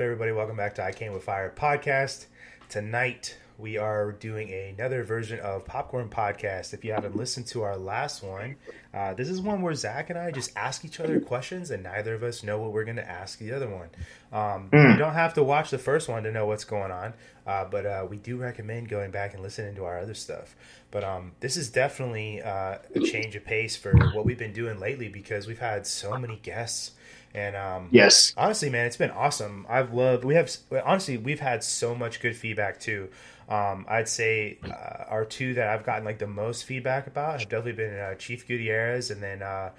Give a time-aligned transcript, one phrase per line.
[0.00, 0.32] up, everybody?
[0.32, 2.24] Welcome back to I Came with Fire podcast.
[2.70, 6.72] Tonight we are doing another version of Popcorn Podcast.
[6.72, 8.56] If you haven't listened to our last one,
[8.94, 12.14] uh, this is one where Zach and I just ask each other questions, and neither
[12.14, 13.90] of us know what we're going to ask the other one.
[14.32, 14.92] Um, Hmm.
[14.92, 17.12] You don't have to watch the first one to know what's going on,
[17.46, 20.56] uh, but uh, we do recommend going back and listening to our other stuff.
[20.90, 24.80] But um, this is definitely uh, a change of pace for what we've been doing
[24.80, 26.92] lately because we've had so many guests.
[27.34, 28.34] And um, Yes.
[28.36, 29.66] honestly, man, it's been awesome.
[29.68, 30.24] I've loved.
[30.24, 30.50] We have
[30.84, 33.08] honestly, we've had so much good feedback too.
[33.48, 37.48] Um, I'd say uh, our two that I've gotten like the most feedback about have
[37.48, 39.70] definitely been uh, Chief Gutierrez and then uh,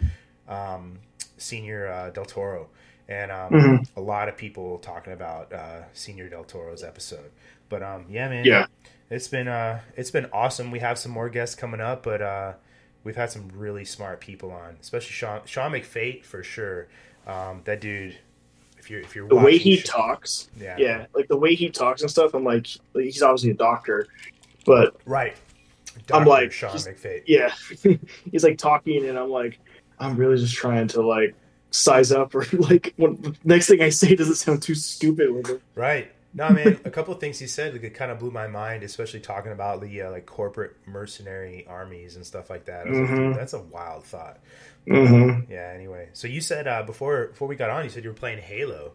[0.47, 0.99] um,
[1.37, 2.69] Senior uh, Del Toro,
[3.07, 3.85] and um, Mhm.
[3.95, 7.31] a lot of people talking about uh, Senior Del Toro's episode.
[7.69, 8.65] But um, yeah, man, Yeah.
[9.09, 10.71] it's been uh, it's been awesome.
[10.71, 12.53] We have some more guests coming up, but uh,
[13.03, 16.87] we've had some really smart people on, especially Sean Sean McFate for sure.
[17.31, 18.17] Um, that dude,
[18.77, 22.01] if you're if you're The way he talks, yeah, yeah, like the way he talks
[22.01, 22.33] and stuff.
[22.33, 24.07] I'm like, he's obviously a doctor,
[24.65, 25.35] but right.
[26.11, 27.23] I'm like, Sean McFate.
[27.27, 27.53] yeah,
[28.31, 29.59] he's like talking, and I'm like,
[29.99, 31.35] I'm really just trying to like
[31.69, 35.61] size up, or like, when, next thing I say doesn't sound too stupid with it.
[35.75, 36.11] Right.
[36.33, 36.79] No, man.
[36.85, 39.81] a couple of things he said that kind of blew my mind, especially talking about
[39.81, 42.87] the uh, like corporate mercenary armies and stuff like that.
[42.87, 44.39] Was like, that's a wild thought.
[44.87, 45.51] Mm-hmm.
[45.51, 45.71] Yeah.
[45.73, 48.39] Anyway, so you said uh, before before we got on, you said you were playing
[48.39, 48.93] Halo.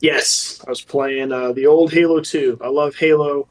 [0.00, 2.58] Yes, I was playing uh, the old Halo 2.
[2.62, 3.48] I love Halo.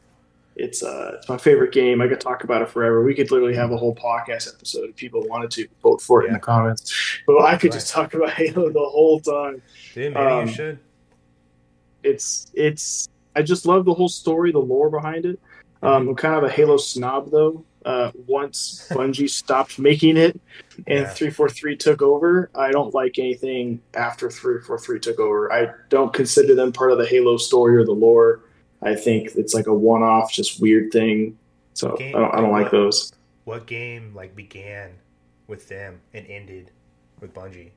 [0.56, 2.00] It's uh, it's my favorite game.
[2.02, 3.04] I could talk about it forever.
[3.04, 6.28] We could literally have a whole podcast episode if people wanted to vote for it
[6.28, 6.94] in the comments.
[7.26, 9.64] But I could just talk about Halo the whole time.
[9.96, 10.80] Dude, maybe Um, you should.
[12.04, 15.40] It's it's I just love the whole story, the lore behind it.
[15.82, 17.66] Um, I'm kind of a Halo snob though.
[17.86, 20.40] Uh, once Bungie stopped making it
[20.88, 21.10] and Yeah.
[21.14, 25.52] 343 took over, I don't like anything after 343 took over.
[25.52, 28.42] I don't consider them part of the Halo story or the lore.
[28.82, 31.38] I think it's like a one-off, just weird thing.
[31.74, 33.12] So I don't, I don't like those.
[33.46, 34.92] What game like began
[35.48, 36.72] with them and ended
[37.20, 37.72] with Bungie?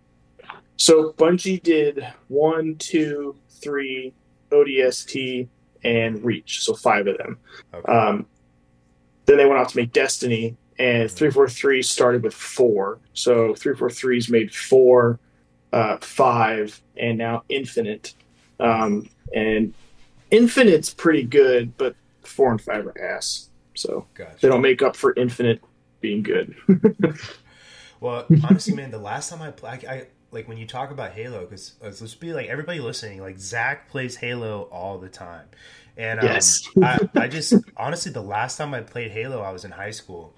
[0.76, 4.12] So Bungie did one, two, three,
[4.50, 5.48] ODST,
[5.84, 6.62] and Reach.
[6.64, 7.38] So five of them.
[7.72, 7.92] Okay.
[7.92, 8.26] Um,
[9.26, 12.98] then they went off to make Destiny, and 343 started with four.
[13.12, 15.18] So 343's made four,
[15.72, 18.14] uh, five, and now Infinite.
[18.58, 19.74] Um, and
[20.30, 23.50] Infinite's pretty good, but four and five are ass.
[23.74, 24.06] So
[24.40, 25.62] they don't make up for Infinite
[26.00, 26.54] being good.
[28.00, 31.12] Well, honestly, man, the last time I played, I, I like when you talk about
[31.12, 35.46] Halo, because let's be like everybody listening, like Zach plays Halo all the time,
[35.96, 36.68] and um, Yes.
[36.82, 40.34] I, I just honestly, the last time I played Halo, I was in high school,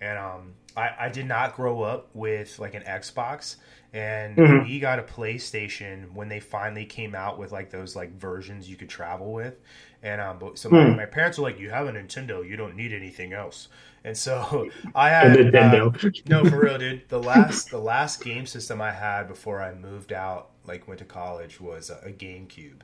[0.00, 3.56] and um, I, I did not grow up with like an Xbox,
[3.92, 4.62] and Mhm.
[4.62, 8.76] we got a PlayStation when they finally came out with like those like versions you
[8.76, 9.58] could travel with,
[10.02, 10.96] and um, but so my, Hmm.
[10.96, 13.68] my parents were like, "You have a Nintendo, you don't need anything else,"
[14.04, 16.12] and so I had uh, Nintendo.
[16.24, 17.02] no, for real, dude.
[17.08, 21.04] The last the last game system I had before I moved out, like went to
[21.04, 22.80] college, was a, a GameCube,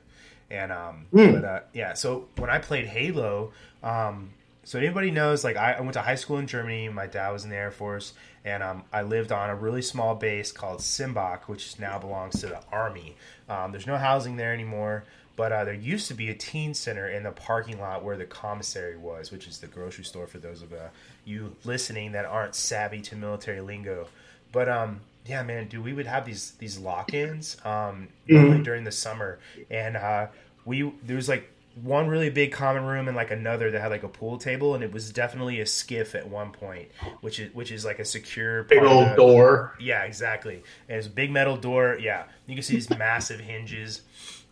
[0.49, 1.31] and um, Hmm.
[1.33, 1.93] but uh, yeah.
[1.93, 3.51] So when I played Halo,
[3.83, 4.31] um,
[4.63, 6.89] so anybody knows, like I, I went to high school in Germany.
[6.89, 8.13] My dad was in the Air Force,
[8.43, 12.47] and um, I lived on a really small base called Sembach, which now belongs to
[12.47, 13.15] the Army.
[13.47, 15.05] Um, there's no housing there anymore.
[15.37, 18.25] But uh, there used to be a teen center in the parking lot where the
[18.25, 20.87] commissary was, which is the grocery store for those of uh,
[21.25, 24.07] you listening that aren't savvy to military lingo.
[24.51, 28.91] But um, yeah, man, dude, we would have these these lock-ins um, normally during the
[28.91, 29.39] summer,
[29.69, 30.27] and uh,
[30.65, 31.51] we there was like
[31.83, 34.83] one really big common room and like another that had like a pool table, and
[34.83, 36.87] it was definitely a skiff at one point,
[37.21, 39.75] which is which is like a secure Big old the- door.
[39.79, 40.63] yeah, exactly.
[40.89, 41.97] And it's a big metal door.
[42.01, 44.01] Yeah, you can see these massive hinges,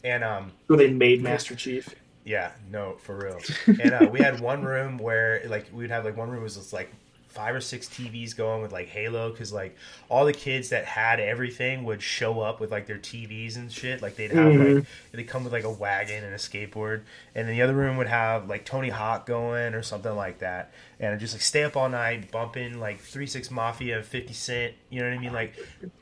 [0.03, 1.89] and um, Who they made Master Chief.
[2.25, 3.39] yeah, no, for real.
[3.81, 6.73] And uh, we had one room where like we'd have like one room was just
[6.73, 6.91] like
[7.35, 9.75] five or six TVs going with like Halo because like
[10.09, 14.01] all the kids that had everything would show up with like their TVs and shit.
[14.01, 14.75] Like they'd have Mhm.
[14.77, 17.01] like they come with like a wagon and a skateboard,
[17.35, 20.71] and then the other room would have like Tony Hawk going or something like that,
[20.99, 24.73] and I'd just like stay up all night bumping like Three Six Mafia, Fifty Cent.
[24.89, 25.33] You know what I mean?
[25.33, 25.53] Like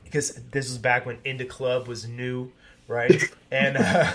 [0.04, 2.52] because this was back when In da Club was new,
[2.86, 3.22] right?
[3.50, 4.12] and uh,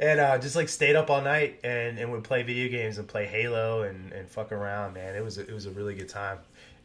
[0.00, 3.08] and uh, just like stayed up all night and, and would play video games and
[3.08, 5.16] play Halo and, and fuck around, man.
[5.16, 6.38] It was a, it was a really good time,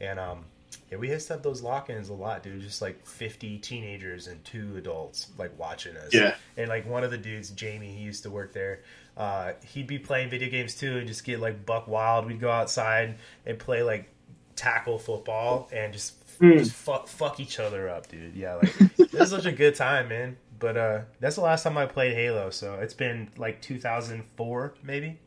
[0.04, 0.46] and um,
[0.92, 2.62] yeah, we to have those lock-ins a lot, dude.
[2.62, 6.14] Just like fifty teenagers and two adults like watching us.
[6.14, 6.36] Yeah.
[6.58, 8.82] and like one of the dudes, Jamie, he used to work there.
[9.16, 12.26] Uh, he'd be playing video games too and just get like buck wild.
[12.26, 13.16] We'd go outside
[13.46, 14.10] and play like
[14.56, 16.58] tackle football and just Mm.
[16.58, 18.36] just fuck fuck each other up, dude.
[18.36, 20.36] Yeah, like it was such a good time, man.
[20.58, 22.50] but uh, that's the last time I played Halo.
[22.50, 25.20] So it's been like 2004, maybe.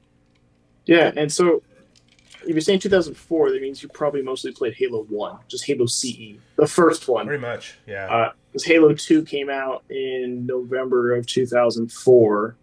[0.84, 1.62] Yeah, and so
[2.46, 6.36] if you're saying 2004, that means you probably mostly played Halo 1, just Halo CE,
[6.56, 7.26] the first one.
[7.26, 8.30] Pretty much, yeah.
[8.52, 12.56] Because uh, Halo 2 came out in November of 2004,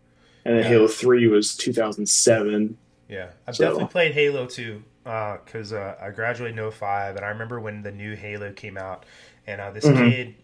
[0.45, 0.69] and then yeah.
[0.69, 2.77] Halo 3 was 2007.
[3.09, 3.65] Yeah, I've so.
[3.65, 7.81] definitely played Halo 2 because uh, uh, I graduated in 05, and I remember when
[7.81, 9.05] the new Halo came out,
[9.45, 10.09] and uh, this mm-hmm.
[10.09, 10.35] kid,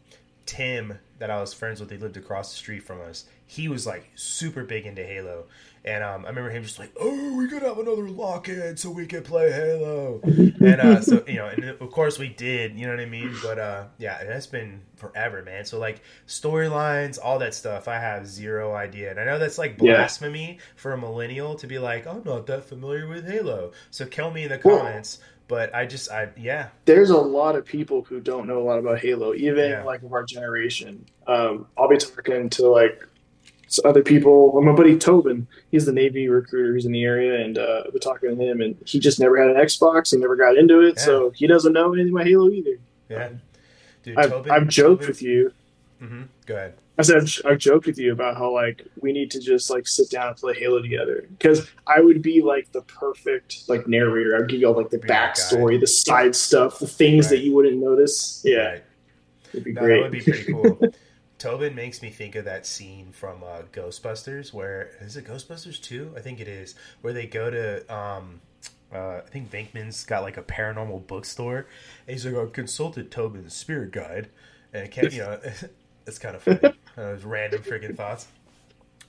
[0.45, 3.25] Tim, that I was friends with, he lived across the street from us.
[3.45, 5.45] He was like super big into Halo
[5.89, 9.07] and um, I remember him just like, "Oh, we could have another lock-in so we
[9.07, 12.77] could play Halo." and uh, so you know, and of course we did.
[12.77, 13.33] You know what I mean?
[13.41, 15.65] But uh, yeah, that's been forever, man.
[15.65, 19.09] So like storylines, all that stuff, I have zero idea.
[19.09, 20.63] And I know that's like blasphemy yeah.
[20.75, 24.43] for a millennial to be like, "I'm not that familiar with Halo." So kill me
[24.43, 25.17] in the comments.
[25.19, 26.67] Well, but I just, I yeah.
[26.85, 29.83] There's a lot of people who don't know a lot about Halo, even yeah.
[29.83, 31.07] like of our generation.
[31.25, 33.08] Um, I'll be talking to like
[33.85, 34.51] other people.
[34.51, 36.75] Well, my buddy Tobin, he's the Navy recruiter.
[36.75, 39.55] He's in the area, and uh, we're talking to him, and he just never had
[39.55, 40.11] an Xbox.
[40.11, 41.03] He never got into it, yeah.
[41.03, 42.79] so he doesn't know anything about Halo either.
[43.09, 43.29] Yeah,
[44.03, 45.07] dude, I've, Tobin, I've joked Tobin.
[45.07, 45.53] with you.
[46.01, 46.21] Mm-hmm.
[46.45, 46.73] Go ahead.
[46.97, 50.09] I said I've joked with you about how like we need to just like sit
[50.09, 54.35] down and play Halo together because I would be like the perfect like narrator.
[54.35, 57.37] I'd give you all like the backstory, the side stuff, the things right.
[57.37, 58.41] that you wouldn't notice.
[58.43, 58.83] Yeah, right.
[59.53, 60.01] it'd be no, great.
[60.01, 60.79] That would be pretty cool.
[61.39, 66.13] Tobin makes me think of that scene from uh, Ghostbusters, where is it Ghostbusters two?
[66.15, 67.93] I think it is, where they go to.
[67.93, 68.41] Um,
[68.93, 71.65] uh, I think Venkman's got like a paranormal bookstore,
[72.07, 74.29] and he's like, "I consulted Tobin's spirit guide,"
[74.73, 75.39] and it can't, you know,
[76.07, 76.75] it's kind of funny.
[76.97, 78.27] uh, random freaking thoughts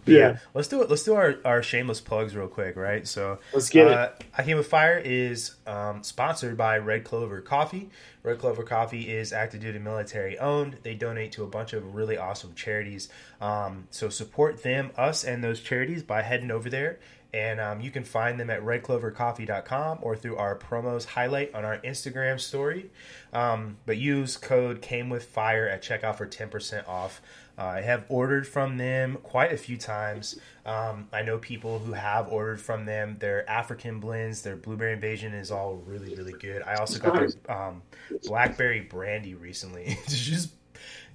[0.06, 0.38] yeah.
[0.54, 0.90] let's do it.
[0.90, 3.06] Let's do our, our shameless plugs real quick, right?
[3.06, 4.24] So let's get uh, it.
[4.36, 7.90] I Came with Fire is um, sponsored by Red Clover Coffee.
[8.22, 10.78] Red Clover Coffee is active duty military owned.
[10.82, 13.08] They donate to a bunch of really awesome charities.
[13.40, 16.98] Um, so support them, us, and those charities by heading over there.
[17.32, 21.78] And um, you can find them at redclovercoffee.com or through our promos highlight on our
[21.78, 22.90] Instagram story.
[23.32, 27.22] Um, but use code came with fire at checkout for 10% off.
[27.58, 30.38] Uh, I have ordered from them quite a few times.
[30.64, 33.16] Um, I know people who have ordered from them.
[33.18, 36.62] Their African blends, their blueberry invasion is all really, really good.
[36.62, 37.82] I also got their um,
[38.24, 39.98] blackberry brandy recently.
[40.08, 40.50] just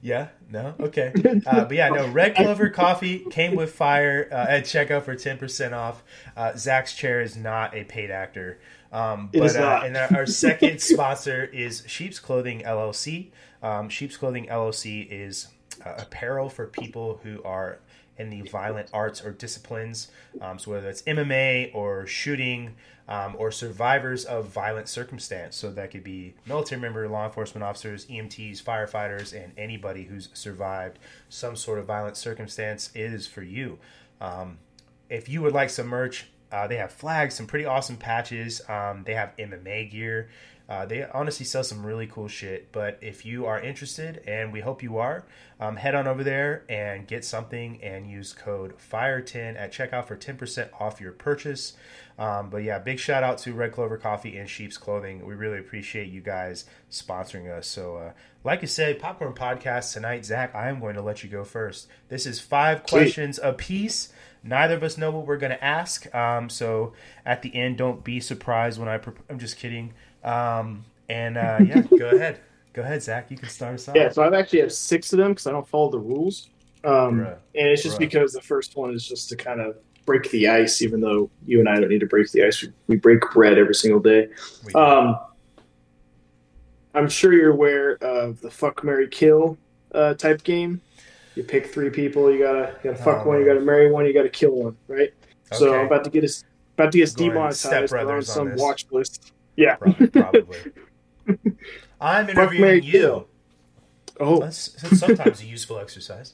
[0.02, 1.12] yeah, no, okay,
[1.48, 2.08] uh, but yeah, no.
[2.08, 6.04] Red Clover Coffee came with fire uh, at checkout for ten percent off.
[6.38, 8.60] Uh, Zach's chair is not a paid actor,
[8.92, 13.32] um, but uh, and our second sponsor is Sheep's Clothing LLC.
[13.64, 15.48] Um, Sheep's Clothing LLC is
[15.86, 17.80] uh, apparel for people who are
[18.18, 20.10] in the violent arts or disciplines.
[20.40, 22.76] Um, so whether it's MMA or shooting
[23.08, 25.56] um, or survivors of violent circumstance.
[25.56, 30.98] So that could be military member, law enforcement officers, EMTs, firefighters, and anybody who's survived
[31.30, 33.78] some sort of violent circumstance is for you.
[34.22, 34.58] Um,
[35.10, 38.62] if you would like some merch, uh, they have flags, some pretty awesome patches.
[38.70, 40.30] Um, they have MMA gear.
[40.68, 42.72] Uh, they honestly sell some really cool shit.
[42.72, 45.26] But if you are interested, and we hope you are,
[45.60, 50.18] um, head on over there and get something and use code FIRE10 at checkout for
[50.18, 51.74] 10% off your purchase.
[52.18, 55.26] Um, but yeah, big shout out to Red Clover Coffee and Sheep's Clothing.
[55.26, 57.68] We really appreciate you guys sponsoring us.
[57.68, 58.12] So, uh,
[58.44, 61.88] like I said, Popcorn Podcast tonight, Zach, I am going to let you go first.
[62.10, 64.14] This is five questions a piece.
[64.44, 66.14] Neither of us know what we're going to ask.
[66.14, 66.94] Um, so
[67.26, 69.00] at the end, don't be surprised when I.
[69.00, 69.94] Pre- I'm just kidding.
[70.26, 72.40] Um, and uh, yeah, go ahead.
[72.74, 73.32] Go ahead, Zach.
[73.32, 73.96] You can start us off.
[73.96, 76.50] Yeah, so I've actually have six of them because I don't follow the rules.
[76.84, 78.00] Um, and it's just Bruh.
[78.00, 81.60] because the first one is just to kind of break the ice, even though you
[81.60, 82.62] and I don't need to break the ice.
[82.62, 84.28] We, we break bread every single day.
[84.76, 85.18] Um,
[86.94, 89.58] I'm sure you're aware of the fuck, Mary, kill
[89.94, 90.82] uh, type game.
[91.36, 92.32] You pick three people.
[92.32, 93.40] You gotta, you gotta fuck oh, one.
[93.40, 94.06] You gotta marry one.
[94.06, 94.78] You gotta kill one.
[94.88, 95.14] Right.
[95.52, 95.58] Okay.
[95.58, 96.44] So I'm about to get us
[96.76, 97.94] about to get demonetized.
[97.94, 99.34] on some on watch list.
[99.56, 100.08] Yeah, probably.
[100.08, 100.58] probably.
[102.02, 102.92] I'm interviewing you.
[102.92, 103.28] Kill.
[104.20, 106.34] Oh, that's, that's sometimes a useful exercise.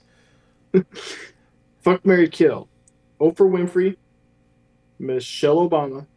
[1.82, 2.68] Fuck Mary Kill.
[3.20, 3.98] Oprah Winfrey,
[4.98, 6.08] Michelle Obama,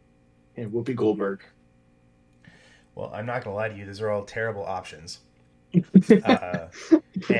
[0.55, 1.43] and Whoopi Goldberg.
[2.95, 5.19] Well, I'm not gonna lie to you; those are all terrible options.
[6.23, 6.67] Uh,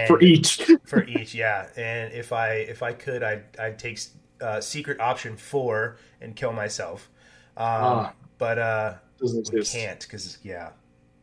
[0.08, 1.68] for each, for each, yeah.
[1.78, 4.00] And if I if I could, I'd I'd take
[4.42, 7.10] uh, secret option four and kill myself.
[7.56, 10.72] Um, ah, but uh, we can't because yeah,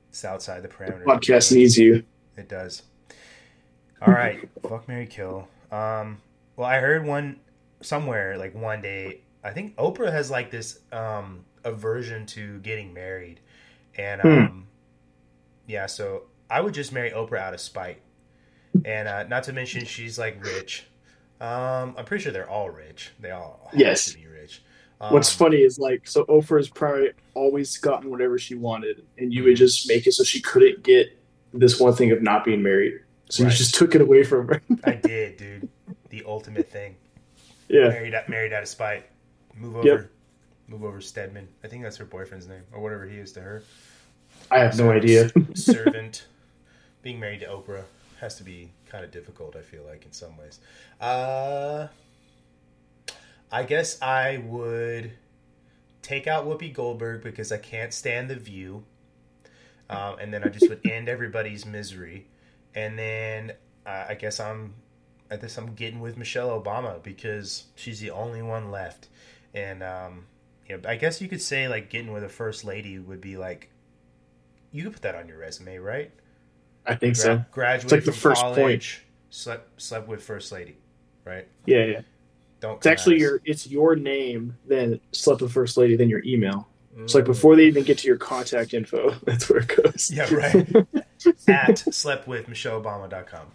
[0.08, 1.00] it's outside the parameters.
[1.00, 2.04] The podcast needs you.
[2.37, 2.82] It does.
[4.00, 5.49] All right, fuck Mary Kill.
[5.70, 6.20] Um,
[6.56, 7.40] well, I heard one
[7.80, 9.20] somewhere like one day.
[9.44, 13.40] I think Oprah has like this um, aversion to getting married,
[13.96, 14.28] and hmm.
[14.28, 14.61] um, hmm.
[15.66, 18.00] yeah, so I would just marry Oprah out of spite.
[18.84, 20.87] and uh, not to mention she's like rich.
[21.40, 23.11] Um, I'm pretty sure they're all rich.
[23.20, 24.12] They all have Yes.
[24.12, 24.32] to be rich.
[25.02, 29.32] Um, What's funny is like so Oprah has probably always gotten whatever she wanted, and
[29.35, 31.18] you would just make it so she couldn't get
[31.52, 33.00] this one thing of not being married.
[33.28, 33.50] So Right.
[33.52, 34.62] you just took it away from her.
[34.85, 35.68] I did, dude.
[36.11, 36.97] The ultimate thing.
[37.68, 37.88] yeah.
[37.88, 39.06] Married out, married out of spite.
[39.56, 39.87] Move over.
[39.88, 40.11] Yep.
[40.68, 41.49] Move over, Stedman.
[41.64, 43.62] I think that's her boyfriend's name, or whatever he is to her.
[44.50, 45.30] I have no idea.
[45.54, 46.26] servant.
[47.02, 47.82] Being married to Oprah
[48.21, 49.56] has to be kind of difficult.
[49.56, 50.61] I feel like in some ways.
[51.00, 51.88] Uh,
[53.52, 55.12] I guess I would
[56.00, 58.82] take out Whoopi Goldberg because I can't stand the View,
[59.90, 62.26] um, and then I just would end everybody's misery,
[62.75, 63.52] and then
[63.87, 64.75] uh, I guess I'm.
[65.30, 69.09] I guess I'm getting with Michelle Obama because she's the only one left,
[69.54, 70.26] and um,
[70.68, 73.38] you know, I guess you could say like getting with a first lady would be
[73.38, 73.71] like
[74.73, 76.11] you could put that on your resume, right?
[76.87, 77.44] I think Gra- so.
[77.50, 80.76] graduated like the from first college, slept slept with first lady,
[81.25, 81.47] right?
[81.64, 82.00] Yeah, yeah.
[82.62, 82.76] Don't.
[82.78, 86.69] It's actually your it's your name, then slept with first lady, then your email.
[86.99, 87.28] It's like Mm.
[87.28, 90.11] before they even get to your contact info, that's where it goes.
[90.14, 90.54] Yeah, right.
[91.49, 93.47] at sleptwithmichelleobama.com.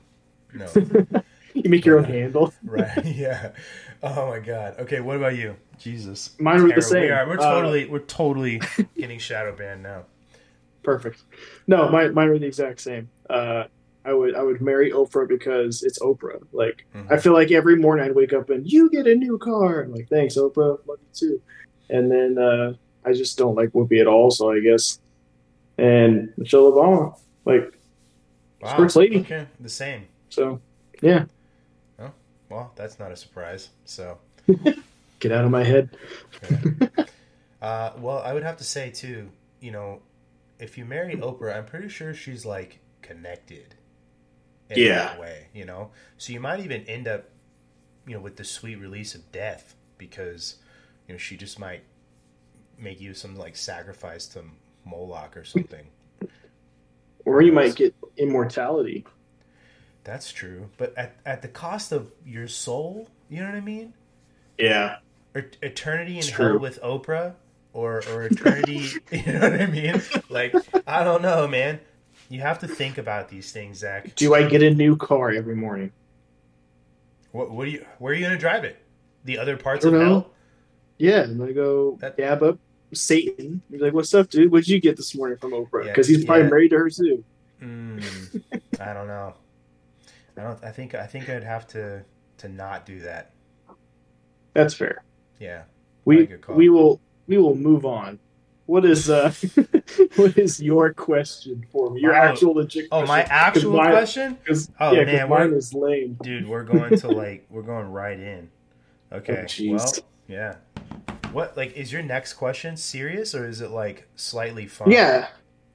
[0.53, 1.21] No,
[1.53, 2.53] you make your own handle.
[2.63, 3.05] right?
[3.05, 3.51] Yeah.
[4.03, 4.75] Oh my god.
[4.79, 5.55] Okay, what about you?
[5.79, 6.35] Jesus.
[6.39, 7.03] Mine were the same.
[7.03, 7.27] We are.
[7.27, 7.85] We're Uh, totally.
[7.85, 8.61] we're totally
[8.97, 10.03] getting shadow banned now.
[10.83, 11.21] Perfect.
[11.67, 13.09] No, mine, mine were the exact same.
[13.29, 13.65] Uh,
[14.07, 16.41] I would I would marry Oprah because it's Oprah.
[16.53, 17.11] Like Mhm.
[17.11, 19.81] I feel like every morning I'd wake up and you get a new car.
[19.83, 21.41] I'm like thanks Oprah, love you too.
[21.89, 22.73] And then uh,
[23.05, 24.31] I just don't like Whoopi at all.
[24.31, 24.99] So I guess
[25.77, 27.17] and Michelle Obama.
[27.45, 27.73] Like
[28.61, 28.75] Wow.
[28.77, 29.19] First lady.
[29.19, 30.07] Okay, the same.
[30.29, 30.59] so,
[31.01, 31.25] yeah.
[32.49, 33.69] Well, that's not a surprise.
[33.85, 34.17] So.
[35.19, 35.89] Get out of my head.
[37.61, 40.01] Uh, well, I would have to say too, you know,
[40.59, 43.75] if you marry Oprah, I'm pretty sure she's like connected
[44.69, 44.95] in Yeah.
[44.95, 45.91] that way, you know.
[46.17, 47.25] So you might even end up,
[48.05, 50.55] you know, with the sweet release of death because,
[51.07, 51.83] you know, she just might
[52.77, 54.43] make you some like sacrifice to
[54.85, 55.87] Moloch or something.
[57.25, 59.05] Or you might get immortality.
[60.03, 63.93] That's true, but at at the cost of your soul, you know what I mean?
[64.57, 64.97] Yeah.
[65.35, 66.59] Et- eternity in It's hell true.
[66.59, 67.33] with Oprah
[67.73, 70.01] or or eternity you know what I mean?
[70.29, 70.55] Like
[70.87, 71.81] I don't know, man.
[72.29, 74.13] You have to think about these things, Zach.
[74.15, 75.91] Do I get a new car every morning?
[77.31, 78.77] What what do you where are you gonna drive it?
[79.25, 79.99] The other parts of know.
[79.99, 80.31] hell?
[80.97, 82.59] Yeah, and I go That- dab up
[82.93, 83.61] Satan.
[83.69, 84.51] He's like, "What's up, dude?
[84.51, 86.49] What'd you get this morning from Oprah?" Yeah, Because he's probably yeah.
[86.49, 87.23] married to her too.
[87.61, 88.41] Mm,
[88.79, 89.33] I don't know.
[90.37, 92.03] I don't I think I think I'd have to
[92.39, 93.31] to not do that.
[94.53, 95.03] That's fair.
[95.39, 95.63] Yeah.
[96.05, 98.19] We we will we will move on.
[98.67, 99.33] What is uh
[100.17, 102.01] what is your question for me?
[102.01, 102.17] Your Oh.
[102.17, 104.37] actual legit Oh, my actual mine- question?
[104.79, 106.17] Oh, yeah, man, mine is lame.
[106.21, 108.49] Dude, we're going to like we're going right in.
[109.11, 109.45] Okay.
[109.69, 109.93] Oh, well,
[110.27, 110.55] yeah.
[111.31, 114.91] What like is your next question serious or is it like slightly fun?
[114.91, 115.27] Yeah,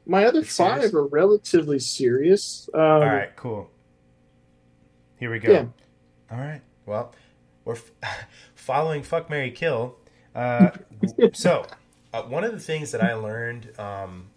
[0.07, 0.95] my other It's five serious?
[0.95, 2.69] are relatively serious.
[2.75, 3.71] Um, All right, cool.
[5.19, 5.53] Here we go.
[5.53, 5.65] Yeah.
[6.31, 6.61] All right.
[6.85, 7.15] Well,
[7.65, 7.91] we're f-
[8.55, 9.97] following Fuck Mary Kill.
[10.35, 10.71] Uh,
[11.33, 11.65] so,
[12.13, 14.31] uh, one of the things that I learned, um,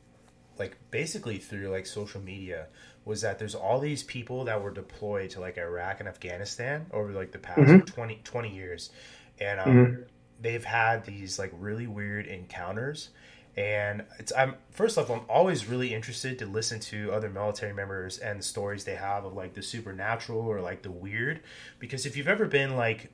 [0.58, 2.67] like basically through like social media,
[3.05, 7.12] was that there's all these people that were deployed to like Iraq and Afghanistan over
[7.13, 7.86] like the past Mhm.
[7.86, 8.91] 20, 20 years,
[9.39, 10.05] and um, Mhm.
[10.41, 13.10] they've had these like really weird encounters
[13.58, 18.17] and it's i'm first off i'm always really interested to listen to other military members
[18.17, 21.39] and the stories they have of like the supernatural or like the weird
[21.79, 23.10] because if you've ever been like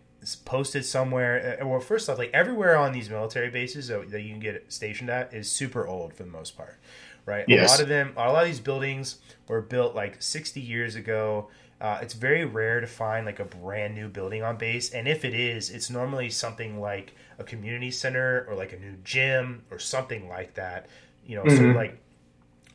[0.46, 4.40] posted somewhere uh, well first off like everywhere on these military bases that you can
[4.40, 6.78] get stationed at is super old for the most part
[7.26, 7.52] right Yes.
[7.52, 11.50] a lot of them a lot of these buildings were built like 60 years ago
[11.80, 15.26] uh, it's very rare to find like a brand new building on base, and if
[15.26, 19.80] it is, it's normally something like a community center or like a new gym or
[19.80, 20.86] something like that.
[21.26, 21.72] You know, so Mhm.
[21.72, 21.98] like,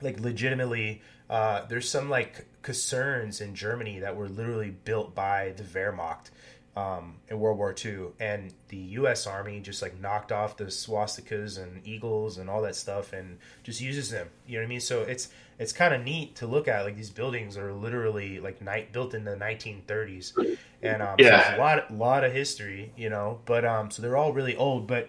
[0.02, 5.62] like legitimately, uh, there's some like caserns in Germany that were literally built by the
[5.62, 6.30] Wehrmacht
[6.76, 9.26] um, in World War II, and the U.S.
[9.26, 13.80] Army just like knocked off the swastikas and eagles and all that stuff, and just
[13.80, 14.28] uses them.
[14.46, 14.80] You know what I mean?
[14.80, 15.28] So it's
[15.58, 16.84] it's kind of neat to look at.
[16.84, 21.36] Like these buildings are literally like night built in the 1930s, and um, Yeah.
[21.42, 22.92] there's a lot lot of history.
[22.96, 25.08] You know, but um, so they're all really old, but.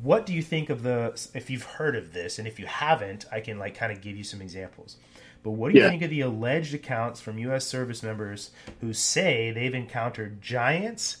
[0.00, 1.20] What do you think of the?
[1.34, 4.16] If you've heard of this, and if you haven't, I can like kind of give
[4.16, 4.96] you some examples.
[5.42, 5.90] But what do you Yeah.
[5.90, 7.66] think of the alleged accounts from U.S.
[7.66, 11.18] service members who say they've encountered giants,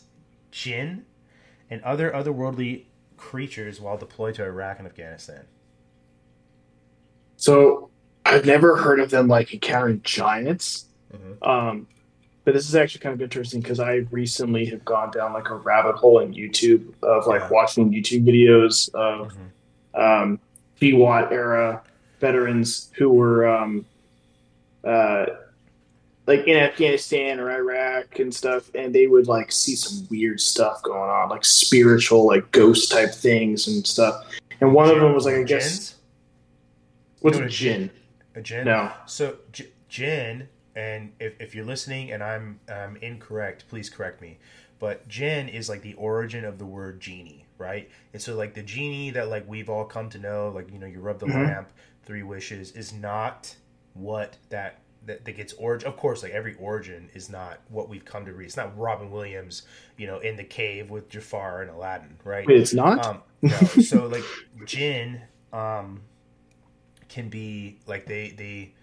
[0.50, 1.04] jinn,
[1.70, 2.84] and other otherworldly
[3.16, 5.44] creatures while deployed to Iraq and Afghanistan?
[7.36, 7.90] So
[8.24, 10.86] I've never heard of them like encountering giants.
[11.12, 11.46] Mhm.
[11.46, 11.86] Um,
[12.44, 15.54] but this is actually kind of interesting because I recently have gone down like a
[15.54, 17.48] rabbit hole in YouTube of like Yeah.
[17.50, 19.32] watching YouTube videos of
[19.94, 20.00] Mhm.
[20.00, 20.40] um,
[20.80, 21.82] GWOT era
[22.20, 23.84] veterans who were um,
[24.84, 25.26] uh,
[26.26, 30.82] like in Afghanistan or Iraq and stuff, and they would like see some weird stuff
[30.82, 34.24] going on, like spiritual, like ghost type things and stuff.
[34.60, 35.94] And one of them was like, I guess,
[37.20, 37.48] what's a what
[38.34, 38.64] a jinn.
[38.66, 38.92] No.
[39.06, 44.38] So J- Jin, and if, if you're listening and I'm um, incorrect, please correct me.
[44.78, 47.88] But Jin is like the origin of the word genie, right?
[48.12, 50.86] And so like the genie that like we've all come to know, like you know,
[50.86, 51.46] you rub the Mhm.
[51.46, 51.70] lamp,
[52.04, 53.56] three wishes, is not
[53.98, 55.88] what that that, that gets origin.
[55.88, 58.46] Of course, like every origin is not what we've come to read.
[58.46, 59.62] It's not Robin Williams,
[59.96, 62.46] you know, in the cave with Jafar and Aladdin, right?
[62.46, 63.04] Wait, it's not.
[63.04, 64.32] Um, no, so like
[64.64, 66.02] jinn um,
[67.08, 68.74] can be like they they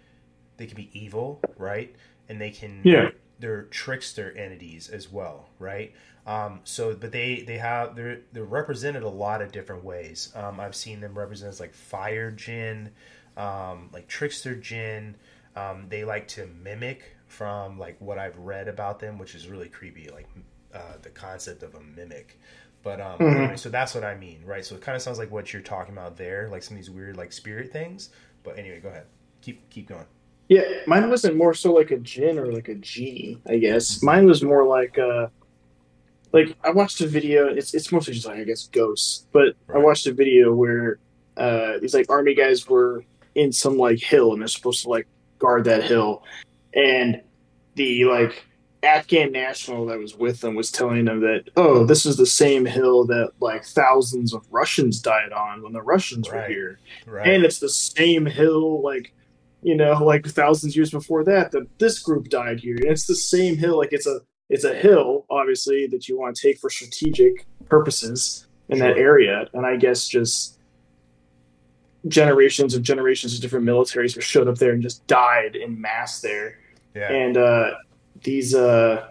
[0.57, 1.95] they can be evil, right?
[2.29, 3.09] And they can Yeah.
[3.39, 5.93] they're trickster entities as well, right?
[6.25, 10.31] Um, so, but they they have they're they're represented a lot of different ways.
[10.35, 12.91] Um, I've seen them represented as like fire jinn,
[13.37, 15.15] um, like trickster jinn.
[15.55, 19.69] Um, they like to mimic from like what I've read about them, which is really
[19.69, 20.27] creepy, like
[20.73, 22.39] uh, the concept of a mimic.
[22.83, 23.31] But um, Mhm.
[23.37, 24.63] anyway, so that's what I mean, right?
[24.63, 26.91] So it kind of sounds like what you're talking about there, like some of these
[26.91, 28.09] weird like spirit things.
[28.43, 29.05] But anyway, go ahead,
[29.41, 30.05] keep keep going.
[30.49, 33.41] Yeah, mine wasn't more so like a jinn or like a genie.
[33.47, 35.27] I guess mine was more like uh,
[36.31, 37.47] like I watched a video.
[37.47, 40.99] It's it's mostly just like I guess ghosts, but I watched a video where
[41.37, 43.03] uh, these like army guys were
[43.35, 45.07] in some like hill and they're supposed to like
[45.39, 46.23] guard that hill,
[46.73, 47.21] and
[47.75, 48.45] the like
[48.85, 52.65] Afghan national that was with them was telling them that oh this is the same
[52.65, 56.79] hill that like thousands of Russians died on when the Russians were here.
[57.05, 57.27] Right.
[57.27, 59.13] and it's the same hill like
[59.61, 62.75] you know like thousands years before that that this group died here.
[62.75, 66.35] And it's the same hill like it's a it's a hill obviously that you want
[66.35, 69.49] to take for strategic purposes in that area.
[69.53, 70.59] And i guess just
[72.07, 76.21] generations of generations of different militaries were showed up there and just died in mass
[76.21, 76.59] there
[76.95, 77.11] yeah.
[77.11, 77.71] and uh
[78.23, 79.07] these uh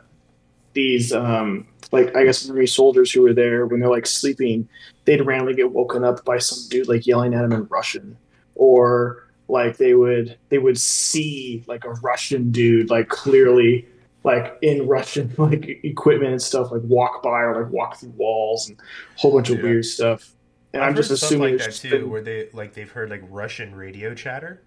[0.75, 4.69] these um like i guess army soldiers who were there when they're like sleeping
[5.07, 8.17] they'd randomly get woken up by some dude like yelling at them in russian
[8.55, 13.87] or like they would they would see like a russian dude like clearly
[14.23, 18.69] like in russian like equipment and stuff like walk by or like walk through walls
[18.69, 19.65] and a whole bunch of Yeah.
[19.65, 20.31] weird stuff
[20.75, 23.23] and I've i'm just assuming like that too, been- where they like they've heard like
[23.29, 24.63] Russian radio chatter.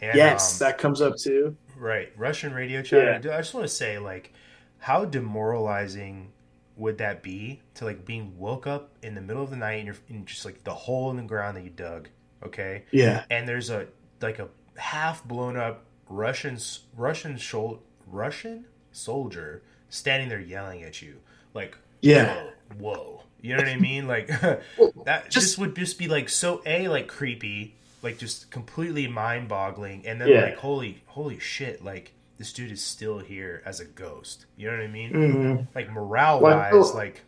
[0.00, 3.20] And, yes um, that comes up too right, Russian radio chatter.
[3.24, 3.34] Yeah.
[3.34, 4.32] I just want to say, like,
[4.78, 6.32] how demoralizing
[6.76, 9.86] would that be to like being woke up in the middle of the night and
[9.86, 12.08] you're in just like the hole in the ground that you dug,
[12.44, 13.86] okay, yeah and there's a
[14.20, 16.58] like a half blown up Russian
[16.96, 21.16] Russian shol- Russian soldier standing there yelling at you,
[21.54, 22.44] like, yeah
[22.78, 23.22] whoa, whoa.
[23.40, 24.06] You know what I mean?
[24.08, 24.26] Like
[25.04, 29.48] that just- just would just be like so a like creepy, like just completely mind
[29.48, 30.42] boggling, and then Yeah.
[30.44, 34.46] like holy holy shit, like this dude is still here as a ghost.
[34.56, 35.12] You know what I mean?
[35.12, 35.66] Mhm.
[35.74, 37.22] Like morale wise, feel- like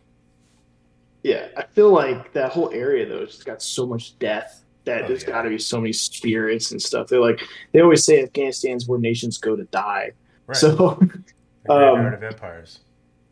[1.23, 5.07] Yeah, I feel like that whole area though has got so much death that Oh,
[5.09, 5.29] there's yeah.
[5.29, 7.07] got to be so many spirits and stuff.
[7.07, 7.39] They're like
[7.71, 10.11] they always say Afghanistan's where nations go to die.
[10.47, 10.69] right, So
[11.65, 12.79] the um, of empires.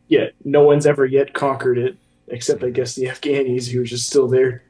[0.08, 1.96] yeah, no one's ever yet conquered it
[2.30, 4.62] except I guess the Afghanis who are just still there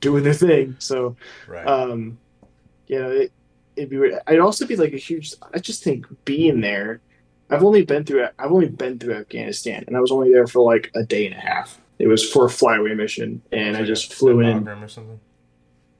[0.00, 0.76] doing their thing.
[0.78, 1.66] So Right.
[1.66, 2.18] um,
[2.86, 3.32] you know, it,
[3.76, 3.98] it'd be.
[3.98, 4.20] weird.
[4.26, 5.34] I'd also be like a huge.
[5.54, 7.00] I just think being there.
[7.50, 8.26] I've only been through.
[8.38, 11.34] I've only been through Afghanistan, and I was only there for like a day and
[11.34, 11.80] a half.
[11.98, 14.68] It was for a flyaway mission, and I just a- flew a in.
[14.68, 15.18] Or something.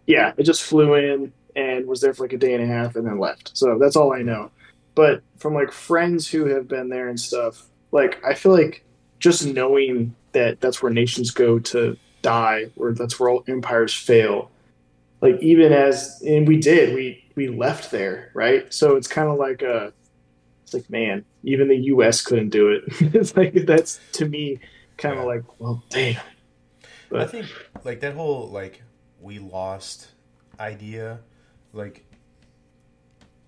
[0.06, 2.96] Yeah, I just flew in and was there for like a day and a half,
[2.96, 3.50] and then left.
[3.54, 4.50] So that's all I know.
[4.94, 8.84] But from like friends who have been there and stuff, like I feel like
[9.18, 14.50] just knowing that that's where nations go to die, or that's where all empires fail.
[15.20, 18.72] Like even as and we did, we we left there, right?
[18.72, 19.92] So it's kind of like a,
[20.62, 22.22] it's like man, even the U.S.
[22.22, 22.84] couldn't do it.
[23.14, 24.60] it's like that's to me
[24.96, 26.20] kind of like well, damn.
[27.12, 27.46] I think
[27.84, 28.82] like that whole like
[29.20, 30.08] we lost
[30.60, 31.20] idea,
[31.72, 32.04] like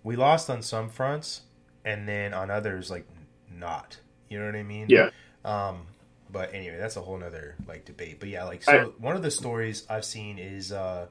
[0.02, 1.42] we lost on some fronts,
[1.84, 3.06] and then on others like
[3.52, 3.98] not.
[4.28, 4.86] You know what I mean?
[4.88, 5.10] yeah,
[5.44, 5.86] Um,
[6.30, 8.20] but anyway, that's a whole nother like debate.
[8.20, 11.06] But yeah, like so one of the stories I've seen is uh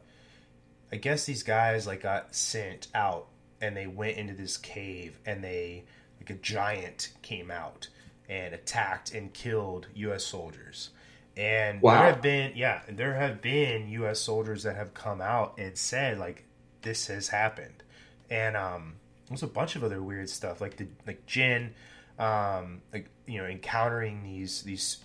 [0.92, 3.28] I guess these guys like got sent out
[3.62, 5.84] and they went into this cave and they
[6.20, 7.89] like a giant came out
[8.28, 10.89] and attacked and killed US soldiers.
[11.36, 12.00] And Wow.
[12.02, 16.18] there have been yeah, there have been US soldiers that have come out and said
[16.18, 16.46] like
[16.82, 17.84] this has happened.
[18.30, 18.96] And um
[19.28, 21.74] there's a bunch of other weird stuff like the like Jin
[22.20, 24.98] um, like you know encountering these these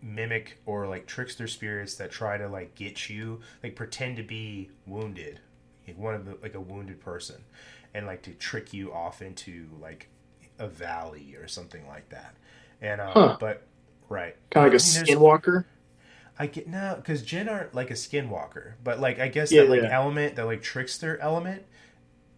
[0.00, 4.70] mimic or like trickster spirits that try to like get you like pretend to be
[4.86, 5.40] wounded
[5.86, 7.44] like one of the like a wounded person
[7.94, 10.08] and like to trick you off into like
[10.58, 12.34] a valley or something like that
[12.80, 13.36] and um, huh.
[13.38, 13.62] but
[14.08, 15.64] right kind of like a skinwalker
[16.38, 19.70] I get no because Jinn aren't like a skinwalker, but like I guess yeah, that
[19.70, 19.94] like yeah.
[19.94, 21.62] element, that like trickster element,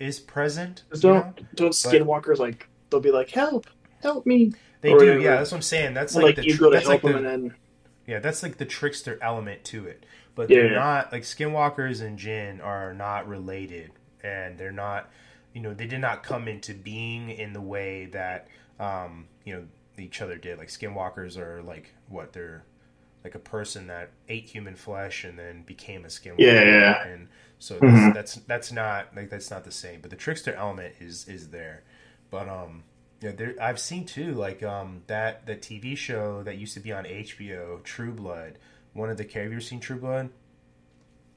[0.00, 0.82] is present.
[0.90, 1.46] Don't know?
[1.54, 3.66] don't skinwalkers but, like they'll be like help,
[4.04, 4.52] help me.
[4.80, 5.18] They do, whatever.
[5.18, 5.36] yeah.
[5.36, 5.94] That's what I'm saying.
[5.94, 7.54] That's like, like the, you go to help like them the, and then
[8.06, 10.04] yeah, that's like the trickster element to it.
[10.34, 10.78] But yeah, they're yeah.
[10.78, 15.10] not like skinwalkers and Jin are not related, and they're not,
[15.52, 19.64] you know, they did not come into being in the way that um, you know
[19.98, 20.58] each other did.
[20.58, 22.64] Like skinwalkers are like what they're
[23.22, 26.38] like a person that ate human flesh and then became a skinwalker.
[26.38, 27.06] Yeah, yeah.
[27.06, 28.12] And so that's, mm-hmm.
[28.12, 30.00] that's that's not like that's not the same.
[30.00, 31.84] But the trickster element is is there.
[32.30, 32.82] But um,
[33.24, 36.92] yeah, there, I've seen too, like um, that that TV show that used to be
[36.92, 38.58] on HBO, True Blood.
[38.92, 40.28] One of the have you ever seen True Blood?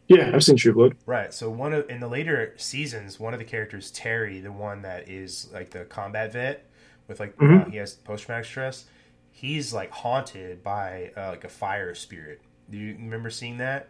[0.10, 0.98] Yeah, I've seen True Blood.
[1.06, 1.34] Right.
[1.34, 5.08] So one of in the later seasons, one of the characters, Terry, the one that
[5.08, 6.70] is like the combat vet
[7.08, 7.70] with like mm-hmm.
[7.70, 8.84] uh, he has post traumatic stress.
[9.32, 12.42] He's like haunted by uh, like a fire spirit.
[12.70, 13.88] Do you remember seeing that?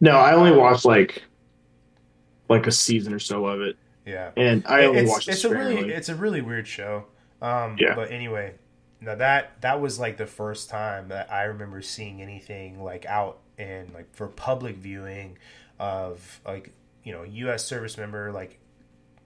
[0.00, 1.24] No, I only watched like
[2.48, 3.76] like a season or so of it.
[4.06, 5.28] Yeah, and I only it's, watched.
[5.28, 7.04] It's a really it's a really weird show.
[7.42, 8.54] Um, yeah, but anyway,
[9.00, 13.40] now that that was like the first time that I remember seeing anything like out
[13.58, 15.38] and like for public viewing
[15.80, 17.64] of like you know U.S.
[17.66, 18.58] service member like.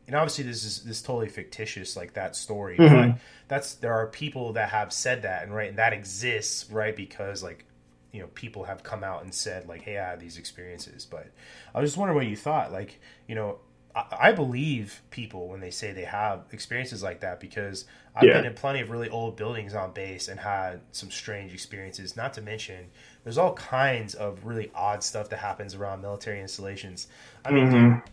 [0.07, 2.77] And obviously, this is this is totally fictitious, like that story.
[2.77, 3.11] Mm-hmm.
[3.11, 6.97] But that's there are people that have said that, and right, and that exists, right,
[6.97, 7.65] because like
[8.11, 11.29] you know people have come out and said like hey i had these experiences but
[11.73, 13.59] i was just wondering what you thought like you know
[13.95, 18.35] I, believe people when they say they have experiences like that because I've yeah.
[18.35, 22.17] been in plenty of really old buildings on base and had some strange experiences.
[22.17, 22.87] Not to mention,
[23.25, 27.09] there's all kinds of really odd stuff that happens around military installations.
[27.45, 28.11] I mean, mm-hmm.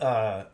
[0.00, 0.44] uh,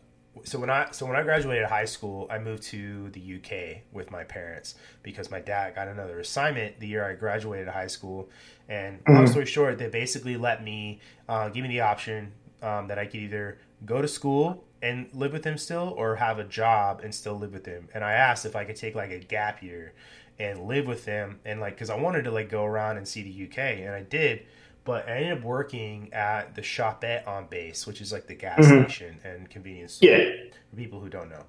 [0.45, 4.11] so when I so when I graduated high school, I moved to the UK with
[4.11, 8.29] my parents because my dad got another assignment the year I graduated high school.
[8.69, 9.15] And mm-hmm.
[9.15, 13.07] long story short, they basically let me uh, give me the option um, that I
[13.07, 17.15] could either go to school and live with him still or have a job and
[17.15, 17.89] still live with him.
[17.95, 19.93] And i asked if i could take like a gap year
[20.39, 23.23] and live with them and like because i wanted to like go around and see
[23.23, 24.43] the uk and i did
[24.85, 28.61] but i ended up working at the shopette on base which is like the gas
[28.61, 28.85] mm-hmm.
[28.85, 30.31] station and convenience store yeah.
[30.71, 31.45] for people who don't know.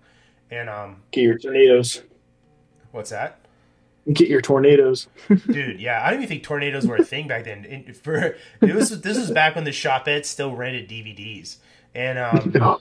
[0.52, 2.02] And um get your tornadoes.
[2.92, 3.42] What's that?
[4.12, 5.08] Get your tornadoes.
[5.28, 7.66] Dude yeah i don't even think tornadoes were a thing back then.
[7.66, 11.58] It, for it was this was back when the shopette still rented dvds
[11.94, 12.18] and
[12.58, 12.80] um,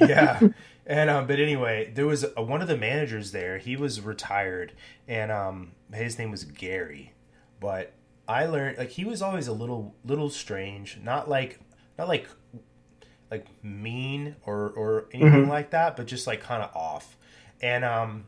[0.00, 0.40] yeah,
[0.86, 3.58] and um, but anyway, there was a, one of the managers there.
[3.58, 4.72] He was retired,
[5.06, 7.12] and um, his name was Gary.
[7.60, 7.92] But
[8.26, 11.60] I learned like he was always a little little strange, not like
[11.98, 12.26] not like
[13.30, 15.50] like mean or or anything mm-hmm.
[15.50, 17.16] like that, but just like kind of off.
[17.60, 18.24] And um,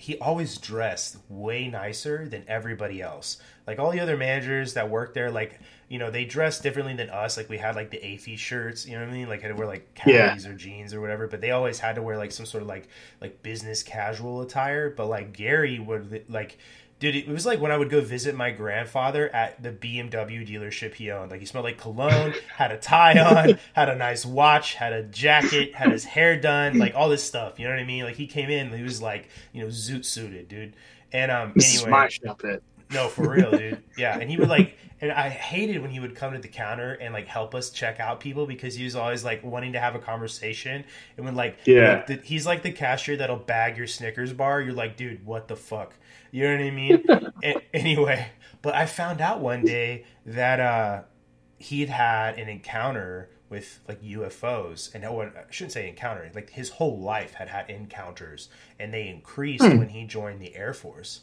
[0.00, 3.36] he always dressed way nicer than everybody else.
[3.66, 7.10] Like all the other managers that worked there, like you know, they dress differently than
[7.10, 7.36] us.
[7.36, 9.28] Like we had like the AAFES shirts, you know what I mean?
[9.28, 10.50] Like had to wear like khakis yeah.
[10.50, 11.26] or jeans or whatever.
[11.26, 12.88] But they always had to wear like some sort of like
[13.20, 14.88] like business casual attire.
[14.88, 16.58] But like Gary would like
[17.00, 20.94] dude, it was like when I would go visit my grandfather at the BMW dealership
[20.94, 21.30] he owned.
[21.30, 25.02] Like he smelled like cologne, had a tie on, had a nice watch, had a
[25.02, 27.58] jacket, had his hair done, like all this stuff.
[27.58, 28.04] You know what I mean?
[28.04, 30.76] Like he came in, he was like, you know, zoot suited, dude.
[31.12, 31.90] And um, anyway,
[32.92, 33.82] no, for real, dude.
[33.96, 36.92] Yeah, and he would like, and I hated when he would come to the counter
[36.94, 39.94] and like help us check out people because he was always like wanting to have
[39.94, 40.84] a conversation.
[41.16, 44.60] And when like, yeah, like, the, he's like the cashier that'll bag your Snickers bar.
[44.60, 45.94] You're like, dude, what the fuck?
[46.30, 47.62] You know what I mean?
[47.74, 48.30] anyway,
[48.62, 51.02] but I found out one day that uh,
[51.58, 56.30] he'd had an encounter with like UFOs, and no I shouldn't say encounter.
[56.34, 59.78] Like his whole life had had encounters, and they increased hmm.
[59.78, 61.20] when he joined the Air Force.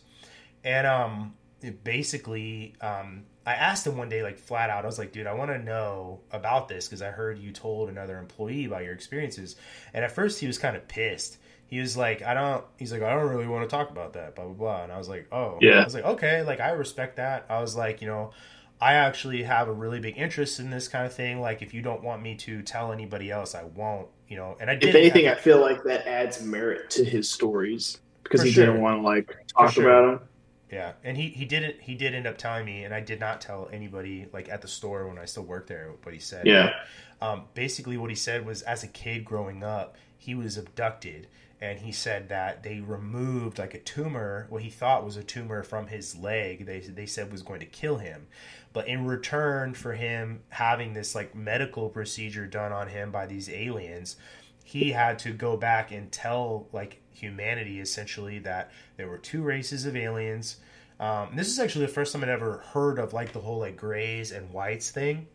[0.64, 1.36] And um,
[1.84, 5.34] basically, um, I asked him one day, like flat out, I was like, dude, I
[5.34, 9.56] want to know about this because I heard you told another employee about your experiences.
[9.94, 11.38] And at first, he was kind of pissed
[11.68, 14.36] he was like, I don't, he's like, I don't really want to talk about that,
[14.36, 14.84] blah, blah, blah.
[14.84, 15.82] And I was like, oh, yeah.
[15.82, 17.46] I was like, okay, like, I respect that.
[17.50, 18.32] I was like, you know,
[18.80, 21.42] I actually have a really big interest in this kind of thing.
[21.42, 24.70] Like, if you don't want me to tell anybody else, I won't, you know, and
[24.70, 24.90] I did.
[24.90, 28.68] If anything, have, I feel like that adds merit to his stories because he sure.
[28.68, 29.90] didn't want to, like, talk sure.
[29.90, 30.28] about them.
[30.72, 33.40] Yeah, and he, he didn't he did end up telling me, and I did not
[33.40, 36.46] tell anybody like at the store when I still worked there what he said.
[36.46, 36.74] Yeah.
[37.22, 41.28] um, basically, what he said was, as a kid growing up, he was abducted
[41.60, 45.64] and he said that they removed like a tumor what he thought was a tumor
[45.64, 48.28] from his leg they, they said was going to kill him.
[48.74, 53.50] But in return for him having this like medical procedure done on him by these
[53.50, 54.18] aliens
[54.64, 59.86] he had to go back and tell like humanity essentially that there were two races
[59.86, 60.58] of aliens.
[61.00, 63.78] Um, this is actually the first time i'd ever heard of like the whole like
[63.78, 65.28] grays and whites thing.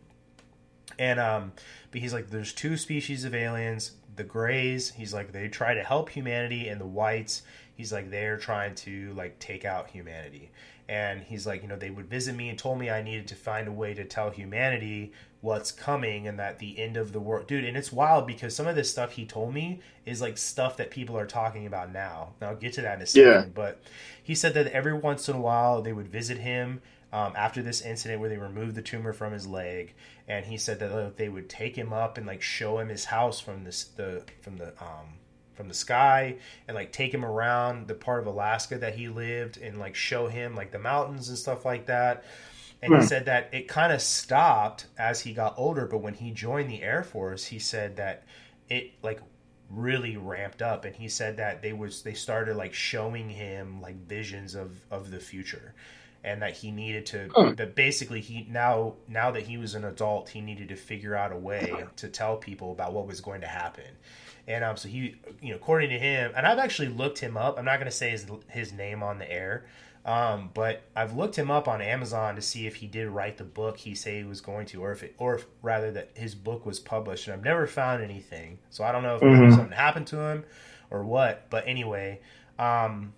[0.97, 1.51] And um
[1.91, 5.83] but he's like there's two species of aliens the grays he's like they try to
[5.83, 7.41] help humanity and the whites
[7.75, 10.51] he's like they're trying to like take out humanity.
[10.89, 13.35] And he's like you know they would visit me and told me i needed to
[13.35, 17.47] find a way to tell humanity what's coming and that the end of the world
[17.47, 20.75] dude and it's wild because some of this stuff he told me is like stuff
[20.77, 22.33] that people are talking about now.
[22.41, 23.45] And i'll get to that in a second Yeah.
[23.55, 23.81] but
[24.21, 26.81] he said that every once in a while they would visit him
[27.13, 29.95] um, after this incident where they removed the tumor from his leg
[30.27, 33.05] and he said that uh, they would take him up and like show him his
[33.05, 35.19] house from this the from the um
[35.53, 39.57] from the sky and like take him around the part of Alaska that he lived
[39.57, 42.25] and like show him like the mountains and stuff like that.
[42.81, 43.01] And he Hmm.
[43.01, 46.83] said that it kind of stopped as he got older, but when he joined the
[46.83, 48.25] Air Force, he said that
[48.69, 49.21] it like
[49.69, 53.95] really ramped up and he said that they was they started like showing him like
[54.07, 55.73] visions of of the future
[56.23, 57.55] and that he needed to Hmm.
[57.55, 61.31] that basically he now now that he was an adult he needed to figure out
[61.31, 63.83] a way to tell people about what was going to happen
[64.47, 67.57] and um so he you know according to him and i've actually looked him up
[67.57, 69.65] i'm not going to say his his name on the air
[70.05, 73.43] um but i've looked him up on amazon to see if he did write the
[73.43, 76.35] book he said he was going to or if it or if rather that his
[76.35, 79.55] book was published and i've never found anything so i don't know if Mhm.
[79.55, 80.43] something happened to him
[80.91, 82.19] or what but anyway
[82.59, 83.13] um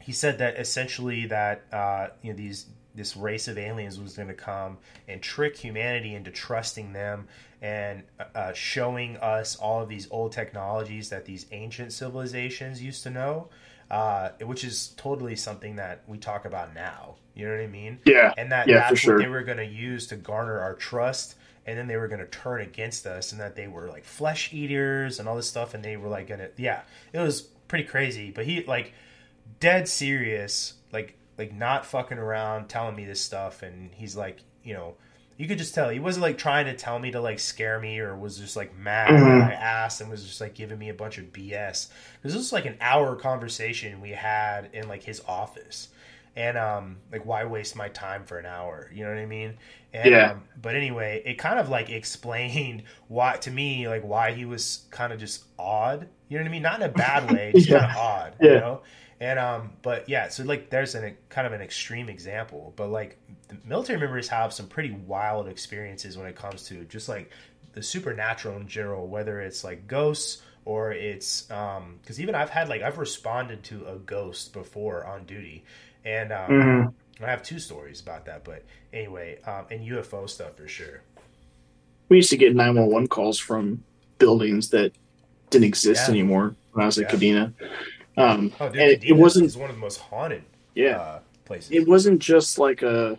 [0.00, 4.28] he said that essentially that uh, you know these this race of aliens was going
[4.28, 7.28] to come and trick humanity into trusting them
[7.62, 8.02] and
[8.34, 13.48] uh, showing us all of these old technologies that these ancient civilizations used to know,
[13.90, 17.14] uh, which is totally something that we talk about now.
[17.34, 18.00] You know what I mean?
[18.04, 18.34] Yeah.
[18.36, 19.14] and that Yeah, that's sure.
[19.14, 21.36] what they were going to use to garner our trust
[21.66, 24.52] and then they were going to turn against us and that they were like flesh
[24.52, 26.80] eaters and all this stuff and they were like going to yeah
[27.12, 28.92] it was pretty crazy but he like
[29.60, 34.74] dead serious like like not fucking around telling me this stuff and he's like you
[34.74, 34.94] know
[35.36, 37.98] you could just tell he wasn't like trying to tell me to like scare me
[37.98, 39.42] or was just like mad Mhm.
[39.42, 41.88] I asked and was just like giving me a bunch of BS
[42.22, 45.88] this was like an hour conversation we had in like his office
[46.36, 49.54] and um like why waste my time for an hour you know what i mean
[49.92, 50.30] and, Yeah.
[50.30, 54.86] um, but anyway it kind of like explained why to me like why he was
[54.90, 57.68] kind of just odd you know what i mean not in a bad way just
[57.68, 57.78] Yeah.
[57.78, 58.58] kind of odd you Yeah.
[58.58, 58.82] know
[59.20, 63.18] and um but yeah so like there's an kind of an extreme example but like
[63.48, 67.30] the military members have some pretty wild experiences when it comes to just like
[67.74, 72.68] the supernatural in general whether it's like ghosts or it's um because even i've had
[72.68, 75.64] like i've responded to a ghost before on duty
[76.04, 76.94] and um, Mhm.
[77.22, 81.02] I have two stories about that, but anyway, um, and UFO stuff for sure.
[82.08, 83.84] We used to get 911 calls from
[84.16, 84.92] buildings that
[85.50, 86.10] didn't exist Yeah.
[86.12, 87.18] anymore when I was at Yeah.
[87.18, 87.52] Kadena.
[88.16, 90.42] Um, Oh, dude, and it, it wasn't, one of the most haunted
[90.74, 91.70] yeah, uh, places.
[91.72, 93.18] it wasn't just like a,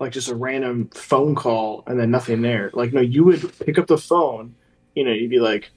[0.00, 2.70] like just a random phone call and then nothing there.
[2.74, 4.54] Like, no, you would pick up the phone,
[4.94, 5.70] you know, you'd be like,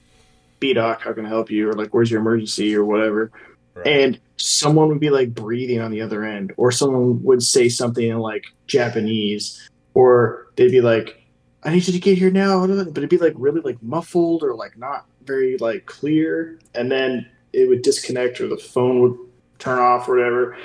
[0.58, 1.68] B Doc, how can I help you?
[1.68, 3.30] Or like, where's your emergency or whatever.
[3.74, 3.86] Right.
[3.86, 8.08] and someone would be like breathing on the other end or someone would say something
[8.08, 11.22] in like japanese or they'd be like
[11.62, 14.54] i need you to get here now but it'd be like really like muffled or
[14.54, 19.18] like not very like clear and then it would disconnect or the phone would
[19.58, 20.56] turn off or whatever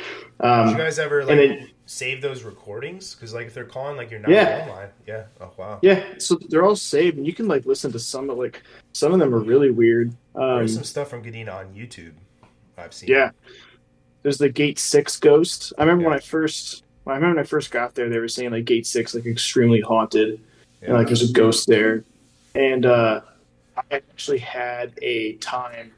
[0.42, 3.16] Did um, you guys ever like then- save those recordings?
[3.16, 4.66] Because like if they're calling like your Yeah.
[4.68, 5.24] 911 line, yeah.
[5.42, 5.80] Oh wow.
[5.82, 8.62] yeah so they're all saved and you can like listen to some of like
[8.94, 12.14] some of them are really weird um, There's some stuff from Kadena on YouTube.
[12.78, 13.10] I've seen.
[13.10, 13.32] Yeah.
[14.24, 15.74] There's the Gate Six ghost.
[15.78, 18.28] I remember when I first when I remember when I first got there, they were
[18.30, 20.40] saying like Gate Six like extremely haunted.
[20.82, 20.88] Yeah.
[20.90, 22.04] And like there's a ghost there.
[22.56, 23.22] And uh
[23.76, 25.92] I actually had a time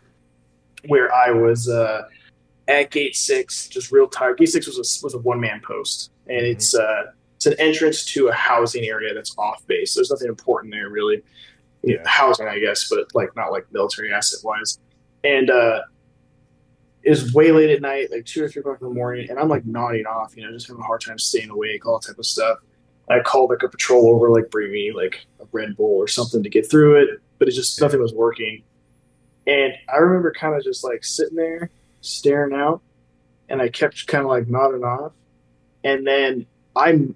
[0.87, 2.03] where I was uh
[2.67, 4.37] at Gate Six, just real tired.
[4.37, 6.11] Gate Six was a was a one man post.
[6.27, 6.51] And Mhm.
[6.51, 7.03] it's uh
[7.35, 9.93] it's an entrance to a housing area that's off base.
[9.95, 11.17] There's nothing important there really.
[11.17, 11.23] Know,
[11.95, 12.07] Yeah.
[12.07, 14.79] housing I guess, but like not like military asset wise.
[15.23, 15.81] And uh
[17.03, 19.37] it was way late at night, like two or three o'clock in the morning, and
[19.37, 22.07] I'm like nodding off, you know, just having a hard time staying awake, all that
[22.07, 22.59] type of stuff.
[23.09, 26.41] I called like a patrol over, like bring me like a Red Bull or something
[26.41, 28.63] to get through it, but it just nothing was working.
[29.45, 31.69] And I remember kind of just like sitting there
[32.01, 32.81] staring out,
[33.49, 35.11] and I kept kind of like nodding off,
[35.83, 37.15] and then I'm,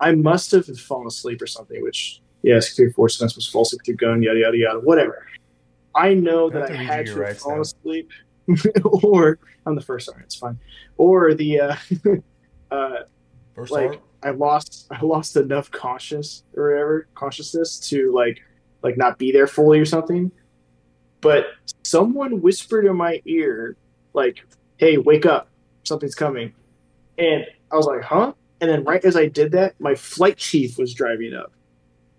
[0.00, 3.62] I must have fallen asleep or something, which yes, security force not supposed to fall
[3.62, 5.26] asleep with your gun, yada yada yada, whatever.
[5.94, 7.62] I know that I had to your have rights fallen now.
[7.62, 8.10] asleep,
[8.84, 10.06] or I'm the first.
[10.06, 10.58] Sorry, it's fine.
[10.96, 11.76] Or the uh,
[12.70, 12.96] uh,
[13.56, 14.00] First like?
[14.22, 18.42] I lost I lost enough conscious or whatever consciousness to like
[18.82, 20.30] like not be there fully or something.
[21.22, 21.46] But
[21.86, 23.76] someone whispered in my ear,
[24.12, 24.38] like,
[24.76, 25.48] "Hey, wake up!
[25.84, 26.52] Something's coming."
[27.18, 30.78] And I was like, "Huh?" And then right as I did that, my flight chief
[30.78, 31.52] was driving up,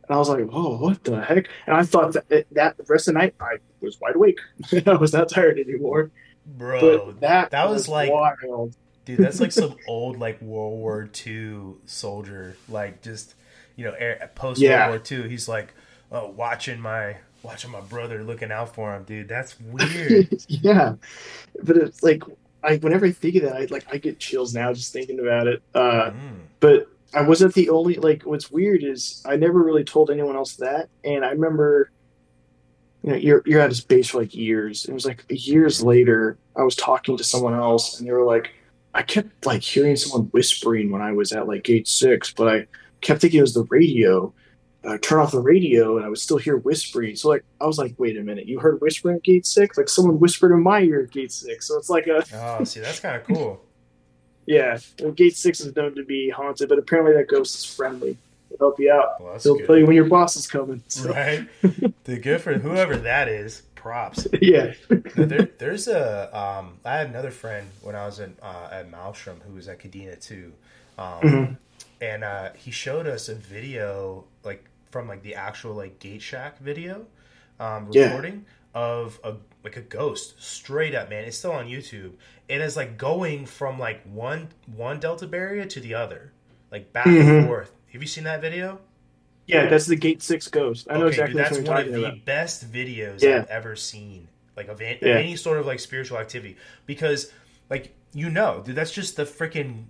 [0.07, 2.83] and I was like, "Oh, what the heck?" And I thought that eh, that the
[2.87, 4.39] rest of the night I was wide awake.
[4.85, 6.11] I was not tired anymore.
[6.45, 8.75] Bro, but that that was like- wild.
[9.05, 13.35] dude, that's like some old like World War II soldier, like just
[13.75, 13.93] you know,
[14.33, 14.89] post Yeah.
[14.89, 15.29] World War II.
[15.29, 15.73] He's like,
[16.11, 19.27] oh, watching my watching my brother, looking out for him, dude.
[19.27, 20.29] That's weird.
[20.47, 20.95] yeah,
[21.63, 22.23] but it's like
[22.63, 25.47] I whenever I think of that, I like I get chills now just thinking about
[25.47, 25.61] it.
[25.73, 26.39] Uh, Mm.
[26.59, 27.95] but I wasn't the only.
[27.95, 31.91] Like, what's weird is I never really told anyone else that, and I remember.
[33.03, 34.85] You know, you're you're at his base for like years.
[34.85, 36.37] It was like years later.
[36.57, 38.49] I was talking to someone else, and they were like,
[38.93, 42.67] I kept like hearing someone whispering when I was at like gate six, but I
[43.01, 44.33] kept thinking it was the radio.
[44.87, 47.15] I turn off the radio, and I would still hear whispering.
[47.15, 49.77] So like, I was like, wait a minute, you heard whispering at gate six?
[49.77, 51.67] Like someone whispered in my ear at gate six.
[51.67, 52.23] So it's like a
[52.59, 53.61] Oh, see, that's kind of cool.
[54.45, 54.77] yeah.
[55.01, 58.17] Well, gate six is known to be haunted, but apparently that ghost is friendly.
[58.49, 59.21] He'll help you out.
[59.21, 59.65] Well, good.
[59.65, 60.81] tell you when your boss is coming.
[60.87, 61.47] So, right?
[62.05, 63.63] the good for whoever that is.
[63.75, 64.27] Props.
[64.41, 64.73] yeah.
[64.89, 66.35] There, there's a.
[66.37, 69.79] Um, I had another friend when I was in, uh, at Malmstrom who was at
[69.79, 70.51] Kadena too,
[70.97, 71.57] um, Mhm.
[72.01, 76.59] and uh, he showed us a video like from like the actual like Gate Shack
[76.59, 77.05] video
[77.59, 78.05] um, Yeah.
[78.05, 81.25] recording of a like a ghost straight up man.
[81.25, 82.13] It's still on YouTube.
[82.47, 86.31] It is like going from like one one Delta barrier to the other,
[86.71, 87.39] like back Mhm.
[87.39, 87.71] and forth.
[87.91, 88.79] Have you seen that video?
[89.45, 90.87] Yeah, that's the gate six ghost.
[90.89, 92.25] I know Okay, exactly dude, that's one of the about.
[92.25, 93.37] best videos Yeah.
[93.37, 94.27] I've ever seen.
[94.57, 95.15] Like of, an- of Yeah.
[95.15, 97.31] any sort of like spiritual activity, because
[97.69, 99.85] like you know, dude, that's just the freaking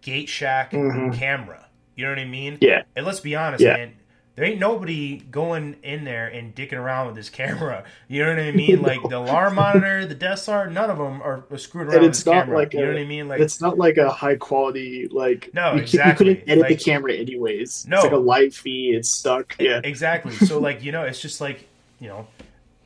[0.00, 1.14] Gate Shack Mhm.
[1.14, 1.66] camera.
[1.96, 2.58] You know what I mean?
[2.60, 2.82] Yeah.
[2.94, 3.76] And let's be honest, Yeah.
[3.76, 3.94] man.
[4.36, 7.84] There ain't nobody going in there and dicking around with this camera.
[8.08, 8.82] You know what I mean?
[8.82, 12.04] Like the alarm monitor, the Death Star, none of them are, are screwed around And
[12.06, 12.56] it's not camera.
[12.58, 13.26] like you know a- what I mean?
[13.28, 16.28] Like it's not like a high quality like No, you, exactly.
[16.28, 17.86] you couldn't edit Like- the camera anyways.
[17.88, 17.96] No.
[17.96, 19.56] It's like a live feed, it's stuck.
[19.58, 19.80] Yeah.
[19.82, 20.32] Exactly.
[20.34, 21.66] So like you know, it's just like
[21.98, 22.26] you know,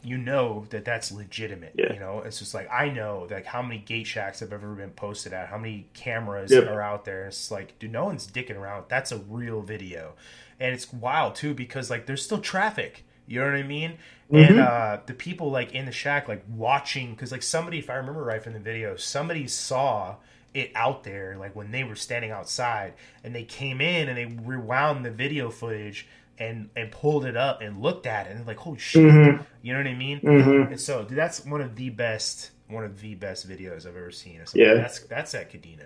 [0.02, 1.74] you know that that's legitimate.
[1.76, 1.92] Yeah.
[1.92, 4.90] You know, it's just like I know like how many gate shacks have ever been
[4.90, 6.68] posted at, how many cameras Yep.
[6.68, 7.26] are out there.
[7.26, 8.84] It's like, dude, no one's dicking around.
[8.88, 10.14] That's a real video,
[10.60, 13.04] and it's wild too because like there's still traffic.
[13.26, 13.94] You know what I mean?
[14.32, 14.66] And Mhm.
[14.66, 18.22] uh, the people like in the shack like watching because like somebody, if I remember
[18.22, 20.16] right from the video, somebody saw
[20.52, 22.92] it out there like when they were standing outside
[23.22, 26.08] and they came in and they rewound the video footage
[26.40, 29.44] and and pulled it up and looked at it and like holy shit Mhm.
[29.62, 30.70] you know what i mean Mhm.
[30.72, 34.10] and so dude, that's one of the best one of the best videos i've ever
[34.10, 34.74] seen Yeah.
[34.74, 35.84] that's that's at kadena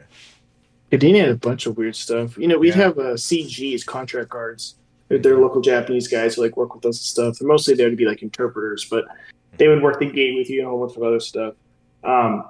[0.98, 2.36] Kadena had a bunch of weird stuff.
[2.38, 2.82] You know, we'd Yeah.
[2.84, 4.76] have uh, CGs, contract guards.
[5.08, 7.38] They're, they're local Japanese guys who like work with us and stuff.
[7.38, 9.04] They're mostly there to be like interpreters, but
[9.58, 11.54] they would work the gate with you and a whole bunch of other stuff.
[12.02, 12.44] Um,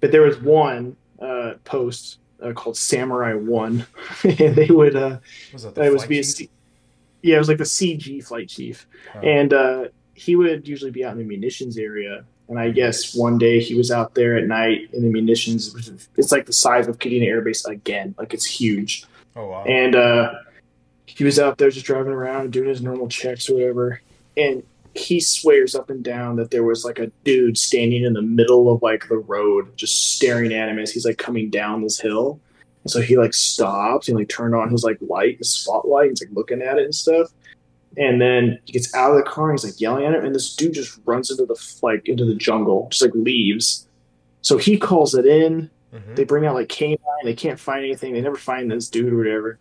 [0.00, 3.86] but there was one uh, post uh, called Samurai One,
[4.24, 5.18] and they would uh,
[5.52, 6.48] was that the it was be a chief?
[7.22, 9.20] Yeah, it was like the CG flight chief, Oh.
[9.20, 12.24] and uh, he would usually be out in the munitions area.
[12.50, 15.72] And I guess one day he was out there at night in the munitions.
[16.16, 19.04] It's like the size of Kadena Air Base again, like it's huge.
[19.36, 20.34] oh wow And uh,
[21.06, 24.00] he was out there just driving around doing his normal checks or whatever.
[24.36, 28.22] And he swears up and down that there was like a dude standing in the
[28.22, 32.00] middle of like the road, just staring at him as he's like coming down this
[32.00, 32.40] hill.
[32.82, 36.18] And so he like stops and like turned on his like light, his spotlight, and
[36.18, 37.30] he's like looking at it and stuff.
[37.96, 40.34] And then he gets out of the car and he's like yelling at him, and
[40.34, 43.88] this dude just runs into the like into the jungle, just like leaves.
[44.42, 46.14] So he calls it in, Mhm.
[46.16, 46.98] they bring out like canine.
[47.24, 48.12] They can't find anything.
[48.14, 49.58] They never find this dude or whatever.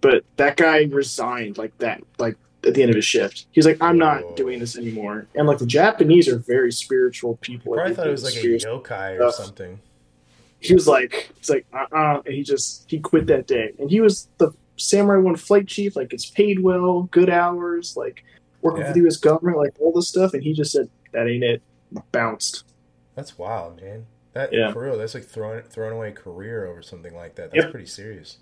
[0.00, 2.36] But that guy resigned like that, like
[2.66, 3.46] at the end of his shift.
[3.52, 4.20] He's like, I'm Whoa.
[4.20, 5.26] not doing this anymore.
[5.36, 7.78] And like the Japanese are very spiritual people.
[7.78, 9.78] I thought it was like a yokai or something
[10.60, 13.72] He was like, it's like, uh, uh and he just he quit that day.
[13.78, 15.96] And he was the Samurai One flight chief.
[15.96, 18.24] Like, it's paid well, good hours, like
[18.62, 18.88] working Yeah.
[18.88, 19.16] for the U.S.
[19.16, 20.34] government, like all this stuff.
[20.34, 21.62] And he just said, that ain't it.
[22.12, 22.64] Bounced.
[23.14, 24.04] that's wild man
[24.34, 24.70] that Yeah.
[24.72, 27.70] for real that's like throwing throwing away a career over something like that that's Yep.
[27.70, 28.36] pretty serious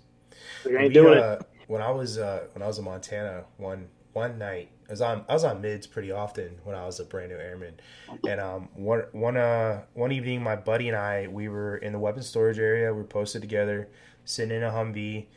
[0.65, 1.23] Like, I ain't We, doing it.
[1.23, 5.01] uh, When I was uh, when I was in Montana, one one night I was
[5.01, 7.79] on I was on mids pretty often when I was a brand new airman,
[8.27, 11.99] and um one one uh one evening my buddy and I we were in the
[11.99, 13.87] weapons storage area we were posted together
[14.25, 15.27] sitting in a Humvee,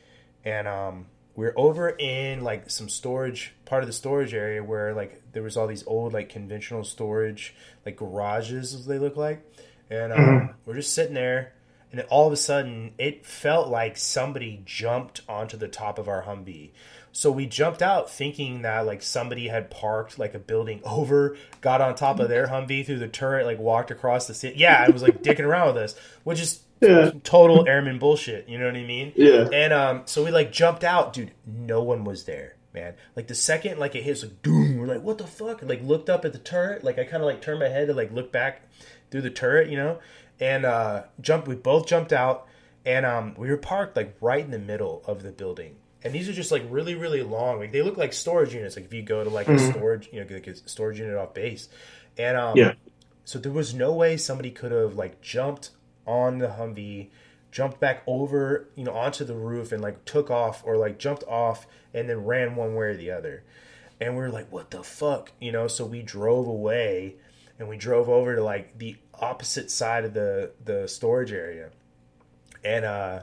[0.44, 5.22] and um we're over in like some storage part of the storage area where like
[5.32, 7.54] there was all these old like conventional storage
[7.86, 9.44] like garages as they look like
[9.88, 10.52] and um, mm-hmm.
[10.66, 11.52] we're just sitting there
[11.92, 16.22] and all of a sudden it felt like somebody jumped onto the top of our
[16.24, 16.70] humvee
[17.12, 21.80] so we jumped out thinking that like somebody had parked like a building over, got
[21.80, 24.58] on top of their Humvee through the turret, like walked across the city.
[24.58, 27.10] Yeah, I was like dicking around with us, which is yeah.
[27.22, 28.48] total airman bullshit.
[28.48, 29.12] You know what I mean?
[29.16, 29.48] Yeah.
[29.52, 31.32] And um, so we like jumped out, dude.
[31.46, 32.94] No one was there, man.
[33.16, 34.78] Like the second like it hits, like doom.
[34.78, 35.60] We're like, what the fuck?
[35.60, 36.84] And, like looked up at the turret.
[36.84, 38.62] Like I kind of like turned my head to like look back
[39.10, 39.98] through the turret, you know,
[40.38, 41.48] and uh, jumped.
[41.48, 42.46] We both jumped out,
[42.84, 46.28] and um, we were parked like right in the middle of the building and these
[46.28, 49.02] are just like really really long like they look like storage units like if you
[49.02, 49.68] go to like mm-hmm.
[49.68, 51.68] a storage you know like a storage unit off base
[52.18, 52.72] and um yeah
[53.24, 55.70] so there was no way somebody could have like jumped
[56.06, 57.08] on the humvee
[57.50, 61.24] jumped back over you know onto the roof and like took off or like jumped
[61.24, 63.42] off and then ran one way or the other.
[64.00, 65.32] And we are like what the fuck?
[65.40, 67.16] You know so we drove away
[67.58, 71.70] and we drove over to like the opposite side of the the storage area.
[72.64, 73.22] And uh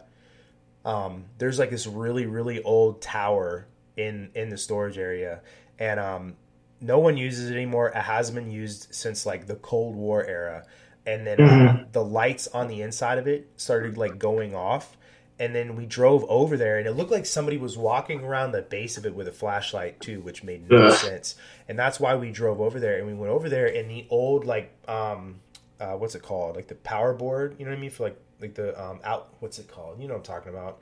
[0.88, 3.68] um, there's like this really really old tower
[3.98, 5.42] in in the storage area,
[5.78, 6.38] and um,
[6.80, 7.90] no one uses it anymore.
[7.90, 10.66] It hasn't been used since like the Cold War era,
[11.08, 11.78] and then mm-hmm.
[11.78, 14.96] uh, the lights on the inside of it started like going off.
[15.40, 18.64] And then we drove over there, and it looked like somebody was walking around the
[18.64, 21.36] base of it with a flashlight too, which made no sense.
[21.70, 22.98] And that's why we drove over there.
[22.98, 25.40] And we went over there, and the old like um,
[25.80, 28.20] uh, what's it called, like the power board, you know what I mean, for like
[28.42, 30.02] like the um, out what's it called?
[30.02, 30.80] You know what I'm talking about.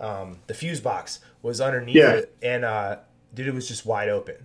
[0.00, 2.12] Um, the fuse box was underneath yeah.
[2.12, 2.96] it, and uh,
[3.34, 4.36] dude, it was just wide open,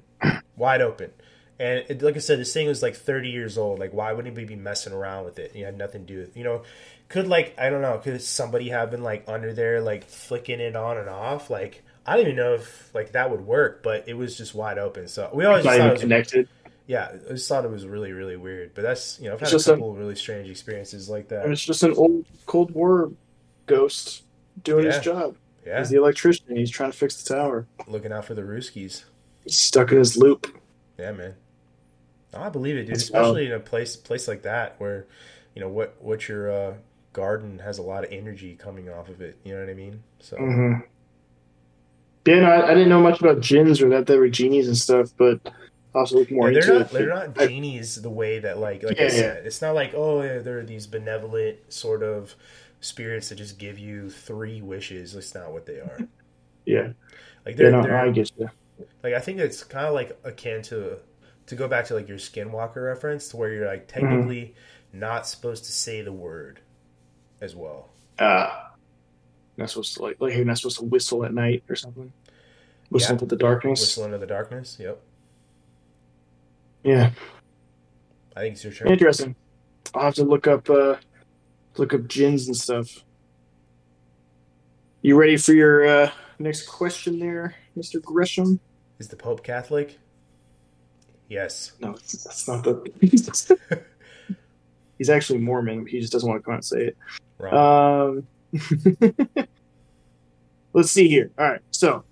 [0.57, 1.11] wide open.
[1.59, 3.79] And it, like I said, this thing was like 30 years old.
[3.79, 5.55] Like, why wouldn't we be messing around with it?
[5.55, 6.63] You had nothing to do with, you know,
[7.09, 10.75] could like I don't know, could somebody have been like under there, like flicking it
[10.75, 11.49] on and off?
[11.49, 14.77] Like, I don't even know if like that would work, but it was just wide
[14.77, 15.07] open.
[15.07, 16.49] So we always just thought it was connected
[16.87, 18.73] yeah, I just thought it was really, really weird.
[18.73, 21.49] But that's you know, I've had a couple a, really strange experiences like that.
[21.49, 23.11] It's just an old Cold War
[23.65, 24.23] ghost
[24.63, 24.93] doing yeah.
[24.93, 25.37] his job.
[25.65, 26.55] Yeah, he's the electrician.
[26.55, 29.05] He's trying to fix the tower, looking out for the Ruskies.
[29.43, 30.47] He's stuck in his loop.
[30.97, 31.35] Yeah, man.
[32.35, 32.95] I believe it, dude.
[32.95, 35.05] Especially in a place place like that where,
[35.55, 36.73] you know, what what your uh,
[37.13, 39.37] garden has a lot of energy coming off of it.
[39.43, 40.03] You know what I mean?
[40.19, 40.37] So.
[40.37, 40.81] Mm-hmm.
[42.25, 44.77] Yeah, no, I, I, didn't know much about jinns or that they were genies and
[44.77, 45.41] stuff, but
[45.93, 49.05] also look more yeah, they're not, They're not genies the way that like like yeah,
[49.05, 49.41] I said.
[49.41, 49.47] Yeah.
[49.47, 52.35] It's not like oh yeah, they're these benevolent sort of
[52.79, 55.13] spirits that just give you three wishes.
[55.13, 55.99] That's not what they are.
[56.65, 56.93] Yeah,
[57.45, 58.49] like they're, yeah, no, they're I get you.
[59.03, 60.99] Like I think it's kind of like akin to
[61.47, 63.99] to go back to like your Skinwalker reference, to where you're like mm-hmm.
[63.99, 64.99] technically mm-hmm.
[64.99, 66.59] not supposed to say the word
[67.41, 67.89] as well.
[68.19, 68.49] Uh
[69.57, 72.11] not supposed to like like you're not supposed to whistle at night or something.
[72.89, 73.13] Whistle yeah.
[73.13, 73.81] into the darkness.
[73.81, 74.77] Whistle into the darkness.
[74.79, 75.01] Yep.
[76.83, 77.11] Yeah.
[78.35, 78.91] I think it's your turn.
[78.91, 79.35] Interesting.
[79.93, 80.95] I'll have to look up uh
[81.77, 83.03] look up jinns and stuff.
[85.01, 88.01] You ready for your uh, next question there, Mr.
[88.01, 88.61] Gresham?
[88.99, 89.99] Is the Pope Catholic?
[91.33, 91.71] Yes.
[91.79, 92.91] No, that's not the.
[94.99, 95.87] He's actually Mormon.
[95.87, 96.97] He just doesn't want to come out and say it.
[97.51, 98.27] Um,
[100.73, 101.31] let's see here.
[101.37, 101.61] All right.
[101.71, 102.03] So,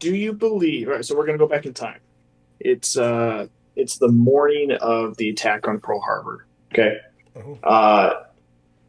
[0.00, 0.88] do you believe?
[0.88, 1.04] All right.
[1.04, 2.00] So we're gonna go back in time.
[2.58, 3.46] It's uh,
[3.76, 6.44] it's the morning of the attack on Pearl Harbor.
[6.72, 6.98] Okay.
[7.36, 7.58] Oh.
[7.62, 8.24] Uh,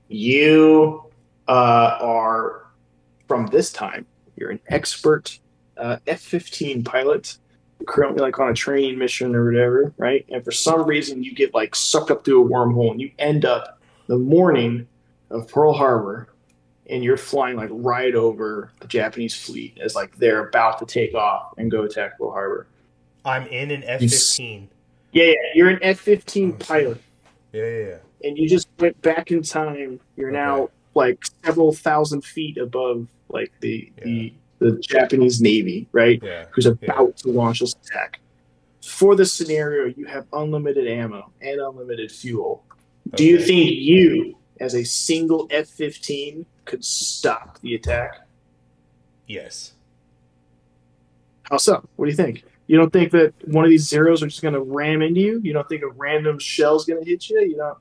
[0.07, 1.03] you
[1.47, 2.65] uh, are
[3.27, 4.07] from this time.
[4.35, 5.39] You're an expert
[5.77, 7.37] uh, F-15 pilot,
[7.85, 10.25] currently like on a training mission or whatever, right?
[10.29, 13.45] And for some reason, you get like sucked up through a wormhole, and you end
[13.45, 14.87] up the morning
[15.29, 16.29] of Pearl Harbor,
[16.89, 21.13] and you're flying like right over the Japanese fleet as like they're about to take
[21.13, 22.67] off and go attack Pearl Harbor.
[23.23, 24.69] I'm in an F fifteen.
[25.11, 27.01] Yeah, yeah, you're an F fifteen oh, pilot.
[27.51, 27.97] Yeah, yeah, yeah.
[28.23, 29.99] And you just went back in time.
[30.15, 30.37] You're okay.
[30.37, 34.03] now like several thousand feet above like the yeah.
[34.03, 36.21] the the Japanese Navy, right?
[36.23, 36.45] Yeah.
[36.51, 37.13] Who's about yeah.
[37.17, 38.19] to launch this attack.
[38.83, 42.63] For the scenario, you have unlimited ammo and unlimited fuel.
[43.07, 43.17] Okay.
[43.17, 48.27] Do you think you, as a single F fifteen, could stop the attack?
[49.27, 49.73] Yes.
[51.43, 51.87] How so?
[51.95, 52.43] What do you think?
[52.67, 55.39] You don't think that one of these zeros are just going to ram into you?
[55.43, 57.39] You don't think a random shell's going to hit you?
[57.41, 57.77] You know.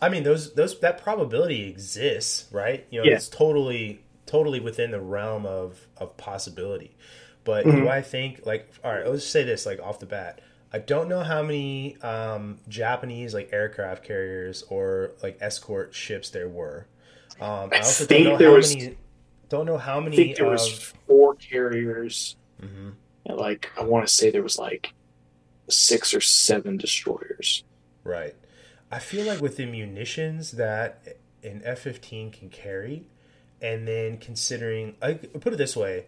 [0.00, 2.86] I mean, those those that probability exists, right?
[2.90, 3.14] You know, yeah.
[3.14, 6.96] it's totally totally within the realm of of possibility.
[7.44, 7.82] But mm-hmm.
[7.82, 9.06] do I think like all right?
[9.06, 10.40] Let's say this like off the bat.
[10.72, 16.48] I don't know how many um, Japanese like aircraft carriers or like escort ships there
[16.48, 16.86] were.
[17.40, 18.74] Um, I, I also don't know how was...
[18.74, 18.96] many
[19.50, 20.16] don't know how I many.
[20.16, 22.94] think there of, was four carriers, Mhm.
[23.26, 24.94] and like I want to say there was like
[25.68, 27.64] six or seven destroyers.
[28.02, 28.34] Right.
[28.90, 33.08] I feel like with the munitions that an F fifteen can carry,
[33.62, 36.06] and then considering, I put it this way,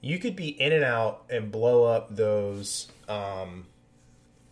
[0.00, 3.66] you could be in and out and blow up those um,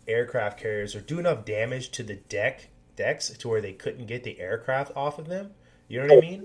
[0.06, 4.24] aircraft carriers or do enough damage to the deck decks to where they couldn't get
[4.24, 5.52] the aircraft off of them.
[5.86, 6.44] You know what I mean?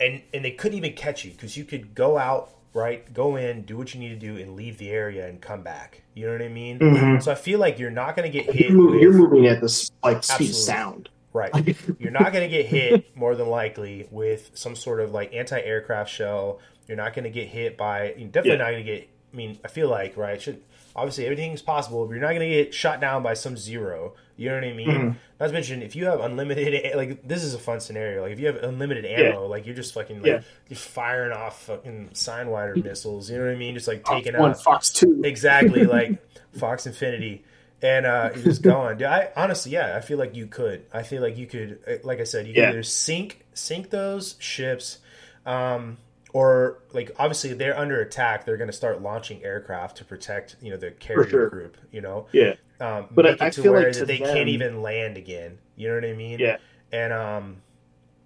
[0.00, 3.62] And and they couldn't even catch you because you could go out right, go in,
[3.62, 6.02] do what you need to do, and leave the area and come back.
[6.14, 6.78] You know what I mean?
[6.78, 7.22] Mhm.
[7.22, 8.70] So I feel like you're not going to get hit.
[8.70, 10.50] You're, moving, you're moving at this like speed Absolutely.
[10.50, 11.08] of sound.
[11.32, 11.50] Right.
[11.98, 16.10] You're not going to get hit more than likely with some sort of like anti-aircraft
[16.10, 16.58] shell.
[16.88, 18.14] You're not going to get hit by.
[18.16, 18.56] You're definitely Yeah.
[18.56, 19.08] not going to get.
[19.32, 20.42] I mean, I feel like right.
[20.42, 20.60] Should
[20.96, 22.04] obviously everything's possible.
[22.06, 24.14] But you're not going to get shot down by some zero.
[24.36, 24.88] You know what I mean?
[24.88, 25.16] Mhm.
[25.38, 28.22] Not to mention, if you have unlimited, like this is a fun scenario.
[28.22, 30.40] Like if you have unlimited ammo, like you're just fucking like Yeah.
[30.68, 33.30] you're firing off fucking Sidewinder missiles.
[33.30, 33.74] You know what I mean?
[33.74, 35.20] Just like taking Fox one, out Fox two.
[35.24, 36.18] exactly like
[36.58, 37.44] Fox Infinity,
[37.82, 38.98] and uh, you're just going.
[38.98, 40.84] Dude, I honestly, yeah, I feel like you could.
[40.92, 41.78] I feel like you could.
[41.86, 42.68] uh, Like I said, you could Yeah.
[42.70, 44.98] either sink sink those ships,
[45.46, 45.98] um,
[46.32, 48.44] or like obviously they're under attack.
[48.44, 51.48] They're going to start launching aircraft to protect you know the carrier sure.
[51.48, 51.76] group.
[51.90, 55.58] You know, Yeah, um, But I- I feel like they them- can't even land again.
[55.76, 56.38] You know what I mean?
[56.38, 56.58] yeah.
[56.92, 57.62] And um,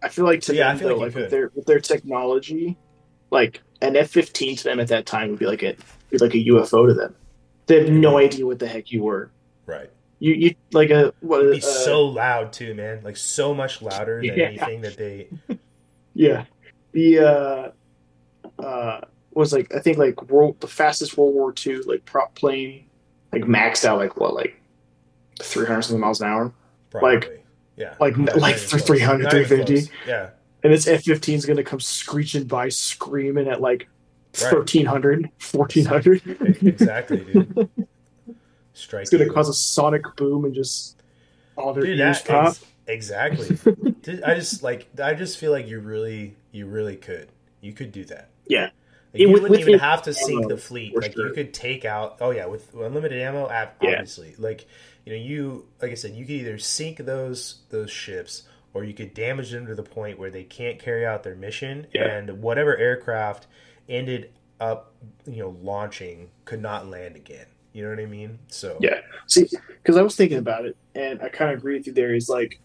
[0.02, 2.76] I feel like to Yeah, I feel though, like like, with their with their technology,
[3.30, 5.76] like an F fifteen to them at that time would be like a
[6.11, 7.14] be like a UFO to them.
[7.66, 9.30] They have no idea what the heck you were.
[9.66, 9.90] Right.
[10.20, 11.40] You you like a what?
[11.40, 13.00] It'd be uh, so loud too, man.
[13.02, 14.44] Like so much louder than Yeah.
[14.46, 15.28] anything that they.
[16.16, 16.44] Yeah,
[16.92, 19.00] the uh, uh,
[19.32, 22.84] was like I think like world the fastest World War II like prop plane
[23.32, 24.54] like maxed out like what like
[25.42, 26.52] three hundred something miles an hour,
[26.90, 27.14] Probably.
[27.16, 27.44] Like-
[27.76, 29.90] yeah, like Not like even 300, 350.
[30.06, 30.30] Yeah,
[30.62, 33.88] and this F 15 is gonna come screeching by screaming at like
[34.40, 34.52] Right.
[34.52, 36.22] 1300, 1400.
[36.64, 37.68] exactly, dude.
[38.74, 39.02] Strike.
[39.02, 39.32] It's gonna you.
[39.32, 41.00] cause a sonic boom and just
[41.56, 42.46] all their Dude, ears that pop.
[42.48, 43.56] ex- exactly.
[44.02, 44.88] Dude, I just like.
[45.02, 47.28] I just feel like you really, you really could.
[47.60, 48.30] You could do that.
[48.46, 48.70] Yeah.
[49.12, 50.94] Like, you would- wouldn't with even have to sink ammo, the fleet.
[50.96, 51.28] Like sure.
[51.28, 52.18] you could take out.
[52.20, 53.92] Oh yeah, with unlimited ammo, ab- Yeah.
[53.92, 54.34] obviously.
[54.38, 54.66] Like
[55.06, 58.42] you know, you like I said, you could either sink those those ships,
[58.74, 61.86] or you could damage them to the point where they can't carry out their mission,
[61.94, 62.06] Yeah.
[62.10, 63.46] and whatever aircraft
[63.88, 64.92] ended up,
[65.26, 67.46] you know, launching could not land again.
[67.74, 68.38] You know what I mean?
[68.48, 69.00] So Yeah.
[69.26, 72.14] See, because I was thinking about it, and I kind of agree with you there.
[72.14, 72.60] Is like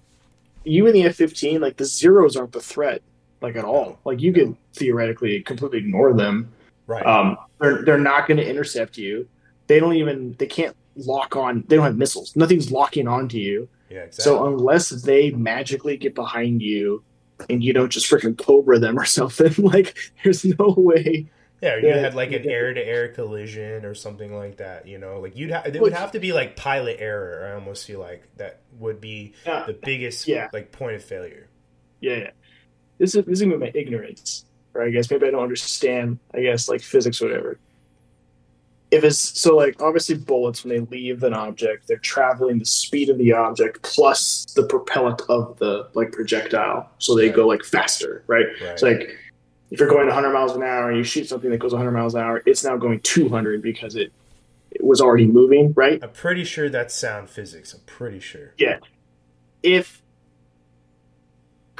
[0.63, 3.01] you in the F fifteen, like the zeros aren't the threat,
[3.41, 3.99] like at all.
[4.05, 6.51] Like you can theoretically completely ignore them.
[6.87, 7.05] right.
[7.05, 9.27] Um, they're they're not going to intercept you.
[9.67, 11.63] They don't even they can't lock on.
[11.67, 12.35] They don't have missiles.
[12.35, 13.67] Nothing's locking onto you.
[13.89, 14.23] yeah, exactly.
[14.23, 17.03] So unless they magically get behind you.
[17.49, 19.53] And you don't just freaking cobra them or something.
[19.63, 21.27] Like, there's no way.
[21.61, 24.87] Yeah, you Yeah, had like an air-to-air collision or something like that.
[24.87, 27.47] You know, like you'd have it would have to be like pilot error.
[27.49, 30.49] I almost feel like that would be Yeah, the biggest Yeah.
[30.53, 31.49] like point of failure.
[32.01, 32.31] yeah, yeah.
[32.97, 36.19] This is this is my ignorance, or I guess maybe I don't understand.
[36.33, 37.59] I guess like physics, or whatever.
[38.91, 43.09] If it's so, like obviously bullets when they leave an object, they're traveling the speed
[43.09, 47.35] of the object plus the propellant of the like projectile, so they Right.
[47.35, 48.47] go like faster, right?
[48.59, 48.71] Right.
[48.73, 49.15] It's like
[49.71, 52.15] if you're going 100 miles an hour and you shoot something that goes 100 miles
[52.15, 54.11] an hour, it's now going 200 because it
[54.71, 55.99] it was already moving, right?
[56.03, 57.73] I'm pretty sure that's sound physics.
[57.73, 58.53] I'm pretty sure.
[58.57, 58.79] Yeah.
[59.63, 60.01] If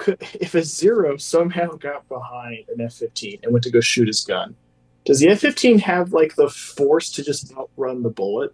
[0.08, 4.56] if a zero somehow got behind an F-15 and went to go shoot his gun,
[5.06, 8.54] does the F-15 have like the force to just outrun the bullet?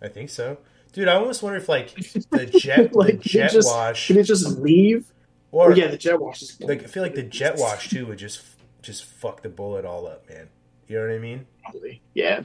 [0.00, 0.58] I think so.
[0.92, 1.94] Dude, I almost wonder if like
[2.30, 5.12] the jet Like, the jet just- wash Can it just leave?
[5.54, 8.18] Or yeah, the jet wash is like I feel like the jet wash too would
[8.18, 8.42] just
[8.82, 10.48] just fuck the bullet all up, man.
[10.88, 11.46] You know what I mean?
[11.62, 12.42] probably yeah.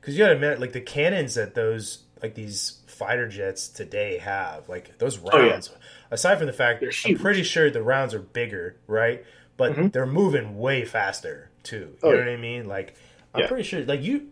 [0.00, 4.68] Because you gotta admit, like the cannons that those like these fighter jets today have,
[4.68, 5.50] like those Oh, yeah.
[5.50, 5.70] rounds.
[6.10, 9.24] Aside from the fact, I'm pretty sure the rounds are bigger, right?
[9.56, 9.92] But Mhm.
[9.92, 11.76] they're moving way faster too.
[11.76, 12.24] You Oh, know yeah.
[12.24, 12.66] what I mean?
[12.66, 12.94] Like
[13.34, 13.48] I'm Yeah.
[13.48, 14.28] pretty sure, like you.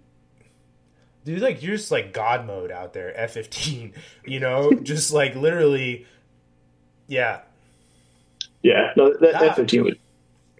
[1.25, 3.93] Dude, like you're just like God mode out there, F fifteen.
[4.25, 6.07] You know, just like literally,
[7.09, 7.41] yeah.
[8.67, 9.45] Yeah, no, that Ah.
[9.51, 9.99] F-15 would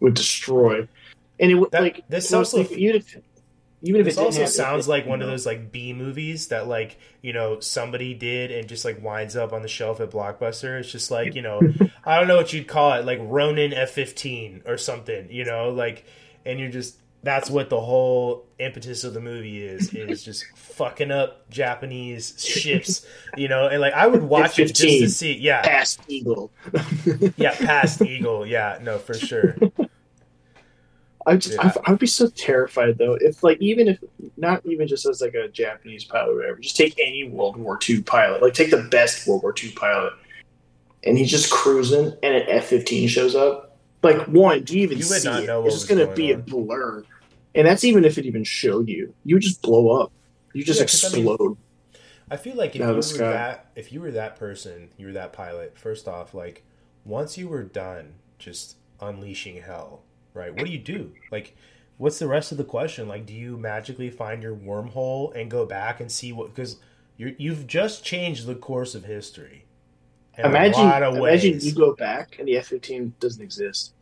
[0.01, 0.87] would destroy,
[1.41, 3.17] and it would That- like this so also- if, even if
[3.83, 6.49] even if This it also have sounds F-15, like one of those like B movies
[6.49, 10.11] that like you know somebody did and just like winds up on the shelf at
[10.11, 10.81] Blockbuster.
[10.81, 11.61] It's just like you know
[12.05, 15.29] I don't know what you'd call it, like Ronin F fifteen or something.
[15.31, 16.05] You know, like
[16.45, 16.97] and you're just
[17.27, 23.07] that's what the whole impetus of the movie is is just fucking up Japanese ships.
[23.37, 25.37] You know, and like I would watch it just to see.
[25.37, 26.51] Yeah, past Eagle.
[27.37, 28.47] yeah, past Eagle.
[28.47, 29.57] Yeah, no, for sure.
[31.29, 31.73] I just Yeah.
[31.87, 33.99] I, I'd be so terrified though if like even if
[34.37, 37.79] not even just as like a Japanese pilot or whatever, just take any World War
[37.89, 40.13] II pilot, like take the best World War II pilot,
[41.05, 43.77] and he's just cruising and an F fifteen shows up.
[44.03, 45.47] Like one, do you even You would see not it?
[45.47, 46.41] know It's just gonna going be on.
[46.41, 47.05] a blur,
[47.57, 49.15] and that's even if it even showed you.
[49.25, 50.13] You would just blow up.
[50.53, 51.57] You just Yeah, 'cause I mean- explode.
[52.31, 53.19] I feel like if you were sky.
[53.31, 55.79] that if you were that person, you were that pilot.
[55.79, 56.65] First off, like
[57.05, 60.03] once you were done just unleashing hell,
[60.35, 60.53] right?
[60.55, 61.13] What do you do?
[61.31, 61.55] Like
[61.99, 63.07] what's the rest of the question?
[63.09, 66.77] Like do you magically find your wormhole and go back and see what because
[67.17, 69.65] you you've just changed the course of history.
[70.37, 70.81] imagine,
[71.17, 73.93] imagine you go back and the F fifteen doesn't exist.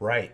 [0.00, 0.32] right.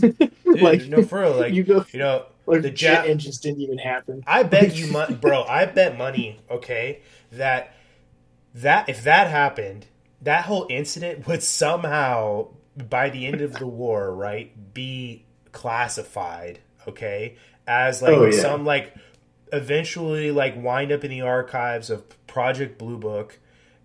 [0.00, 3.78] Dude, like no for like you go, you know, like the jet engines didn't even
[3.78, 4.22] happen.
[4.26, 5.44] I bet you money, bro.
[5.44, 6.40] I bet money.
[6.50, 7.00] Okay,
[7.32, 7.74] that
[8.54, 9.86] that if that happened,
[10.22, 16.60] that whole incident would somehow, by the end of the war, right, be classified.
[16.86, 17.36] Okay,
[17.66, 18.40] as like Oh, yeah.
[18.40, 18.94] some like
[19.52, 23.38] eventually like wind up in the archives of Project Blue Book,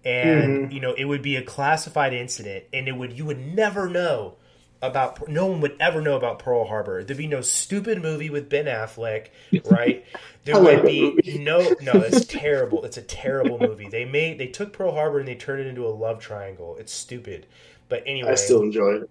[0.05, 0.73] and Mhm.
[0.73, 4.35] you know it would be a classified incident, and it would you would never know
[4.83, 7.03] about no one would ever know about Pearl Harbor.
[7.03, 9.29] There'd be no stupid movie with Ben Affleck,
[9.65, 10.05] right?
[10.45, 12.83] There would be no no, it's terrible.
[12.83, 13.87] It's a terrible movie.
[13.87, 16.75] They made they took Pearl Harbor and they turned it into a love triangle.
[16.77, 17.45] It's stupid.
[17.87, 19.09] But anyway, I still enjoy it.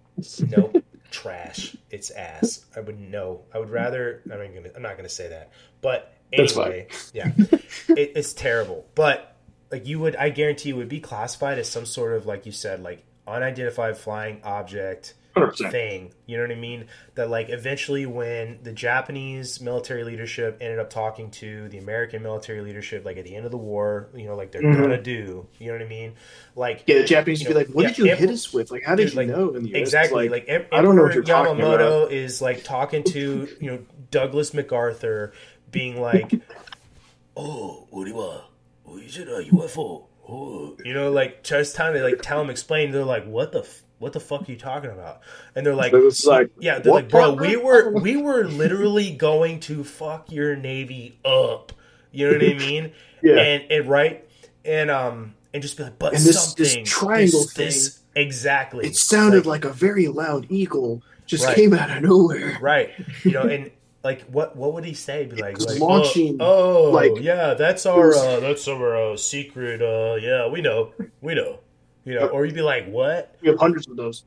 [0.54, 1.74] nope, trash.
[1.90, 2.66] It's ass.
[2.76, 3.40] I would no.
[3.54, 4.20] I would rather.
[4.30, 4.70] I'm not gonna.
[4.76, 5.52] I'm not gonna say that.
[5.80, 8.84] But anyway, yeah, it, it's terrible.
[8.94, 9.34] But
[9.70, 12.52] like you would, I guarantee you would be classified as some sort of like you
[12.52, 15.70] said, like unidentified flying object 100%.
[15.70, 16.12] thing.
[16.26, 16.86] You know what I mean?
[17.14, 22.60] That like eventually when the Japanese military leadership ended up talking to the American military
[22.60, 24.80] leadership, like at the end of the war, you know, like they're Mhm.
[24.82, 25.46] gonna do.
[25.58, 26.14] You know what I mean?
[26.56, 28.52] Like Yeah, the Japanese You would be like, "What yeah, did you Emperor- hit us
[28.52, 28.70] with?
[28.70, 29.76] Like, how did Dude, you like, know?" In the US?
[29.80, 33.48] exactly Like, like, Em- I don't know what you're talking Yamamoto is like talking to
[33.60, 33.78] you know
[34.10, 35.32] Douglas MacArthur,
[35.70, 36.30] being like,
[37.36, 38.42] "Oh, Uriwa,
[38.86, 40.76] UFO." Oh.
[40.84, 42.90] You know, like just trying to like tell him, explain.
[42.92, 45.20] They're like, "What the f- what the fuck are you talking about?"
[45.54, 49.60] And they're like, it's like, "Yeah, they're like, bro, we were we were literally going
[49.60, 51.72] to fuck your navy up."
[52.10, 52.92] You know what I mean?
[53.22, 54.28] yeah, and and right
[54.64, 58.86] and um and just be like, but And this- this triangle this, it exactly.
[58.86, 61.54] It sounded like, a very loud eagle just Right.
[61.56, 62.58] came out of nowhere.
[62.60, 62.90] right,
[63.24, 63.70] you know, and
[64.04, 65.24] like what what would he say?
[65.26, 69.16] Be like, like launching, Oh, oh, like- yeah, that's our was- uh, that's our uh,
[69.16, 69.80] secret.
[69.80, 71.60] Uh, yeah, we know, we know.
[72.04, 73.36] You know, or you'd be like, what?
[73.40, 74.24] We have hundreds of those.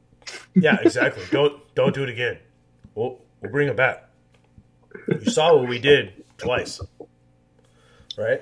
[0.53, 1.23] Yeah, exactly.
[1.31, 2.37] don't don't do it again.
[2.93, 4.09] We'll we'll bring it back.
[5.09, 6.79] You saw what we did twice,
[8.17, 8.41] right?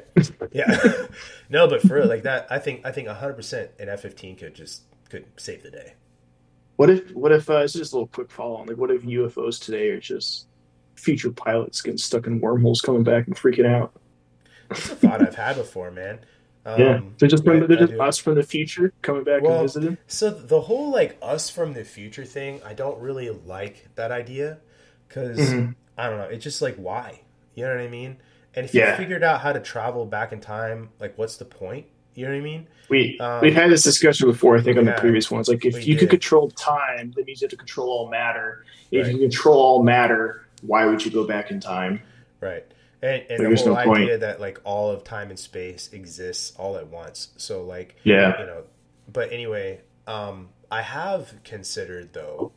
[0.51, 1.07] Yeah.
[1.49, 4.35] no, but for real, like that, I think I think hundred percent an F fifteen
[4.35, 5.93] could just could save the day.
[6.75, 7.11] What if?
[7.11, 7.49] What if?
[7.49, 8.67] Uh, it's just a little quick follow on.
[8.67, 10.47] Like, what if UFOs today are just
[10.95, 13.93] future pilots getting stuck in wormholes, coming back and freaking out?
[14.71, 16.19] It's a thought I've had before, man.
[16.65, 19.61] Um, yeah, they're just from they're just us from the future coming back Well, and
[19.63, 19.97] visiting.
[20.07, 24.59] So the whole like us from the future thing, I don't really like that idea
[25.07, 25.75] because Mhm.
[25.97, 26.25] I don't know.
[26.25, 27.21] It's just like why,
[27.55, 28.17] you know what I mean?
[28.55, 28.91] And if Yeah.
[28.91, 31.85] you figured out how to travel back in time, like what's the point?
[32.15, 32.67] You know what I mean?
[32.89, 34.55] We Um, we've had this discussion before.
[34.55, 35.49] I think on the previous ones.
[35.49, 36.01] Like, if you did.
[36.01, 38.63] could control time, that means you have to control all matter.
[38.91, 39.15] If Right.
[39.15, 42.01] you control all matter, why would you go back in time?
[42.39, 42.65] Right.
[43.03, 43.99] And, and the whole no point.
[44.03, 47.29] idea that like all of time and space exists all at once.
[47.37, 48.39] So like Yeah.
[48.39, 48.63] you know
[49.11, 52.53] but anyway um i have considered though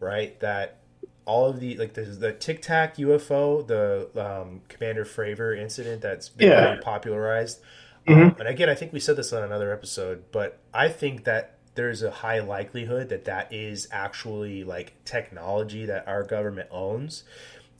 [0.00, 0.80] right that
[1.24, 6.28] all of the like the, the tic tac ufo the um, commander fravor incident that's
[6.28, 6.60] been Yeah.
[6.64, 7.60] very popularized
[8.08, 8.22] Mhm.
[8.32, 11.58] um, and again i think we said this on another episode but i think that
[11.76, 17.22] there's a high likelihood that that is actually like technology that our government owns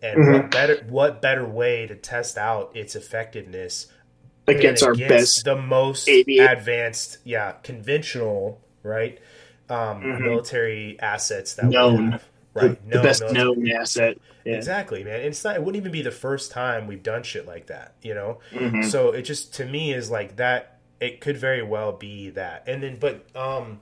[0.04, 0.32] and Mhm.
[0.32, 3.88] what better what better way to test out its effectiveness
[4.46, 9.18] Against than our best the most aviate- advanced, yeah, conventional, right?
[9.70, 10.20] Um, Mhm.
[10.20, 12.04] military assets that Known.
[12.06, 12.90] we have, the, right?
[12.90, 14.18] the best military- known asset.
[14.44, 14.56] Yeah.
[14.56, 15.20] Exactly, man.
[15.20, 15.56] And it's not.
[15.56, 18.40] It wouldn't even be the first time we've done shit like that, you know.
[18.52, 18.84] Mhm.
[18.84, 20.78] So it just to me is like that.
[21.00, 22.64] It could very well be that.
[22.66, 23.80] And then, but um,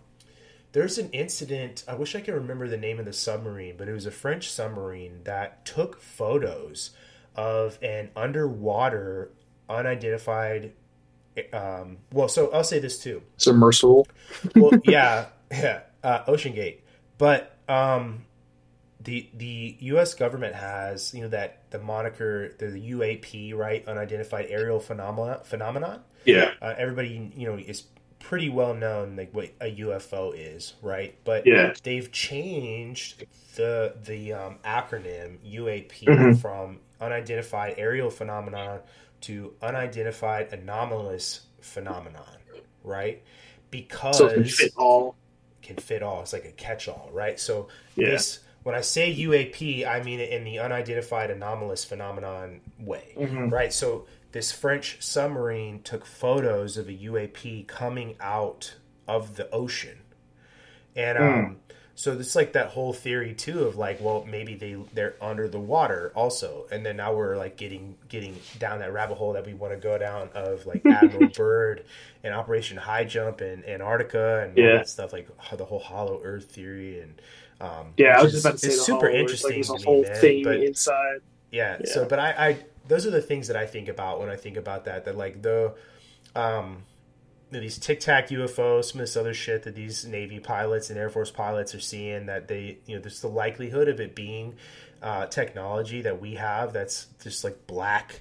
[0.73, 1.85] there's an incident.
[1.87, 4.51] I wish I could remember the name of the submarine, but it was a French
[4.51, 6.91] submarine that took photos
[7.37, 9.31] of an underwater,
[9.68, 10.73] unidentified.
[11.53, 14.07] Um, well, so I'll say this too Submersible.
[14.55, 16.85] well, yeah, yeah, uh, Ocean Gate.
[17.16, 18.25] But um,
[19.01, 20.14] the the U.S.
[20.14, 26.01] government has you know that the moniker the UAP right unidentified aerial phenomena phenomenon.
[26.25, 26.53] Yeah.
[26.61, 27.85] Uh, everybody you know is
[28.23, 31.14] pretty well known like what a UFO is, right?
[31.25, 31.75] But Yeah.
[31.83, 33.25] they've changed
[33.57, 36.33] the the um, acronym UAP Mhm.
[36.33, 38.81] from unidentified aerial phenomenon
[39.23, 42.39] to unidentified anomalous phenomenon,
[42.85, 43.23] right?
[43.70, 45.16] Because So it can fit all.
[45.62, 46.23] can fit all.
[46.23, 47.39] It's like a catch-all, right?
[47.39, 48.07] So Yeah.
[48.07, 53.51] this when I say UAP, I mean it in the unidentified anomalous phenomenon way, Mhm.
[53.51, 53.73] right?
[53.73, 58.74] So this French submarine took photos of a UAP coming out
[59.07, 59.99] of the ocean,
[60.97, 61.57] and um,
[61.95, 65.59] so it's like that whole theory too of like, well, maybe they they're under the
[65.61, 69.55] water also, and then now we're like getting getting down that rabbit hole that we
[69.55, 71.85] want to go down of like Admiral Byrd
[72.24, 76.47] and Operation High Jump in Antarctica and all that stuff, like the whole Hollow Earth
[76.51, 77.20] theory and
[77.61, 79.85] um, Yeah, I was just about to say it's super interesting Like, there's a to
[79.85, 81.20] whole me, man, thing but- inside.
[81.51, 81.87] yeah, Yeah.
[81.93, 82.59] So, but I, I,
[82.89, 85.05] those are the things that I think about when I think about that.
[85.05, 85.74] That like the,
[86.35, 86.85] um,
[87.51, 91.11] these Tic Tac UFOs, some of this other shit that these Navy pilots and Air
[91.11, 92.26] Force pilots are seeing.
[92.26, 94.55] That they, you know, there's the likelihood of it being
[95.03, 98.20] uh, technology that we have that's just like black,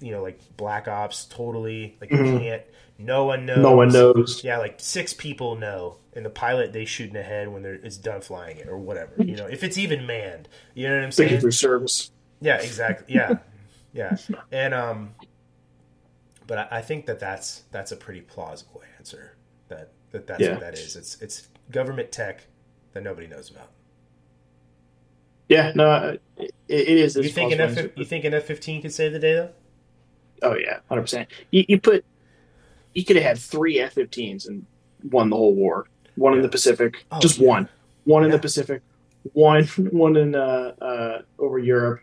[0.00, 1.96] you know, like black ops, totally.
[2.00, 2.38] Like you Mhm.
[2.38, 2.62] can't.
[2.98, 3.58] No one knows.
[3.58, 4.44] No one knows.
[4.44, 7.74] Yeah, like six people know, and the pilot they shoot in the head when they're
[7.74, 9.14] it's done flying it or whatever.
[9.18, 10.48] You know, if it's even manned.
[10.74, 11.30] You know what I'm saying?
[11.30, 12.10] Thank you for service.
[12.40, 13.14] Yeah, exactly.
[13.14, 13.38] Yeah,
[13.92, 14.16] yeah,
[14.50, 15.14] and um,
[16.46, 19.36] but I, I think that that's that's a pretty plausible answer.
[19.68, 20.52] That that that's Yeah.
[20.52, 20.96] what that is.
[20.96, 22.46] It's it's government tech
[22.92, 23.70] that nobody knows about.
[25.48, 27.16] Yeah, no, it, it is.
[27.16, 27.60] You think an.
[27.60, 29.50] F you think an F fifteen could save the day though?
[30.42, 31.28] Oh yeah, hundred percent.
[31.50, 32.04] You, you put,
[32.94, 34.66] you could have had three F-15s and
[35.10, 35.86] won the whole war.
[36.16, 37.48] One in the Pacific, Oh, just yeah.
[37.48, 37.68] one.
[38.04, 38.82] One in the Pacific,
[39.34, 42.00] one one in uh, uh, over Europe,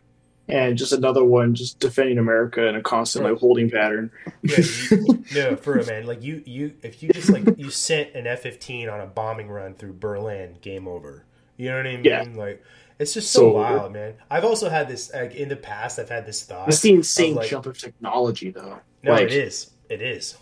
[0.50, 4.12] and just another one just defending America in a constant like holding pattern.
[4.42, 4.58] Yeah,
[4.92, 6.06] you, no, for a man.
[6.06, 9.50] Like you, you, if you just like you sent an F fifteen on a bombing
[9.50, 11.24] run through Berlin, game over.
[11.58, 12.04] You know what I mean?
[12.06, 12.26] Yeah.
[12.34, 12.64] Like
[13.00, 14.16] it's just so, So- wild, man.
[14.30, 16.00] I've also had this like in the past.
[16.00, 16.66] I've had this thought.
[16.68, 18.80] That's the insane like- jump of technology, though.
[19.04, 19.72] No, like it is.
[19.90, 20.38] It is.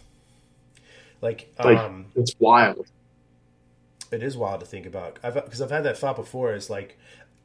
[1.22, 2.88] Like, Like- um, it's wild.
[4.12, 5.20] it is wild to think about.
[5.24, 6.54] I've because I've had that thought before.
[6.54, 6.98] Is like,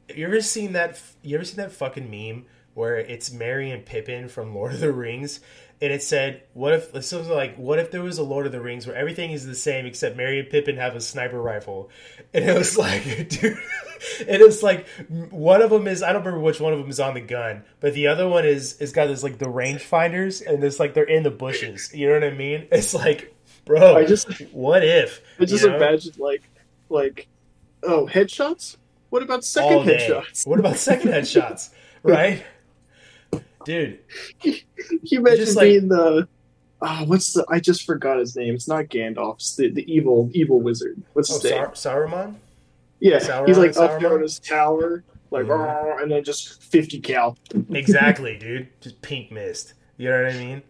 [0.09, 1.01] you ever seen that?
[1.21, 4.91] You ever seen that fucking meme where it's Merry and Pippin from Lord of the
[4.91, 5.39] Rings,
[5.81, 8.51] and it said, "What if this was like, what if there was a Lord of
[8.51, 11.89] the Rings where everything is the same except Merry and Pippin have a sniper rifle?"
[12.33, 13.57] And it was like, dude.
[14.27, 14.87] And it's like
[15.29, 17.63] one of them is I don't remember which one of them is on the gun,
[17.79, 21.03] but the other one is is got this like the rangefinders, and it's like they're
[21.03, 21.93] in the bushes.
[21.93, 22.67] You know what I mean?
[22.71, 23.33] It's like,
[23.65, 25.21] bro, I just, what if?
[25.39, 25.77] I just you know?
[25.77, 26.43] imagine like,
[26.89, 27.27] like,
[27.83, 28.77] oh, headshots.
[29.13, 30.47] What about second headshots?
[30.47, 31.69] What about second headshots?
[32.01, 32.43] Right,
[33.63, 33.99] dude.
[34.43, 36.27] You mentioned Just like- being the
[36.81, 38.55] oh, what's the I just forgot his name.
[38.55, 41.01] It's not Gandalf, it's the, the evil evil wizard.
[41.13, 41.67] What's Oh, his name?
[41.75, 42.35] Sar- Saruman.
[42.99, 43.19] yeah.
[43.19, 44.01] Sauron- he's like up Sauron?
[44.01, 45.45] there in his tower, like.
[45.47, 47.37] And then just fifty cal.
[47.69, 48.67] Exactly, dude.
[48.81, 49.75] Just pink mist.
[49.97, 50.61] You know what I mean?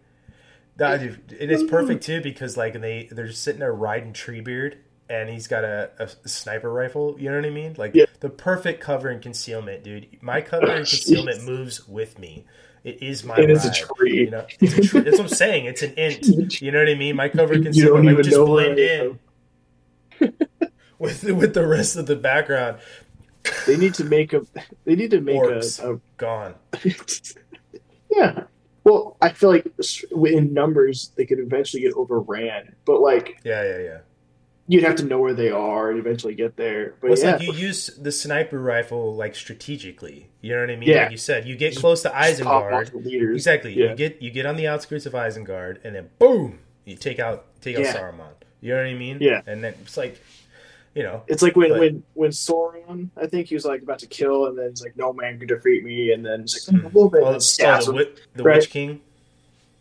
[0.76, 4.74] Dude, it is perfect too because like they they're just sitting there riding Treebeard
[5.08, 7.16] and he's got a, a sniper rifle.
[7.18, 7.74] You know what I mean?
[7.78, 8.06] Like Yeah.
[8.20, 10.06] the perfect cover and concealment, dude.
[10.22, 12.44] My cover and concealment moves with me.
[12.84, 14.20] It is my It is a tree.
[14.24, 15.00] You know, it's a tree.
[15.00, 15.64] That's what I'm saying.
[15.66, 16.60] It's an Ent.
[16.60, 17.16] You know what I mean?
[17.16, 19.18] My cover and concealment like, just blend in
[20.98, 22.78] with with the rest of the background.
[23.66, 24.42] They need to make a.
[24.84, 26.54] They need to make a, a Gone.
[28.10, 28.44] yeah.
[28.84, 29.66] Well, I feel like
[30.14, 33.98] in numbers they could eventually get overran, but like Yeah, yeah, yeah.
[34.66, 36.94] You'd have to know where they are and eventually get there.
[37.00, 40.28] But Well, it's yeah, like you use the sniper rifle like strategically.
[40.40, 40.88] You know what I mean?
[40.88, 41.02] Yeah.
[41.04, 43.34] Like you said, you get close to Isengard.
[43.34, 43.74] Exactly.
[43.74, 43.90] Yeah.
[43.90, 47.46] You get you get on the outskirts of Isengard, and then boom, you take out
[47.60, 47.94] take out Yeah.
[47.94, 48.28] Saruman.
[48.60, 49.18] You know what I mean?
[49.20, 49.42] Yeah.
[49.46, 50.18] And then it's like,
[50.94, 53.98] you know, It's like when But- when when Sauron, I think he was like about
[54.00, 56.82] to kill, and then it's like no man can defeat me, and then it's like
[56.82, 58.06] a little bit, oh, and oh, stabs the, him.
[58.34, 58.56] the Right.
[58.56, 59.00] Witch King.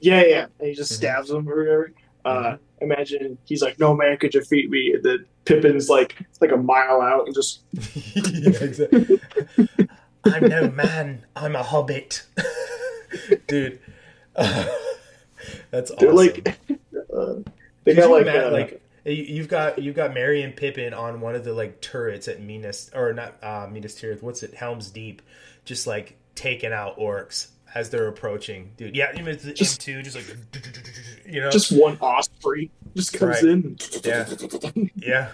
[0.01, 0.95] Yeah, yeah, and he just Mhm.
[0.95, 1.91] stabs him or whatever.
[2.25, 2.83] Uh, Mm-hmm.
[2.91, 6.57] imagine he's like no man could defeat me, and then Pippin's like it's like a
[6.57, 7.61] mile out and just
[8.15, 9.19] yeah, exactly.
[10.25, 11.25] I'm no man.
[11.35, 12.23] I'm a hobbit,
[13.47, 13.79] dude.
[15.71, 16.15] that's they're awesome.
[16.15, 16.59] like
[17.15, 17.35] uh,
[17.83, 21.35] they got like, uh, like you- you've got you've got Merry and Pippin on one
[21.35, 24.21] of the like turrets at Minas or not uh, Minas Tirith.
[24.21, 24.53] What's it?
[24.55, 25.21] Helm's Deep,
[25.65, 28.95] just like taking out orcs as they're approaching, dude.
[28.95, 30.37] Yeah, you mean the Just- M2, just like
[31.27, 33.43] you know, just one osprey just comes Right.
[33.43, 33.77] in.
[34.03, 34.29] Yeah.
[34.95, 35.29] yeah,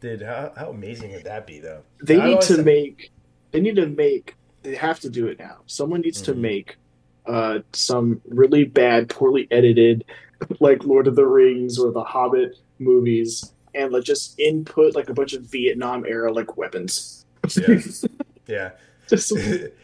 [0.00, 0.22] dude.
[0.22, 1.82] How, how amazing would that be, though?
[2.02, 3.10] They need to make.
[3.52, 4.36] They need to make.
[4.62, 5.58] They have to do it now.
[5.66, 6.38] Someone needs to Mhm.
[6.38, 6.76] make
[7.26, 10.04] uh, some really bad, poorly edited
[10.60, 15.14] like Lord of the Rings or the Hobbit movies and like just input like a
[15.14, 17.24] bunch of Vietnam era like weapons.
[17.56, 17.78] Yeah.
[18.48, 18.70] Yeah.
[19.06, 19.32] just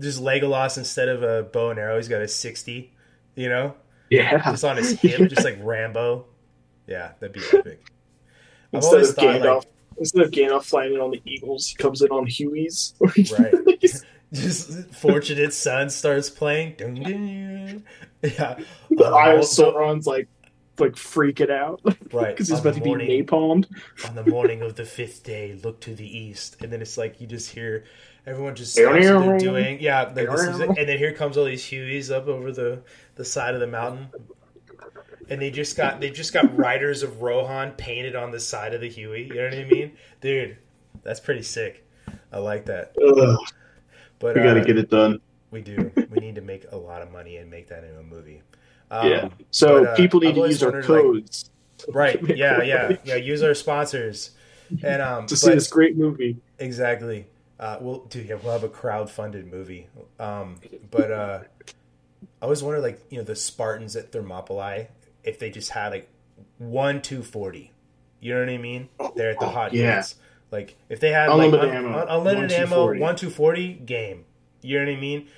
[0.00, 2.92] Just Legolas instead of a bow and arrow, he's got a sixty.
[3.34, 3.74] You know,
[4.10, 4.50] yeah.
[4.50, 6.26] just on his hip, just like Rambo.
[6.86, 7.90] Yeah, that'd be epic.
[8.72, 9.66] I've Instead always of thought Gandalf, like
[9.98, 12.94] instead of Gandalf flying in on the eagles, he comes in on Hueys.
[13.38, 13.80] Right.
[14.32, 16.74] just Fortunate Son starts playing.
[16.78, 17.84] Dun, dun, dun.
[18.22, 18.58] Yeah.
[18.90, 20.28] the Uh, Eye of also- Sauron's like
[20.80, 21.80] like freaking out
[22.12, 22.28] Right.
[22.36, 23.66] because he's on about to be morning- napalmed.
[24.06, 27.20] on the morning of the fifth day, look to the east, and then it's like
[27.20, 27.84] you just hear
[28.28, 29.80] everyone just stops what they're doing.
[29.80, 30.68] Yeah, like this is it.
[30.68, 32.82] and then here comes all these Hueys up over the
[33.16, 34.08] the side of the mountain,
[35.28, 38.80] and they just got they just got riders of Rohan painted on the side of
[38.80, 39.24] the Huey.
[39.28, 40.56] You know what I mean, dude?
[41.02, 41.86] That's pretty sick.
[42.32, 42.94] I like that.
[43.02, 43.38] Ugh,
[44.18, 45.20] But we gotta uh, get it done.
[45.50, 45.90] we do.
[46.10, 48.42] We need to make a lot of money and make that into a movie.
[48.90, 49.28] Um, yeah.
[49.50, 51.50] So but, uh, people need I've to use our wondered, like- codes
[51.92, 52.36] Right.
[52.36, 52.62] Yeah.
[52.62, 52.82] Yeah.
[52.82, 52.98] money.
[53.04, 53.14] Yeah.
[53.16, 54.30] Use our sponsors.
[54.82, 56.36] And um, to see this great movie.
[56.58, 57.26] Exactly.
[57.58, 58.20] Uh, we'll do.
[58.20, 59.88] Yeah, we'll have a crowd-funded movie.
[60.20, 60.56] Um,
[60.90, 61.40] but uh,
[62.40, 64.88] I always wonder, like you know, the Spartans at Thermopylae,
[65.24, 66.08] if they just had like
[66.58, 67.72] one two forty.
[68.20, 68.88] You know what I mean?
[69.16, 69.96] They're at the hot yeah.
[69.96, 70.16] gates.
[70.50, 73.00] Like if they had Unlimited like ammo, un- unlimited one ammo, 240.
[73.00, 74.24] one two forty game.
[74.62, 75.28] You know what I mean?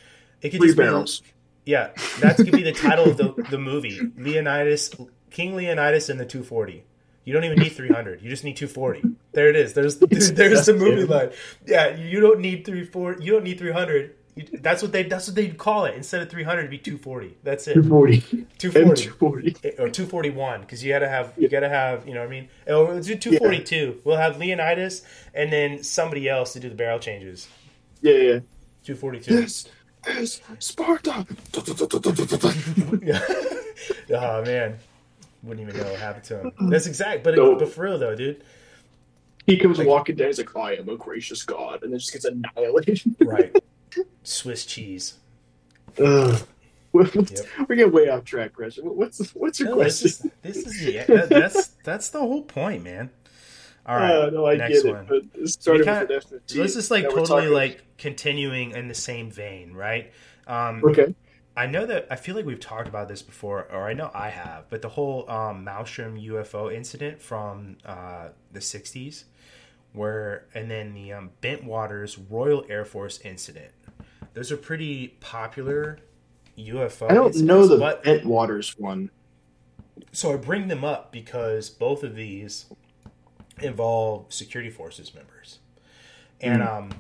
[0.41, 1.23] It could Three just be- barrels.
[1.67, 1.91] yeah,
[2.21, 4.01] that could be the title of the the movie.
[4.17, 4.95] Leonidas,
[5.31, 6.85] King Leonidas, and the 240.
[7.25, 8.23] You don't even need 300.
[8.23, 9.03] You just need 240.
[9.33, 9.75] There it is.
[9.75, 11.31] There's there's the movie line.
[11.67, 13.19] Yeah, you don't need 34.
[13.21, 14.15] You don't need 300.
[14.37, 15.95] You, that's what they that's what they'd call it.
[15.95, 17.37] Instead of 300, it'd be 240.
[17.43, 17.75] That's it.
[17.75, 18.15] 240.
[18.15, 19.57] And 240 240.
[19.69, 22.29] Eh, or 241 because you got to have you got to have you know what
[22.29, 22.49] I mean.
[22.67, 24.01] Oh, let's do 242.
[24.05, 25.03] We'll have Leonidas
[25.35, 27.49] and then somebody else to do the barrel changes.
[28.01, 28.41] Yeah, yeah.
[28.85, 29.37] 242.
[29.37, 29.69] This
[30.09, 31.27] is Sparta.
[33.03, 33.21] Yeah.
[34.11, 34.79] oh man,
[35.43, 36.53] wouldn't even know what happened to him.
[36.71, 37.25] That's exact.
[37.25, 37.57] But No.
[37.57, 38.43] but for real though, dude.
[39.47, 40.29] He comes Like- walking down.
[40.29, 43.01] He's like, "I am a gracious god," and then just gets annihilated.
[43.21, 43.57] Right.
[44.23, 45.15] Swiss cheese.
[45.99, 46.41] Ugh.
[46.93, 47.29] We're Yep.
[47.69, 48.77] we're getting way off track, Chris.
[48.83, 50.09] What's what's your No, question?
[50.09, 53.11] is this is yeah, that, that's that's the whole point, man.
[53.87, 54.11] All right.
[54.13, 55.07] Uh, no, I next get one.
[55.09, 55.25] it.
[55.33, 58.95] But starting kinda- with the definite So this is like totally like continuing in the
[58.95, 60.13] same vein, right?
[60.49, 61.15] Um, okay.
[61.57, 64.31] I know that I feel like we've talked about this before, or I know I
[64.31, 69.25] have, but the whole um, Malmstrom UFO incident from uh, the '60s,
[69.93, 73.73] where and then the um, Bentwaters Royal Air Force incident.
[74.33, 75.99] Those are pretty popular
[76.57, 77.11] UFO.
[77.11, 79.11] I don't know the but Bentwaters one.
[80.13, 82.67] so I bring them up because both of these
[83.61, 85.59] involve security forces members,
[86.41, 86.91] and um,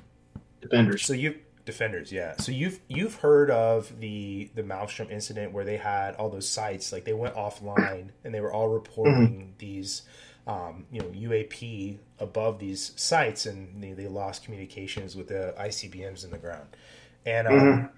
[0.61, 1.05] Defenders.
[1.05, 2.37] so you defenders, yeah.
[2.39, 6.93] So you've you've heard of the the Malmstrom incident where they had all those sites
[6.93, 10.03] like they went offline and they were all reporting these
[10.47, 16.25] um, you know UAP above these sites and they, they lost communications with the ICBMs
[16.25, 16.67] in the ground.
[17.27, 17.91] And um,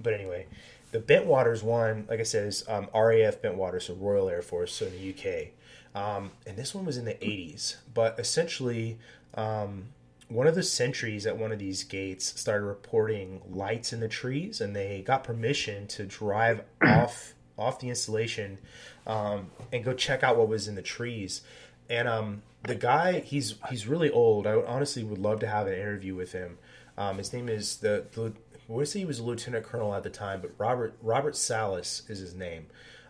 [0.00, 0.46] but anyway,
[0.90, 4.86] the Bentwaters one, like I said, is um, RAF Bentwaters, so Royal Air Force, so
[4.86, 5.48] in the UK.
[5.94, 8.98] Um, and this one was in the 80s, but essentially.
[9.34, 9.88] Um,
[10.28, 14.60] one of the sentries at one of these gates started reporting lights in the trees,
[14.60, 18.58] and they got permission to drive off off the installation
[19.06, 21.42] um, and go check out what was in the trees.
[21.88, 24.46] And um, the guy, he's he's really old.
[24.46, 26.58] I honestly would love to have an interview with him.
[26.96, 28.32] Um, his name is the, the
[28.68, 31.36] I want to say he was a lieutenant colonel at the time, but Robert Robert
[31.36, 32.66] Salas is his name.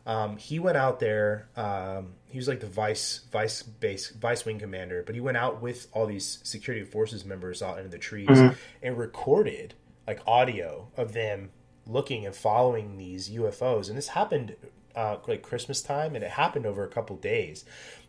[0.07, 1.49] Um, he went out there.
[1.57, 5.63] Um, he was like the vice vice base vice wing commander, but he went out
[5.63, 8.39] with all these security forces members out into the trees
[8.83, 9.75] and recorded
[10.07, 11.51] like audio of them
[11.87, 13.89] looking and following these UFOs.
[13.89, 14.57] And this happened
[14.95, 17.65] uh, like Christmas time, and it happened over a couple days.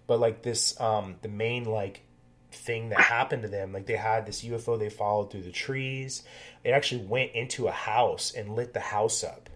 [0.07, 2.03] But like this, um, the main like
[2.51, 6.23] thing that happened to them, like they had this UFO they followed through the trees.
[6.63, 9.49] It actually went into a house and lit the house up,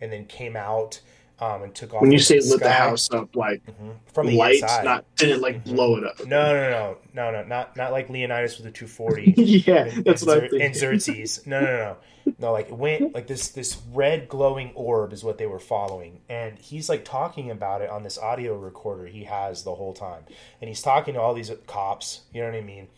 [0.00, 1.00] and then came out
[1.40, 2.00] um, and took off.
[2.02, 3.96] when you say lit the house up, like Mhm.
[4.12, 4.84] from the lights, inside.
[4.84, 6.24] not didn't like blow it up.
[6.26, 9.34] no, no, no, no, no, not not like Leonidas with the 240.
[9.36, 10.62] yeah, and, that's and what I'm thinking.
[10.62, 11.46] and Xerxes.
[11.46, 12.52] No, no, no, no.
[12.52, 13.48] Like it went like this.
[13.48, 17.90] This red glowing orb is what they were following, and he's like talking about it
[17.90, 20.22] on this audio recorder he has the whole time,
[20.60, 22.20] and he's talking to all these cops.
[22.32, 22.88] You know what I mean?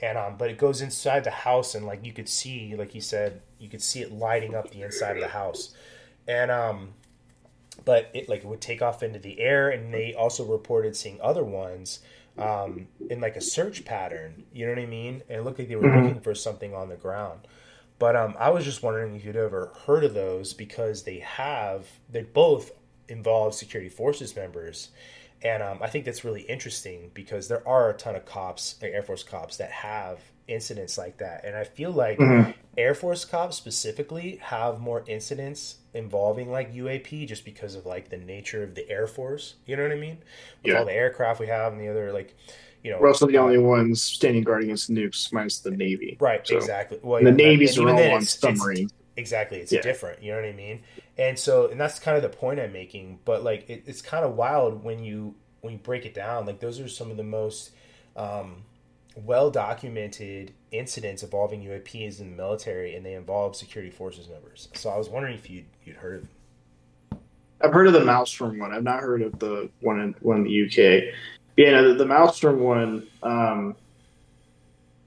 [0.00, 3.00] And um, but it goes inside the house, and like you could see, like he
[3.00, 5.72] said, you could see it lighting up the inside of the house,
[6.26, 6.94] and um,
[7.84, 11.20] but it like it would take off into the air and they also reported seeing
[11.20, 12.00] other ones
[12.38, 15.68] um, in like a search pattern you know what i mean and it looked like
[15.68, 15.90] they were Mhm.
[15.90, 17.46] looking for something on the ground
[17.98, 21.86] but um, i was just wondering if you'd ever heard of those because they have
[22.10, 22.72] they both
[23.08, 24.88] involve security forces members.
[25.42, 28.92] And um, I think that's really interesting because there are a ton of cops, like
[28.92, 31.44] Air Force cops, that have incidents like that.
[31.44, 32.54] And I feel like Mhm.
[32.78, 38.16] Air Force cops specifically have more incidents involving like UAP just because of like the
[38.16, 39.54] nature of the Air Force.
[39.66, 40.18] You know what I mean?
[40.62, 40.80] With Yeah.
[40.80, 42.34] all the aircraft we have and the other like,
[42.82, 46.16] you know, We're also the only ones standing guard against nukes, minus the Navy.
[46.20, 46.46] right?
[46.46, 46.98] so- exactly.
[47.02, 49.70] Well, And the yeah, Navies and are even all then on it's- it's- Exactly, it's
[49.70, 49.80] Yeah.
[49.80, 50.20] different.
[50.24, 50.80] You know what I mean?
[51.16, 53.20] And so, and that's kind of the point I'm making.
[53.24, 56.44] But like, it, it's kind of wild when you when you break it down.
[56.44, 57.70] Like, those are some of the most
[58.16, 58.64] um,
[59.16, 64.68] well documented incidents involving UAPs in the military, and they involve security forces members.
[64.74, 66.30] So I was wondering if you'd you'd heard of them.
[67.60, 68.72] I've heard of the Malmstrom one.
[68.72, 71.14] I've not heard of the one in one in the UK.
[71.56, 73.06] Yeah, no, the, the Malmstrom one.
[73.22, 73.76] Um,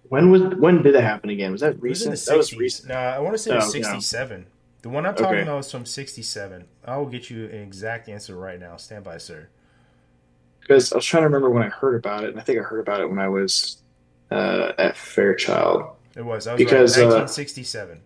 [0.09, 1.51] when was when did that happen again?
[1.51, 2.25] Was that It was recent?
[2.25, 2.89] That was recent.
[2.89, 3.71] No, I want to say it was Oh, no.
[3.73, 4.47] sixty-seven.
[4.83, 5.41] The one I'm talking Okay.
[5.41, 6.65] about was from sixty-seven.
[6.85, 8.77] I will get you an exact answer right now.
[8.77, 9.49] Stand by, sir.
[10.61, 12.61] Because I was trying to remember when I heard about it, and I think I
[12.61, 13.77] heard about it when I was
[14.31, 15.95] uh, at Fairchild.
[16.15, 16.47] It was.
[16.47, 17.05] I was Because, right.
[17.05, 18.01] uh, Nineteen sixty-seven.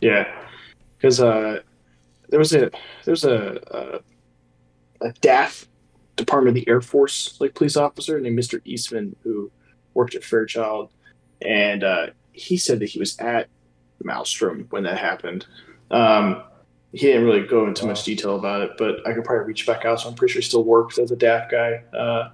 [0.00, 0.28] Yeah,
[0.98, 1.60] because uh,
[2.28, 2.70] there was a
[3.04, 4.02] there was a,
[5.00, 5.66] a a DAF
[6.16, 8.60] Department of the Air Force like police officer named Mr.
[8.64, 9.50] Eastman who
[9.94, 10.90] worked at Fairchild,
[11.42, 13.48] and uh, he said that he was at
[14.04, 15.46] Malmstrom when that happened.
[15.90, 16.42] Um,
[16.92, 17.90] he didn't really go into Wow.
[17.90, 20.00] much detail about it, but I could probably reach back out.
[20.00, 22.30] So I'm pretty sure he still works as a DAF guy uh,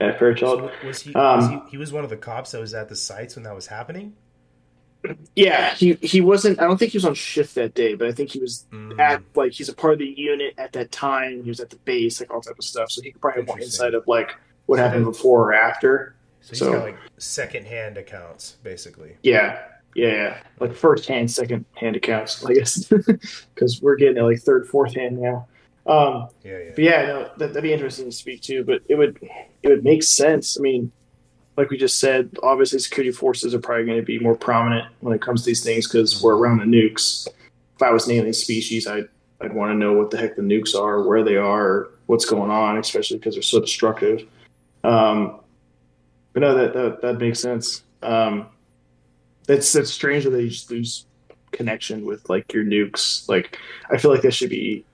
[0.00, 0.70] at Fairchild.
[0.80, 1.60] So was he, Um, was he?
[1.72, 4.14] He was one of the cops that was at the sites when that was happening.
[5.36, 6.58] Yeah, he he wasn't.
[6.60, 8.98] I don't think he was on shift that day, but I think he was Mm,
[8.98, 11.42] at like he's a part of the unit at that time.
[11.42, 12.90] He was at the base, like all type of stuff.
[12.90, 14.30] So he could probably have more insight of like
[14.64, 16.14] what happened before or after.
[16.40, 19.16] so he's so- got like second-hand accounts, basically.
[19.22, 19.60] Yeah,
[19.94, 20.36] yeah, yeah.
[20.58, 22.84] like first hand, second hand accounts, I guess,
[23.54, 25.46] because we're getting at like third, fourth hand now.
[25.86, 26.70] Um, Yeah, yeah.
[26.74, 28.64] but yeah, no, that, that'd be interesting to speak to.
[28.64, 29.18] But it would
[29.62, 30.58] it would make sense.
[30.58, 30.90] I mean,
[31.56, 35.14] like we just said, obviously security forces are probably going to be more prominent when
[35.14, 37.28] it comes to these things because we're around the nukes.
[37.76, 39.08] If I was an alien species, I'd
[39.40, 42.50] I'd want to know what the heck the nukes are, where they are, what's going
[42.50, 44.26] on, especially because they're so destructive.
[44.84, 45.40] Um,
[46.32, 47.82] but no, that that, that makes sense.
[48.02, 48.46] Um,
[49.46, 51.06] that's that's strange that they just lose
[51.52, 53.28] connection with like your nukes.
[53.28, 53.58] Like
[53.90, 54.84] I feel like that should be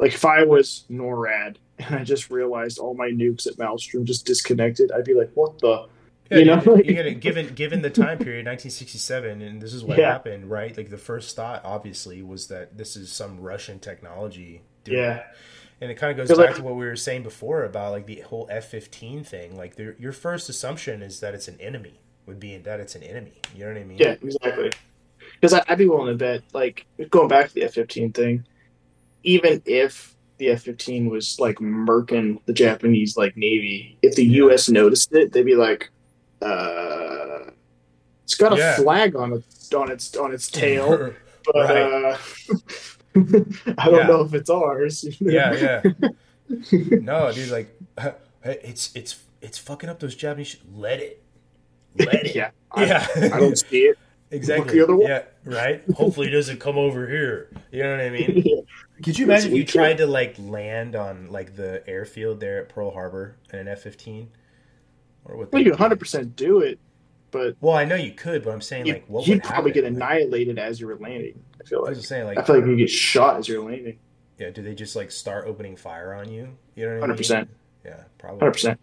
[0.00, 4.26] like if I was NORAD and I just realized all my nukes at Malmstrom just
[4.26, 5.86] disconnected, I'd be like, what the?
[6.30, 9.98] Yeah, You know, you, gotta, given given the time period, 1967, and this is what
[9.98, 10.12] Yeah.
[10.12, 10.76] happened, right?
[10.76, 14.62] Like the first thought, obviously, was that this is some Russian technology.
[14.86, 14.92] it.
[14.92, 15.24] Yeah,
[15.80, 18.06] and it kind of goes back like- to what we were saying before about like
[18.06, 19.56] the whole F-15 thing.
[19.56, 23.32] Like your first assumption is that it's an enemy, would be that it's an enemy.
[23.56, 23.98] You know what I mean?
[23.98, 24.70] yeah, exactly.
[25.40, 28.44] Because I'd be willing to bet, like going back to the F-15 thing,
[29.22, 34.36] even if the F-15 was like murking the Japanese like Navy, if the Yeah.
[34.44, 34.68] U.S.
[34.68, 35.90] noticed it, they'd be like,
[36.42, 37.50] uh,
[38.24, 38.76] "It's got a Yeah.
[38.76, 41.12] flag on its on its on its tail."
[41.44, 41.82] but Right.
[41.82, 42.18] uh,
[43.78, 44.06] I don't Yeah.
[44.06, 45.04] know if it's ours.
[45.20, 45.82] yeah, yeah.
[46.72, 47.68] No, dude, like
[48.44, 50.48] it's it's it's fucking up those Japanese.
[50.48, 51.22] Sh- let it,
[51.98, 52.34] let it.
[52.34, 52.50] yeah.
[52.72, 53.06] I, yeah.
[53.16, 53.98] I don't see it.
[54.30, 54.74] exactly.
[54.78, 55.06] the other way.
[55.08, 55.82] Yeah, right.
[55.94, 57.50] Hopefully, it doesn't come over here.
[57.70, 58.66] You know what I mean?
[59.02, 62.68] Could you imagine if you tried to like land on like the airfield there at
[62.68, 64.30] Pearl Harbor in an F fifteen?
[65.24, 65.52] Or what?
[65.52, 66.78] Well, you 100 percent do it,
[67.30, 69.70] but Well, I know you could, but I'm saying you, like what you'd would probably
[69.70, 69.82] happen?
[69.82, 71.44] get annihilated as you were landing.
[71.60, 71.88] I feel I like.
[71.90, 73.98] was just saying like I feel like you get shot as you're landing.
[74.38, 76.56] yeah, do they just like start opening fire on you?
[76.74, 77.16] You know what I mean?
[77.16, 77.48] 100%.
[77.84, 78.40] Yeah, probably.
[78.40, 78.80] Hundred percent.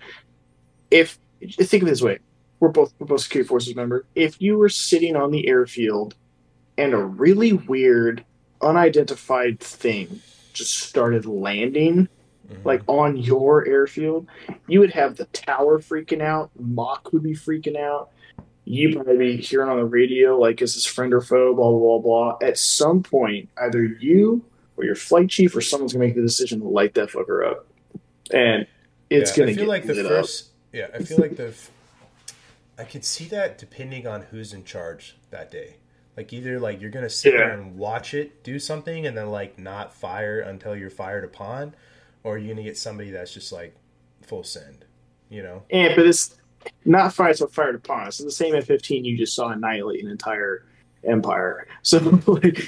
[0.91, 2.20] If think of it this way,
[2.59, 4.05] we're both we're both security forces member.
[4.15, 6.15] If you were sitting on the airfield
[6.78, 8.26] and a really weird,
[8.61, 10.21] unidentified thing
[10.53, 12.07] just started landing
[12.49, 12.63] Mhm.
[12.65, 14.25] like on your airfield,
[14.67, 18.09] you would have the tower freaking out, Mock would be freaking out.
[18.63, 21.79] You probably be hearing on the radio like is this friend or foe, blah blah
[21.79, 22.37] blah blah.
[22.47, 24.43] At some point, either you
[24.77, 27.67] or your flight chief or someone's gonna make the decision to light that fucker up.
[28.31, 28.65] And
[29.09, 30.49] it's Yeah, gonna I feel like the first.
[30.73, 31.53] Yeah, I feel like the.
[32.77, 35.75] I could see that depending on who's in charge that day.
[36.18, 37.39] Like either like you're gonna sit Yeah.
[37.41, 41.76] there and watch it do something and then like not fire until you're fired upon,
[42.24, 43.76] or you're gonna get somebody that's just like
[44.24, 44.86] full send.
[45.30, 45.63] You know?
[45.70, 46.36] And but it's
[46.86, 48.07] not fired so fired upon.
[48.07, 50.65] It's the same F fifteen you just saw annihilate an entire
[51.03, 51.68] empire.
[51.84, 52.68] So like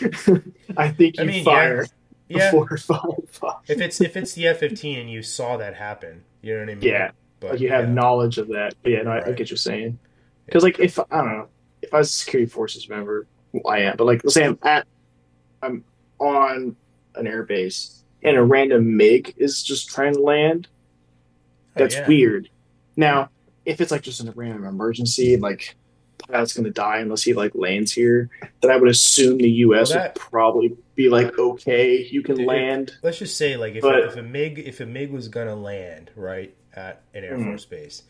[0.77, 1.87] I think you I mean, fire
[2.27, 2.51] Yeah.
[2.77, 3.53] five.
[3.67, 6.75] If it's if it's the F-15 and you saw that happen, you know what I
[6.75, 6.83] mean?
[6.83, 7.11] Yeah.
[7.39, 7.93] But Like you have yeah.
[7.93, 8.75] knowledge of that.
[8.83, 9.97] But yeah, no, I, I get what you're saying.
[10.45, 11.47] Because like if I don't know,
[11.81, 14.57] if I was a security forces member, well, I am, but like let's say I'm
[14.63, 14.87] at
[15.61, 15.83] I'm
[16.19, 16.75] on
[17.15, 20.67] an airbase and a random MiG is just trying to land,
[21.75, 22.07] Oh, that's yeah.
[22.07, 22.49] weird.
[22.97, 23.29] Now,
[23.65, 25.75] if it's like just in a random emergency, like
[26.27, 28.29] pilot's going to die unless he like lands here,
[28.61, 29.89] then I would assume the U.S.
[29.91, 32.93] Well, that- would probably be like, okay, you can Dude, land.
[33.01, 36.11] Let's just say, like, if, But- if a MiG if a MiG was gonna land
[36.15, 37.45] right at an Air Mhm.
[37.45, 38.03] Force base,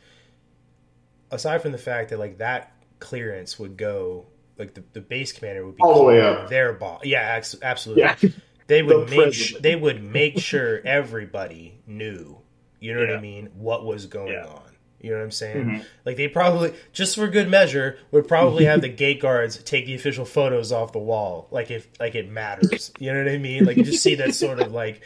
[1.32, 4.26] aside from the fact that like that clearance would go,
[4.60, 6.50] like the, the base commander would be All the way up.
[6.50, 7.02] their boss.
[7.06, 8.04] Yeah, ex- absolutely.
[8.04, 8.16] Yeah,
[8.68, 12.38] They would The make sh- they would make sure everybody knew.
[12.80, 13.50] You know what I mean?
[13.56, 14.46] What was going Yeah.
[14.46, 14.62] on?
[15.02, 15.64] You know what I'm saying?
[15.66, 15.86] Mhm.
[16.06, 19.96] Like they probably just for good measure would probably have the gate guards take the
[19.96, 22.92] official photos off the wall, like if like it matters.
[23.00, 23.64] You know what I mean?
[23.66, 25.02] Like you just see that sort of like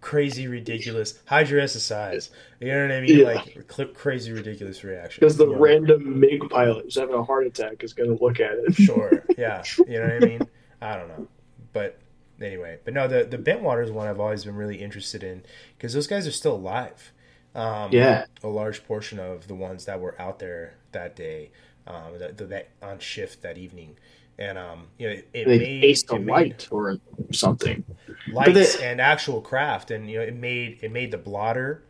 [0.00, 2.30] crazy ridiculous hide your SSIs.
[2.60, 3.18] You know what I mean?
[3.18, 3.24] Yeah.
[3.26, 5.20] Like crazy ridiculous reaction.
[5.20, 5.58] because the you know?
[5.58, 8.74] random MiG pilot who's having a heart attack is going to look at it.
[8.74, 9.24] Sure.
[9.38, 9.62] Yeah.
[9.86, 10.40] You know what I mean?
[10.80, 11.28] I don't know.
[11.72, 12.00] But
[12.40, 15.44] anyway, but no, the the Bentwaters one I've always been really interested in
[15.76, 17.12] because those guys are still alive.
[17.54, 21.50] Um, Yeah, a large portion of the ones that were out there that day,
[21.86, 23.96] um, that, that on shift that evening,
[24.38, 26.98] and um, you know, it, it they made, aced a light or
[27.32, 27.84] something.
[28.32, 31.82] lights they- and actual craft, and you know, it made it made the blotter,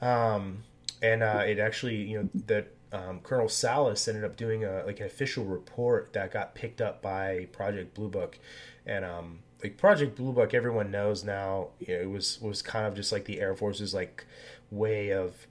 [0.00, 0.64] um,
[1.02, 5.00] and uh, it actually, you know, that um, Colonel Salas ended up doing a like
[5.00, 8.38] an official report that got picked up by Project Blue Book,
[8.86, 11.68] and um, like Project Blue Book, everyone knows now.
[11.80, 14.26] You know, it was was kind of just like the Air Force's like
[14.70, 15.46] way of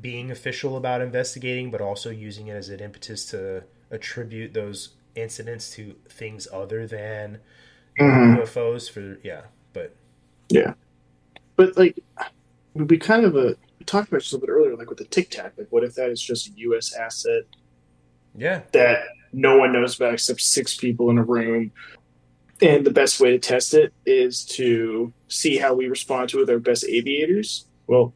[0.00, 5.70] being official about investigating, but also using it as an impetus to attribute those incidents
[5.72, 7.38] to things other than
[7.98, 8.38] Mhm.
[8.38, 8.88] UFOs.
[8.88, 9.42] For yeah,
[9.72, 9.94] but
[10.48, 10.74] yeah,
[11.56, 11.98] But like,
[12.74, 15.04] we kind of uh, we talked about this a little bit earlier, like with the
[15.04, 15.52] Tic Tac.
[15.56, 16.94] Like, what if that is just a U.S.
[16.94, 17.42] asset
[18.36, 21.72] yeah, that no one knows about except six people in a room?
[22.60, 26.40] And the best way to test it is to see how we respond to it
[26.42, 27.66] with our best aviators.
[27.88, 28.14] Well,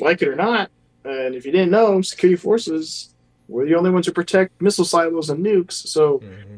[0.00, 0.70] like it or not,
[1.04, 3.11] and if you didn't know, security forces
[3.52, 5.74] we're the only ones who protect missile silos and nukes.
[5.86, 6.56] So hmm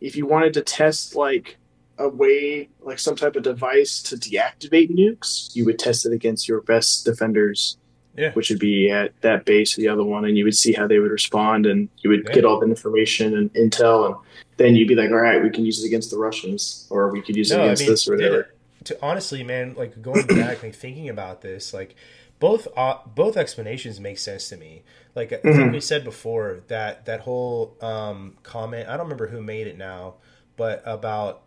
[0.00, 1.56] if you wanted to test like
[1.98, 6.46] a way, like some type of device to deactivate nukes, you would test it against
[6.48, 7.76] your best defenders,
[8.16, 10.72] yeah, which would be at that base or the other one, and you would see
[10.72, 12.32] how they would respond, and you would Yeah.
[12.32, 14.14] get all the information and intel, and
[14.56, 17.20] then you'd be like, all right, we can use it against the Russians, or we
[17.20, 18.40] could use it No, I against mean, this or whatever.
[18.42, 18.48] it-
[18.84, 21.96] to honestly, man, like going back and thinking about this, like
[22.38, 24.84] both uh, both explanations make sense to me.
[25.14, 25.72] Like Mhm.
[25.72, 28.88] we said before that that whole um, comment.
[28.88, 30.14] I don't remember who made it now,
[30.56, 31.42] but about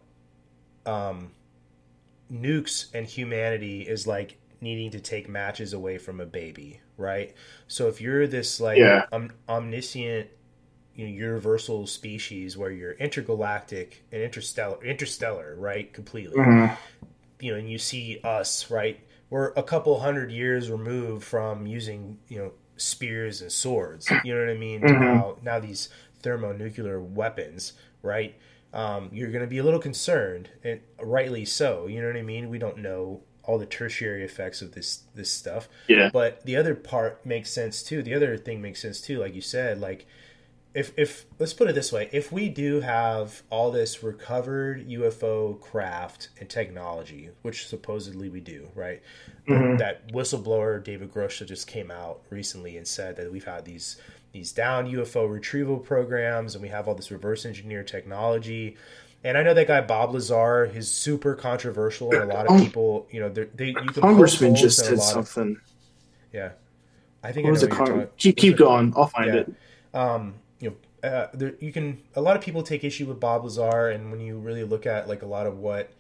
[0.86, 1.32] um,
[2.32, 7.34] nukes and humanity is like needing to take matches away from a baby, right?
[7.68, 9.06] So if you're this like Yeah.
[9.12, 10.30] om- omniscient,
[10.96, 15.92] you know, universal species where you're intergalactic and interstellar, interstellar, right?
[15.94, 16.78] Completely Mhm.
[17.40, 19.00] you know, and you see us, right?
[19.32, 24.08] We're a couple hundred years removed from using, you know, spears and swords.
[24.24, 24.82] You know what I mean?
[24.82, 25.00] Mhm.
[25.00, 25.90] Now, now these
[26.22, 27.74] thermonuclear weapons,
[28.04, 28.36] right?
[28.74, 31.88] Um, you're going to be a little concerned, and rightly so.
[31.88, 32.50] You know what I mean?
[32.50, 35.68] We don't know all the tertiary effects of this this stuff.
[35.88, 36.10] Yeah.
[36.14, 38.04] But the other part makes sense too.
[38.04, 40.06] The other thing makes sense too, like you said, like
[40.74, 45.60] if if let's put it this way, if we do have all this recovered UFO
[45.60, 49.02] craft and technology, which supposedly we do, right?
[49.48, 49.78] Mhm.
[49.80, 53.98] That whistleblower David Grusch just came out recently and said that we've had these
[54.32, 58.78] these down UFO retrieval programs and we have all this reverse engineer technology.
[59.26, 62.60] And I know that guy Bob Lazar is super controversial, and a lot of Oh.
[62.60, 65.58] people, you know, they you can Congressman just said lot of- something.
[66.34, 66.52] yeah,
[67.24, 68.00] I think What was I it what you're called?
[68.00, 68.94] talking- Keep keep it going.
[68.96, 69.40] I'll find Yeah.
[69.42, 69.54] it.
[69.94, 72.02] um, you know, uh, there, you can.
[72.16, 75.08] A lot of people take issue with Bob Lazar, and when you really look at
[75.08, 75.92] like a lot of what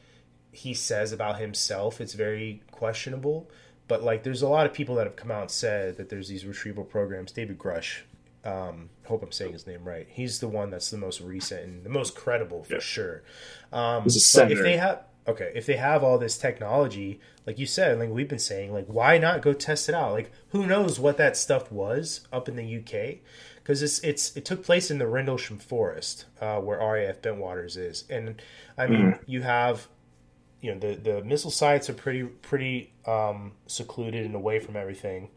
[0.51, 3.49] he says about himself, it's very questionable.
[3.87, 6.27] But like, there's a lot of people that have come out and said that there's
[6.29, 7.31] these retrieval programs.
[7.31, 8.01] David Grusch,
[8.45, 10.07] um, hope I'm saying his name right.
[10.09, 12.79] He's the one that's the most recent and the most credible for Yeah.
[12.79, 13.23] sure.
[13.73, 14.63] Um, a but if senator.
[14.63, 18.39] they have okay, if they have all this technology, like you said, like we've been
[18.39, 20.13] saying, like why not go test it out?
[20.13, 23.19] Like who knows what that stuff was up in the UK?
[23.55, 28.05] Because it's it's it took place in the Rendlesham Forest, uh, where RAF Bentwaters is,
[28.09, 28.41] and
[28.77, 29.87] I mean you have,
[30.61, 35.29] you know, the the missile sites are pretty pretty um, secluded and away from everything.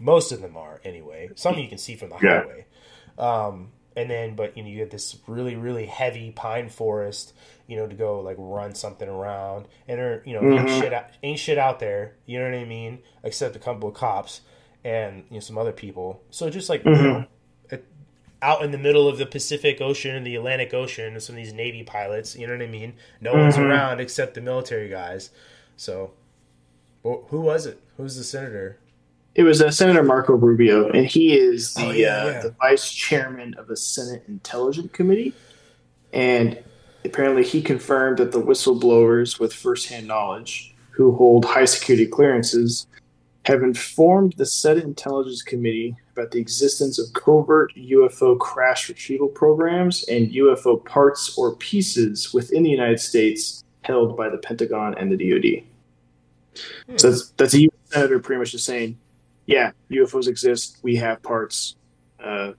[0.00, 1.30] Most of them are anyway.
[1.34, 2.40] Some you can see from the Yeah.
[2.42, 2.66] highway.
[3.18, 7.34] Um, and then, but you know, you get this really, really heavy pine forest,
[7.72, 10.80] you know, to go like run something around, and there, you know, ain't Mhm.
[10.80, 12.12] shit, out, ain't shit out there.
[12.26, 12.98] You know what I mean?
[13.24, 14.42] Except a couple of cops
[14.84, 16.20] and you know some other people.
[16.30, 17.02] So just like you Mhm.
[17.72, 17.78] know,
[18.42, 21.54] out in the middle of the Pacific Ocean and the Atlantic Ocean, some of these
[21.54, 22.36] Navy pilots.
[22.36, 22.92] You know what I mean?
[23.22, 23.68] No one's Mhm.
[23.68, 25.30] around except the military guys.
[25.76, 26.10] So,
[27.02, 27.78] well, who was it?
[27.96, 28.78] Who's the senator?
[29.34, 32.42] It was uh, Senator Marco Rubio, and he is the Oh, yeah, uh, yeah.
[32.42, 35.32] the vice chairman of the Senate Intelligence Committee.
[36.12, 36.58] And
[37.04, 42.86] apparently, he confirmed that the whistleblowers with firsthand knowledge, who hold high security clearances,
[43.44, 50.04] have informed the Senate Intelligence Committee about the existence of covert UFO crash retrieval programs
[50.04, 55.16] and UFO parts or pieces within the United States held by the Pentagon and the
[55.16, 55.64] DoD.
[56.98, 57.94] So that's, that's a U.S.
[57.94, 58.98] senator pretty much just saying,
[59.46, 60.78] yeah, UFOs exist.
[60.82, 61.74] We have parts.
[62.22, 62.52] Uh,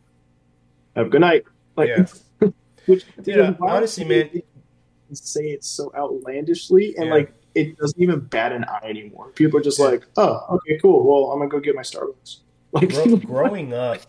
[0.95, 1.43] have a good night.
[1.75, 2.05] Like, Yeah.
[2.85, 4.41] Which, Yeah, which honestly, man-
[5.13, 7.13] say it so outlandishly, and Yeah.
[7.13, 9.29] like it doesn't even bat an eye anymore.
[9.35, 11.03] People are just like, oh, okay, cool.
[11.05, 12.37] Well, I'm gonna go get my Starbucks.
[12.73, 13.99] Like, Grow, growing up,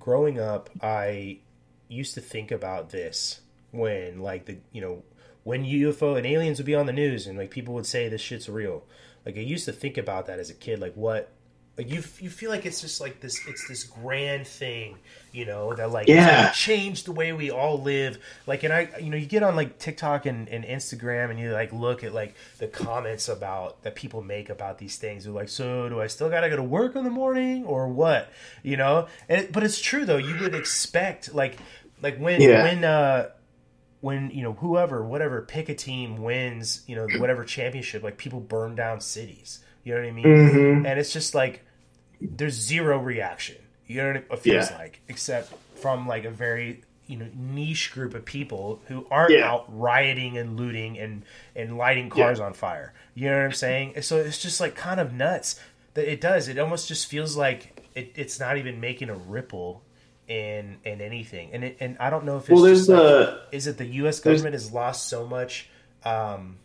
[0.00, 1.40] growing up, I
[1.88, 5.02] used to think about this when, like, the you know,
[5.42, 8.22] when UFO and aliens would be on the news, and like people would say this
[8.22, 8.84] shit's real.
[9.26, 10.80] Like, I used to think about that as a kid.
[10.80, 11.32] Like, what?
[11.76, 13.44] Like, you you feel like it's just like this.
[13.48, 14.96] It's this grand thing,
[15.32, 16.50] you know, that like Yeah.
[16.52, 18.18] change the way we all live.
[18.46, 21.50] Like, and I, you know, you get on like TikTok and, and Instagram, and you
[21.52, 25.24] like look at like the comments about that people make about these things.
[25.24, 28.30] They're like, so do I still gotta go to work in the morning or what?
[28.62, 30.16] You know, and it, but it's true though.
[30.18, 31.56] You would expect like
[32.00, 32.62] like when Yeah.
[32.62, 33.30] when uh
[34.00, 38.38] when you know whoever whatever pick a team wins you know whatever championship like people
[38.38, 40.86] burn down cities you know what i mean Mhm.
[40.86, 41.64] and it's just like
[42.20, 43.56] there's zero reaction
[43.86, 44.78] you know what it feels Yeah.
[44.78, 49.50] like except from like a very you know niche group of people who aren't Yeah.
[49.50, 51.22] out rioting and looting and
[51.54, 54.98] and lighting cars on fire you know what i'm saying so it's just like kind
[55.00, 55.60] of nuts
[55.94, 59.82] that it does it almost just feels like it, it's not even making a ripple
[60.26, 63.00] in in anything and it, and i don't know if it's well, there's just like,
[63.02, 64.20] the is it the U.S.
[64.20, 65.68] Government has lost so much,
[66.04, 66.56] um,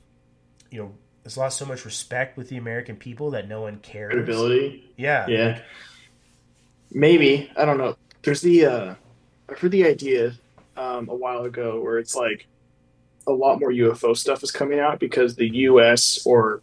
[0.71, 0.93] you know,
[1.23, 4.13] has lost so much respect with the American people that no one cares.
[4.13, 4.91] credibility.
[4.97, 5.61] Yeah, Yeah.
[6.91, 7.95] Maybe I don't know.
[8.23, 8.95] There's the uh,
[9.49, 10.33] I've heard the idea
[10.75, 12.47] um, a while ago where it's like
[13.27, 16.25] a lot more UFO stuff is coming out because the U.S.
[16.25, 16.61] or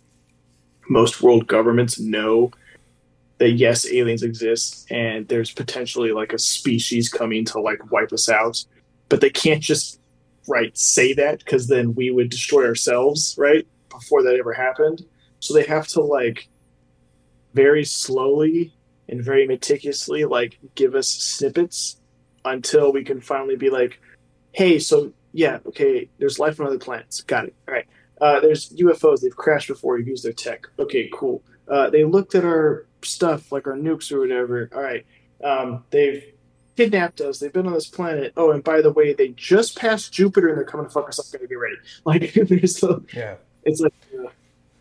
[0.89, 2.51] most world governments know
[3.39, 8.29] that yes, aliens exist and there's potentially like a species coming to like wipe us
[8.29, 8.65] out,
[9.09, 10.01] but they can't just
[10.49, 13.67] right say that because then we would destroy ourselves right
[13.99, 15.05] before that ever happened.
[15.41, 16.49] So they have to like
[17.55, 18.75] very slowly
[19.09, 22.01] and very meticulously like give us snippets
[22.45, 24.01] until we can finally be like,
[24.53, 27.21] hey, so yeah, okay, there's life on other planets.
[27.23, 27.55] Got it.
[27.69, 27.87] All right.
[28.21, 29.21] Uh, there's UFOs.
[29.21, 29.99] They've crashed before.
[29.99, 30.67] Used their tech.
[30.79, 31.43] Okay, cool.
[31.69, 34.71] Uh, they looked at our stuff, like our nukes or whatever.
[34.75, 35.05] All right.
[35.45, 36.25] Um, they've
[36.77, 37.39] kidnapped us.
[37.39, 38.33] They've been on this planet.
[38.37, 41.19] Oh, and by the way, they just passed Jupiter and they're coming to fuck us
[41.19, 41.27] up.
[41.33, 41.77] Gotta get ready.
[42.05, 42.83] Like, there's
[43.13, 43.37] yeah,
[43.67, 44.29] it's like uh,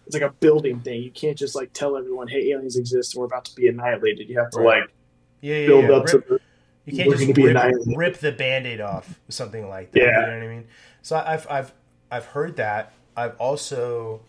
[0.06, 1.02] it's like a building thing.
[1.02, 4.30] You can't just like tell everyone, "Hey, aliens exist and we're about to be annihilated."
[4.30, 4.82] You have to Right.
[4.82, 4.91] like
[5.41, 5.68] yeah, yeah.
[5.68, 5.91] build yeah.
[5.95, 6.40] up to Rip, the
[6.86, 9.99] you can't just be rip, rip the band-aid off something like that.
[9.99, 10.06] Yeah.
[10.06, 10.68] You know what I mean?
[11.02, 11.74] So I've I've
[12.12, 12.94] I've heard that.
[13.18, 14.22] I've also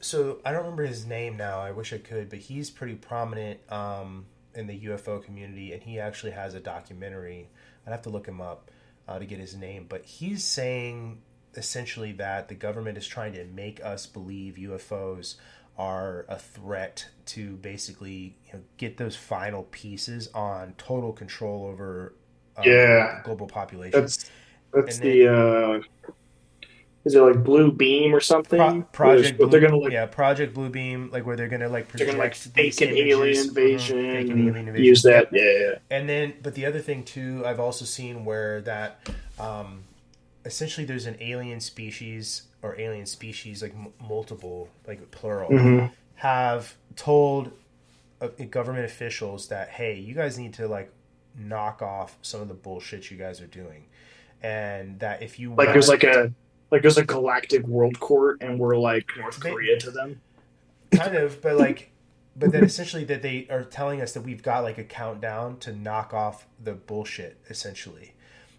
[0.00, 1.60] so I don't remember his name now.
[1.60, 5.98] I wish I could, but he's pretty prominent um, in the UFO community, and he
[6.00, 7.48] actually has a documentary.
[7.86, 8.70] I'd have to look him up
[9.06, 11.20] uh, to get his name, but he's saying
[11.58, 15.36] essentially that the government is trying to make us believe UFOs
[15.78, 22.14] are a threat to basically you know, get those final pieces on total control over
[22.56, 23.20] um, Yeah.
[23.22, 24.00] global population.
[24.02, 24.30] that's
[24.72, 25.82] that's And the uh,
[27.04, 28.84] is it like Blue Beam or something?
[28.90, 31.90] Pro- Project Blue, they're gonna like yeah, Project Blue Beam, like where they're gonna like
[31.92, 33.48] they're gonna like fake an alien images.
[33.48, 34.84] Mhm, invasion, fake an alien invasion.
[34.84, 35.28] use that.
[35.32, 35.78] Yeah, yeah.
[35.90, 39.00] And then, but the other thing too, I've also seen where that,
[39.38, 39.87] um,
[40.48, 45.92] essentially, there's an alien species or alien species, like m- multiple, like plural, Mhm.
[46.16, 47.52] have told
[48.20, 50.90] uh, government officials that hey, you guys need to like
[51.38, 53.84] knock off some of the bullshit you guys are doing,
[54.42, 56.32] and that if you Like want- there's like a
[56.72, 60.20] like there's a galactic world court, and we're like North Korea to them.
[60.90, 61.90] kind of but like
[62.34, 65.72] but then essentially that they are telling us that we've got like a countdown to
[65.72, 68.14] knock off the bullshit essentially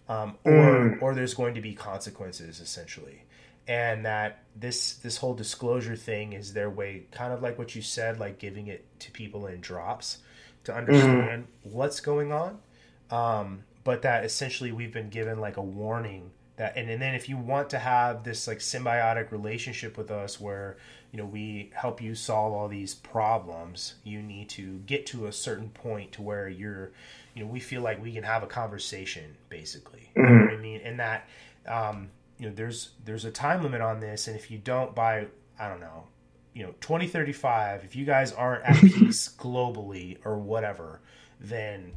[0.09, 1.01] um, or Mm.
[1.01, 3.23] or there's going to be consequences essentially.
[3.67, 7.81] And that this this whole disclosure thing is their way kind of like what you
[7.83, 10.17] said like giving it to people in drops
[10.63, 12.57] to understand what's going on.
[13.11, 17.29] Um, but that essentially we've been given like a warning that and, and then if
[17.29, 20.77] you want to have this like symbiotic relationship with us where
[21.11, 25.31] you know we help you solve all these problems you need to get to a
[25.31, 26.91] certain point to where you're
[27.35, 30.11] you know we feel like we can have a conversation basically.
[30.15, 30.81] You know what i mean?
[30.83, 31.27] And that
[31.67, 35.27] um, you know there's there's a time limit on this and if you don't by
[35.59, 36.05] i don't know
[36.53, 41.01] you know 2035 if you guys aren't at peace globally or whatever
[41.39, 41.93] then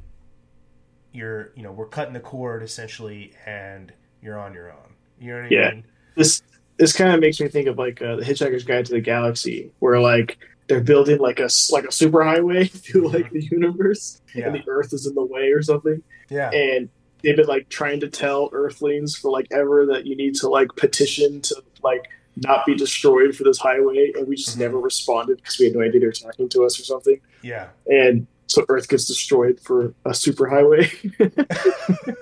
[1.12, 3.92] you're you know we're cutting the cord essentially and
[4.22, 4.94] you're on your own.
[5.20, 5.70] You know what i Yeah.
[5.70, 5.84] mean?
[6.16, 6.42] This
[6.78, 9.70] this kind of makes me think of like uh, the Hitchhiker's Guide to the Galaxy,
[9.80, 10.38] where like
[10.72, 14.92] they're building like a like a superhighway through like the universe, yeah and the Earth
[14.92, 16.50] is in the way or something, yeah.
[16.50, 16.88] And
[17.22, 20.68] they've been like trying to tell Earthlings for like ever that you need to like
[20.76, 22.04] petition to like
[22.36, 24.60] not be destroyed for this highway, and we just Mhm.
[24.60, 27.68] never responded because we had no idea they were talking to us or something, yeah.
[27.86, 30.88] And so Earth gets destroyed for a superhighway.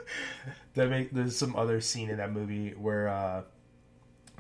[0.75, 3.43] that make there's some other scene in that movie where uh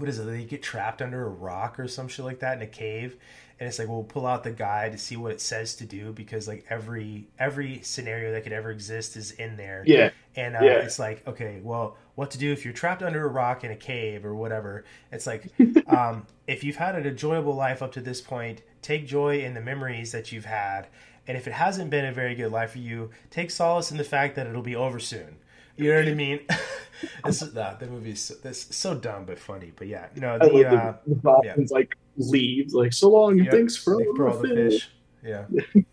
[0.01, 2.63] what is it they get trapped under a rock or some shit like that in
[2.63, 3.17] a cave
[3.61, 6.13] and it's like we'll pull out the guide to see what it says to do
[6.15, 9.85] because like every every scenario that could ever exist is in there.
[9.87, 10.73] Yeah, and uh, Yeah.
[10.79, 13.77] it's like okay well what to do if you're trapped under a rock in a
[13.77, 14.85] cave or whatever.
[15.13, 15.45] It's like
[15.87, 19.61] um, if you've had an enjoyable life up to this point take joy in the
[19.61, 20.87] memories that you've had
[21.29, 24.05] and if it hasn't been a very good life for you take solace in the
[24.05, 25.37] fact that it'll be over soon
[25.81, 26.41] you know what i mean
[27.25, 30.35] this is uh, the movie is so, that's so dumb but funny but yeah no
[30.35, 33.55] I the, love uh, the, the dolphins like leave like so long and Yep.
[33.55, 34.73] thanks for all the the fish.
[34.73, 34.91] fish
[35.25, 35.45] yeah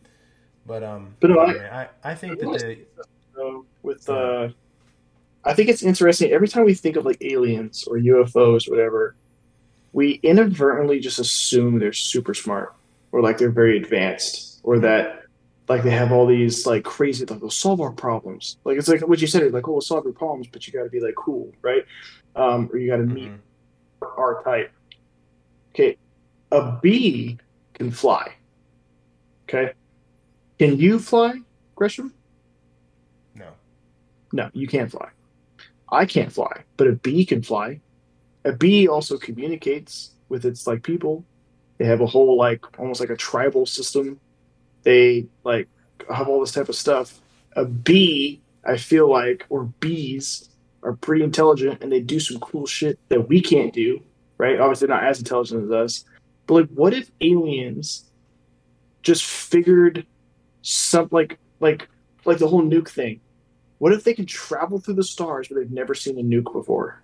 [0.65, 3.03] but um But no, I- I, I think that the
[3.35, 4.49] So with uh,
[5.43, 6.31] I think it's interesting.
[6.31, 9.15] Every time we think of like aliens or UFOs or whatever,
[9.93, 12.73] we inadvertently just assume they're super smart
[13.11, 15.16] or like they're very advanced or that
[15.67, 18.57] like they have all these like crazy like they'll solve our problems.
[18.63, 19.43] Like it's like what you said.
[19.43, 21.85] It's like oh, we'll solve your problems, but you got to be like cool, right?
[22.35, 23.39] Um, or you got to meet mhm.
[24.17, 24.71] our type.
[25.71, 25.97] Okay,
[26.51, 27.37] a bee
[27.73, 28.33] can fly.
[29.43, 29.73] Okay,
[30.59, 31.35] can you fly,
[31.75, 32.13] Gresham?
[33.35, 33.49] no
[34.31, 35.09] No, you can't fly.
[35.91, 37.79] I can't fly, but a bee can fly.
[38.45, 41.25] A bee also communicates with its like people.
[41.77, 44.19] They have a whole like almost like a tribal system.
[44.83, 45.67] They like
[46.13, 47.19] have all this type of stuff.
[47.55, 50.49] A bee, I feel like, or bees
[50.83, 54.01] are pretty intelligent and they do some cool shit that we can't do,
[54.37, 54.59] right?
[54.59, 56.05] Obviously not as intelligent as us.
[56.45, 58.05] But like what if aliens
[59.01, 60.05] just figured
[60.61, 61.87] some like like
[62.25, 63.21] like the whole nuke thing
[63.79, 67.01] what if they can travel through the stars but they've never seen a nuke before?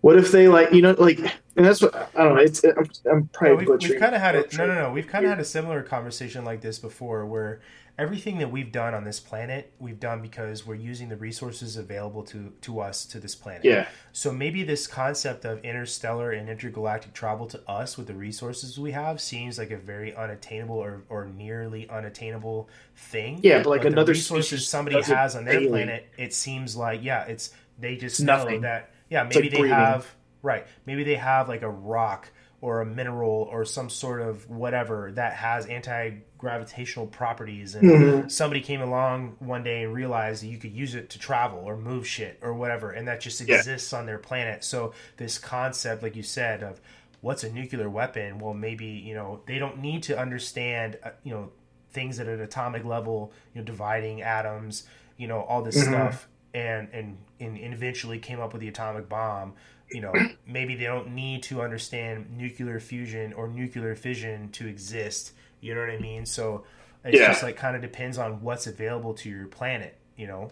[0.00, 1.18] What if they like you know like
[1.58, 2.40] and that's what I don't know.
[2.42, 3.92] It's I'm, I'm No, probably we've, butchering.
[3.94, 4.52] we've kind of had it.
[4.52, 4.92] No, no, no.
[4.92, 7.60] We've kind of had a similar conversation like this before, where
[7.98, 12.22] everything that we've done on this planet, we've done because we're using the resources available
[12.24, 13.64] to to us to this planet.
[13.64, 18.78] Yeah, So maybe this concept of interstellar and intergalactic travel to us with the resources
[18.78, 23.40] we have seems like a very unattainable or, or nearly unattainable thing.
[23.42, 25.68] yeah, but like the another resources somebody has on their alien.
[25.68, 29.62] planet, it seems like yeah, it's they just It's know that yeah, maybe like they
[29.62, 29.68] breathing.
[29.68, 30.06] have
[30.42, 35.12] right, maybe they have like a rock or a mineral or some sort of whatever
[35.12, 38.30] that has anti gravitational properties and Mhm.
[38.30, 41.76] somebody came along one day and realized that you could use it to travel or
[41.76, 43.56] move shit or whatever and that just Yeah.
[43.56, 46.80] exists on their planet so this concept like you said of
[47.22, 51.32] what's a nuclear weapon well maybe you know they don't need to understand uh, you
[51.32, 51.50] know
[51.90, 54.84] things at an atomic level you know dividing atoms
[55.16, 55.88] you know all this Mhm.
[55.88, 59.54] stuff and and and eventually came up with the atomic bomb
[59.90, 60.12] you know
[60.46, 65.80] maybe they don't need to understand nuclear fusion or nuclear fission to exist you know
[65.80, 66.64] what i mean so
[67.04, 67.28] it's Yeah.
[67.28, 70.50] just like kind of depends on what's available to your planet you know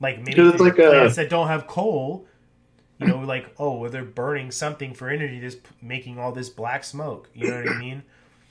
[0.00, 2.26] like maybe it's like a- planets that don't have coal
[3.00, 6.84] you know like oh well, they're burning something for energy that's making all this black
[6.84, 8.02] smoke you know what i mean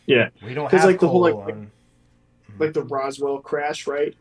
[0.06, 0.30] Yeah.
[0.46, 1.72] we don't have like, the whole, like, on
[2.60, 4.14] like the Roswell crash, right?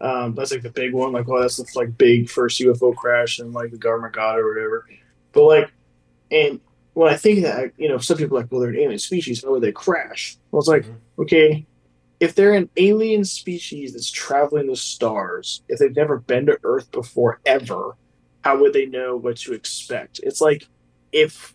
[0.00, 1.12] Um, that's like the big one.
[1.12, 4.40] Like, well, that's the like big first UFO crash, and like the government got it
[4.40, 4.86] or whatever.
[5.36, 5.70] But like,
[6.30, 6.60] and
[6.94, 9.44] when I think that, you know, some people are like, well, they're an alien species.
[9.44, 10.38] How would they crash?
[10.50, 10.96] Well, it's like, Mhm.
[11.18, 11.66] okay,
[12.20, 16.90] if they're an alien species that's traveling the stars, if they've never been to Earth
[16.90, 17.96] before ever,
[18.42, 20.20] how would they know what to expect?
[20.22, 20.64] It's like
[21.12, 21.54] if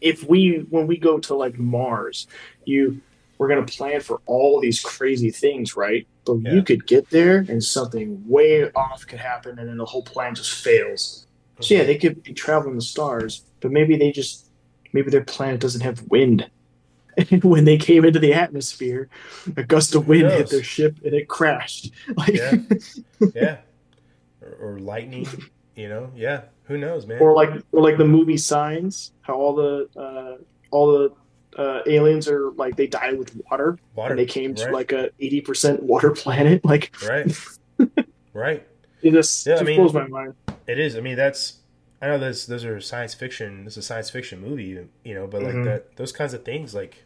[0.00, 2.26] if we when we go to like Mars,
[2.64, 3.02] you
[3.38, 6.06] we're gonna plan for all these crazy things, right?
[6.24, 6.54] But Yeah.
[6.54, 10.34] you could get there and something way off could happen, and then the whole plan
[10.36, 11.26] just fails.
[11.60, 14.50] So yeah, they could be traveling the stars, but maybe they just
[14.92, 16.50] maybe their planet doesn't have wind.
[17.16, 19.08] And when they came into the atmosphere,
[19.56, 21.90] a gust of wind hit their ship and it crashed.
[22.16, 22.54] Like, Yeah.
[23.34, 23.56] yeah
[24.42, 25.26] or, or lightning
[25.76, 29.54] you know yeah who knows man or like or like the movie Signs, how all
[29.54, 30.36] the uh,
[30.70, 31.12] all the
[31.60, 34.92] uh, aliens are like they die with water water and they came to right like
[34.92, 36.64] a eighty percent water planet.
[36.64, 37.26] Like right
[38.32, 38.66] right
[39.02, 40.34] it just, Yeah, I just mean- blows my mind.
[40.70, 40.96] It is.
[40.96, 41.54] I mean, that's
[42.00, 43.64] I know those those are science fiction.
[43.64, 45.64] This is a science fiction movie, you know, but like Mhm.
[45.64, 47.04] that those kinds of things, like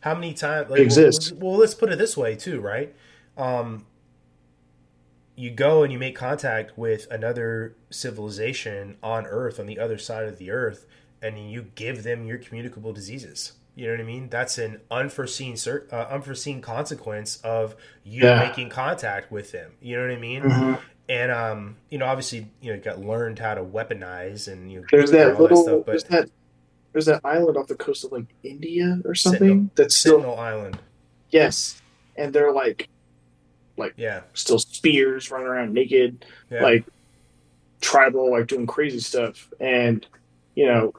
[0.00, 1.32] how many times like, Exist.
[1.32, 2.94] Well, well, let's put it this way too, right?
[3.36, 3.86] Um,
[5.34, 10.26] you go and you make contact with another civilization on Earth, on the other side
[10.26, 10.84] of the Earth,
[11.22, 13.52] and you give them your communicable diseases.
[13.76, 14.28] You know what I mean?
[14.28, 18.40] That's an unforeseen uh, unforeseen consequence of you Yeah.
[18.40, 19.72] making contact with them.
[19.80, 20.42] You know what I mean?
[20.42, 20.78] Mhm.
[21.08, 24.86] And um, you know, obviously, you know, got learned how to weaponize and you know,
[24.90, 25.62] There's that all little.
[25.62, 26.30] stuff, there's that.
[26.92, 29.40] There's that island off the coast of like India or something.
[29.40, 29.70] Sentinel.
[29.74, 30.78] That's still Sentinel Island,
[31.30, 31.80] yes,
[32.16, 32.88] and they're like
[33.76, 36.84] like yeah, still spears running around naked, yeah, like
[37.80, 39.48] tribal, like doing crazy stuff.
[39.60, 40.06] And
[40.54, 40.94] you know,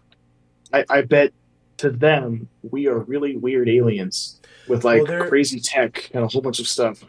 [0.73, 1.33] I, I bet
[1.77, 6.41] to them we are really weird aliens with like Well, crazy tech and a whole
[6.41, 7.03] bunch of stuff.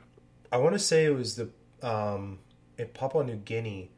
[0.50, 1.48] I want to say it was the
[1.86, 2.38] um,
[2.80, 3.90] in Papua New Guinea.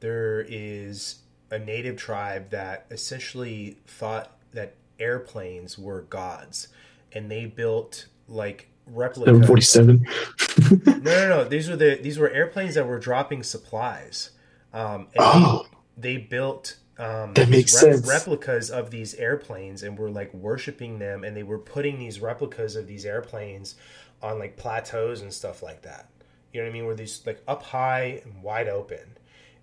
[0.00, 1.16] There is
[1.50, 6.68] a native tribe that essentially thought that airplanes were gods,
[7.12, 9.30] and they built like replica.
[9.32, 10.06] Seven forty seven.
[10.86, 11.44] No, no, no.
[11.44, 14.30] These were the these were airplanes that were dropping supplies.
[14.74, 15.66] Um, and Oh,
[15.96, 18.06] they, they built um, That makes sense.
[18.06, 22.76] replicas of these airplanes and were like worshiping them, and they were putting these replicas
[22.76, 23.76] of these airplanes
[24.22, 26.08] on like plateaus and stuff like that.
[26.52, 26.86] You know what I mean?
[26.86, 29.16] Where these like up high and wide open,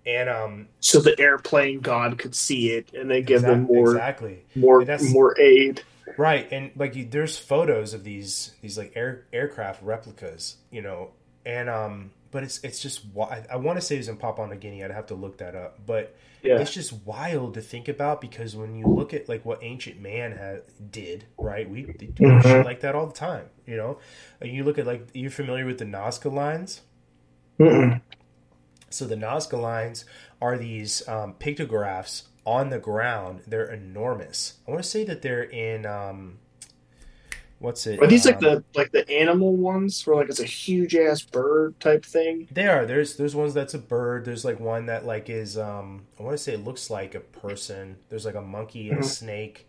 [0.06, 4.44] and um, so the airplane god could see it and then give them more exactly
[4.54, 5.82] more that's- more aid.
[6.16, 11.10] Right, and like you, there's photos of these these like air aircraft replicas, you know,
[11.44, 14.46] and um, but it's it's just I, I want to say it was in Papua
[14.48, 14.84] New Guinea.
[14.84, 16.58] I'd have to look that up, but Yeah.
[16.60, 20.32] it's just wild to think about because when you look at like what ancient man
[20.32, 21.68] had did, right?
[21.68, 22.42] We do Mhm.
[22.42, 23.98] shit like that all the time, you know.
[24.40, 26.82] And you look at like you're familiar with the Nazca lines.
[27.58, 28.00] Mm-mm.
[28.90, 30.04] So the Nazca lines
[30.40, 33.40] are these um, pictographs on the ground.
[33.46, 34.54] They're enormous.
[34.66, 36.38] I want to say that they're in um,
[37.58, 38.00] what's it?
[38.00, 41.22] Are these like Um, the like the animal ones where like it's a huge ass
[41.22, 42.48] bird type thing?
[42.50, 42.86] They are.
[42.86, 44.24] There's there's ones that's a bird.
[44.24, 47.20] There's like one that like is um I want to say it looks like a
[47.20, 47.96] person.
[48.08, 49.02] There's like a monkey and a Mhm.
[49.02, 49.68] snake.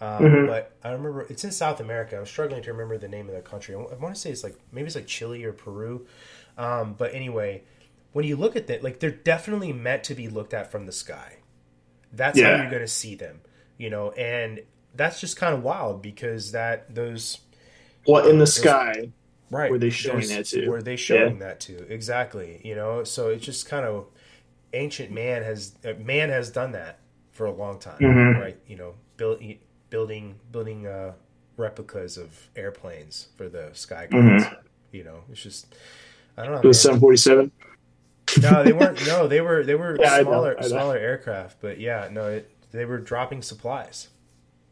[0.00, 0.46] Um, Mhm.
[0.46, 2.18] But I remember it's in South America.
[2.18, 3.74] I'm struggling to remember the name of the country.
[3.74, 6.06] I want to say it's like maybe it's like Chile or Peru.
[6.58, 7.62] Um, but anyway,
[8.12, 10.92] when you look at that, like they're definitely meant to be looked at from the
[10.92, 11.38] sky.
[12.12, 13.40] That's how you're going to see them,
[13.78, 14.60] you know, and
[14.94, 17.38] that's just kind of wild because that those
[18.04, 19.10] What in the Those- sky?
[19.50, 19.70] Right.
[19.70, 21.84] Were they showing that to Were they showing that too?
[21.88, 22.60] Exactly.
[22.62, 24.06] You know, so it's just kind of
[24.72, 27.00] ancient man has uh, man has done that
[27.32, 28.40] for a long time, Mhm.
[28.40, 28.56] right?
[28.68, 29.42] You know, build,
[29.90, 31.14] building building uh,
[31.56, 34.44] replicas of airplanes for the sky gods.
[34.92, 35.74] You know, it's just
[36.36, 36.60] I don't know.
[36.60, 37.50] It was seven forty seven.
[38.40, 39.04] No, they weren't.
[39.08, 40.68] No, they were they were Yeah, I know, smaller I know.
[40.68, 44.08] smaller aircraft, but yeah, no, it, they were dropping supplies.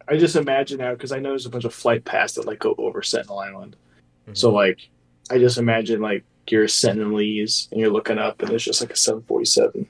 [0.08, 2.58] I just imagine now because I know there's a bunch of flight paths that like
[2.58, 3.76] go over Sentinel Island.
[4.28, 4.36] Mhm.
[4.36, 4.88] So like,
[5.30, 8.90] I just imagine like you're a Sentinelese and you're looking up and it's just like
[8.92, 9.86] a 747,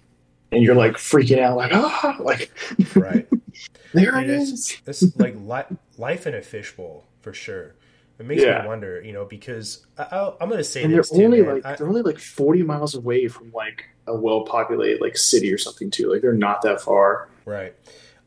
[0.53, 2.51] and you're like freaking out like ah like
[2.97, 3.29] right.
[3.95, 4.77] there it is.
[4.87, 7.75] It's like li- life in a fishbowl for sure.
[8.19, 8.63] It makes Yeah.
[8.63, 11.43] me wonder, you know, because I, I'm going to say And they're this too, only
[11.43, 11.55] man.
[11.57, 15.53] like I- they're only like 40 miles away from like a well populated like city
[15.53, 16.11] or something too.
[16.13, 17.29] Like they're not that far.
[17.45, 17.75] right.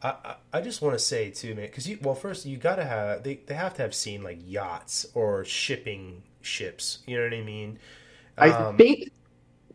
[0.04, 2.76] I, I, I just want to say too, man, because you well, first you got
[2.78, 7.00] to have they, they have to have seen like yachts or shipping ships.
[7.06, 7.80] You know what I mean?
[8.40, 9.10] I Um, think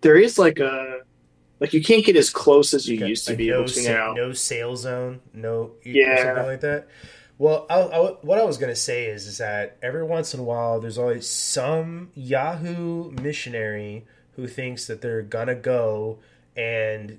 [0.03, 1.01] there is like a
[1.61, 3.71] like you can't get as close as you Okay, used to like be no able
[3.73, 3.99] to sa-.
[4.07, 6.07] No sail zone, no Yeah.
[6.15, 6.89] something like that.
[7.39, 10.45] Well, I, I, what I was gonna say is, is that every once in a
[10.45, 16.19] while, there's always some Yahoo missionary who thinks that they're gonna go
[16.57, 17.19] and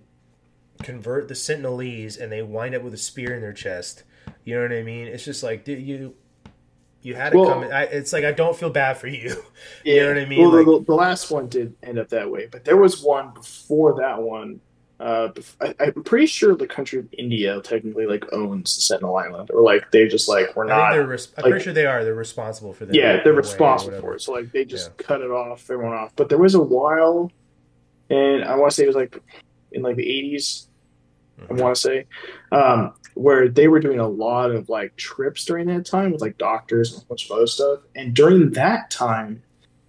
[0.84, 4.04] convert the Sentinelese, and they wind up with a spear in their chest.
[4.44, 5.08] You know what I mean?
[5.08, 6.16] It's just like, dude, you
[7.02, 7.64] you had to Well- come.
[7.72, 9.36] I, it's like I don't feel bad for you.
[9.86, 10.42] You know what I mean?
[10.42, 13.34] Well, Like- the, the last one did end up that way, but there was one
[13.34, 14.60] before that one.
[15.00, 15.30] Uh,
[15.62, 19.92] I, I'm pretty sure the country of India technically like owns Sentinel Island, or like
[19.92, 20.92] they just like we're not.
[20.94, 21.06] they're.
[21.06, 22.04] Res- I'm like- pretty sure they are.
[22.04, 22.96] They're responsible for that.
[22.96, 24.22] yeah, they're responsible for it.
[24.24, 25.06] So like they just Yeah.
[25.06, 26.14] cut it off, everyone off.
[26.16, 27.32] But there was a while,
[28.10, 29.22] and I want to say it was like
[29.72, 30.67] in like the 80s.
[31.50, 32.06] I want to say,
[32.52, 36.38] um, where they were doing a lot of like trips during that time with like
[36.38, 37.80] doctors and a bunch of other stuff.
[37.96, 39.44] And during that time,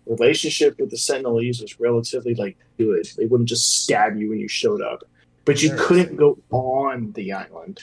[0.07, 3.07] relationship with the Sentinelese was relatively like good.
[3.17, 5.05] They wouldn't just stab you when you showed up,
[5.45, 7.81] but you couldn't go on the island.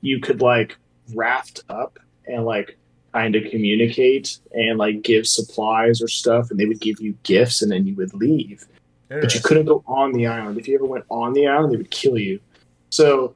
[0.00, 0.76] You could like
[1.14, 2.76] raft up and like
[3.12, 7.62] kind of communicate and like give supplies or stuff, and they would give you gifts,
[7.62, 8.66] and then you would leave
[9.08, 10.58] but you couldn't go on the island.
[10.58, 12.40] If you ever went on the island, they would kill you.
[12.90, 13.34] So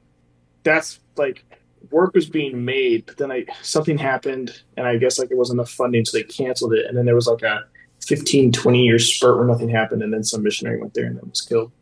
[0.63, 1.45] that's like
[1.91, 5.59] work was being made, but then I something happened, and I guess like it wasn't
[5.59, 6.87] enough funding, so they canceled it.
[6.87, 7.65] And then there was like a
[8.07, 11.29] 15, 20 year spurt where nothing happened, and then some missionary went there and then
[11.29, 11.73] was killed.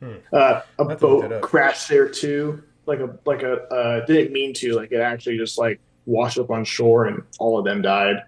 [0.00, 0.14] Hmm.
[0.32, 2.62] Uh, a have to look it boat crashed there too.
[2.86, 4.74] Like a like a uh, didn't mean to.
[4.74, 8.22] Like it actually just like washed up on shore, and all of them died.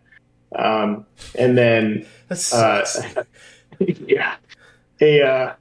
[0.56, 2.06] Um, and then
[2.52, 2.84] uh,
[3.78, 4.36] yeah,
[5.00, 5.54] a uh,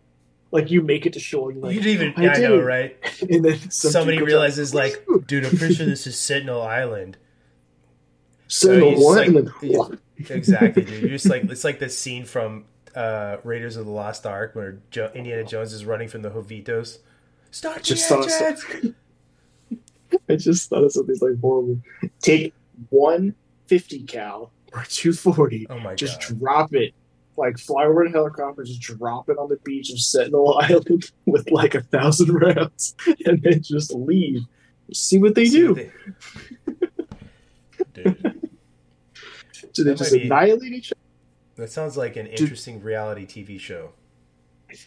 [0.52, 1.52] like you make it to shore.
[1.52, 2.14] You're like, you didn't even.
[2.18, 2.98] I Yeah, I, know, right?
[3.30, 7.18] and then some Somebody realizes, up, like, dude, I'm pretty sure this is Sentinel Island.
[8.48, 9.88] Sentinel you just, one, like- and then yeah.
[10.36, 11.02] Exactly, dude.
[11.02, 12.66] You're just like it's like the scene from
[12.96, 16.98] uh, Raiders of the Lost Ark where jo- Indiana Jones is running from the Hovitos.
[17.52, 18.96] Start Just the saw some-
[20.30, 21.80] I just thought of something like horrible.
[22.22, 22.54] Take
[22.90, 23.36] one
[23.68, 26.40] fifty 50 cal or 240, Oh my just god!
[26.40, 26.94] drop it,
[27.38, 31.12] like fly over in a helicopter, just drop it on the beach of Sentinel Island
[31.26, 32.96] with like a thousand rounds,
[33.26, 34.42] and then just leave.
[34.94, 35.68] See what they See do.
[35.74, 35.92] what they-
[37.94, 38.22] Dude,
[39.74, 41.02] do they that just might be- annihilate each other?
[41.56, 43.92] that sounds like an interesting reality TV show.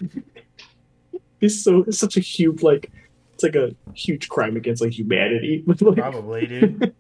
[1.43, 2.91] It's so it's such a huge like
[3.33, 5.65] it's like a huge crime against like humanity.
[5.81, 6.95] Like, Probably, dude.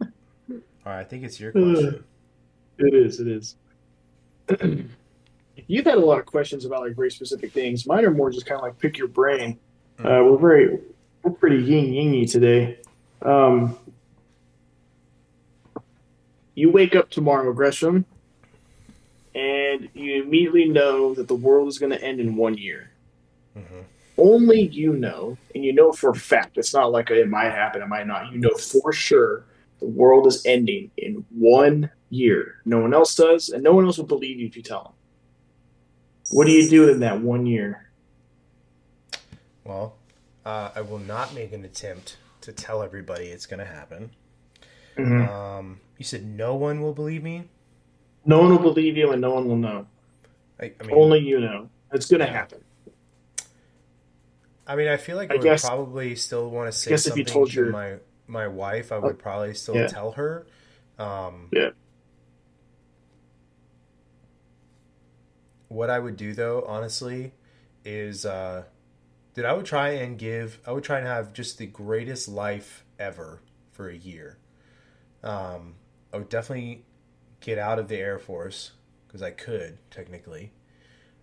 [0.00, 0.08] All
[0.86, 2.04] right, I think it's your uh, question.
[2.78, 3.20] It is.
[3.20, 3.56] It is.
[5.66, 7.86] You've had a lot of questions about like very specific things.
[7.86, 9.58] Mine are more just kind of like pick your brain.
[9.98, 10.78] Uh, we're very
[11.22, 12.78] we're pretty yin yingy today.
[13.22, 13.78] Um,
[16.54, 18.04] you wake up tomorrow, Gresham,
[19.34, 22.90] and you immediately know that the world is going to end in one year.
[23.56, 23.84] Mhm.
[24.18, 26.58] Only you know, and you know for a fact.
[26.58, 28.32] It's not like it might happen, it might not.
[28.32, 29.44] You know for sure
[29.82, 32.56] the world is ending in one year.
[32.64, 34.92] No one else does, and no one else will believe you if you tell them.
[36.30, 37.90] What do you do in that one year?
[39.64, 39.96] Well,
[40.46, 44.10] uh, I will not make an attempt to tell everybody it's going to happen.
[44.96, 45.28] Mm-hmm.
[45.28, 47.48] Um, you said no one will believe me.
[48.24, 49.86] No one will believe you, and no one will know.
[50.60, 51.70] I, I mean, Only you know.
[51.92, 52.32] It's going to Yeah.
[52.32, 52.62] happen.
[54.64, 57.06] I mean, I feel like I, I would guess- probably still want to say guess
[57.08, 57.96] if you something told to your- my
[58.26, 58.92] my wife.
[58.92, 59.86] I would probably still yeah.
[59.86, 60.46] tell her.
[60.98, 61.70] Um, Yeah.
[65.68, 67.32] What I would do though, honestly,
[67.84, 68.64] is uh,
[69.34, 70.60] that I would try and give.
[70.66, 73.40] I would try and have just the greatest life ever
[73.70, 74.38] for a year.
[75.22, 75.76] Um,
[76.12, 76.84] I would definitely
[77.40, 78.72] get out of the Air Force
[79.06, 80.52] because I could technically.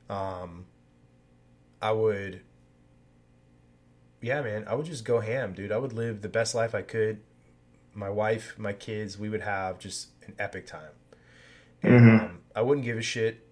[0.09, 0.65] Um,
[1.81, 2.41] I would
[4.21, 5.71] yeah, man, I would just go ham, dude.
[5.71, 7.21] I would live the best life I could.
[7.93, 10.91] My wife, my kids, we would have just an epic time.
[11.81, 12.21] And Mhm.
[12.21, 13.45] um, I wouldn't give a shit.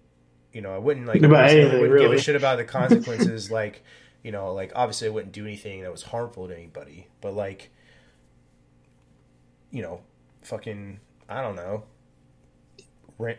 [0.52, 1.22] You know, I wouldn't like.
[1.22, 3.50] About I wouldn't give a shit about the consequences.
[3.60, 3.82] like,
[4.22, 7.08] you know, like obviously I wouldn't do anything that was harmful to anybody.
[7.20, 7.70] But like,
[9.70, 10.00] you know,
[10.42, 11.84] fucking, I don't know,
[13.18, 13.38] rent,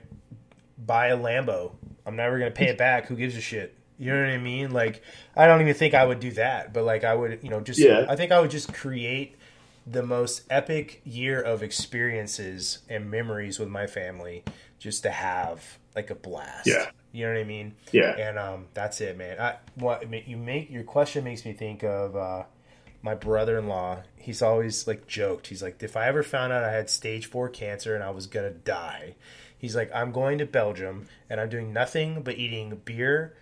[0.78, 1.74] buy a Lambo.
[2.06, 3.08] I'm never gonna pay it back.
[3.08, 3.76] Who gives a shit?
[4.00, 4.72] You know what I mean?
[4.72, 5.04] Like,
[5.36, 6.74] I don't even think I would do that.
[6.74, 8.06] But like, I would, you know, just Yeah.
[8.08, 9.36] I think I would just create
[9.86, 14.44] the most epic year of experiences and memories with my family,
[14.80, 16.68] just to have like a blast.
[16.68, 16.90] Yeah.
[17.12, 17.76] You know what I mean?
[17.92, 18.16] Yeah.
[18.18, 19.40] And um, that's it, man.
[19.40, 22.44] I what you make your question makes me think of uh,
[23.02, 24.04] my brother-in-law.
[24.16, 25.48] He's always like joked.
[25.48, 28.28] He's like, if I ever found out I had stage four cancer and I was
[28.28, 29.16] gonna die,
[29.58, 33.36] he's like, I'm going to Belgium and I'm doing nothing but eating beer,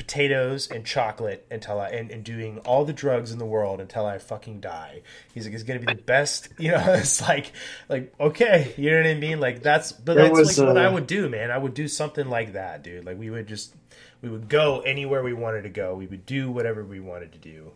[0.00, 4.06] potatoes, and chocolate until I and, and doing all the drugs in the world until
[4.06, 5.02] I fucking die.
[5.34, 6.48] He's like, it's gonna be the best.
[6.58, 7.52] You know, it's like,
[7.88, 9.40] like okay, you know what I mean?
[9.40, 11.50] Like that's, but There that's was, like what I uh, would do, man.
[11.50, 13.04] I would do something like that, dude.
[13.04, 13.74] Like we would just,
[14.22, 15.94] we would go anywhere we wanted to go.
[15.94, 17.72] We would do whatever we wanted to do.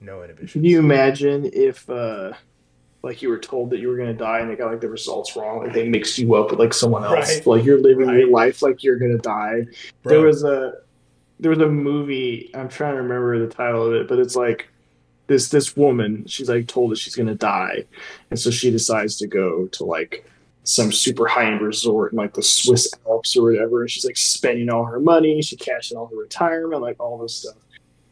[0.00, 0.52] No inhibitions.
[0.52, 2.32] Can you imagine if, uh,
[3.02, 4.88] like, you were told that you were going to die and they got like the
[4.88, 5.62] results wrong?
[5.62, 7.36] Like, they mixed you up with like someone else.
[7.36, 7.46] Right.
[7.46, 8.18] Like, you're living Right.
[8.20, 9.66] your life like you're going to die.
[10.02, 10.74] Bro, There was a
[11.40, 12.50] there was a movie.
[12.54, 14.68] I'm trying to remember the title of it, but it's like
[15.26, 16.26] this this woman.
[16.26, 17.84] She's like told that she's going to die,
[18.30, 20.24] and so she decides to go to like
[20.66, 23.82] some super high end resort in like the Swiss Alps or whatever.
[23.82, 25.42] And she's like spending all her money.
[25.42, 27.56] She cashed in all her retirement, like all this stuff.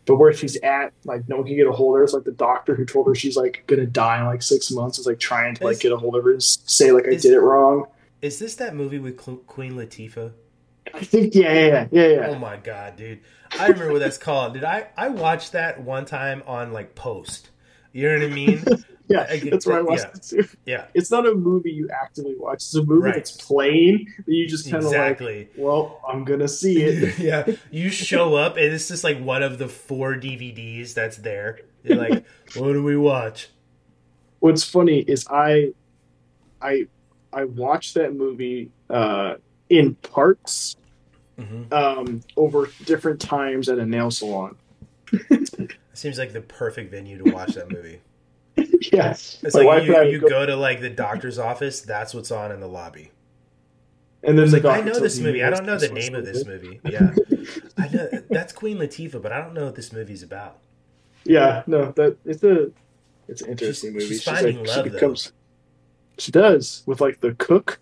[0.04, 2.04] But where she's at, like no one can get a hold of her.
[2.04, 4.98] It's like the doctor who told her she's like gonna die in like six months
[4.98, 7.10] is like trying to like Is- get a hold of her and say like I
[7.12, 7.86] is- did it wrong.
[8.20, 9.16] is this that movie with
[9.46, 10.32] Queen Latifah?
[10.94, 12.26] I think yeah yeah yeah yeah.
[12.28, 13.20] Oh my god, dude!
[13.58, 14.54] I remember what that's called.
[14.54, 14.64] dude.
[14.64, 14.88] I?
[14.96, 17.50] I watched that one time on like Post.
[17.92, 18.64] You know what I mean?
[19.08, 20.38] Yeah, I get that's where I watched yeah.
[20.40, 20.56] it too.
[20.64, 22.58] Yeah, It's not a movie you actively watch.
[22.58, 23.14] It's a movie Right.
[23.14, 24.90] that's playing that you just kind of
[25.20, 27.18] like, well, I'm gonna see it.
[27.18, 31.60] yeah, you show up and it's just like one of the four DVDs that's there.
[31.82, 32.24] You're like,
[32.56, 33.48] what do we watch?
[34.38, 35.72] What's funny is I,
[36.62, 36.86] I,
[37.32, 39.34] I watched that movie uh,
[39.68, 40.76] in parts
[41.38, 44.56] hmm um, over different times at a nail salon.
[45.94, 48.00] Seems like the perfect venue to watch that movie.
[48.92, 51.80] yes, It's My like you, you go- go to like the doctor's office.
[51.80, 53.10] That's what's on in the lobby.
[54.22, 55.42] and then like I know this movie.
[55.42, 56.80] I don't know the name of this movie.
[56.90, 57.14] Yeah,
[57.78, 60.58] I know that's Queen Latifah, but I don't know what this movie's about.
[61.24, 62.70] Yeah, no, that it's a
[63.28, 64.06] it's an interesting She's- movie.
[64.14, 64.90] she's finding she love, though.
[64.90, 65.32] becomes.
[66.18, 67.80] She does with like the cook.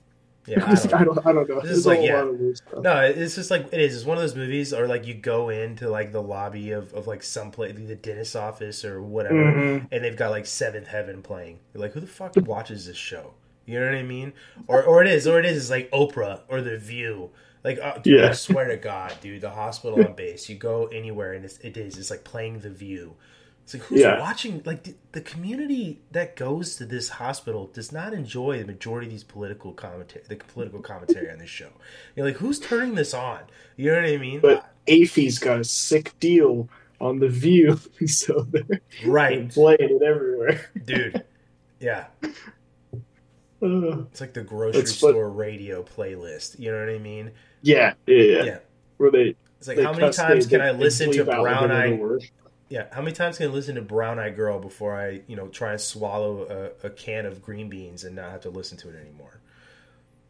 [0.57, 1.61] Yeah, I I don't, don't, I don't know.
[1.61, 2.17] This is There's like, yeah.
[2.23, 2.83] lot of weird stuff.
[2.83, 3.95] no, it's just like it is.
[3.95, 7.07] It's one of those movies, or like you go into like the lobby of, of
[7.07, 9.87] like some place, the dentist's office or whatever, Mhm.
[9.93, 11.61] and they've got like Seventh Heaven playing.
[11.73, 13.35] You're like, who the fuck watches this show?
[13.67, 14.33] You know what I mean?
[14.67, 17.31] Or or it is, or it is, is like Oprah or The View.
[17.63, 20.49] Like, uh, dude, I swear to God, dude, the hospital on base.
[20.49, 21.99] You go anywhere, and it's, it is.
[21.99, 23.15] It's like playing The View.
[23.71, 24.19] It's like who's Yeah.
[24.19, 24.63] watching?
[24.65, 29.13] Like the, the community that goes to this hospital does not enjoy the majority of
[29.13, 31.69] these political commentary, the political commentary on this show.
[32.17, 33.43] You're like, who's turning this on?
[33.77, 34.41] You know what I mean?
[34.41, 36.69] But AAFES got a sick deal
[37.01, 37.79] on the View,
[38.09, 40.69] so they're right, playing it everywhere.
[40.85, 41.23] dude.
[41.79, 42.07] Yeah,
[43.63, 46.59] Uh, it's like the grocery store radio playlist.
[46.59, 47.31] You know what I mean?
[47.63, 48.59] yeah, yeah, yeah, Yeah.
[48.97, 51.93] Where they It's like how many times can I listen to Brown another Eye?
[51.93, 52.25] word.
[52.71, 55.49] Yeah, how many times can I listen to Brown Eyed Girl before I, you know,
[55.49, 58.89] try and swallow a, a can of green beans and not have to listen to
[58.89, 59.41] it anymore?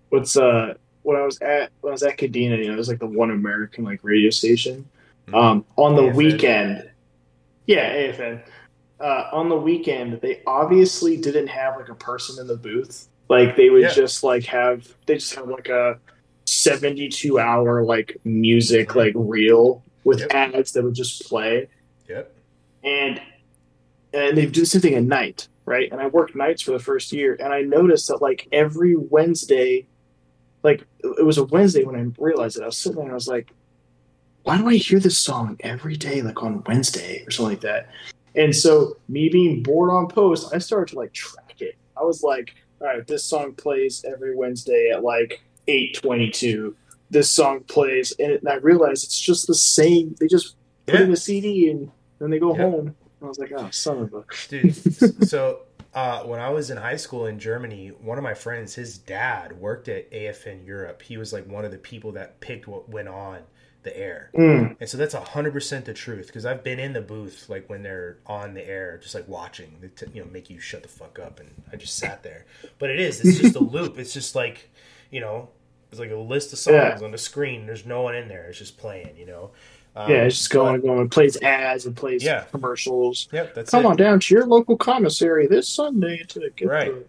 [0.08, 2.88] What's uh when I was at when I was at Kadena, you know, it was
[2.88, 4.88] like the one American like radio station.
[5.28, 5.34] Mhm.
[5.34, 6.14] Um, on the AFN.
[6.16, 6.90] weekend,
[7.66, 8.42] yeah, AFN.
[8.98, 13.06] Uh, on the weekend, they obviously didn't have like a person in the booth.
[13.28, 13.92] Like they would Yeah.
[13.92, 15.98] just like have they just have like a
[16.46, 20.32] seventy-two hour like music like reel with Yep.
[20.34, 21.68] ads that would just play,
[22.10, 22.32] Yep.
[22.84, 23.20] and
[24.12, 25.90] and they do the same thing at night, right?
[25.92, 29.86] And I worked nights for the first year, and I noticed that like every Wednesday,
[30.64, 32.62] like it was a Wednesday when I realized it.
[32.62, 33.52] I was sitting there and I was like,
[34.42, 37.90] why do I hear this song every day, like on Wednesday or something like that?
[38.34, 41.76] And so, me being bored on post, I started to like track it.
[41.96, 46.74] I was like, all right, this song plays every Wednesday at like eight twenty-two.
[47.10, 50.14] This song plays, and, it, and I realized it's just the same.
[50.18, 50.56] They just
[50.86, 51.90] put in a CD and
[52.20, 52.62] then they go Yeah.
[52.62, 52.94] home.
[53.22, 54.24] I was like, oh, son of a.
[54.48, 54.74] Dude,
[55.28, 55.62] so
[55.94, 59.58] uh, when I was in high school in Germany, one of my friends, his dad
[59.60, 61.02] worked at AFN Europe.
[61.02, 63.40] He was like one of the people that picked what went on
[63.82, 64.30] the air.
[64.34, 67.82] Mm, And so that's 100% the truth because I've been in the booth like when
[67.82, 70.88] they're on the air, just like watching, they t- you know, make you shut the
[70.88, 71.40] fuck up.
[71.40, 72.44] And I just sat there.
[72.78, 73.98] But it is, it's just a loop.
[73.98, 74.68] It's just like,
[75.10, 75.48] you know,
[75.90, 77.04] it's like a list of songs Yeah.
[77.04, 77.64] on the screen.
[77.66, 78.44] There's no one in there.
[78.50, 79.50] It's just playing, you know?
[79.96, 81.00] Um, yeah, it's just going and going.
[81.00, 82.44] And plays ads and plays Yeah.
[82.52, 83.28] commercials.
[83.32, 83.88] Yep, that's Come it.
[83.88, 86.92] on down to your local commissary this Sunday to get Right.
[86.94, 87.04] the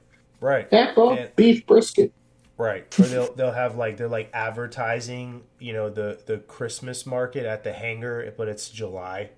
[0.46, 0.68] Right.
[0.72, 2.12] half off And- beef brisket.
[2.58, 2.86] Right.
[3.00, 7.64] Or they'll they'll have like they're like advertising, you know, the the Christmas market at
[7.64, 9.30] the hangar, but it's July.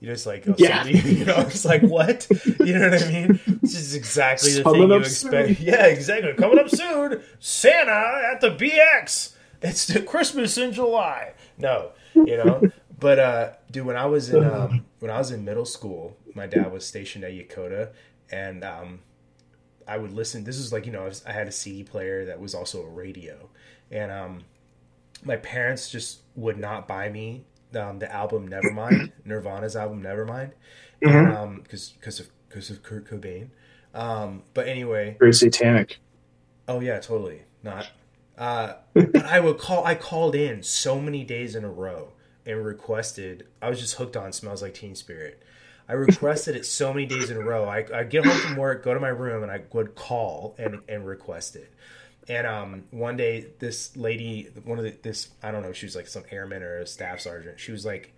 [0.00, 0.82] You just like oh, Yeah.
[0.84, 2.26] somebody- you know, it's like what?
[2.60, 3.40] You know what I mean?
[3.62, 5.48] This is exactly the Coming thing you expect.
[5.48, 5.66] soon.
[5.66, 6.34] Yeah, exactly.
[6.34, 9.32] Coming up soon, Santa at the BX.
[9.62, 11.32] It's the Christmas in July.
[11.58, 12.62] No, you know.
[12.98, 16.46] But uh, dude, when I was in um, when I was in middle school, my
[16.46, 17.90] dad was stationed at Yokota,
[18.30, 19.00] and um,
[19.86, 20.44] I would listen.
[20.44, 22.82] This is like you know I, was, I had a CD player that was also
[22.82, 23.48] a radio,
[23.90, 24.44] and um,
[25.24, 27.44] my parents just would not buy me
[27.78, 30.52] um, the album Nevermind, Nirvana's album Nevermind,
[31.02, 31.36] Mhm.
[31.36, 33.48] um, because because of because of Kurt Cobain.
[33.94, 35.98] Um, but anyway, Very satanic.
[36.68, 37.88] oh yeah, totally not.
[38.36, 39.84] Uh, but I would call.
[39.84, 42.12] I called in so many days in a row
[42.44, 43.46] and requested.
[43.62, 45.42] I was just hooked on "Smells Like Teen Spirit."
[45.88, 47.64] I requested it so many days in a row.
[47.66, 50.80] I I get home from work, go to my room, and I would call and
[50.88, 51.72] and request it.
[52.28, 55.94] And um, one day, this lady, one of the this I don't know, she was
[55.94, 57.60] like some airman or a staff sergeant.
[57.60, 58.14] She was like,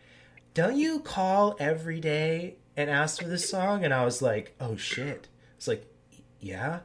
[0.54, 4.76] "Don't you call every day and ask for this song?" And I was like, "Oh
[4.76, 5.86] shit!" It's like,
[6.40, 6.80] "Yeah."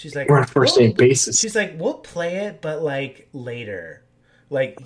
[0.00, 1.38] She's like, We're on a first "Well, name basis.
[1.38, 4.02] She's like, we'll play it, but like later.
[4.48, 4.78] Like,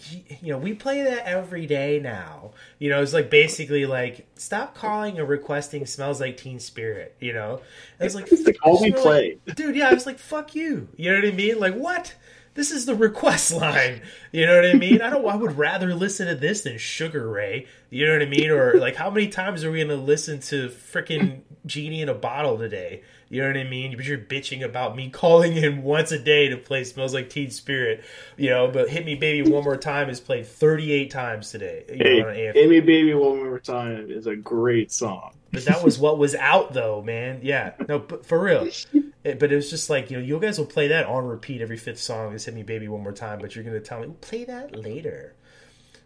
[0.42, 2.50] you know, we play that every day now.
[2.80, 7.14] You know, it's like basically like, stop calling and requesting smells like Teen Spirit.
[7.20, 7.60] You know,
[8.00, 8.44] and it's like, It's
[8.82, 9.38] we play.
[9.46, 9.76] like, dude.
[9.76, 10.88] Yeah, I was like, fuck you.
[10.96, 11.60] You know what I mean?
[11.60, 12.14] Like, what?
[12.54, 14.02] This is the request line.
[14.32, 15.00] You know what I mean?
[15.00, 15.24] I don't.
[15.26, 17.66] I would rather listen to this than Sugar Ray.
[17.90, 18.50] You know what I mean?
[18.50, 22.58] Or like, how many times are we gonna listen to freaking Genie in a Bottle
[22.58, 23.02] today?
[23.30, 23.96] You know what I mean?
[23.96, 27.50] But you're bitching about me calling in once a day to play "Smells Like Teen
[27.50, 28.04] Spirit."
[28.36, 31.84] You know, but "Hit Me Baby One More Time" is played 38 times today.
[31.88, 32.86] You Hey, know, on AFN.
[32.86, 35.32] Baby One More Time is a great song.
[35.52, 37.40] but that was what was out though, man.
[37.42, 38.68] Yeah, no, but for real.
[39.24, 41.62] It, but it was just like you know, you guys will play that on repeat
[41.62, 42.32] every fifth song.
[42.32, 43.38] Just hit me, baby, one more time.
[43.38, 45.34] But you're gonna tell me we'll play that later.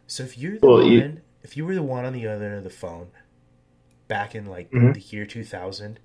[0.07, 2.45] So if you're the Well, one, you- if you were the one on the other
[2.45, 3.09] end of the phone,
[4.07, 4.95] back in like Mhm.
[4.95, 5.99] the year 2000,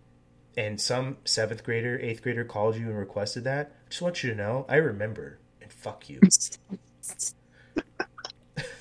[0.57, 4.30] and some seventh grader, eighth grader called you and requested that, I just want you
[4.31, 6.19] to know, I remember, and fuck you.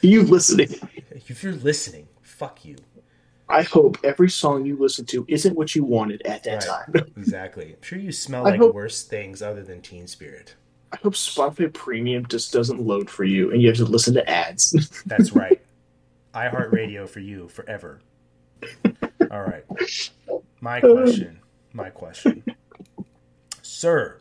[0.03, 0.74] You listening?
[1.12, 2.77] if you're listening, fuck you.
[3.49, 6.94] I hope every song you listen to isn't what you wanted at that Right.
[6.94, 7.12] time.
[7.16, 7.74] Exactly.
[7.74, 10.57] I'm sure you smell I like hope- worse things other than Teen Spirit.
[10.93, 14.28] I hope Spotify Premium just doesn't load for you, and you have to listen to
[14.28, 14.73] ads.
[15.07, 15.61] That's right.
[16.35, 18.01] iHeartRadio for you forever.
[19.31, 19.65] All right.
[20.61, 21.03] My oh.
[21.03, 21.39] question.
[21.73, 22.44] My question.
[23.62, 24.20] Sir,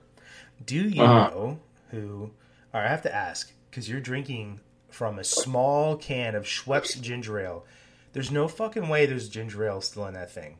[0.66, 1.30] do you Uh-huh.
[1.30, 1.60] know
[1.90, 2.32] who.
[2.74, 7.40] Right, I have to ask because you're drinking from a small can of Schweppes ginger
[7.40, 7.66] ale.
[8.14, 10.58] There's no fucking way there's ginger ale still in that thing.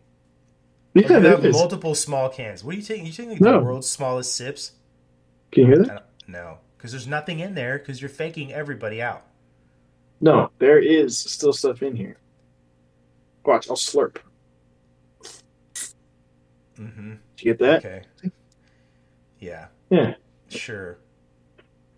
[0.94, 1.54] Yeah, have is.
[1.56, 2.64] multiple small cans.
[2.64, 3.06] What are you taking?
[3.06, 3.60] You taking like No.
[3.60, 4.74] the world's smallest sips?
[5.52, 6.08] Can you hear that?
[6.28, 9.26] no, because there's nothing in there because you're faking everybody out.
[10.20, 12.18] No, there is still stuff in here.
[13.46, 14.18] Watch, I'll slurp.
[16.82, 17.10] Mm-hmm.
[17.36, 17.86] Did you get that?
[17.86, 18.02] Okay.
[19.40, 19.68] Yeah.
[19.90, 20.16] Yeah.
[20.50, 20.98] Sure.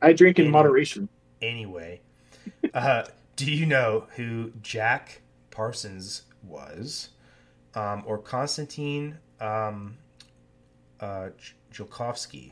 [0.02, 1.10] I drink in Any- moderation.
[1.42, 2.02] Anyway,
[2.74, 3.04] uh,
[3.36, 7.10] do you know who Jack Parsons was,
[7.76, 9.98] um, or Konstantin um,
[11.00, 11.30] uh,
[11.74, 12.52] Tsiolkovsky?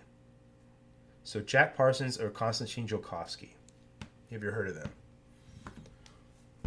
[1.23, 3.49] So Jack Parsons or Konstantin Tsiolkovsky?
[4.31, 4.89] Have you heard of them?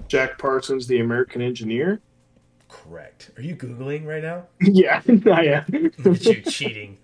[0.09, 2.01] Jack Parsons, the American engineer.
[2.75, 3.31] Correct.
[3.37, 4.47] Are you googling right now?
[4.61, 5.01] yeah,
[5.33, 5.93] I am.
[6.03, 6.99] You cheating.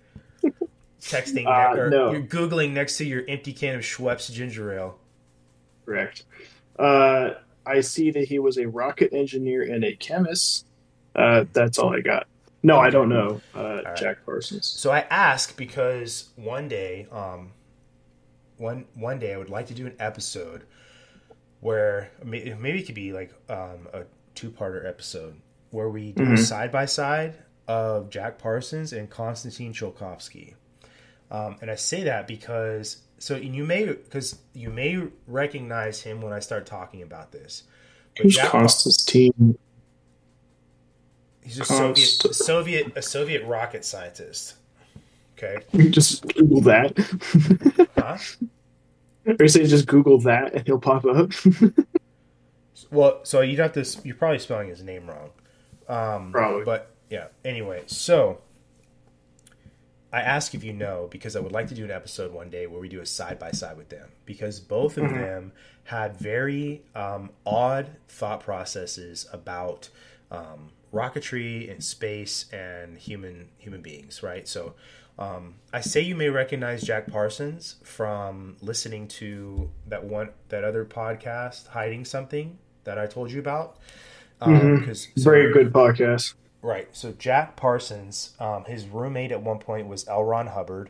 [0.99, 2.11] Texting Uh, or no.
[2.11, 4.99] you're googling next to your empty can of Schweppes ginger ale.
[5.85, 6.25] Correct.
[6.77, 7.31] Uh,
[7.65, 10.65] I see that he was a rocket engineer and a chemist.
[11.15, 12.27] Uh, that's all I got.
[12.63, 13.95] No, I don't know uh, right.
[13.95, 14.67] Jack Parsons.
[14.67, 17.51] So I ask because one day, um,
[18.57, 20.63] one one day I would like to do an episode
[21.61, 24.03] where maybe it could be like um, a
[24.35, 25.35] two-parter episode
[25.71, 27.35] where we do a side by side
[27.67, 30.53] of Jack Parsons and Konstantin Tsiolkovsky.
[31.31, 36.21] Um, and I say that because so and you may because you may recognize him
[36.21, 37.63] when I start talking about this.
[38.15, 39.57] But Who's Jack- Constantine?
[41.43, 44.55] He's a Soviet a Soviet a Soviet rocket scientist.
[45.37, 47.87] Okay, you Just Google that.
[47.97, 48.17] huh?
[49.25, 51.31] Or you say just Google that and he'll pop up.
[52.89, 53.85] Well, so you'd have to.
[54.03, 55.29] You're probably spelling his name wrong.
[55.91, 56.63] Um, Probably.
[56.63, 57.27] But yeah.
[57.43, 58.39] Anyway, so
[60.13, 62.67] I ask if you know because I would like to do an episode one day
[62.67, 65.13] where we do a side by side with them because both of Mhm.
[65.19, 65.51] them
[65.85, 69.89] had very um, odd thought processes about
[70.29, 74.21] um, rocketry and space and human human beings.
[74.23, 74.47] Right.
[74.47, 74.73] So.
[75.19, 80.83] Um, I say you may recognize Jack Parsons from listening to that one that other
[80.83, 83.77] podcast, Hiding Something, that I told you about.
[84.41, 84.85] Um, Mhm.
[84.85, 86.33] 'cause- Very good podcast.
[86.61, 86.87] Right.
[86.91, 90.23] So Jack Parsons, um, his roommate at one point was L.
[90.23, 90.89] Ron Hubbard,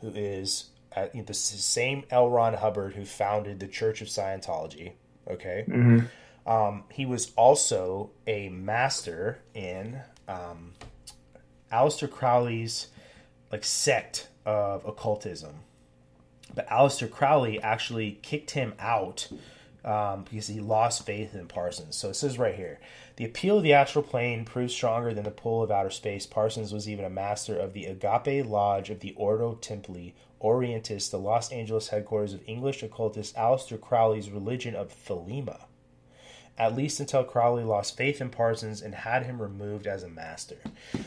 [0.00, 2.28] who is at, the same L.
[2.30, 4.92] Ron Hubbard who founded the Church of Scientology.
[5.28, 5.64] Okay.
[5.66, 6.00] hmm
[6.46, 10.74] Um, he was also a master in um,
[11.72, 12.86] Aleister Crowley's
[13.50, 15.60] like sect of occultism.
[16.54, 19.28] But Aleister Crowley actually kicked him out
[19.86, 21.96] um, because he lost faith in Parsons.
[21.96, 22.80] So it says right here
[23.16, 26.26] the appeal of the astral plane proved stronger than the pull of outer space.
[26.26, 31.18] Parsons was even a master of the Agape Lodge of the Ordo Templi Orientis, the
[31.18, 35.60] Los Angeles headquarters of English occultist Aleister Crowley's religion of Thelema
[36.58, 40.56] at least until Crowley lost faith in Parsons and had him removed as a master.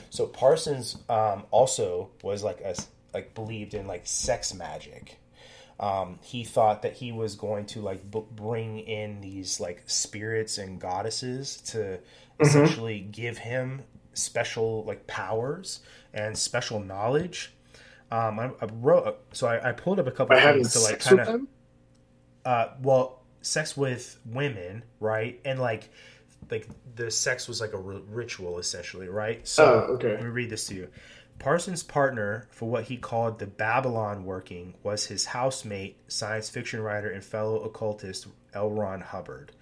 [0.09, 2.75] So Parsons um, also was like a
[3.13, 5.18] like believed in like sex magic.
[5.79, 10.57] Um, he thought that he was going to like b- bring in these like spirits
[10.57, 11.99] and goddesses to
[12.39, 13.83] essentially give him
[14.13, 15.79] special like powers
[16.13, 17.53] and special knowledge.
[18.11, 20.99] Um, I, I wrote so I, I pulled up a couple By things to like
[20.99, 21.41] kind of
[22.45, 25.39] uh, well, sex with women, right?
[25.45, 25.89] And like,
[26.49, 29.47] like the sex was like a ritual, essentially, right?
[29.47, 30.09] So Oh, okay.
[30.09, 30.87] let me read this to you.
[31.39, 37.09] Parsons' partner for what he called the Babylon working was his housemate, science fiction writer,
[37.09, 38.69] and fellow occultist L.
[38.69, 39.53] Ron Hubbard,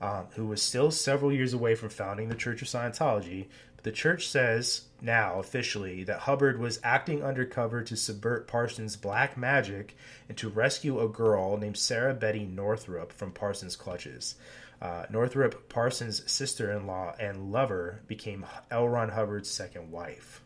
[0.00, 3.46] um, who was still several years away from founding the Church of Scientology.
[3.74, 9.36] But the church says now officially that Hubbard was acting undercover to subvert Parsons' black
[9.36, 9.96] magic
[10.28, 14.36] and to rescue a girl named Sarah Betty Northrup from Parsons' clutches.
[14.80, 18.88] Uh, Northrup Parsons' sister in law and lover became L.
[18.88, 20.42] Ron Hubbard's second wife.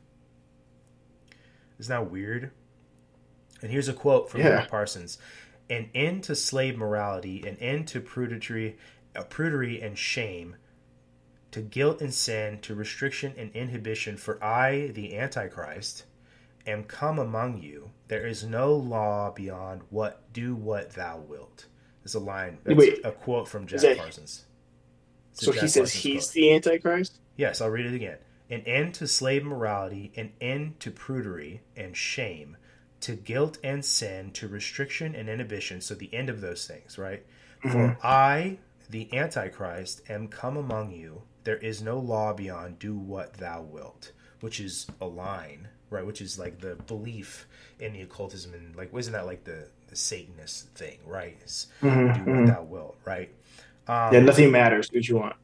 [1.80, 2.50] Isn't that weird?
[3.62, 4.66] And here's a quote from Yeah.
[4.66, 5.18] Parsons
[5.70, 8.74] An end to slave morality, an end to prudery,
[9.16, 10.56] uh, prudery and shame,
[11.52, 14.16] to guilt and sin, to restriction and inhibition.
[14.16, 16.04] For I, the Antichrist,
[16.66, 17.92] am come among you.
[18.08, 21.66] There is no law beyond what do what thou wilt.
[22.04, 22.58] Is a line.
[22.64, 23.00] That's Wait.
[23.04, 24.46] a quote from Jack that- Parsons.
[25.32, 26.34] It's So Jack he says Parsons he's quote.
[26.34, 27.18] the Antichrist.
[27.36, 28.18] Yes, I'll read it again.
[28.50, 32.56] An end to slave morality, an end to prudery and shame,
[33.00, 35.80] to guilt and sin, to restriction and inhibition.
[35.80, 37.24] So the end of those things, right?
[37.64, 37.70] Mm-hmm.
[37.70, 38.58] For I,
[38.88, 41.22] the Antichrist, am come among you.
[41.44, 46.04] There is no law beyond do what thou wilt, which is a line, right?
[46.04, 47.46] Which is like the belief
[47.78, 51.38] in the occultism and like, wasn't that like the, the Satanist thing, right?
[51.44, 52.46] Is mm-hmm, do what mm-hmm.
[52.46, 53.30] thou wilt, right?
[53.86, 54.88] Um, yeah, nothing matters.
[54.88, 55.36] Do what you want.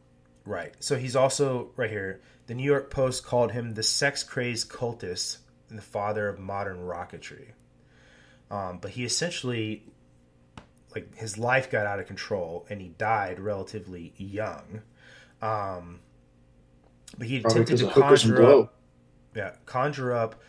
[0.44, 0.74] Right.
[0.78, 2.20] So he's also right here.
[2.46, 6.78] The New York Post called him the sex crazed cultist and the father of modern
[6.78, 7.52] rocketry.
[8.50, 9.84] Um, but he essentially,
[10.94, 14.82] like, his life got out of control and he died relatively young.
[15.42, 16.00] Um,
[17.18, 18.74] but he attempted to of hookers and conjure up,
[19.34, 20.40] yeah, conjure up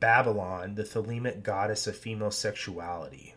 [0.00, 3.34] Babylon, the Thelemic goddess of female sexuality.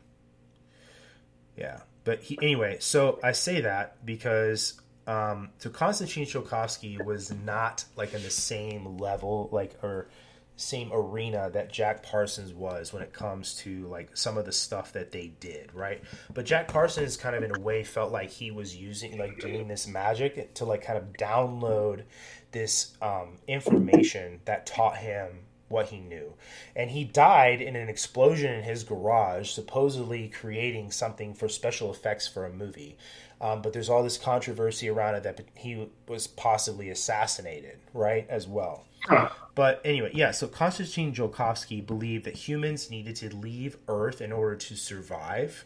[1.56, 2.78] Yeah, but he anyway.
[2.80, 4.79] So I say that because
[5.10, 10.08] um, so Konstantin Tsiolkovsky was not like in the same level, like or
[10.56, 14.94] same arena that Jack Parsons was when it comes to like some of the stuff
[14.94, 16.04] that they did, right?
[16.32, 19.68] But Jack Parsons kind of in a way felt like he was using like doing
[19.68, 22.04] this magic to like kind of download
[22.52, 26.34] this um, information that taught him what he knew.
[26.76, 32.28] And he died in an explosion in his garage, supposedly creating something for special effects
[32.28, 32.98] for a movie.
[33.42, 38.48] Um, but there's all this controversy around it that he was possibly assassinated, right, as
[38.48, 38.86] well.
[39.06, 39.30] Huh.
[39.56, 44.56] But anyway, yeah, so Konstantin Tsiolkovsky believed that humans needed to leave Earth in order
[44.56, 45.66] to survive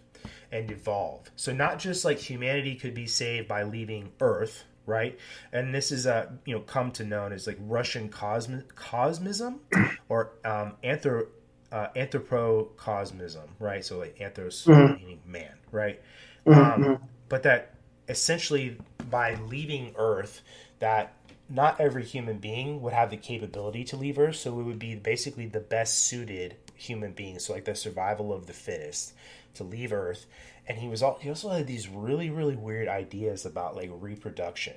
[0.51, 1.29] and evolve.
[1.35, 5.17] So not just like humanity could be saved by leaving Earth, right?
[5.51, 9.59] And this is a you know come to known as like Russian cosmi- cosmism
[10.09, 11.27] or um, anthro
[11.71, 13.83] uh, anthropocosmism, right?
[13.83, 15.99] So like anthros meaning man, right?
[16.45, 16.99] Um,
[17.33, 17.73] but that
[18.07, 18.77] essentially
[19.09, 20.41] by leaving Earth,
[20.77, 21.13] that
[21.49, 24.93] not every human being would have the capability to leave Earth, so it would be
[24.93, 29.13] basically the best suited human being, so like the survival of the fittest,
[29.55, 30.27] to leave Earth.
[30.67, 34.75] And he was all he also had these really really weird ideas about like reproduction.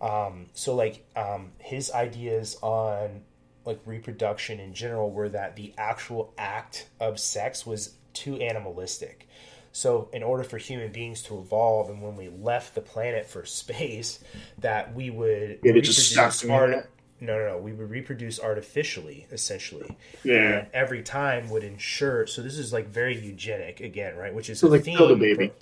[0.00, 3.20] Um, so like um, his ideas on
[3.66, 9.28] like reproduction in general were that the actual act of sex was too animalistic.
[9.72, 13.44] So, in order for human beings to evolve, and when we left the planet for
[13.44, 14.18] space,
[14.58, 16.88] that we would Yeah, to just art-
[17.20, 17.58] no, no, no.
[17.58, 19.96] We would reproduce artificially, essentially.
[20.24, 20.58] Yeah.
[20.60, 22.26] And every time would ensure.
[22.26, 24.32] So this is like very eugenic again, right?
[24.34, 24.98] Which is So a like theme.
[24.98, 25.52] build a baby.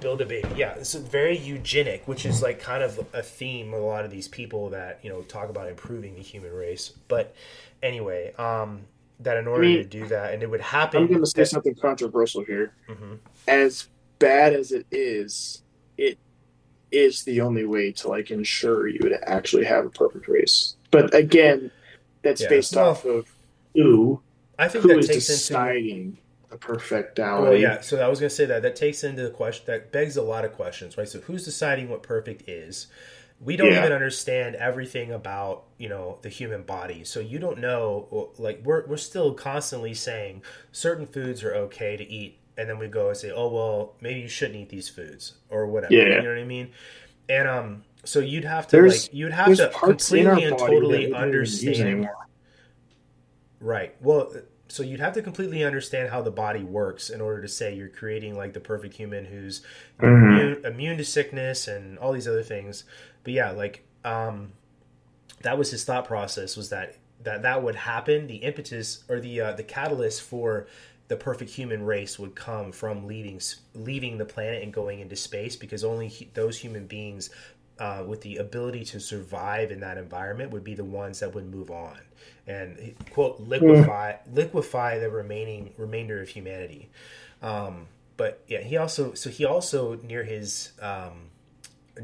[0.00, 0.48] Build a baby.
[0.56, 4.10] Yeah, it's very eugenic, which is like kind of a theme with a lot of
[4.10, 6.92] these people that you know talk about improving the human race.
[7.08, 7.34] But
[7.82, 8.82] anyway, um,
[9.20, 11.02] that in order mean, to do that, and it would happen.
[11.02, 12.72] I'm going to say that- something controversial here.
[12.88, 13.18] Mhm.
[13.48, 13.88] As
[14.18, 15.62] bad as it is,
[15.96, 16.18] it
[16.92, 20.76] is the only way to like ensure you would actually have a perfect race.
[20.90, 21.70] But again,
[22.22, 22.48] that's Yeah.
[22.48, 23.26] based Well, off of
[23.74, 24.20] who
[24.58, 26.18] I think who that is takes into deciding
[26.48, 27.42] the perfectality.
[27.42, 27.80] Well, yeah.
[27.80, 30.22] So I was going to say that that takes into the question that begs a
[30.22, 31.08] lot of questions, right?
[31.08, 32.86] So who's deciding what perfect is?
[33.40, 33.80] We don't Yeah.
[33.80, 38.30] even understand everything about you know the human body, so you don't know.
[38.38, 40.42] Like we're we're still constantly saying
[40.72, 44.20] certain foods are okay to eat, and then we go and say, oh well, maybe
[44.20, 45.92] you shouldn't eat these foods or whatever.
[45.92, 46.16] Yeah.
[46.16, 46.70] You know what I mean?
[47.28, 50.48] And um, so you'd have to There's- like you'd have to parts in our completely
[50.48, 52.08] and totally that we don't even use understand.
[53.60, 53.94] Right.
[54.00, 54.32] Well,
[54.68, 57.88] so you'd have to completely understand how the body works in order to say you're
[57.88, 59.62] creating like the perfect human who's
[60.00, 60.04] Mhm.
[60.32, 62.84] immune, immune to sickness and all these other things.
[63.26, 64.52] But yeah, like um,
[65.42, 66.94] that was his thought process was that
[67.24, 68.28] that that would happen.
[68.28, 70.68] The impetus or the uh, the catalyst for
[71.08, 73.40] the perfect human race would come from leaving
[73.74, 77.30] leaving the planet and going into space because only he, those human beings
[77.80, 81.52] uh, with the ability to survive in that environment would be the ones that would
[81.52, 81.98] move on
[82.46, 86.88] and quote liquefy liquefy the remaining remainder of humanity.
[87.42, 91.30] Um, but yeah, he also so he also near his um,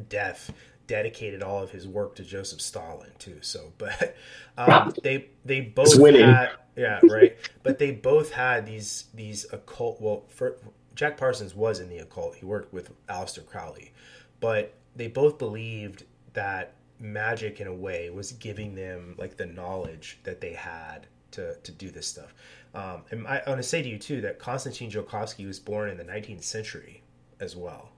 [0.09, 0.51] death
[0.93, 3.39] dedicated all of his work to Joseph Stalin too.
[3.41, 4.15] So, but
[4.59, 6.29] um, they they both winning.
[6.29, 10.03] had yeah right, but they both had these these occult.
[10.03, 10.59] Well, for,
[10.95, 12.35] Jack Parsons was in the occult.
[12.35, 13.93] He worked with Aleister Crowley,
[14.41, 16.05] but they both believed
[16.35, 21.57] that magic in a way was giving them like the knowledge that they had to
[21.63, 22.35] to do this stuff.
[22.75, 25.89] Um, and I, I want to say to you too that Konstantin Tsiolkovsky was born
[25.89, 27.03] in the 19th century
[27.41, 27.92] as well.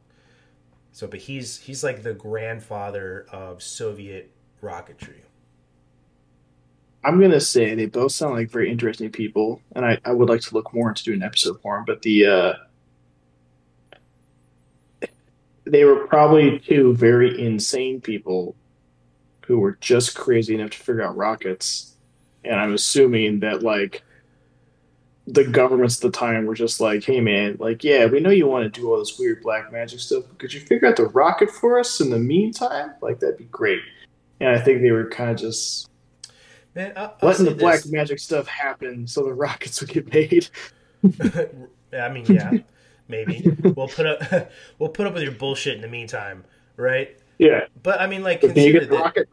[0.94, 4.30] So, but he's he's like the grandfather of Soviet
[4.62, 5.22] rocketry.
[7.02, 10.40] I'm gonna say they both sound like very interesting people, and I, I would like
[10.42, 11.84] to look more into doing an episode for them.
[11.84, 12.52] But the uh,
[15.64, 18.54] they were probably two very insane people
[19.46, 21.96] who were just crazy enough to figure out rockets,
[22.44, 24.04] and I'm assuming that like
[25.26, 28.46] the governments at the time were just like, "Hey man, like yeah, we know you
[28.46, 31.06] want to do all this weird black magic stuff, but could you figure out the
[31.06, 32.92] rocket for us in the meantime?
[33.00, 33.80] Like that'd be great."
[34.40, 35.88] And I think they were kind of just
[36.74, 37.92] Man, I, I'll letting the black this.
[37.92, 40.48] magic stuff happen so the rockets would get made.
[41.92, 42.50] I mean, yeah,
[43.08, 46.44] maybe we'll put up we'll put up with your bullshit in the meantime,
[46.76, 47.16] right?
[47.38, 49.28] Yeah, But I mean, like, but consider get the that rocket.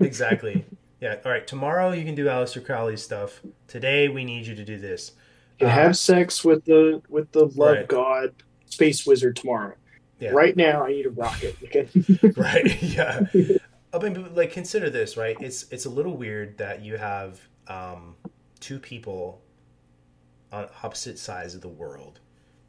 [0.00, 0.64] exactly.
[1.00, 1.16] Yeah.
[1.24, 1.46] All right.
[1.46, 3.40] Tomorrow you can do Aleister Crowley's stuff.
[3.68, 5.12] Today we need you to do this.
[5.60, 7.88] You Uh, have sex with the with the love Right.
[7.88, 8.34] god
[8.66, 9.74] space wizard tomorrow.
[10.20, 10.30] Yeah.
[10.30, 11.56] Right now, I need a rocket.
[11.64, 11.88] Okay.
[12.36, 13.20] right yeah
[13.92, 17.40] i mean but, like consider this right it's it's a little weird that you have
[17.68, 18.14] um
[18.60, 19.40] two people
[20.52, 22.20] on opposite sides of the world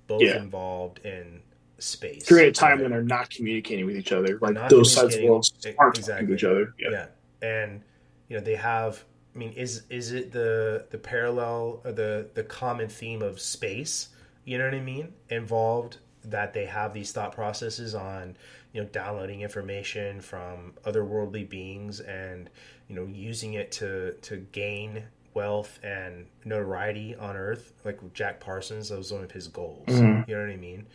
[0.07, 0.37] both Yeah.
[0.37, 1.41] involved in
[1.77, 2.81] space During a time right?
[2.83, 5.45] when they're not communicating with each other, like those sides of the world
[5.77, 6.27] aren't talking exactly.
[6.27, 6.73] to each other.
[6.79, 6.89] Yeah.
[6.91, 7.05] yeah
[7.41, 7.81] and
[8.29, 9.03] you know they have
[9.39, 14.09] i mean is is it the the parallel or the the common theme of space
[14.43, 18.35] you know what i mean involved that they have these thought processes on
[18.73, 22.49] you know downloading information from otherworldly beings and
[22.89, 25.03] you know using it to to gain
[25.33, 30.27] wealth and notoriety on earth like jack parsons that was one of his goals Mhm.
[30.27, 30.85] you know what i mean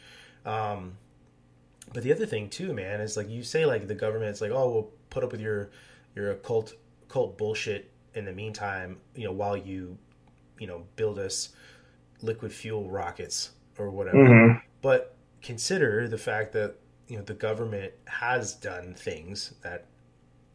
[0.44, 0.98] um
[1.94, 4.68] but the other thing too man is like you say like the government's like oh
[4.70, 5.70] we'll put up with your
[6.14, 6.74] your occult
[7.08, 9.96] occult bullshit in the meantime you know while you
[10.58, 11.50] you know build us
[12.22, 14.18] liquid fuel rockets or whatever.
[14.18, 14.62] Mhm.
[14.82, 16.76] but consider the fact that
[17.08, 19.86] you know the government has done things that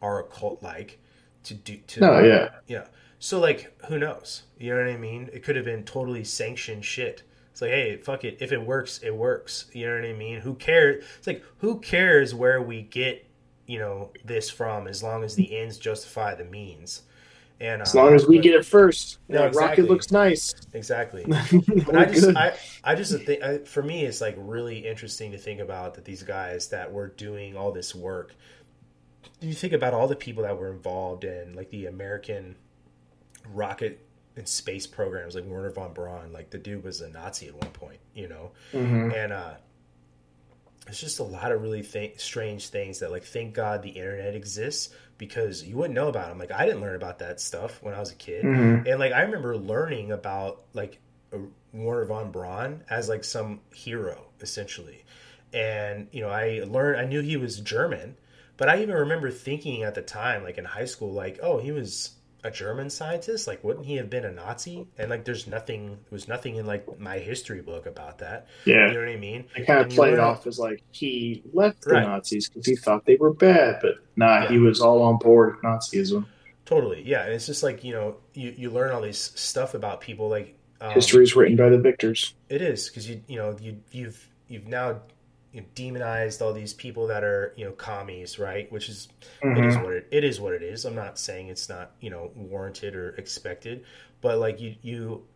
[0.02, 0.98] are occult like
[1.44, 2.48] to do to No, yeah.
[2.66, 2.86] yeah.
[3.18, 4.44] So like who knows?
[4.58, 5.28] You know what i mean?
[5.32, 7.22] It could have been totally sanctioned shit.
[7.52, 8.38] It's like hey fuck it.
[8.40, 9.66] If it works it works.
[9.72, 10.40] You know what i mean?
[10.40, 11.04] Who cares?
[11.18, 13.26] It's like who cares where we get
[13.66, 17.02] you know this from as long as the ends justify the means
[17.60, 19.18] and As long as we get it first.
[19.28, 19.82] No, that exactly.
[19.82, 20.54] rocket looks nice.
[20.72, 21.24] exactly
[21.84, 22.36] but I just.
[22.36, 26.04] I, I just think, I, for me, it's like really interesting to think about that
[26.06, 28.34] these guys that were doing all this work.
[29.40, 32.56] You think about all the people that were involved in like the American
[33.52, 34.06] rocket
[34.36, 36.32] and space programs, like Wernher von Braun.
[36.32, 39.14] Like the dude was a Nazi at one point, you know, Mhm.
[39.14, 39.54] and uh,
[40.86, 44.34] it's just a lot of really th- strange things that like thank God the internet
[44.34, 46.38] exists because you wouldn't know about them.
[46.38, 48.42] Like I didn't learn about that stuff when I was a kid.
[48.42, 48.90] Mhm.
[48.90, 50.98] And like I remember learning about like
[51.30, 51.36] uh,
[51.74, 55.04] Wernher von Braun as like some hero essentially.
[55.52, 58.16] And you know, I learned I knew he was German,
[58.56, 61.70] but I even remember thinking at the time like in high school like, oh, he
[61.70, 62.12] was
[62.42, 64.86] a German scientist, like wouldn't he have been a Nazi?
[64.98, 68.46] And like there's nothing there was nothing in like my history book about that.
[68.64, 68.88] Yeah.
[68.88, 69.44] You know what I mean?
[69.56, 72.06] They kind of And played learn- off as like he left the Right.
[72.06, 74.48] Nazis because he thought they were bad, but nah, Yeah.
[74.48, 76.26] he was all on board with Nazism.
[76.64, 77.02] Totally.
[77.04, 80.28] Yeah, and it's just like, you know, you you learn all this stuff about people
[80.28, 82.34] like um, History is written by the victors.
[82.48, 85.00] It is because you you know you you've you've now
[85.52, 88.70] you know, demonized all these people that are you know commies, right?
[88.70, 89.08] Which is
[89.56, 89.82] it is Mhm.
[89.82, 90.84] what it, it is what it is.
[90.84, 93.84] I'm not saying it's not you know warranted or expected,
[94.20, 95.26] but like you you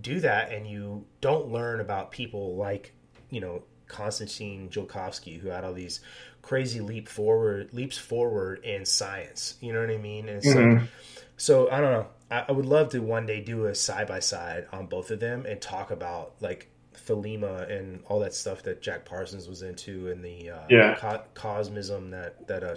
[0.00, 2.92] do that and you don't learn about people like
[3.28, 6.00] you know Konstantin Tsiolkovsky who had all these
[6.42, 9.56] crazy leap forward leaps forward in science.
[9.60, 10.28] You know what I mean?
[10.28, 10.88] And it's like
[11.36, 12.06] so I don't know.
[12.30, 15.20] I, I would love to one day do a side by side on both of
[15.20, 16.68] them and talk about like
[17.06, 20.94] Thelema and all that stuff that Jack Parsons was into and the uh, Yeah.
[20.98, 22.74] co- cosmism that that uh,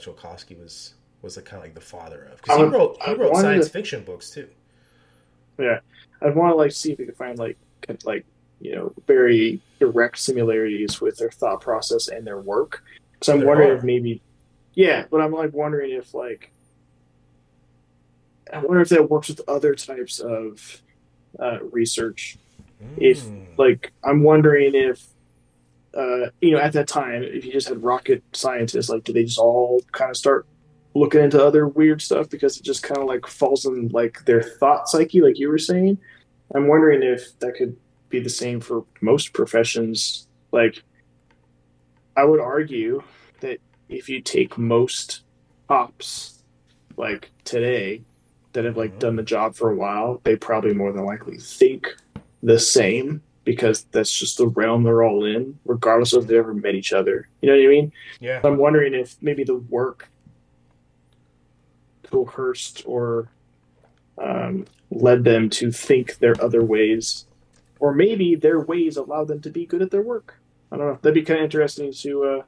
[0.60, 3.66] was was like kind of like the father of because he wrote he wrote science
[3.68, 4.48] to- fiction books too.
[5.58, 5.80] Yeah,
[6.22, 8.26] I'd want to like see if we could find like kind of, like
[8.60, 12.84] you know very direct similarities with their thought process and their work.
[13.22, 13.76] So I'm There wondering are.
[13.78, 14.22] if maybe,
[14.74, 16.50] yeah, but I'm like wondering if like
[18.52, 20.82] I wonder if that works with other types of
[21.40, 22.38] uh, research.
[22.98, 23.40] If- Mm.
[23.58, 25.06] Like I'm wondering if.
[25.96, 29.24] Uh, you know, at that time, if you just had rocket scientists, like, do they
[29.26, 30.48] just all kind of start
[30.96, 34.42] looking into other weird stuff because it just kind of like falls in like their
[34.42, 36.00] thought psyche, like you were saying?
[36.56, 37.78] I'm wondering if that could
[38.10, 40.28] be the same for most professions.
[40.52, 40.82] Like,
[42.18, 43.04] I would argue
[43.42, 45.22] that if you take most
[45.70, 46.44] ops
[46.98, 48.02] like today
[48.54, 49.00] that have like Mhm.
[49.00, 51.88] done the job for a while, they probably more than likely think
[52.44, 56.54] the same because that's just the realm they're all in, regardless of if they ever
[56.54, 57.28] met each other.
[57.42, 57.92] You know what I mean?
[58.20, 58.40] Yeah.
[58.44, 60.08] I'm wondering if maybe the work
[62.04, 63.30] coerced or
[64.18, 67.26] um, led them to think their other ways,
[67.80, 70.40] or maybe their ways allowed them to be good at their work.
[70.72, 71.00] I don't know.
[71.02, 72.42] That'd be kind of interesting to uh,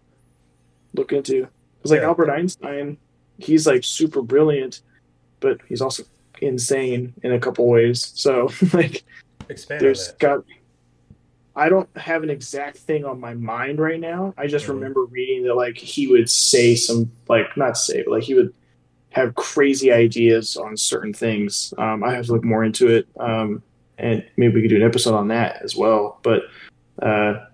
[0.93, 1.47] look into.
[1.77, 2.07] Because like Yeah.
[2.07, 2.97] Albert Einstein,
[3.37, 4.81] he's like super brilliant,
[5.39, 6.03] but he's also
[6.41, 8.11] insane in a couple ways.
[8.15, 9.03] So like
[9.49, 10.43] Expand there's got
[11.57, 14.33] I don't have an exact thing on my mind right now.
[14.37, 14.75] I just Mhm.
[14.75, 18.53] remember reading that like he would say some like not say but like he would
[19.11, 21.73] have crazy ideas on certain things.
[21.77, 23.63] Um, I have to look more into it, um,
[23.97, 26.19] and maybe we could do an episode on that as well.
[26.21, 26.43] But
[27.01, 27.45] uh,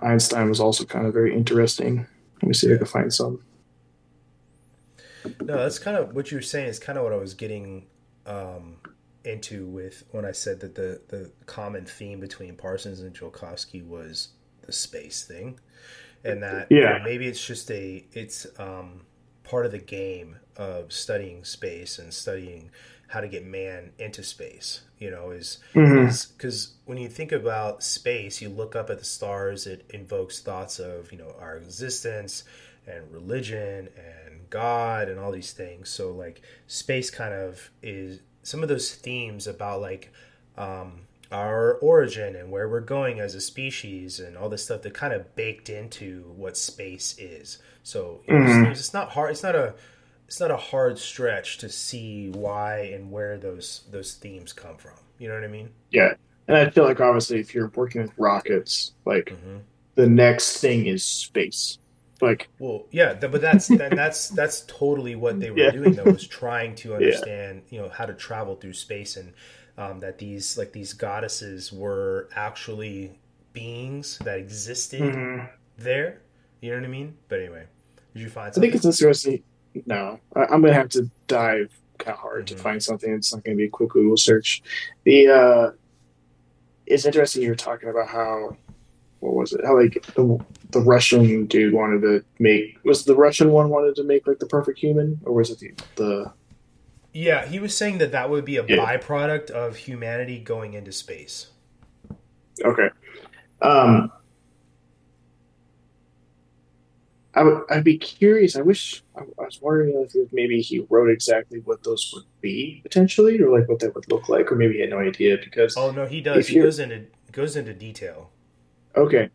[0.00, 2.06] Einstein was also kind of very interesting.
[2.40, 3.42] Let me see if I can find some.
[5.42, 6.68] No, that's kind of what you were saying.
[6.68, 7.84] Is kind of what I was getting
[8.24, 8.76] um,
[9.24, 14.28] into with when I said that the the common theme between Parsons and Tsiolkovsky was
[14.62, 15.58] the space thing,
[16.24, 16.88] and that you Yeah.
[16.88, 19.02] know, maybe it's just a it's um,
[19.44, 22.70] part of the game of studying space and studying
[23.08, 24.82] how to get man into space.
[24.98, 25.58] You know, is
[26.36, 30.78] because when you think about space, you look up at the stars, it invokes thoughts
[30.78, 32.44] of you know our existence
[32.86, 35.88] and religion and God and all these things.
[35.90, 40.12] So like space kind of is some of those themes about like
[40.56, 44.94] um, our origin and where we're going as a species and all this stuff that
[44.94, 47.58] kind of baked into what space is.
[47.82, 48.72] So Mhm.
[48.72, 49.30] it's, it's not hard.
[49.30, 49.74] It's not a
[50.26, 54.94] it's not a hard stretch to see why and where those those themes come from.
[55.18, 55.70] You know what I mean?
[55.90, 56.14] Yeah,
[56.48, 59.58] and I feel like obviously if you're working with rockets, like hmm
[59.96, 61.78] the next thing is space.
[62.22, 65.70] Like Well, yeah, but that's then that's that's totally what they were Yeah.
[65.72, 65.94] doing.
[65.94, 69.32] Though was trying to understand, you know, how to travel through space, and
[69.76, 73.18] um, that these like these goddesses were actually
[73.52, 75.48] beings that existed mhm.
[75.76, 76.20] there.
[76.60, 77.16] You know what I mean?
[77.28, 77.64] But anyway,
[78.14, 79.42] did you find I think it's interesting.
[79.86, 82.48] No, I, I'm gonna have to dive kind of hard Mhm.
[82.50, 83.12] to find something.
[83.12, 84.62] It's not gonna be a quick Google search.
[85.04, 85.70] The uh,
[86.86, 87.42] it's interesting.
[87.42, 88.56] You were talking about how
[89.20, 89.64] what was it?
[89.64, 90.38] How like the
[90.72, 94.46] the Russian dude wanted to make was the Russian one wanted to make like the
[94.46, 96.32] perfect human, or was it the the
[97.14, 98.76] yeah, he was saying that that would be a Yeah.
[98.76, 101.48] byproduct of humanity going into space.
[102.64, 102.88] Okay.
[103.60, 104.10] Um,
[107.34, 108.56] I would, I'd be curious.
[108.56, 112.80] I wish I, I was wondering if maybe he wrote exactly what those would be
[112.82, 115.76] potentially, or like what that would look like, or maybe he had no idea because.
[115.76, 116.48] Oh no, he does.
[116.48, 118.30] He goes into goes into detail.
[118.96, 119.30] Okay,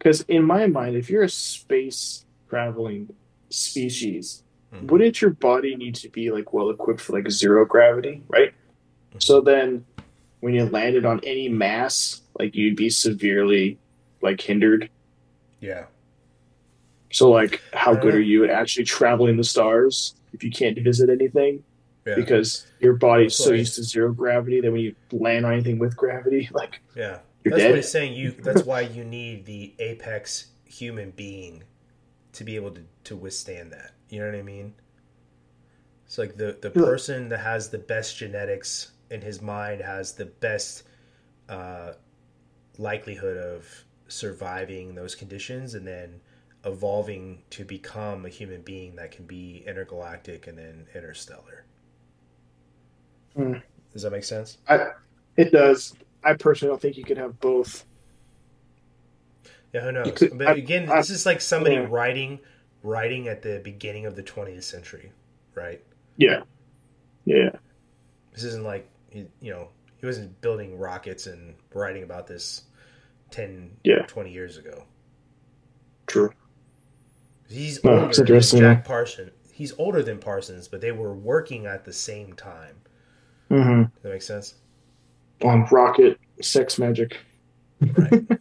[0.00, 3.10] because in my mind, if you're a space traveling
[3.50, 4.88] species, Mhm.
[4.90, 8.54] wouldn't your body need to be like well equipped for like zero gravity, right?
[9.18, 9.84] So then,
[10.40, 13.78] when you landed on any mass, like you'd be severely
[14.22, 14.88] like hindered.
[15.60, 15.86] Yeah,
[17.12, 20.78] So, like, how good Uh, are you at actually traveling the stars if you can't
[20.78, 21.64] visit anything?
[22.06, 25.78] yeah, Because your body's so used to zero gravity that when you land on anything
[25.78, 27.18] with gravity, like, yeah.
[27.44, 27.66] You're that's dead.
[27.66, 28.14] what he's saying.
[28.14, 31.64] You that's why you need the apex human being
[32.34, 33.92] to be able to, to withstand that.
[34.10, 34.74] You know what I mean?
[36.04, 36.82] It's like the the Yeah.
[36.82, 40.82] person that has the best genetics in his mind has the best
[41.48, 41.94] uh,
[42.78, 46.20] likelihood of surviving those conditions and then
[46.64, 51.64] evolving to become a human being that can be intergalactic and then interstellar.
[53.36, 53.54] Hmm.
[53.92, 54.58] Does that make sense?
[54.68, 54.92] I,
[55.36, 55.94] It does.
[56.22, 57.84] I personally don't think you could have both.
[59.72, 60.12] Yeah, who knows?
[60.12, 61.86] could- but I- again, I- this is like somebody yeah.
[61.88, 62.40] writing
[62.82, 65.12] writing at the beginning of the 20th century,
[65.54, 65.84] right?
[66.16, 66.42] Yeah.
[67.26, 67.50] Yeah.
[68.32, 69.68] This isn't like you know
[69.98, 72.62] he wasn't building rockets and writing about this
[73.30, 74.06] 10, Yeah.
[74.06, 74.84] 20 years ago.
[76.06, 76.32] True.
[77.48, 78.40] He's No, older than.
[78.40, 79.30] Jack Parsons.
[79.52, 82.76] He's older than Parsons, but they were working at the same time.
[83.48, 84.54] hmm Does that make sense?
[85.42, 87.18] On rocket sex magic,
[87.80, 88.26] Right.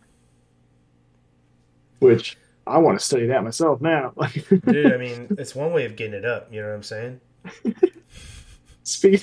[1.99, 4.13] which I want to study that myself now.
[4.67, 6.47] Dude, I mean, it's one way of getting it up.
[6.51, 7.19] You know what I'm saying?
[8.83, 9.21] Speaking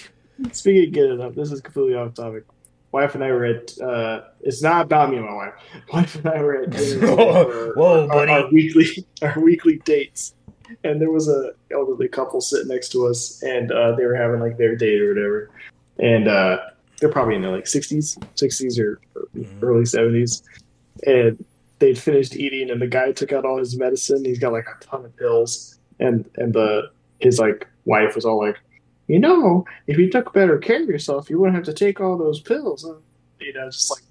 [0.53, 2.44] speaking of getting up, this is completely off topic.
[2.93, 3.78] Wife and I were at.
[3.81, 5.55] Uh, it's not about me and my wife.
[5.93, 8.31] Wife and I were at Whoa, our, buddy.
[8.32, 10.35] our weekly our weekly dates,
[10.85, 14.40] and there was a elderly couple sitting next to us, and uh, they were having
[14.40, 15.51] like their date or whatever,
[15.98, 16.59] and uh,
[17.01, 19.01] they're probably in their like sixties, sixties or
[19.36, 19.62] Mhm.
[19.62, 20.43] early seventies,
[21.06, 21.43] and
[21.78, 24.24] they'd finished eating, and the guy took out all his medicine.
[24.24, 26.90] He's got like a ton of pills, and and the
[27.20, 28.56] his like wife was all like,
[29.09, 32.16] you know, if you took better care of yourself, you wouldn't have to take all
[32.16, 32.85] those pills.
[33.40, 34.02] You know, just like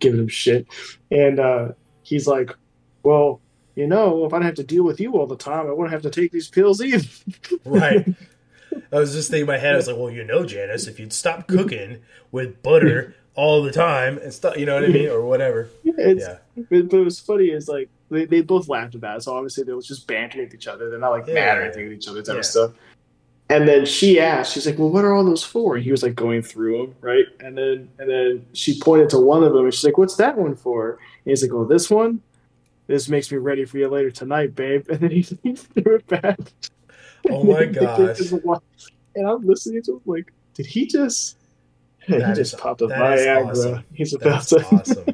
[0.00, 0.66] giving him shit,
[1.10, 1.68] and uh,
[2.02, 2.50] he's like,
[3.02, 3.40] well.
[3.74, 5.92] You know, if I didn't have to deal with you all the time, I wouldn't
[5.92, 7.08] have to take these pills either.
[7.64, 8.06] Right.
[8.92, 10.98] I was just thinking in my head, I was like, well, you know, Janice, if
[11.00, 11.98] you'd stop cooking
[12.30, 15.08] with butter all the time and stuff, you know what I mean?
[15.08, 15.68] Or whatever.
[15.84, 16.38] It's, Yeah.
[16.70, 19.64] But, but it was funny is like they, they both laughed about it, so obviously
[19.64, 20.90] they were just bantering with each other.
[20.90, 21.34] They're not like Yeah.
[21.34, 22.40] mad or anything at each other type Yeah.
[22.40, 22.72] of stuff.
[23.48, 26.02] And then she asked, she's like, "Well, what are all those for?" And he was
[26.02, 27.26] like going through them, right?
[27.40, 30.38] And then and then she pointed to one of them, and she's like, "What's that
[30.38, 30.98] one for?" And
[31.30, 32.22] he's like, "Oh, this one.
[32.86, 36.06] This makes me ready for you later tonight, babe." And then he, he threw it
[36.06, 36.38] back.
[37.30, 38.20] Oh my gosh.
[39.14, 41.36] And I'm listening to him like, did he just?
[42.06, 43.46] he just popped a Viagra.
[43.50, 43.84] awesome.
[43.94, 44.64] He's about to.
[44.74, 45.06] awesome.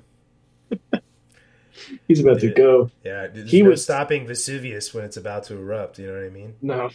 [2.07, 2.91] He's about to go.
[3.05, 3.29] Yeah.
[3.47, 5.99] He no was- stopping Vesuvius when it's about to erupt.
[5.99, 6.55] You know what I mean?
[6.63, 6.91] No,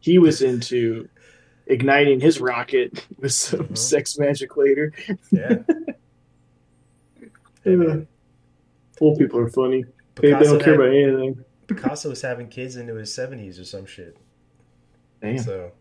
[0.00, 1.08] he was into
[1.66, 3.78] igniting his rocket with some Mhm.
[3.78, 4.92] sex magic later.
[5.30, 5.58] Yeah.
[7.64, 8.08] Hey, Uh, man.
[9.00, 9.84] Old people are funny.
[10.16, 11.44] They, they don't care had- about anything.
[11.66, 14.16] Picasso was having kids into his 70s or some shit.
[15.20, 15.38] Damn.
[15.38, 15.72] So,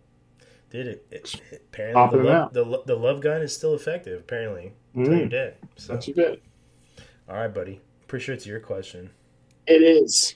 [0.70, 4.74] did it, it, it- apparently the love, the, the love gun is still effective, apparently,
[4.94, 5.58] until you're Mm, dead.
[5.78, 6.40] So, not too bad.
[7.30, 7.82] all right, buddy.
[8.08, 9.10] Pretty sure it's your question.
[9.68, 10.36] It is.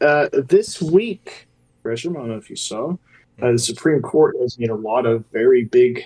[0.00, 1.46] Uh, this week,
[1.82, 2.92] Gresham, I don't know if you saw,
[3.42, 6.02] uh, the Supreme Court has made a lot of very big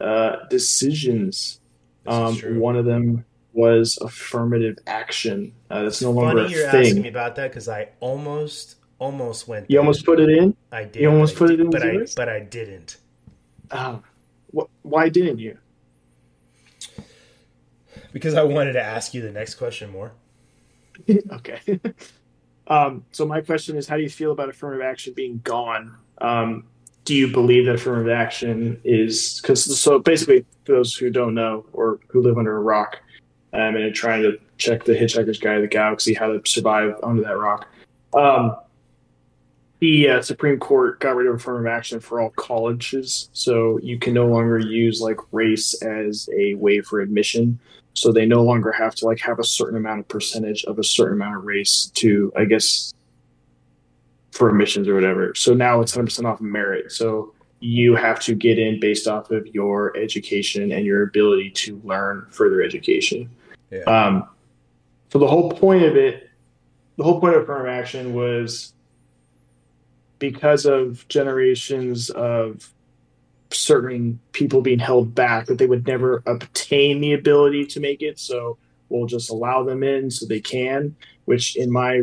[0.00, 1.60] uh, decisions.
[2.06, 5.52] Um, one of them was affirmative action.
[5.70, 9.48] Uh, that's no longer Funny a you're asking me about that because I almost, almost
[9.48, 9.68] went.
[9.68, 9.80] You there.
[9.80, 10.56] almost put it in.
[10.70, 11.02] I did.
[11.02, 12.16] you almost put it in but I, list?
[12.16, 12.98] but I didn't
[13.72, 14.02] Oh,
[14.54, 15.58] wh- why didn't you?
[18.12, 20.12] because I wanted to ask you the next question more.
[21.32, 21.58] okay.
[22.66, 25.96] um, so my question is, how do you feel about affirmative action being gone?
[26.18, 26.64] Um,
[27.04, 31.64] do you believe that affirmative action is because so basically for those who don't know
[31.72, 32.98] or who live under a rock
[33.54, 36.94] um, and are trying to check the Hitchhiker's Guide to the Galaxy how to survive
[37.02, 37.66] under that rock,
[38.14, 38.56] um,
[39.82, 44.14] the uh, Supreme Court got rid of affirmative action for all colleges, so you can
[44.14, 47.58] no longer use like race as a way for admission.
[47.94, 50.84] So they no longer have to like have a certain amount of percentage of a
[50.84, 52.94] certain amount of race to i guess
[54.30, 55.34] for admissions or whatever.
[55.34, 56.92] So now it's 100% off merit.
[56.92, 61.80] So you have to get in based off of your education and your ability to
[61.82, 63.28] learn further education.
[63.72, 63.80] Yeah.
[63.80, 64.28] um,
[65.10, 66.30] so the whole point of it
[66.98, 68.74] the whole point of affirmative action was
[70.22, 72.72] because of generations of
[73.50, 78.20] certain people being held back that they would never obtain the ability to make it.
[78.20, 78.56] So
[78.88, 80.94] we'll just allow them in so they can
[81.24, 82.02] which in my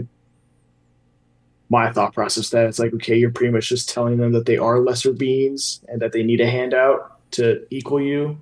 [1.70, 4.58] my thought process that it's like okay you're pretty much just telling them that they
[4.58, 8.38] are lesser beings and that they need a handout to equal you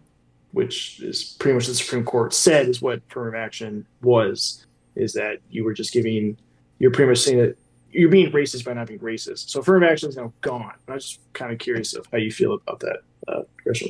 [0.54, 5.40] which is pretty much the supreme court said is what affirmative action was is that
[5.49, 6.38] you were just giving
[6.80, 7.58] you're pretty much saying that
[7.92, 9.50] you're being racist by not being racist.
[9.50, 10.74] So affirmative action is now gone.
[10.88, 13.90] I'm just kind of curious of how you feel about that, uh, Gresham.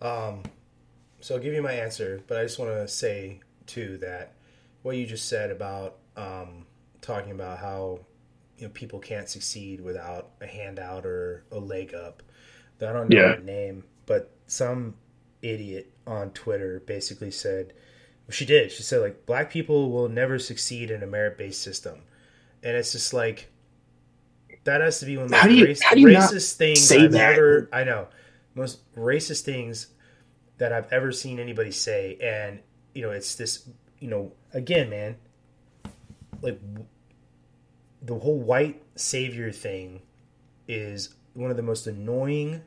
[0.00, 0.42] Um,
[1.20, 4.34] so I'll give you my answer, but I just want to say too that
[4.82, 6.66] what you just said about um,
[7.00, 8.00] talking about how
[8.58, 12.22] you know people can't succeed without a handout or a leg up.
[12.80, 13.36] I don't know Yeah.
[13.36, 14.96] her name, but some
[15.40, 17.72] idiot on Twitter basically said
[18.30, 18.72] she did.
[18.72, 22.00] She said like black people will never succeed in a merit based system,
[22.62, 23.48] and it's just like
[24.64, 26.54] that has to be one of the How do you- race- how do you racist
[26.54, 27.34] things say I've that?
[27.34, 27.68] ever.
[27.72, 28.08] I know
[28.54, 29.88] most racist things
[30.58, 32.60] that I've ever seen anybody say, and
[32.94, 33.68] you know it's this.
[33.98, 35.16] You know, again, man,
[36.40, 36.60] like
[38.02, 40.02] the whole white savior thing
[40.68, 42.62] is one of the most annoying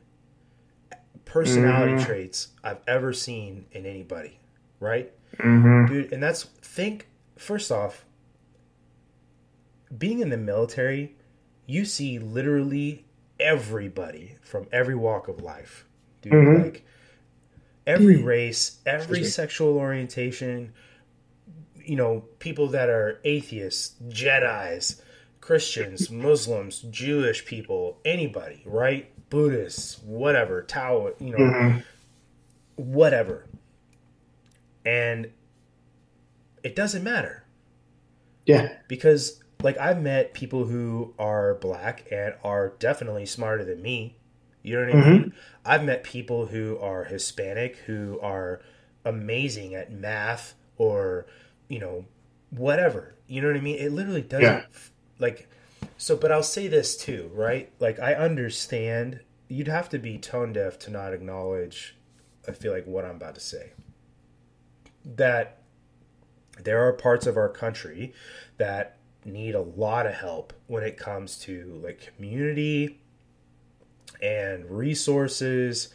[1.26, 2.06] personality Mhm.
[2.06, 4.40] traits I've ever seen in anybody,
[4.80, 5.12] right?
[5.38, 5.86] Mm-hmm.
[5.94, 7.08] dude and that's think
[7.38, 8.05] first off
[9.96, 11.16] being in the military
[11.66, 13.06] you see literally
[13.40, 15.86] everybody from every walk of life
[16.22, 16.64] dude Mhm.
[16.64, 16.86] like
[17.88, 20.74] every race every sexual orientation
[21.84, 25.02] you know people that are atheists jedis
[25.42, 31.80] christians muslims jewish people anybody right buddhists whatever tao you know Mm-hmm.
[32.76, 33.46] whatever.
[34.86, 35.32] And
[36.64, 37.44] it doesn't matter
[38.46, 38.78] Yeah.
[38.88, 44.18] because like I've met people who are black and are definitely smarter than me.
[44.62, 45.12] You know what I mm-hmm.
[45.12, 45.34] mean?
[45.64, 48.62] I've met people who are Hispanic who are
[49.04, 51.28] amazing at math or,
[51.68, 52.06] you know,
[52.50, 53.16] whatever.
[53.28, 53.78] You know what I mean?
[53.78, 54.66] It literally doesn't Yeah.
[55.20, 55.48] like
[55.98, 57.72] so but I'll say this too, right?
[57.80, 61.96] Like I understand you'd have to be tone deaf to not acknowledge
[62.48, 63.72] I feel like what I'm about to say.
[65.04, 65.62] That
[66.62, 68.14] there are parts of our country
[68.58, 68.95] that
[69.26, 73.00] need a lot of help when it comes to like community
[74.22, 75.90] and resources,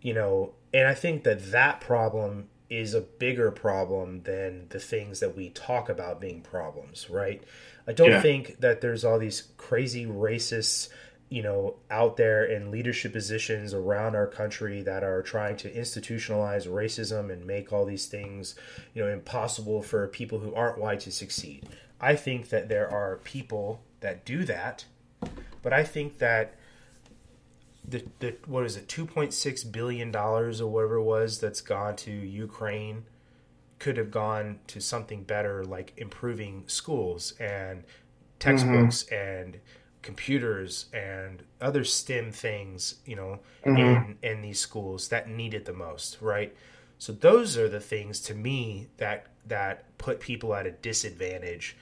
[0.00, 5.20] you know, and I think that that problem is a bigger problem than the things
[5.20, 7.42] that we talk about being problems, right?
[7.86, 8.20] I don't Yeah.
[8.20, 10.90] think that there's all these crazy racists,
[11.30, 16.66] you know, out there in leadership positions around our country that are trying to institutionalize
[16.66, 18.54] racism and make all these things,
[18.92, 21.66] you know, impossible for people who aren't white to succeed.
[22.00, 24.84] I think that there are people that do that,
[25.62, 26.54] but I think that
[27.86, 32.10] the, the what is it 2.6 billion dollars or whatever it was that's gone to
[32.10, 33.04] Ukraine
[33.78, 37.84] could have gone to something better like improving schools and
[38.38, 39.14] textbooks mm-hmm.
[39.14, 39.60] and
[40.02, 43.76] computers and other STEM things, you know, mm-hmm.
[43.76, 46.54] in in these schools that need it the most, right?
[46.98, 51.76] So those are the things to me that that put people at a disadvantage.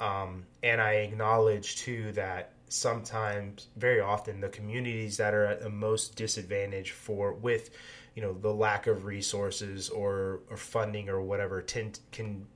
[0.00, 5.70] Um, and I acknowledge too that sometimes, very often, the communities that are at the
[5.70, 7.70] most disadvantage for with,
[8.14, 12.46] you know, the lack of resources or, or funding or whatever tend can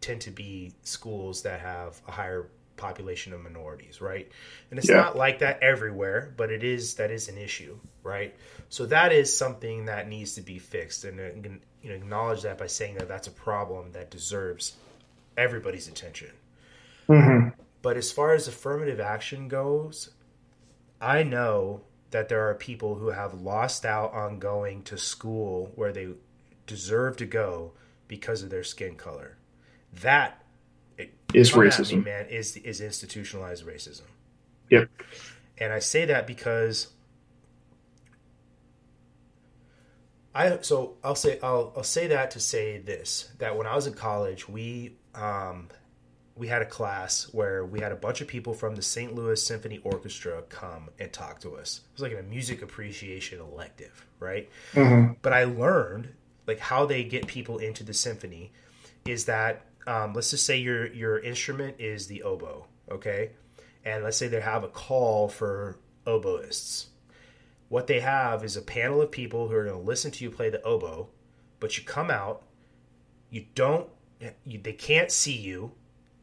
[0.00, 4.28] tend to be schools that have a higher population of minorities, right?
[4.70, 4.96] And it's Yeah.
[4.96, 8.34] not like that everywhere, but it is that is an issue, right?
[8.70, 11.50] So that is something that needs to be fixed, and uh,
[11.82, 14.76] you know, acknowledge that by saying that that's a problem that deserves
[15.36, 16.30] everybody's attention.
[17.08, 17.48] hmm
[17.82, 20.10] But as far as affirmative action goes,
[21.00, 25.92] I know that there are people who have lost out on going to school where
[25.92, 26.08] they
[26.66, 27.72] deserve to go
[28.08, 29.36] because of their skin color.
[29.92, 30.42] That
[30.98, 32.04] is it, Is come at me, racism.
[32.04, 34.02] man, is is institutionalized racism.
[34.70, 34.90] Yep.
[35.58, 36.88] And I say that because
[40.34, 43.86] I so I'll say I'll I'll say that to say this that when I was
[43.86, 45.68] in college we um
[46.36, 49.14] we had a class where we had a bunch of people from the St.
[49.14, 51.80] Louis Symphony Orchestra come and talk to us.
[51.92, 54.48] It was like a music appreciation elective, right?
[54.74, 56.08] hmm but I learned
[56.46, 58.52] like how they get people into the symphony
[59.04, 63.30] is that um, let's just say your your instrument is the oboe, okay,
[63.84, 66.89] and let's say they have a call for oboists.
[67.70, 70.30] What they have is a panel of people who are going to listen to you
[70.30, 71.08] play the oboe,
[71.60, 72.44] but you come out,
[73.30, 73.88] you don't,
[74.44, 75.72] you, they can't see you.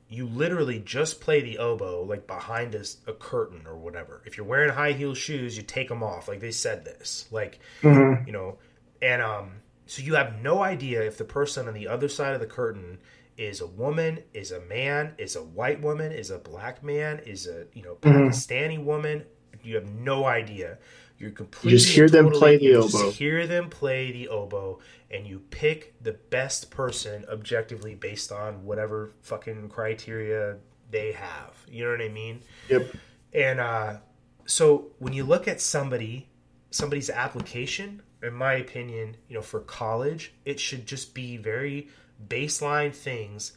[0.09, 4.23] You literally just play the oboe like behind a, a curtain or whatever.
[4.25, 6.29] If you're wearing high heel shoes, you take them off.
[6.29, 8.57] Like they said this, like hmm you know
[9.01, 9.51] and um
[9.85, 12.99] so you have no idea if the person on the other side of the curtain
[13.37, 17.47] is a woman is a man is a white woman is a black man is
[17.47, 18.27] a you know Mhm.
[18.27, 19.23] pakistani woman
[19.63, 20.77] you have no idea
[21.17, 23.11] you're completely You just hear them play the you just oboe.
[23.11, 24.79] hear them play the oboe
[25.09, 30.57] and you pick the best person objectively based on whatever fucking criteria
[30.91, 32.87] they have you know what i mean Yep.
[33.33, 33.97] and uh,
[34.45, 36.29] so when you look at somebody,
[36.71, 41.89] somebody's application, in my opinion, you know, for college, it should just be very
[42.29, 43.51] baseline things,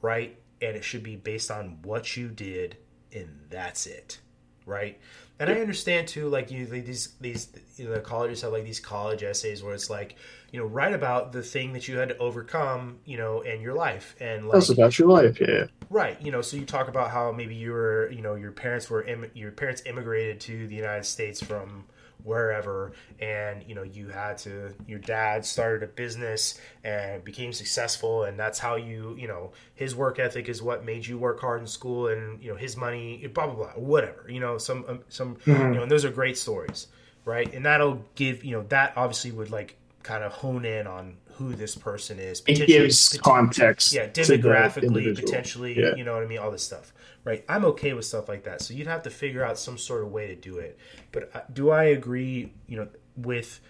[0.00, 0.38] right?
[0.62, 2.76] And it should be based on what you did,
[3.12, 4.20] and that's it,
[4.64, 5.00] right?
[5.38, 8.80] And I understand too, like you, these these you know, the colleges have like these
[8.80, 10.16] college essays where it's like,
[10.50, 13.74] you know, write about the thing that you had to overcome, you know, in your
[13.74, 15.38] life, and like That's about your life.
[15.40, 15.66] Yeah.
[15.90, 16.20] Right.
[16.22, 19.04] You know, so you talk about how maybe you were, you know, your parents were,
[19.04, 21.84] Im- your parents immigrated to the United States from
[22.26, 28.24] wherever, and you know, you had to, your dad started a business and became successful,
[28.24, 31.60] and that's how you, you know, his work ethic is what made you work hard
[31.60, 34.26] in school, and you know, his money, blah blah blah, whatever.
[34.28, 36.88] You know, some um, some, you know, and those are great stories,
[37.24, 37.52] right?
[37.54, 41.54] And that'll give, you know, that obviously would like kind of hone in on who
[41.54, 42.42] this person is.
[42.46, 43.92] It gives context.
[43.92, 45.94] yeah demographically potentially Yeah.
[45.96, 46.92] you know what i mean all this stuff
[47.26, 47.44] right?
[47.48, 48.62] I'm okay with stuff like that.
[48.62, 50.78] So you'd have to figure out some sort of way to do it.
[51.12, 53.60] But uh, do i agree you know with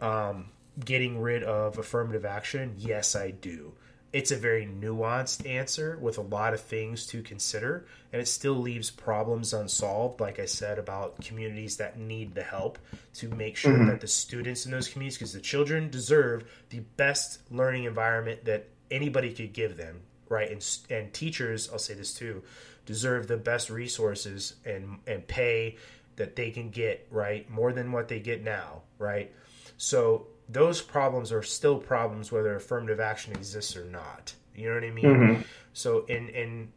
[0.00, 0.46] um,
[0.84, 2.74] getting rid of affirmative action?
[2.78, 3.74] Yes i do.
[4.12, 8.56] It's a very nuanced answer with a lot of things to consider and it still
[8.56, 12.78] leaves problems unsolved like i said about communities that need the help
[13.14, 17.40] to make sure that the students in those communities because the children deserve the best
[17.50, 20.50] learning environment that anybody could give them right?
[20.50, 22.42] And and teachers i'll say this too
[22.86, 25.76] deserve the best resources and and pay
[26.16, 29.32] that they can get right more than what they get now right
[29.76, 34.84] so those problems are still problems whether affirmative action exists or not You know what
[34.84, 35.04] I mean?
[35.04, 35.44] Mhm.
[35.72, 36.72] So in in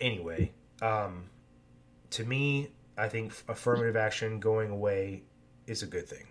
[0.00, 1.28] anyway, um,
[2.10, 5.24] to me, I think affirmative action going away
[5.66, 6.26] is a good thing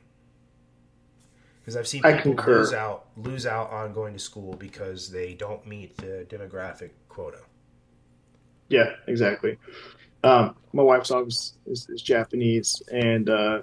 [1.59, 2.57] because I've seen I people concur.
[2.59, 7.41] lose out lose out on going to school because they don't meet the demographic quota.
[8.69, 9.57] Yeah, exactly.
[10.23, 13.61] Um, my wife's always is, is Japanese, and uh,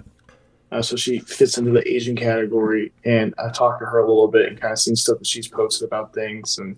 [0.71, 2.91] uh, so she fits into the Asian category.
[3.05, 5.47] And I talked to her a little bit and kind of seen stuff that she's
[5.47, 6.77] posted about things, and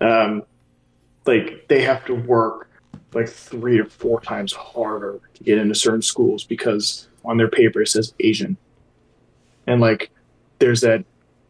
[0.00, 0.42] um,
[1.26, 2.68] like they have to work
[3.14, 7.82] like three to four times harder to get into certain schools because on their paper
[7.82, 8.56] it says Asian,
[9.66, 10.10] and like
[10.58, 11.04] there's that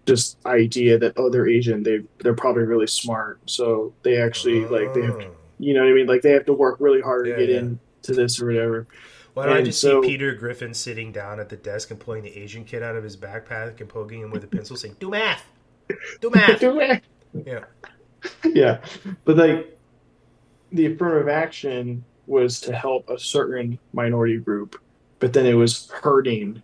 [0.07, 4.93] just idea that oh they're Asian they they're probably really smart so they actually like
[4.95, 5.42] they have Oh.
[5.63, 6.07] You know what I mean?
[6.07, 7.59] Like they have to work really hard Yeah, to get yeah.
[7.61, 8.87] into this or whatever.
[9.35, 12.23] Why don't I just so- see Peter Griffin sitting down at the desk and pulling
[12.23, 15.09] the Asian kid out of his backpack and poking him with a pencil, saying, "Do
[15.11, 15.45] math,
[16.21, 17.03] do math."
[17.47, 17.65] yeah,
[18.45, 18.79] yeah,
[19.25, 19.79] but like
[20.73, 24.81] the affirmative action was to help a certain minority group,
[25.19, 26.63] but then it was hurting,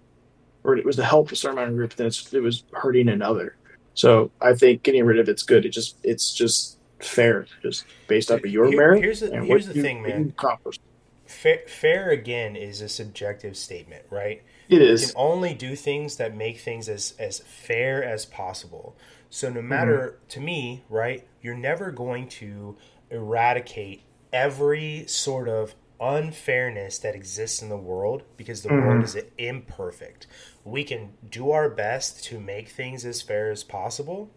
[0.65, 3.09] or it was to help a certain minority group, but then it's, it was hurting
[3.09, 3.57] another.
[3.95, 5.65] So I think getting rid of it's good.
[5.67, 9.03] It just it's just fair, just based off of your Here- merit.
[9.03, 10.35] here's the- and here's what the you- thing, man.
[10.37, 10.81] accomplished.
[11.27, 14.43] fair, fair again is a subjective statement, right?
[14.69, 15.03] It is.
[15.03, 18.97] You can only do things that make things as as fair as possible.
[19.31, 19.69] So no mm-hmm.
[19.69, 22.77] matter to me, right, you're never going to
[23.11, 24.03] eradicate
[24.33, 29.19] every sort of unfairness that exists in the world because the world mm-hmm.
[29.19, 30.27] is imperfect.
[30.65, 34.31] We can do our best to make things as fair as possible,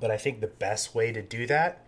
[0.00, 1.84] but I think the best way to do that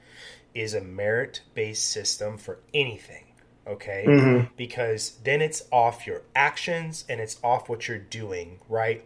[0.55, 3.23] is a merit-based system for anything.
[3.69, 4.05] Okay?
[4.07, 4.51] Mhm.
[4.57, 9.05] because then it's off your actions and it's off what you're doing, right?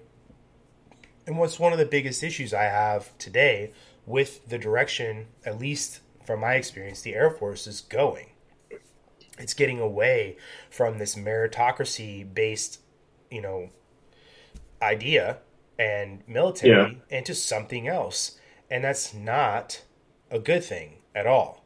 [1.27, 3.72] And what's one of the biggest issues I have today
[4.05, 8.32] with the direction, at least from my experience, the Air Force is going.
[9.39, 10.36] It's getting away
[10.68, 12.81] from this meritocracy based,
[13.31, 13.70] you know,
[14.82, 15.39] idea
[15.78, 17.16] and military Yeah.
[17.18, 18.39] into something else.
[18.70, 19.82] And that's not
[20.30, 21.64] a good thing at all.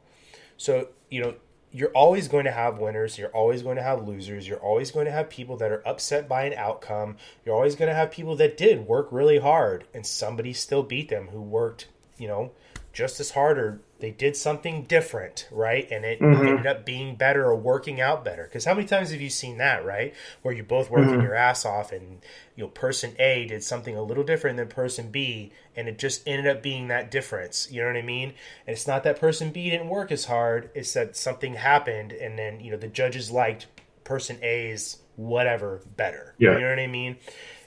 [0.56, 1.34] So, you know,
[1.70, 5.06] you're always going to have winners, you're always going to have losers, you're always going
[5.06, 8.36] to have people that are upset by an outcome, you're always going to have people
[8.36, 12.52] that did work really hard and somebody still beat them who worked, you know,
[12.92, 15.90] just as hard or they did something different, right?
[15.90, 16.46] And it Mhm.
[16.46, 18.42] ended up being better or working out better.
[18.42, 20.12] Because how many times have you seen that, right?
[20.42, 22.22] Where you're both working your ass off and
[22.54, 26.20] you know person A did something a little different than person B and it just
[26.28, 27.66] ended up being that difference.
[27.70, 28.34] You know what I mean?
[28.66, 32.38] And it's not that person B didn't work as hard, it's that something happened and
[32.38, 33.68] then, you know, the judges liked
[34.04, 36.34] person A's whatever better.
[36.36, 36.56] Yeah.
[36.56, 37.16] You know what I mean?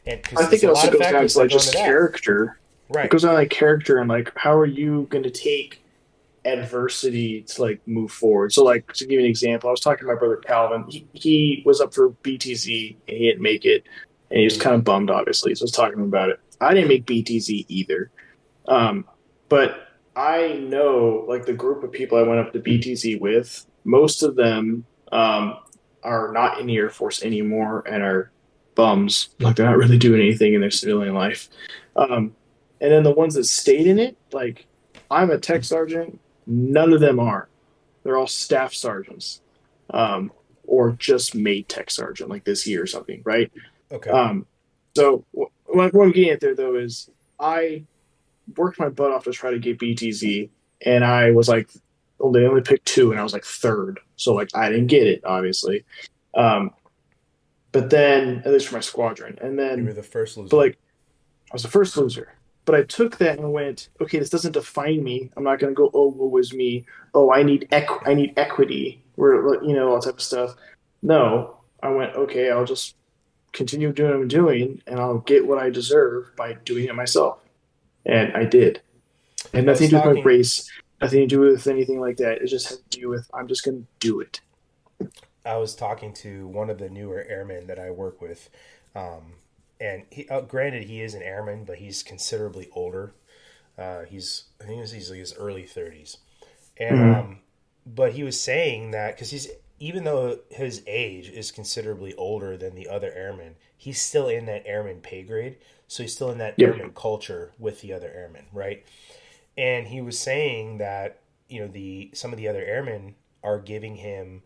[0.05, 2.59] And I think it also goes down to like just character.
[2.89, 3.09] It Right.
[3.09, 5.81] goes on like character and like how are you going to take
[6.47, 8.53] adversity to like move forward.
[8.53, 10.85] So like to give you an example, I was talking to my brother Calvin.
[10.87, 13.83] He, he was up for BTZ and he didn't make it,
[14.31, 15.53] and he was kind of bummed, obviously.
[15.55, 16.39] So I was talking about it.
[16.59, 18.11] I didn't make BTZ either,
[18.67, 19.05] um,
[19.49, 23.65] but I know like the group of people I went up to BTZ with.
[23.83, 25.59] Most of them um,
[26.03, 28.31] are not in the Air Force anymore and are
[28.73, 29.29] bums.
[29.39, 31.49] Like they're not really doing anything in their civilian life.
[31.95, 32.35] Um,
[32.81, 34.65] and then the ones that stayed in it, like
[35.09, 37.49] I'm a tech sergeant, none of them are.
[38.03, 39.41] They're all staff sergeants,
[39.91, 40.31] um,
[40.65, 43.51] or just made tech sergeant like this year or something, right?
[43.91, 44.09] Okay.
[44.09, 44.45] Um,
[44.95, 47.09] so wh- what, what I'm getting at there though is
[47.39, 47.83] I
[48.55, 50.49] worked my butt off to try to get BTZ,
[50.81, 51.69] and I was like,
[52.17, 55.05] well, they only picked two, and I was like third, so like I didn't get
[55.05, 55.83] it, obviously.
[56.33, 56.71] Um,
[57.71, 60.49] but then at least for my squadron, and then you were the first loser.
[60.49, 60.77] but like,
[61.51, 62.33] I was the first loser.
[62.67, 65.31] But I took that and went, okay, this doesn't define me.
[65.37, 66.85] I'm not going to go, oh, what was me?
[67.13, 70.53] Oh, I need equ- I need equity, or you know, all type of stuff.
[71.01, 72.97] No, I went, okay, I'll just
[73.53, 77.39] continue doing what I'm doing, and I'll get what I deserve by doing it myself.
[78.05, 78.81] And I did.
[79.53, 80.69] And nothing to do with my race,
[80.99, 82.41] nothing to do with anything like that.
[82.41, 84.41] It just had to do with I'm just going to do it.
[85.45, 88.49] I was talking to one of the newer airmen that I work with,
[88.93, 89.35] um,
[89.79, 93.13] and he, uh, granted, he is an airman, but he's considerably older.
[93.77, 96.17] Uh, he's I think he's he's like his early thirties,
[96.77, 97.03] and Mhm.
[97.03, 97.39] um,
[97.85, 99.49] but he was saying that because he's
[99.79, 104.63] even though his age is considerably older than the other airmen, he's still in that
[104.65, 106.73] airman pay grade, so he's still in that Yeah.
[106.73, 108.83] airman culture with the other airmen, right?
[109.57, 113.97] And he was saying that you know the some of the other airmen are giving
[113.97, 114.43] him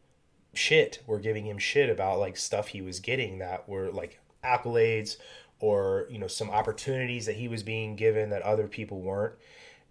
[0.53, 5.17] shit were giving him shit about like stuff he was getting that were like accolades
[5.59, 9.33] or you know some opportunities that he was being given that other people weren't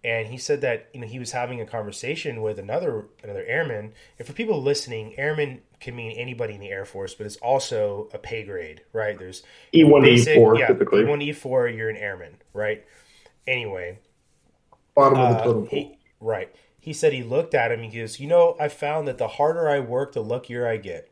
[0.03, 3.93] and he said that you know he was having a conversation with another another airman.
[4.17, 8.09] And for people listening, airman can mean anybody in the Air Force, but it's also
[8.13, 9.17] a pay grade, right?
[9.17, 11.05] There's E one e4 yeah, typically.
[11.05, 12.83] one E four, you're an airman, right?
[13.47, 13.99] Anyway,
[14.95, 15.97] Bottom of the uh, totem pole.
[16.19, 16.53] right.
[16.79, 17.83] He said he looked at him.
[17.83, 21.10] He goes, "You know, I found that the harder I work, the luckier I get."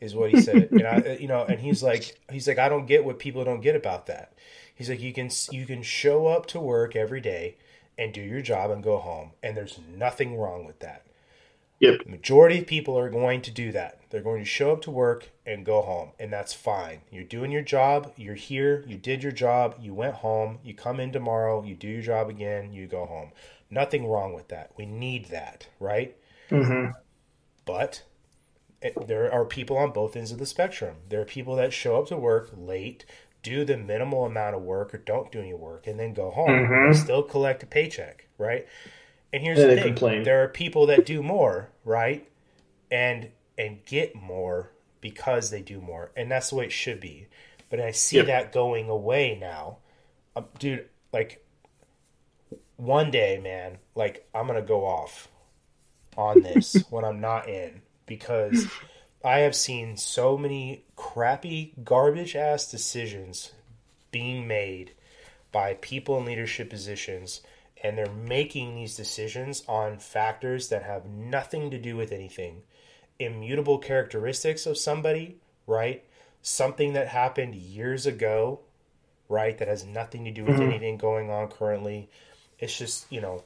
[0.00, 2.86] Is what he said, and I, you know, and he's like, he's like, I don't
[2.86, 4.32] get what people don't get about that.
[4.74, 7.56] He's like, you can you can show up to work every day
[7.98, 11.04] and do your job and go home, and there's nothing wrong with that.
[11.80, 12.04] Yep.
[12.04, 14.00] The majority of people are going to do that.
[14.10, 17.00] They're going to show up to work and go home, and that's fine.
[17.10, 21.00] You're doing your job, you're here, you did your job, you went home, you come
[21.00, 23.32] in tomorrow, you do your job again, you go home.
[23.70, 24.72] Nothing wrong with that.
[24.76, 26.16] We need that, right?
[26.50, 26.92] Mm-hmm.
[27.64, 28.02] But
[29.06, 30.96] there are people on both ends of the spectrum.
[31.08, 33.04] There are people that show up to work late,
[33.42, 36.70] do the minimal amount of work or don't do any work, and then go home,
[36.70, 36.84] Mhm.
[36.84, 38.66] and still collect a paycheck, right?
[39.32, 40.22] And here's the thing: complain.
[40.24, 42.28] there are people that do more, right,
[42.90, 44.70] and and get more
[45.00, 47.28] because they do more, and that's the way it should be.
[47.70, 48.26] But I see Yep.
[48.26, 49.78] that going away now,
[50.36, 50.88] um, dude.
[51.12, 51.44] Like
[52.76, 55.28] one day, man, like I'm gonna go off
[56.16, 58.66] on this when I'm not in because
[59.24, 63.52] I have seen so many crappy, garbage ass decisions
[64.10, 64.94] being made
[65.52, 67.40] by people in leadership positions,
[67.84, 72.62] and they're making these decisions on factors that have nothing to do with anything.
[73.20, 75.36] Immutable characteristics of somebody,
[75.68, 76.04] right?
[76.42, 78.60] Something that happened years ago,
[79.28, 79.56] right?
[79.56, 80.64] That has nothing to do with Mhm.
[80.64, 82.10] anything going on currently.
[82.58, 83.44] It's just, you know,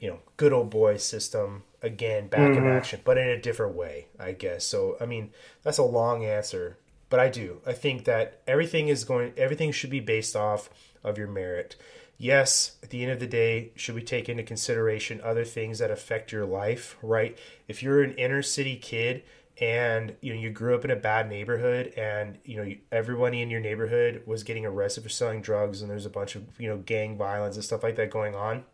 [0.00, 2.76] you know, good old boy system again, back in Mhm.
[2.76, 4.64] action, but in a different way, I guess.
[4.64, 5.32] So, I mean,
[5.62, 6.76] that's a long answer,
[7.08, 7.60] but I do.
[7.66, 10.70] I think that everything is going, everything should be based off
[11.04, 11.76] of your merit.
[12.20, 15.90] Yes, at the end of the day, should we take into consideration other things that
[15.92, 17.38] affect your life, right?
[17.68, 19.22] If you're an inner city kid
[19.60, 23.40] and you know you grew up in a bad neighborhood and you know you- everybody
[23.42, 26.68] in your neighborhood was getting arrested for selling drugs and there's a bunch of you
[26.68, 28.64] know gang violence and stuff like that going on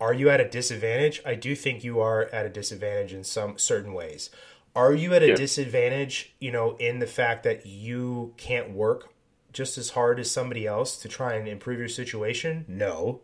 [0.00, 1.22] are you at a disadvantage?
[1.24, 4.30] I do think you are at a disadvantage in some certain ways.
[4.74, 5.34] Are you at a Yeah.
[5.36, 9.08] disadvantage, you know, in the fact that you can't work
[9.52, 12.66] just as hard as somebody else to try and improve your situation?
[12.68, 13.22] No.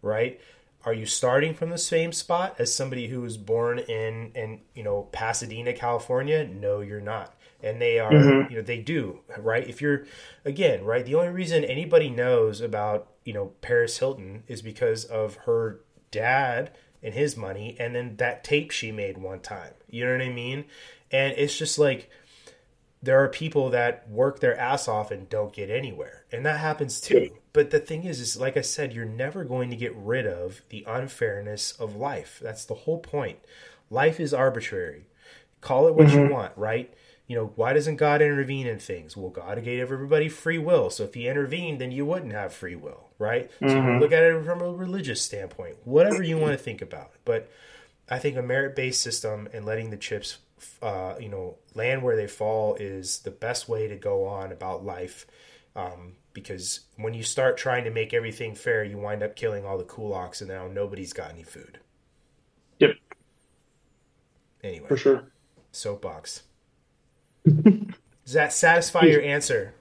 [0.00, 0.40] Right?
[0.84, 4.82] Are you starting from the same spot as somebody who was born in in, you
[4.84, 6.44] know, Pasadena, California?
[6.44, 7.34] No, you're not.
[7.64, 8.50] And they are, Mhm.
[8.50, 9.68] you know, they do, right?
[9.68, 10.04] If you're
[10.44, 15.34] again, right, the only reason anybody knows about, you know, Paris Hilton is because of
[15.46, 15.80] her
[16.12, 16.70] dad
[17.02, 19.72] and his money and then that tape she made one time.
[19.90, 20.66] You know what I mean?
[21.10, 22.08] And it's just like
[23.02, 26.24] there are people that work their ass off and don't get anywhere.
[26.30, 27.30] And that happens too.
[27.52, 30.62] But the thing is is like I said, you're never going to get rid of
[30.68, 32.38] the unfairness of life.
[32.40, 33.40] That's the whole point.
[33.90, 35.06] Life is arbitrary.
[35.60, 36.32] Call it what you mm-hmm.
[36.32, 36.92] want, right?
[37.32, 39.16] You know, why doesn't God intervene in things?
[39.16, 40.90] Well, God gave everybody free will.
[40.90, 43.50] So if he intervened, then you wouldn't have free will, right?
[43.60, 44.00] So Mhm.
[44.00, 47.12] look at it from a religious standpoint, whatever you want to think about.
[47.24, 47.48] But
[48.06, 50.40] I think a merit based system and letting the chips,
[50.82, 54.84] uh, you know, land where they fall is the best way to go on about
[54.84, 55.26] life.
[55.74, 59.78] Um, because when you start trying to make everything fair, you wind up killing all
[59.78, 61.78] the kulaks, and now nobody's got any food.
[62.78, 62.90] Yep,
[64.62, 65.32] Anyway, for sure.
[65.70, 66.42] soapbox.
[68.24, 69.74] Does that satisfy your answer?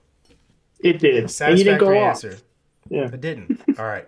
[0.79, 0.93] It did.
[0.93, 2.09] And you didn't Satisfactory go off.
[2.09, 2.37] answer.
[2.89, 3.05] Yeah.
[3.05, 3.61] it didn't.
[3.77, 4.07] All right.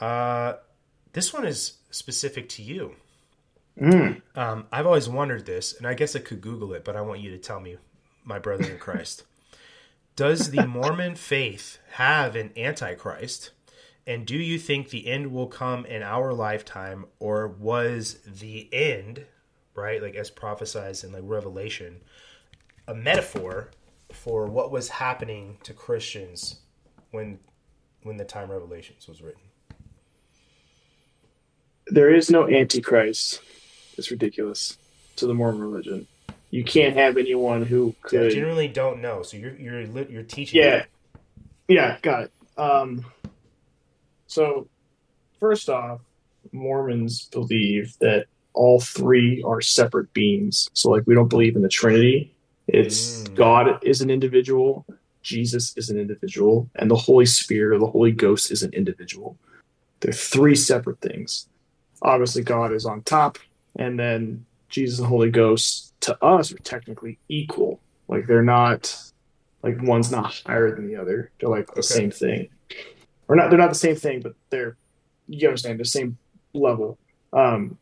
[0.00, 0.54] Uh,
[1.12, 2.96] this one is specific to you.
[3.80, 4.20] Mm.
[4.34, 7.20] Um, I've always wondered this, and I guess I could Google it, but I want
[7.20, 7.76] you to tell me,
[8.24, 9.24] my brother in Christ.
[10.16, 13.50] Does the Mormon faith have an antichrist?
[14.06, 19.26] And do you think the end will come in our lifetime, or was the end,
[19.74, 22.00] right, like as prophesized in like Revelation,
[22.88, 23.70] a metaphor
[24.12, 26.60] for what was happening to Christians
[27.10, 27.38] when
[28.02, 29.42] when the time Revelations was written?
[31.86, 33.40] There is no antichrist.
[33.96, 34.78] It's ridiculous
[35.16, 36.06] to the Mormon religion.
[36.50, 38.30] You can't have anyone who could.
[38.30, 40.62] generally don't know, so you're you're you're teaching.
[40.62, 40.84] Yeah.
[41.68, 42.32] Yeah, got it.
[42.58, 43.06] Um,
[44.26, 44.68] so,
[45.40, 46.00] first off,
[46.52, 50.68] Mormons believe that all three are separate beings.
[50.74, 52.34] So, like, we don't believe in the Trinity.
[52.68, 53.34] It's Mm.
[53.34, 54.86] God is an individual,
[55.22, 59.38] Jesus is an individual, and the Holy Spirit or the Holy Ghost is an individual.
[60.00, 61.48] They're three separate things.
[62.02, 63.38] Obviously, God is on top,
[63.78, 67.80] and then Jesus and Holy Ghost to us are technically equal.
[68.08, 68.96] Like, they're not
[69.62, 71.30] like one's not higher than the other.
[71.38, 71.82] They're like the Okay.
[71.82, 72.48] same thing.
[73.28, 73.48] or not.
[73.48, 74.76] They're not the same thing, but they're
[75.28, 76.18] you understand the same
[76.52, 76.98] level.
[77.32, 77.78] Um,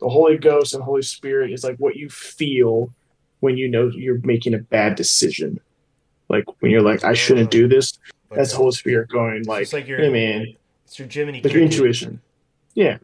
[0.00, 2.92] the Holy Ghost and Holy Spirit is like what you feel
[3.40, 5.60] when you know you're making a bad decision.
[6.28, 7.98] Like when you're like, I shouldn't do this.
[8.30, 8.52] That's.
[8.52, 10.54] Holy Spirit going like, just like your- hey man,
[10.84, 12.20] It's your Jiminy like your intuition.
[12.74, 12.98] Yeah,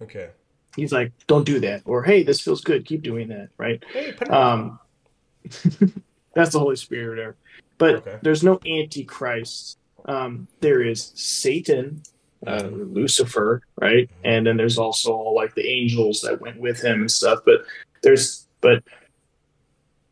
[0.00, 0.30] Okay.
[0.76, 3.82] he's like, don't do that, or hey, this feels good, keep doing that, right?
[3.92, 4.78] Hey, Um,
[6.34, 7.36] that's the Holy Spirit there.
[7.78, 8.18] But Okay.
[8.22, 9.76] there's no Antichrist.
[10.06, 12.02] Um, there is Satan,
[12.46, 14.08] uh, Lucifer, right?
[14.24, 17.40] And then there's also like the angels that went with him and stuff.
[17.44, 17.64] But
[18.02, 18.82] there's, but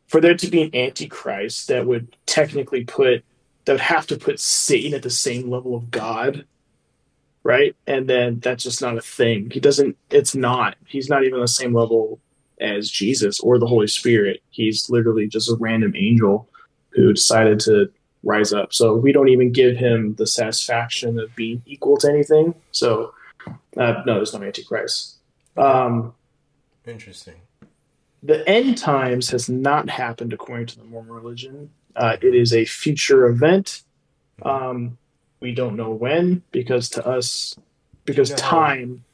[0.08, 3.24] for there to be an Antichrist that would technically put,
[3.64, 6.44] that would have to put Satan at the same level of God,
[7.42, 7.74] right?
[7.86, 9.50] And then that's just not a thing.
[9.50, 10.76] He doesn't, it's not.
[10.86, 12.20] He's not even the same level
[12.60, 14.40] as Jesus or the Holy Spirit.
[14.50, 16.48] He's literally just a random angel
[16.90, 17.90] who decided to
[18.24, 18.72] rise up.
[18.72, 22.54] So we don't even give him the satisfaction of being equal to anything.
[22.72, 23.14] So
[23.76, 25.16] uh, no, there's no Antichrist.
[25.56, 26.14] Um,
[26.86, 27.34] Interesting.
[28.22, 31.70] the end times has not happened according to the Mormon religion.
[31.94, 33.82] Uh, it is a future event.
[34.42, 34.98] Um,
[35.40, 37.54] we don't know when because to us,
[38.04, 38.36] because No.
[38.36, 39.04] time,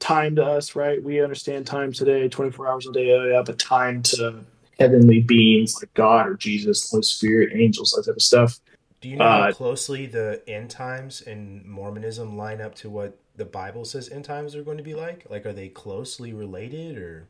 [0.00, 1.02] time to us, right?
[1.02, 4.44] We understand time today, 24 hours a day, yeah, but time to
[4.80, 8.58] heavenly beings like God or Jesus, Holy Spirit, angels, that type of stuff.
[9.02, 13.18] Do you know how Uh, closely the end times in Mormonism line up to what
[13.36, 15.26] the Bible says end times are going to be like?
[15.28, 17.28] Like, are they closely related or?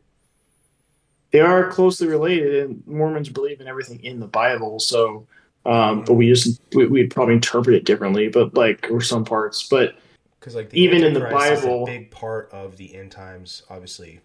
[1.33, 4.81] They are closely related, and Mormons believe in everything in the Bible.
[4.81, 5.27] So,
[5.65, 9.69] um, but we just we, we'd probably interpret it differently, but like or some parts.
[9.69, 9.97] But
[10.41, 13.63] Because like the Even in the Bible- is a big part of the end times,
[13.71, 14.19] obviously,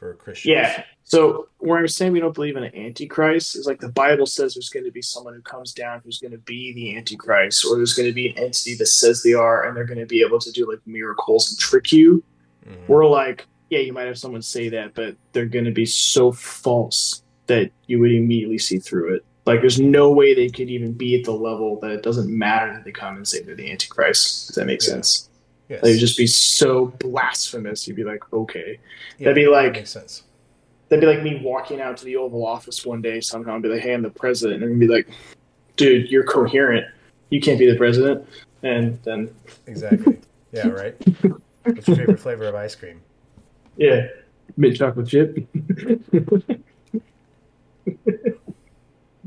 [0.00, 0.50] for Christians.
[0.50, 4.24] yeah, so where I'm saying we don't believe in an antichrist is like the Bible
[4.26, 7.64] says there's going to be someone who comes down who's going to be the antichrist,
[7.66, 10.06] or there's going to be an entity that says they are, and they're going to
[10.06, 12.24] be able to do like miracles and trick you.
[12.66, 12.88] Mhm.
[12.88, 16.32] We're like, yeah, you might have someone say that, but they're going to be so
[16.32, 19.24] false that you would immediately see through it.
[19.46, 22.72] Like, there's no way they could even be at the level that it doesn't matter
[22.72, 24.48] that they come and say they're the Antichrist.
[24.48, 24.88] Does that make Yeah.
[24.94, 25.29] sense?
[25.70, 25.80] Yes.
[25.82, 27.86] They would just be so blasphemous.
[27.86, 28.78] You'd be like, okay.
[29.18, 30.24] Yeah, that'd be that like- makes sense.
[30.88, 33.68] That'd be like me walking out to the Oval Office one day somehow and be
[33.68, 34.64] like, hey, I'm the president.
[34.64, 35.08] And be like,
[35.76, 36.84] dude, you're coherent.
[37.30, 38.26] You can't be the president.
[38.64, 39.32] And then,
[39.68, 40.18] Exactly.
[40.52, 40.66] yeah.
[40.66, 40.96] Right.
[41.62, 43.00] What's your favorite flavor of ice cream?
[43.76, 44.08] yeah,
[44.56, 45.38] mint chocolate chip.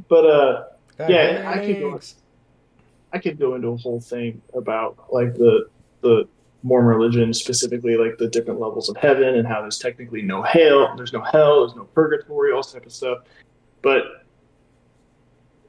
[0.10, 0.64] but, uh,
[1.08, 2.00] Yeah, I could go-
[3.14, 5.68] I could go into a whole thing about like the
[6.04, 6.28] the
[6.64, 10.94] Mormon religion, specifically like the different levels of heaven and how there's technically no hell,
[10.96, 13.20] there's no hell, there's no purgatory, all type of stuff.
[13.82, 14.04] But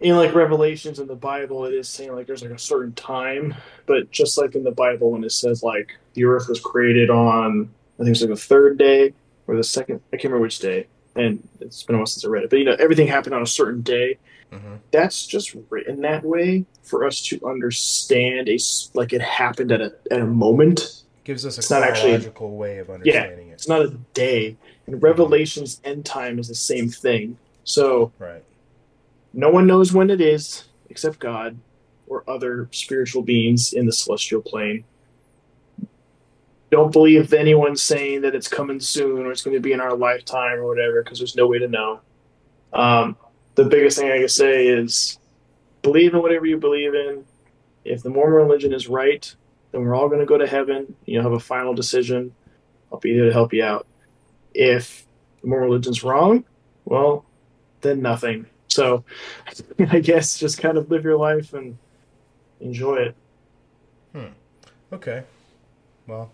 [0.00, 3.54] in like Revelations in the Bible, it is saying like there's like a certain time,
[3.86, 7.70] but just like in the Bible when it says like the earth was created on
[7.98, 9.14] I think it's like the third day
[9.46, 12.28] or the second I can't remember which day, and it's been a while since I
[12.28, 12.50] read it.
[12.50, 14.18] But you know everything happened on a certain day
[14.54, 14.78] Mhm.
[14.90, 18.58] that's just written that way for us to understand a
[18.94, 21.02] like it happened at a at a moment.
[21.24, 23.52] Gives us a It's not actually- chronological way of understanding it.
[23.52, 24.56] It's not a day.
[24.86, 27.38] And Revelation's end time is the same thing.
[27.64, 28.44] So Right.
[29.32, 31.56] no one knows when it is except God
[32.06, 34.84] or other spiritual beings in the celestial plane.
[36.70, 39.94] Don't believe anyone saying that it's coming soon or it's going to be in our
[39.96, 42.00] lifetime or whatever because there's no way to know.
[42.72, 43.16] Um,
[43.54, 45.18] the biggest thing I can say is
[45.82, 47.24] believe in whatever you believe in.
[47.84, 49.34] If the Mormon religion is right,
[49.70, 50.94] then we're all going to go to heaven.
[51.04, 52.34] You'll have a final decision.
[52.90, 53.86] I'll be there to help you out.
[54.54, 55.06] If
[55.42, 56.44] the Mormon religion's wrong,
[56.84, 57.24] well,
[57.82, 58.46] then nothing.
[58.68, 59.04] So
[59.90, 61.76] I guess just kind of live your life and
[62.60, 63.16] enjoy it.
[64.12, 64.32] Hmm.
[64.92, 65.24] Okay.
[66.06, 66.30] Well,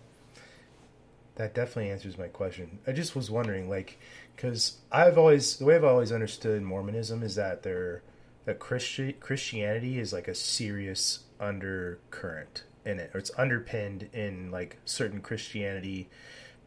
[1.36, 2.78] that definitely answers my question.
[2.86, 3.99] I just was wondering, like,
[4.41, 8.02] because I've always the way I've always understood Mormonism is that they're
[8.47, 14.78] that Christi- Christianity is like a serious undercurrent in it, or it's underpinned in like
[14.86, 16.09] certain Christianity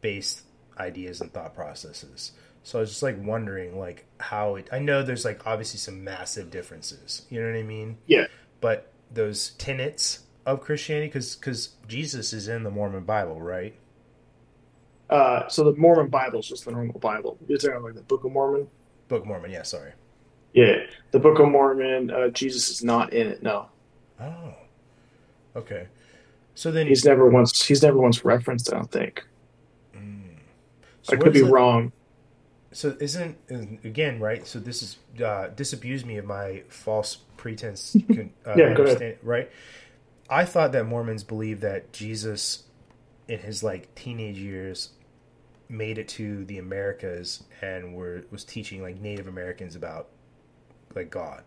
[0.01, 0.43] based
[0.77, 2.33] ideas and thought processes.
[2.61, 4.69] So I was just like wondering, like, how it.
[4.71, 7.25] I know there's like obviously some massive differences.
[7.29, 7.97] You know what I mean?
[8.05, 8.27] Yeah.
[8.61, 13.75] But those tenets of Christianity, because Jesus is in the Mormon Bible, right?
[15.09, 17.37] Uh, so the Mormon Bible is just the normal Bible.
[17.47, 18.67] You're talking like the Book of Mormon.
[19.07, 19.63] Book of Mormon, yeah.
[19.63, 19.91] Sorry.
[20.53, 20.75] Yeah,
[21.11, 22.09] the Book of Mormon.
[22.11, 23.43] Uh, Jesus is not in it.
[23.43, 23.67] No,
[24.19, 24.53] Oh.
[25.55, 25.87] Okay.
[26.55, 27.63] So then he's never once.
[27.65, 28.71] He's never once referenced.
[28.71, 29.25] I don't think.
[29.95, 30.35] Mm.
[31.11, 31.91] I could be it- wrong.
[32.71, 33.37] So isn't
[33.83, 34.47] again right?
[34.47, 37.95] So this is uh, disabuse me of my false pretense.
[38.45, 39.19] Uh, Yeah, go ahead.
[39.21, 39.51] Right.
[40.29, 42.63] I thought that Mormons believe that Jesus,
[43.27, 44.91] in his like teenage years,
[45.69, 50.09] made it to the Americas and were was teaching like Native Americans about
[50.95, 51.43] like God.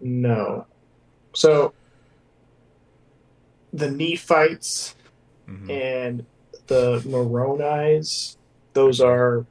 [0.00, 0.66] No.
[1.34, 1.74] So
[3.72, 4.94] the Nephites
[5.48, 5.70] Mhm.
[5.70, 6.26] and
[6.66, 8.36] the Moroni's,
[8.74, 9.46] those are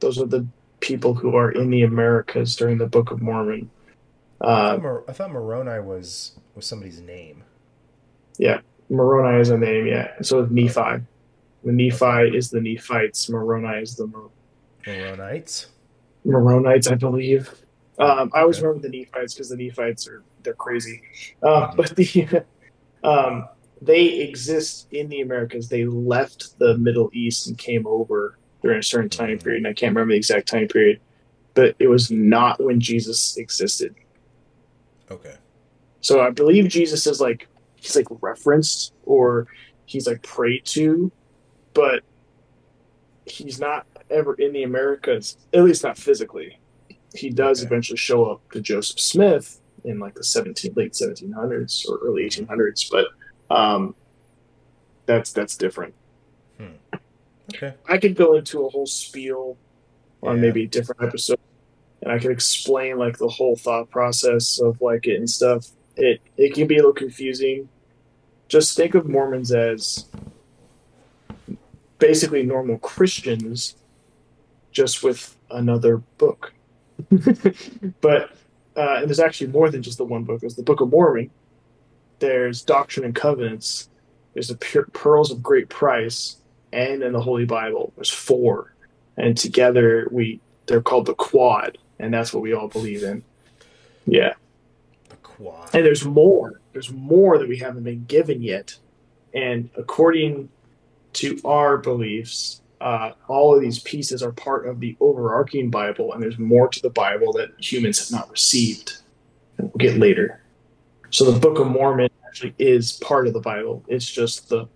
[0.00, 0.46] those are the
[0.80, 3.70] people who are in the Americas during the Book of Mormon.
[4.40, 7.44] Uh, I thought Moroni was was somebody's name.
[8.38, 10.12] Yeah, Moroni is a name, yeah.
[10.16, 11.04] And so is Nephi.
[11.64, 13.28] The Nephi is the Nephites.
[13.30, 14.30] Moroni is the Mor-
[14.86, 15.66] Moronites.
[16.24, 17.48] Moronites, I believe.
[17.98, 18.66] Um, I always Okay.
[18.66, 21.02] remember the Nephites because the Nephites are they're crazy.
[21.42, 22.44] Um, but the
[23.04, 23.48] um,
[23.80, 25.68] they exist in the Americas.
[25.68, 29.72] They left the Middle East and came over during a certain time period, and I
[29.74, 31.00] can't remember the exact time period.
[31.54, 33.94] But it was not when Jesus existed.
[35.10, 35.34] Okay.
[36.02, 39.46] So I believe Jesus is like he's like referenced or
[39.86, 41.10] he's like prayed to,
[41.74, 42.02] but
[43.24, 46.60] he's not ever in the Americas, at least not physically.
[47.14, 47.66] He does Okay.
[47.68, 52.86] eventually show up to Joseph Smith in like the 17 late 1700s or early 1800s,
[52.90, 53.06] but
[53.54, 53.94] um,
[55.06, 55.94] that's that's different.
[57.54, 57.74] Okay.
[57.88, 59.58] I could go into a whole spiel
[60.22, 61.38] on maybe a different episode,
[62.00, 65.66] and I could explain like the whole thought process of like it and stuff.
[65.96, 67.68] It it can be a little confusing.
[68.48, 70.06] Just think of Mormons as
[71.98, 73.76] basically normal Christians,
[74.72, 76.52] just with another book.
[78.00, 78.30] but
[78.76, 80.40] uh, and there's actually more than just the one book.
[80.40, 81.30] There's the Book of Mormon.
[82.18, 83.88] There's Doctrine and Covenants.
[84.34, 86.36] There's the Pearls of Great Price,
[86.72, 87.92] and in the Holy Bible.
[87.96, 88.74] There's four,
[89.16, 93.22] and together we they're called the Quad, and that's what we all believe in.
[94.06, 94.32] Yeah,
[95.42, 95.74] Quad.
[95.74, 96.60] and there's more.
[96.72, 98.76] There's more that we haven't been given yet,
[99.34, 100.48] and according
[101.14, 106.22] to our beliefs, uh, all of these pieces are part of the overarching Bible, and
[106.22, 108.98] there's more to the Bible that humans have not received,
[109.58, 110.40] and we'll get later.
[111.10, 113.84] So the Book of Mormon actually is part of the Bible.
[113.86, 114.66] It's just the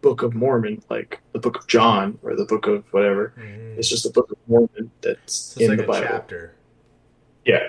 [0.00, 3.34] Book of Mormon, like the Book of John or the Book of whatever.
[3.38, 3.76] Mhm.
[3.78, 6.06] It's just the Book of Mormon that's So in like the Bible.
[6.08, 6.54] chapter.
[7.44, 7.66] Yeah.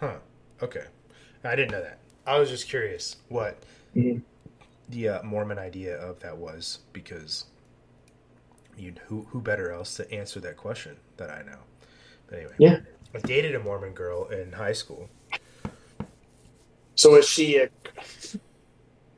[0.00, 0.16] Huh.
[0.62, 0.84] Okay.
[1.44, 1.98] I didn't know that.
[2.26, 3.56] I was just curious what
[3.96, 4.22] Mhm.
[4.88, 7.46] the uh, Mormon idea of that was because
[8.76, 11.58] you who who better else to answer that question that I know.
[12.28, 12.54] But anyway.
[12.58, 12.80] Yeah.
[13.14, 15.08] I dated a Mormon girl in high school.
[16.94, 17.68] So is she a?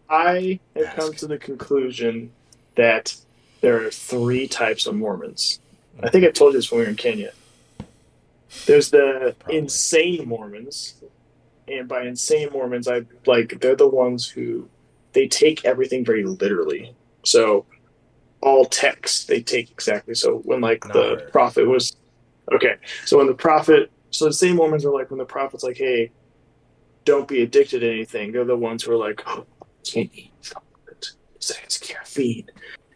[0.09, 0.97] I have Ask.
[0.97, 2.33] come to the conclusion
[2.77, 3.17] that
[3.61, 5.61] there are three types of Mormons.
[6.03, 7.33] I think I told you this when we were in Kenya.
[8.67, 9.59] There's the Probably.
[9.59, 10.95] insane Mormons,
[11.71, 14.69] and by insane Mormons, I like they're the ones who
[15.13, 16.95] they take everything very literally.
[17.25, 17.67] So
[18.43, 20.15] all text they take exactly.
[20.15, 21.33] So when like Not the right.
[21.33, 21.93] prophet was
[22.53, 25.77] okay, so when the prophet, so the same Mormons are like when the prophet's like,
[25.77, 26.11] hey,
[27.05, 28.33] don't be addicted to anything.
[28.33, 29.47] They're the ones who are like, oh,
[29.85, 31.07] can't eat chocolate.
[31.37, 32.47] It has caffeine,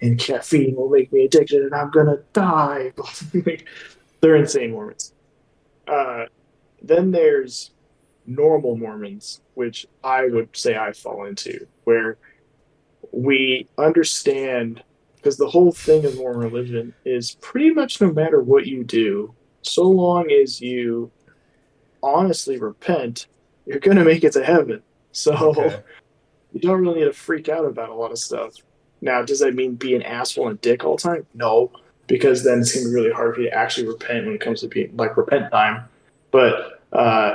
[0.01, 2.93] and caffeine will make me addicted, and I'm gonna die.
[4.21, 5.13] They're insane Mormons.
[5.87, 6.25] Uh,
[6.83, 7.74] then there's
[8.27, 12.17] normal Mormons, which I would say I fall into, where
[13.13, 14.83] we understand
[15.17, 19.35] because the whole thing of Mormon religion is pretty much no matter what you do,
[19.63, 21.11] so long as you
[22.03, 23.27] honestly repent,
[23.65, 24.83] you're going to make it to heaven.
[25.13, 25.81] So Okay.
[26.53, 28.53] you don't really need to freak out about a lot of stuff.
[29.01, 31.27] Now, does that mean be an asshole and dick all the time?
[31.35, 31.71] No,
[32.07, 34.41] because then it's going to be really hard for you to actually repent when it
[34.43, 35.85] comes to being like repent time.
[36.31, 37.35] But uh,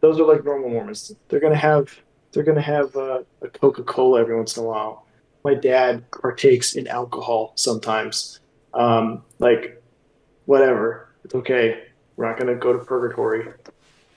[0.00, 1.14] those are like normal Mormons.
[1.28, 1.94] They're going to have
[2.32, 5.06] they're going to have uh, a Coca Cola every once in a while.
[5.44, 8.40] My dad partakes in alcohol sometimes.
[8.74, 9.82] Um, like,
[10.44, 11.08] whatever.
[11.24, 11.84] It's okay.
[12.16, 13.46] We're not going to go to purgatory.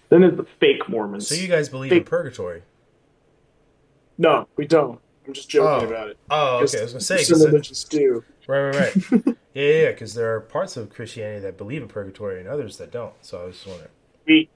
[0.10, 1.28] Then there's the fake Mormons.
[1.28, 2.64] So you guys believe in purgatory?
[4.18, 5.00] no, we don't.
[5.26, 5.92] I'm just joking Oh.
[5.94, 6.18] about it.
[6.30, 6.80] Oh, okay.
[6.80, 8.24] I was gonna say some religions do.
[8.48, 8.96] right, right, right.
[9.26, 9.92] yeah, yeah, yeah.
[9.92, 13.14] Because there are parts of Christianity that believe in purgatory and others that don't.
[13.22, 13.92] So I was just wondering.
[14.28, 14.50] We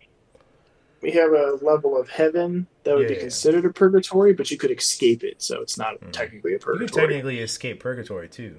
[1.03, 3.23] we have a level of heaven that would Yeah, be yeah, yeah.
[3.25, 6.11] considered a purgatory, but you could escape it, so it's not Mm.
[6.13, 6.85] technically a purgatory.
[6.85, 7.07] You purgatory.
[7.07, 8.55] technically escape purgatory too.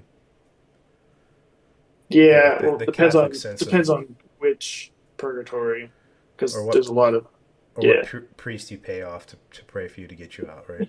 [2.11, 5.91] yeah, the- well, the depends on Catholic of- depends on which purgatory,
[6.37, 7.27] because there's a lot of
[7.77, 7.97] Or Yeah.
[7.97, 10.69] what pr- priest you pay off to, to pray for you to get you out,
[10.69, 10.89] right?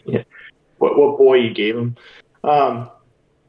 [0.77, 1.95] what what boy you gave him.
[2.43, 2.92] Um,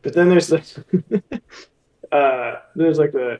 [0.00, 0.62] but then there's the
[2.12, 3.38] uh, there's like the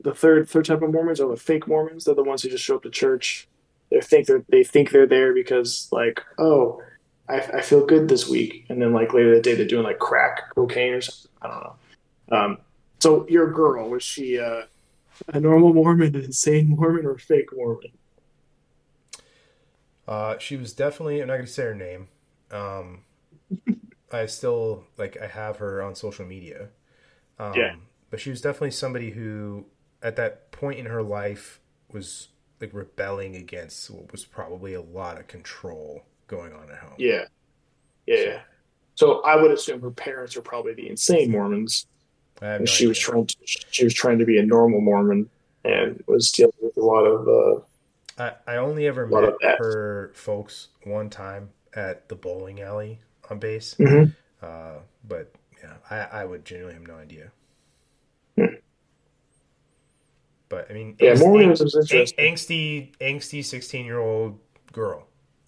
[0.00, 2.04] the third third type of Mormons are the fake Mormons.
[2.04, 3.48] They're the ones who just show up to church
[3.92, 6.82] They think they're they think they're there because like oh
[7.28, 9.98] I, I feel good this week, and then like later that day they're doing like
[9.98, 11.30] crack cocaine or something.
[11.42, 12.36] I don't know.
[12.36, 12.58] Um,
[12.98, 14.62] so your girl was she uh,
[15.28, 17.92] a normal Mormon, an insane Mormon, or a fake Mormon?
[20.06, 21.20] Uh, she was definitely.
[21.20, 22.08] I'm not gonna say her name.
[22.50, 23.04] Um,
[24.12, 25.16] I still like.
[25.20, 26.68] I have her on social media.
[27.38, 27.74] Um, Yeah.
[28.10, 29.64] But she was definitely somebody who,
[30.02, 32.28] at that point in her life, was
[32.62, 36.94] like rebelling against what was probably a lot of control going on at home.
[36.96, 37.24] Yeah,
[38.06, 38.16] yeah.
[38.16, 38.40] yeah.
[38.94, 41.86] So I would assume her parents are probably the insane Mormons,
[42.40, 44.80] I have and no she was trying to she was trying to be a normal
[44.80, 45.28] Mormon
[45.64, 47.60] and was dealing with a lot of uh,
[48.22, 53.74] I, I only ever met her folks one time at the bowling alley on base.
[53.74, 54.14] Mhm.
[54.40, 55.32] Uh, but
[55.62, 57.30] yeah, I, I would genuinely have no idea.
[58.36, 58.54] Hmm.
[60.52, 61.12] But I mean, yeah.
[61.14, 62.18] angst- Mormonism is ang- interesting.
[62.18, 64.38] angsty, angsty sixteen year old
[64.70, 65.06] girl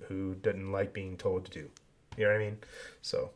[0.09, 1.69] who doesn't like being told to do.
[2.17, 2.57] You know what I mean?
[3.03, 3.31] So,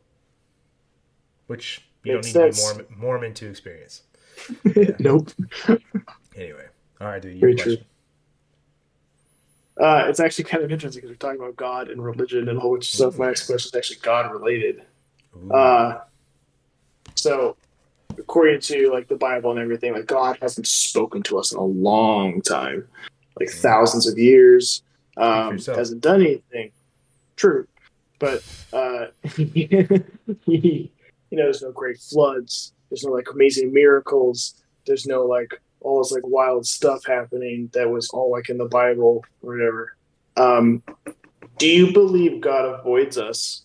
[1.45, 2.71] which you Makes don't need sense.
[2.73, 4.01] to be Mormon, Mormon to experience.
[4.99, 5.29] nope.
[6.35, 6.65] Anyway,
[6.99, 7.39] all right, dude.
[7.39, 7.77] Very Your true.
[9.79, 12.61] Uh, it's actually kind of interesting because we're talking about God and religion and a
[12.61, 13.19] whole bunch of stuff.
[13.19, 14.85] My next question is actually God related.
[15.51, 15.99] Uh,
[17.13, 17.55] so,
[18.19, 21.63] according to like the Bible and everything, like God hasn't spoken to us in a
[21.63, 22.87] long time,
[23.39, 24.83] like thousands of years.
[25.17, 26.71] Um, hasn't done anything.
[27.35, 27.67] True,
[28.19, 29.67] but uh, he,
[30.45, 30.89] you
[31.31, 32.73] know, there's no great floods.
[32.89, 34.55] There's no like amazing miracles.
[34.85, 38.65] There's no like all this like wild stuff happening that was all like in the
[38.65, 39.95] Bible or whatever.
[40.37, 40.83] Um,
[41.57, 43.63] do you believe God avoids us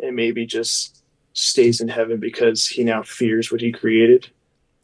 [0.00, 1.01] and maybe just
[1.32, 4.30] stays in heaven because he now fears what he created?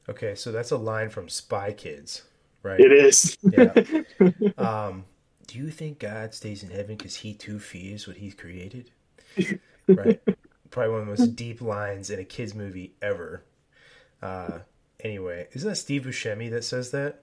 [0.08, 2.22] Okay, so that's a line from Spy Kids,
[2.62, 2.80] right?
[2.80, 3.36] It is.
[3.42, 3.72] Yeah.
[4.58, 5.04] Um,
[5.46, 8.90] do you think God stays in heaven because he too fears what he's created?
[9.88, 10.20] Right.
[10.70, 13.42] Probably one of the most deep lines in a kids movie ever.
[14.20, 14.58] Uh,
[15.00, 17.22] anyway, isn't that Steve Buscemi that says that?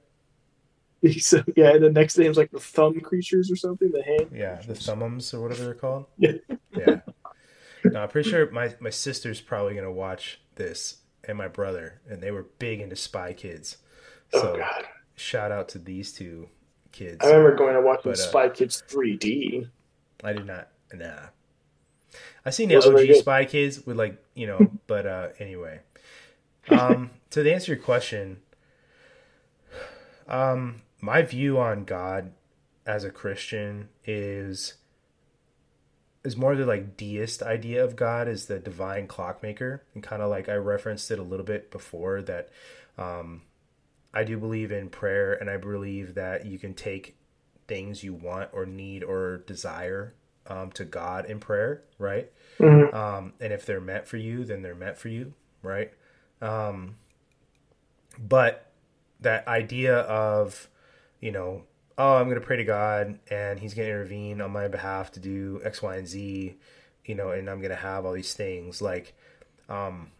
[1.20, 4.30] so, yeah, and the next name's like the thumb creatures or something, the hand.
[4.34, 6.06] Yeah, the Thumbums or whatever they're called.
[6.18, 6.32] Yeah.
[6.76, 7.02] Yeah.
[7.92, 12.22] No, I'm pretty sure my my sister's probably gonna watch this, and my brother, and
[12.22, 13.78] they were big into Spy Kids.
[14.32, 14.86] So oh god.
[15.16, 16.50] shout out to these two
[16.96, 17.18] kids.
[17.22, 19.70] I remember going to watch But, uh, Spy Kids 3D.
[20.24, 20.70] I did not.
[20.94, 21.28] Nah.
[22.46, 23.16] I seen the OG.
[23.18, 25.82] Spy Kids with like you know, but uh anyway.
[26.70, 28.38] Um, to answer your question,
[30.28, 32.32] um, my view on God
[32.88, 34.74] as a Christian is
[36.26, 40.30] is more the like deist idea of God as the divine clockmaker, and kind of
[40.30, 42.50] like I referenced it a little bit before that.
[42.98, 43.44] Um,
[44.14, 47.16] I do believe in prayer, and I believe that you can take
[47.68, 50.14] things you want or need or desire
[50.48, 52.32] um, to God in prayer, right?
[52.60, 52.94] Mhm.
[52.94, 55.92] Um, and if they're meant for you, then they're meant for you, right?
[56.42, 56.96] Um,
[58.20, 58.72] but
[59.20, 60.70] that idea of,
[61.20, 61.64] you know,
[61.98, 65.12] oh, I'm going to pray to God and He's going to intervene on my behalf
[65.14, 66.56] to do X, Y, and Z,
[67.06, 68.82] you know, and I'm going to have all these things.
[68.82, 69.14] Like,
[69.70, 70.12] um,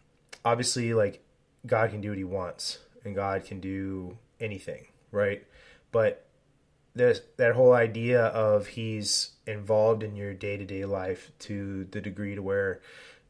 [0.44, 1.22] obviously, like,
[1.66, 5.44] God can do what He wants and God can do anything, right?
[5.92, 6.26] But
[6.94, 12.00] there's that whole idea of He's involved in your day to day life to the
[12.00, 12.80] degree to where,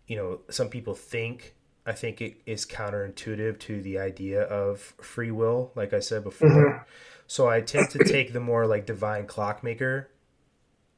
[0.06, 1.54] you know, some people think
[1.88, 6.48] I think it is counterintuitive to the idea of free will, like I said before.
[6.48, 6.84] Mhm.
[7.26, 10.08] So I tend to take the more like divine clockmaker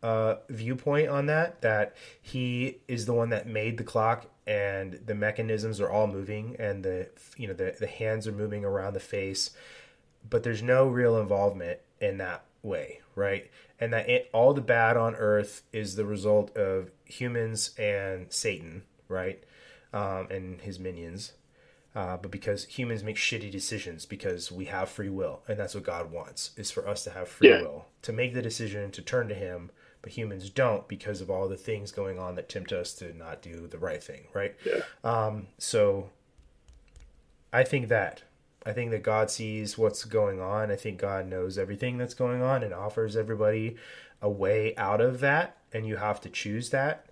[0.03, 1.63] uh, viewpoint on that.
[1.63, 6.57] That he is the one that made the clock, and the mechanisms are all moving,
[6.59, 9.51] and the you know the the hands are moving around the face,
[10.29, 13.51] but there's no real involvement in that way, right?
[13.81, 18.83] And that it, all the bad on Earth is the result of humans and Satan,
[19.09, 19.43] right?
[19.93, 21.33] um, and his minions.
[21.99, 25.83] Uh, but because humans make shitty decisions because we have free will, and that's what
[25.83, 27.63] God wants is for us to have free Yeah.
[27.63, 29.73] will to make the decision to turn to Him.
[30.01, 33.43] But humans don't because of all the things going on that tempt us to not
[33.43, 34.55] do the right thing, right?
[34.65, 34.83] Yeah.
[35.03, 36.11] Um, so
[37.53, 38.23] I think that
[38.65, 40.71] I think that God sees what's going on.
[40.71, 43.75] I think God knows everything that's going on and offers everybody
[44.23, 47.07] a way out of that, and you have to choose that.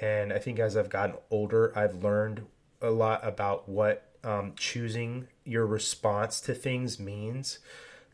[0.00, 2.46] And I think as I've gotten older, I've learned
[2.80, 7.58] a lot about what um, choosing your response to things means.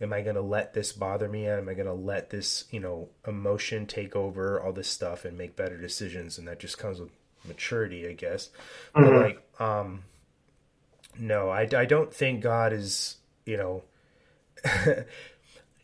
[0.01, 1.47] Am I going to let this bother me?
[1.49, 5.37] Am I going to let this, you know, emotion take over all this stuff and
[5.37, 6.39] make better decisions?
[6.39, 7.11] And that just comes with
[7.45, 8.51] maturity, I guess.
[8.95, 9.17] But Mhm.
[9.17, 10.05] like, um,
[11.19, 13.83] no, I, I don't think God is, you know,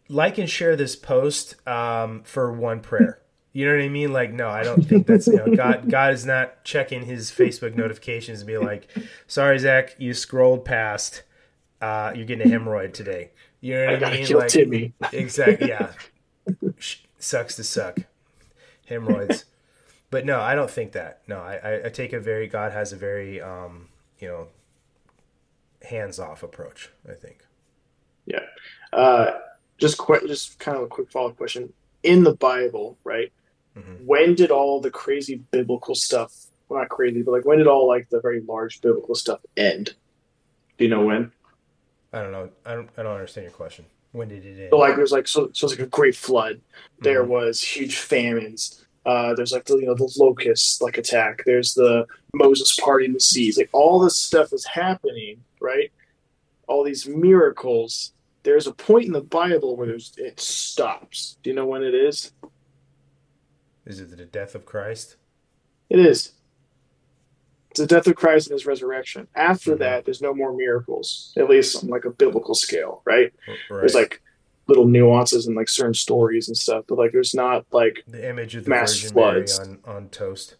[0.09, 3.19] like and share this post um, for one prayer.
[3.55, 4.13] You know what I mean?
[4.13, 5.89] Like, no, I don't think that's you know, God.
[5.89, 8.89] God is not checking his Facebook notifications and be like,
[9.29, 11.23] "Sorry, Zach, you scrolled past.
[11.81, 14.27] Uh, you're getting a hemorrhoid today." You know what I, I mean?
[14.27, 14.93] kill Like, Timmy.
[15.13, 15.69] exactly.
[15.75, 15.93] Yeah,
[17.19, 18.01] sucks to suck.
[18.87, 19.45] Hemorrhoids.
[20.11, 21.23] but no, I don't think that.
[21.27, 24.49] No, I, I, I take a very God has a very um, you know
[25.89, 26.91] hands off approach.
[27.09, 27.39] I think.
[28.27, 28.41] Yeah.
[28.93, 29.39] Uh,
[29.79, 31.73] just qu- just kind of a quick follow up question.
[32.03, 33.33] In the Bible, right?
[33.77, 34.05] Mhm.
[34.05, 36.33] When did all the crazy biblical stuff?
[36.69, 39.95] Well, not crazy, but like when did all like the very large biblical stuff end?
[40.79, 41.33] Do you know when?
[42.13, 42.49] I don't know.
[42.65, 42.89] I don't.
[42.97, 43.85] I don't understand your question.
[44.13, 44.69] When did it end?
[44.71, 46.61] So like there's like so so it's like a great flood.
[47.01, 47.29] There Mhm.
[47.29, 48.85] was huge famines.
[49.05, 51.43] Uh, there's like the you know the locust like attack.
[51.45, 53.59] There's the Moses party in the seas.
[53.59, 55.91] Like all this stuff is happening, right?
[56.69, 58.13] All these miracles.
[58.45, 61.37] There's a point in the Bible where there's it stops.
[61.43, 62.33] Do you know when it is?
[63.87, 65.17] Is it the death of Christ?
[65.91, 66.33] It is.
[67.71, 69.27] It's the death of Christ and his resurrection.
[69.35, 69.79] After Mhm.
[69.81, 73.33] that, there's no more miracles, at least on like a biblical scale, right?
[73.49, 73.59] Right.
[73.81, 74.23] There's like
[74.69, 78.55] little nuances and like certain stories and stuff, but like there's not like the image
[78.55, 79.59] of the mass Virgin floods.
[79.61, 80.55] Mary on, on toast.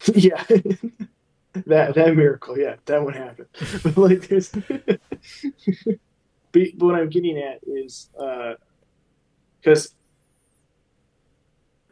[0.14, 0.42] yeah.
[1.66, 3.46] that that miracle, yeah, that would happen.
[3.84, 4.50] But like there's
[6.52, 8.54] but what I'm getting at is uh
[9.60, 9.94] because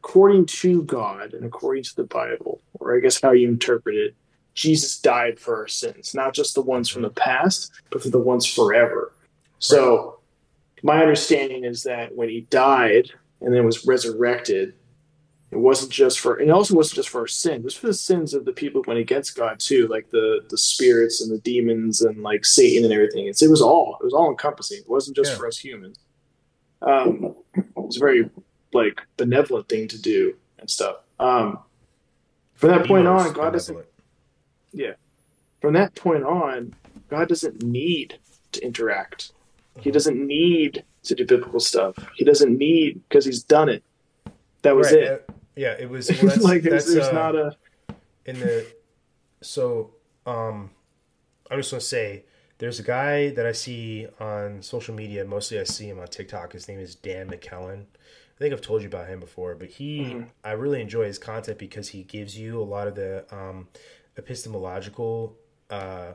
[0.05, 4.15] according to God and according to the Bible, or I guess how you interpret it,
[4.55, 8.19] Jesus died for our sins, not just the ones from the past, but for the
[8.19, 9.13] ones forever.
[9.59, 10.21] So
[10.83, 13.11] my understanding is that when he died
[13.41, 14.75] and then was resurrected,
[15.51, 17.55] it wasn't just for, and it also wasn't just for our sin.
[17.57, 20.45] It was for the sins of the people who went against God too, like the
[20.51, 23.27] the spirits and the demons and like Satan and everything.
[23.27, 24.79] It's, it was all, it was all encompassing.
[24.81, 25.39] It wasn't just Yeah.
[25.39, 25.99] for us humans.
[26.83, 28.29] Um, it was very
[28.75, 30.97] like benevolent thing to do and stuff.
[31.19, 31.59] Um,
[32.55, 34.97] from that point on, God doesn't benevolent.
[35.61, 36.75] from that point on,
[37.09, 38.19] God doesn't need
[38.53, 39.33] to interact.
[39.81, 41.97] He doesn't need to do biblical stuff.
[42.17, 43.83] He doesn't need because he's done it.
[44.63, 45.31] That was Right, it.
[45.57, 46.11] yeah, it was.
[46.23, 47.57] Well, that's, like there's, that's, there's uh, not a
[48.27, 48.67] in the
[49.43, 49.91] so
[50.27, 50.71] um
[51.51, 52.25] i'm just gonna say
[52.59, 56.53] there's a guy that i see on social media mostly i see him on tiktok
[56.53, 57.87] his name is dan mcclellan
[58.35, 60.29] i think i've told you about him before but he Mhm.
[60.43, 63.69] i really enjoy his content because he gives you a lot of the um
[64.17, 65.37] epistemological
[65.71, 66.13] uh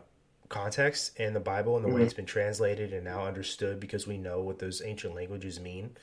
[0.50, 2.06] context in the bible and the way Mhm.
[2.06, 5.96] it's been translated and now understood because we know what those ancient languages mean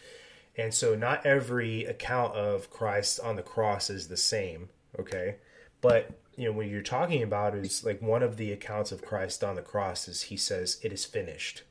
[0.57, 5.37] and so not every account of christ on the cross is the same okay
[5.81, 9.43] but you know what you're talking about is like one of the accounts of Christ
[9.43, 11.63] on the cross is he says it is finished,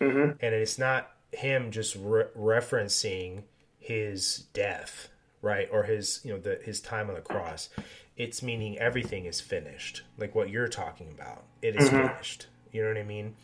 [0.00, 0.36] Mhm.
[0.40, 3.42] and it's not him just re- referencing
[3.78, 5.08] his death,
[5.42, 7.68] right, or his you know the his time on the cross.
[8.16, 11.44] It's meaning everything is finished, like what you're talking about.
[11.62, 12.08] It is Mhm.
[12.10, 12.46] finished.
[12.70, 13.36] You know what I mean?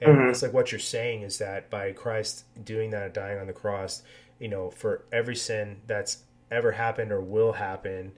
[0.00, 0.30] And Mhm.
[0.30, 4.02] it's like what you're saying is that by Christ doing that, dying on the cross,
[4.38, 8.12] you know, for every sin that's ever happened or will happen,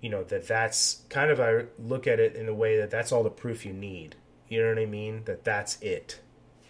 [0.00, 3.12] you know that that's kind of I look at it in a way that that's
[3.12, 4.16] all the proof you need.
[4.48, 5.22] You know what I mean?
[5.24, 6.18] That that's it.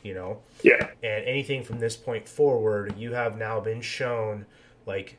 [0.02, 0.88] You know, yeah.
[1.02, 4.46] and anything from this point forward, you have now been shown
[4.84, 5.16] like,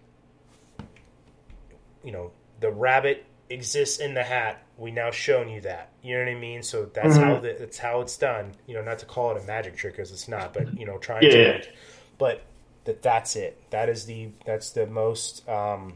[2.03, 4.61] you know, the rabbit exists in the hat.
[4.77, 5.91] We now shown you that.
[6.01, 6.63] You know what I mean?
[6.63, 8.51] So that's how the, that's how it's done.
[8.67, 10.97] You know, not to call it a magic trick because it's not, but you know,
[10.97, 11.51] trying to, Yeah.
[11.53, 11.73] like,
[12.17, 12.41] but
[12.85, 13.61] that that's it.
[13.69, 15.93] That is the that's the most um,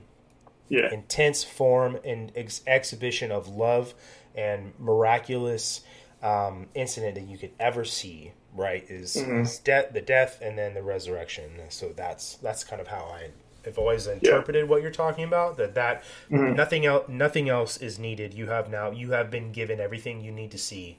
[0.69, 0.93] Yeah.
[0.93, 3.93] intense form and ex- exhibition of love
[4.35, 5.82] and miraculous
[6.24, 8.32] um, incident that you could ever see.
[8.53, 9.42] Right is, Mhm.
[9.43, 11.51] is de- the death and then the resurrection.
[11.69, 13.30] So that's that's kind of how I
[13.66, 15.58] have always interpreted what you're talking about.
[15.58, 16.56] That that Mhm.
[16.56, 18.34] nothing else nothing else is needed.
[18.34, 20.98] You have now you have been given everything you need to see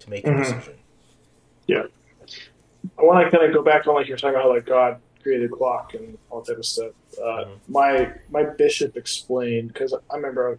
[0.00, 0.38] to make your Mhm.
[0.38, 0.74] decision.
[1.66, 1.84] Yeah,
[2.98, 5.50] I want to kind of go back on like you're talking about like God created
[5.50, 6.92] a clock and all that type of stuff.
[7.18, 7.58] Uh, Mhm.
[7.68, 10.58] My my bishop explained because I remember,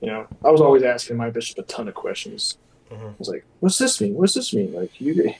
[0.00, 2.56] you know, I was always asking my bishop a ton of questions.
[2.90, 3.10] Mhm.
[3.10, 4.14] I was like, "What's this mean?
[4.14, 4.72] What's this mean?
[4.72, 5.34] Like you,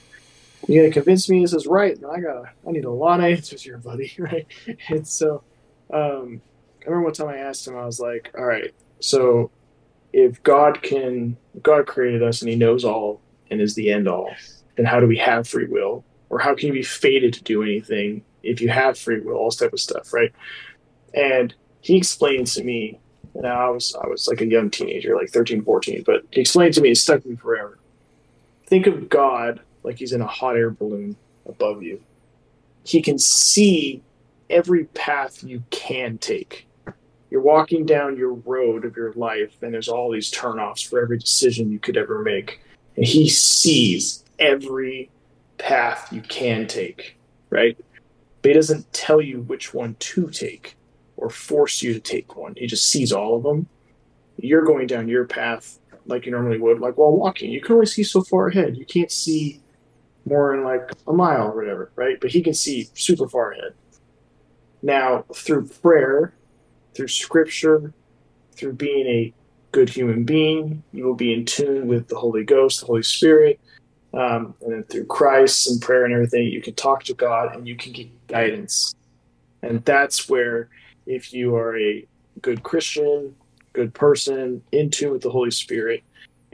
[0.67, 3.25] you gotta convince me this is right, and I gotta, I need a lot of
[3.25, 4.47] answers here, buddy, right?"
[4.89, 5.43] And so,
[5.91, 6.41] um,
[6.81, 9.51] I remember one time I asked him, I was like, "All right, so
[10.13, 14.07] if God can, if God created us and He knows all and is the end
[14.07, 14.33] all,
[14.77, 17.63] then how do we have free will, or how can you be fated to do
[17.63, 20.31] anything if you have free will, all this type of stuff, right?"
[21.13, 22.99] And he explained to me,
[23.35, 26.73] and I was I was like a young teenager, like 13, 14, but he explained
[26.75, 27.77] to me, it stuck with me forever.
[28.67, 32.01] Think of God like he's in a hot air balloon above you,
[32.83, 34.01] he can see
[34.49, 36.67] every path you can take.
[37.29, 41.17] You're walking down your road of your life, and there's all these turnoffs for every
[41.17, 42.59] decision you could ever make.
[42.97, 45.09] And he sees every
[45.57, 47.17] path you can take,
[47.49, 47.77] right?
[48.41, 50.75] But he doesn't tell you which one to take
[51.21, 52.55] or force you to take one.
[52.57, 53.67] He just sees all of them.
[54.37, 57.51] You're going down your path like you normally would, like while walking.
[57.51, 58.75] You can only see so far ahead.
[58.75, 59.61] You can't see
[60.25, 62.19] more than like a mile or whatever, right?
[62.19, 63.73] But he can see super far ahead.
[64.81, 66.33] Now, through prayer,
[66.95, 67.93] through scripture,
[68.55, 69.33] through being a
[69.71, 73.59] good human being, you will be in tune with the Holy Ghost, the Holy Spirit,
[74.13, 77.67] um, and then through Christ and prayer and everything, you can talk to God and
[77.67, 78.93] you can get guidance.
[79.61, 80.69] And that's where,
[81.11, 82.05] if you are a
[82.41, 83.35] good Christian,
[83.73, 86.03] good person, in tune with the Holy Spirit,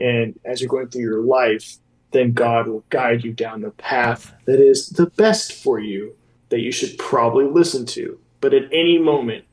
[0.00, 1.76] and as you're going through your life,
[2.12, 6.16] then God will guide you down the path that is the best for you,
[6.48, 8.18] that you should probably listen to.
[8.40, 9.44] But at any moment,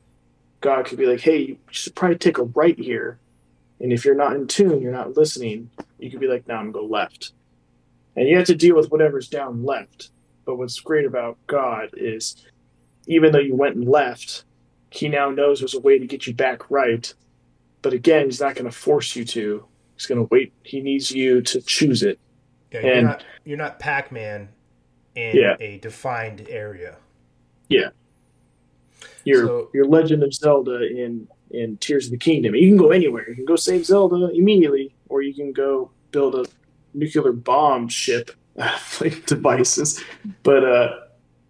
[0.60, 3.18] God could be like, hey, you should probably take a right here.
[3.80, 6.70] And if you're not in tune, you're not listening, you could be like, now I'm
[6.70, 7.32] going to go left
[8.16, 10.10] and you have to deal with whatever's down left.
[10.44, 12.44] But what's great about God is
[13.06, 14.44] even though you went left,
[14.90, 17.12] he now knows there's a way to get you back right.
[17.82, 19.64] But again, he's not going to force you to.
[19.94, 20.52] He's going to wait.
[20.62, 22.18] He needs you to choose it.
[22.72, 24.48] Yeah, you're and not, you're not Pac-Man
[25.14, 25.56] in yeah.
[25.60, 26.96] a defined area.
[27.68, 27.88] Yeah.
[29.24, 32.54] You're so, you're Legend of Zelda in in Tears of the Kingdom.
[32.54, 33.28] You can go anywhere.
[33.28, 36.44] You can go save Zelda immediately, or you can go build a
[36.94, 38.30] nuclear bomb ship
[39.00, 40.02] like devices.
[40.42, 41.00] But uh,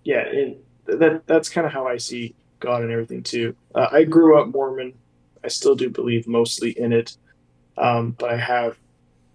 [0.04, 0.56] yeah, and
[0.86, 3.54] that that's kind of how I see God and everything too.
[3.74, 4.94] Uh, I grew up Mormon.
[5.44, 7.16] I still do believe mostly in it,
[7.78, 8.76] um, but I have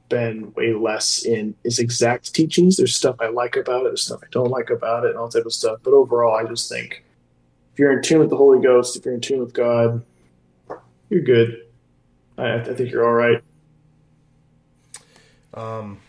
[0.09, 2.75] been way less in his exact teachings.
[2.75, 5.29] There's stuff I like about it, there's stuff I don't like about it, and all
[5.29, 5.79] type of stuff.
[5.83, 7.03] But overall, I just think
[7.73, 10.03] if you're in tune with the Holy Ghost, if you're in tune with God,
[11.09, 11.65] you're good.
[12.37, 13.41] I, I think you're all right.
[15.53, 15.99] Um,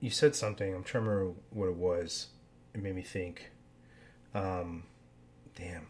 [0.00, 0.74] you said something.
[0.74, 2.28] I'm trying to remember what it was.
[2.74, 3.50] It made me think.
[4.34, 4.84] Um,
[5.54, 5.86] damn.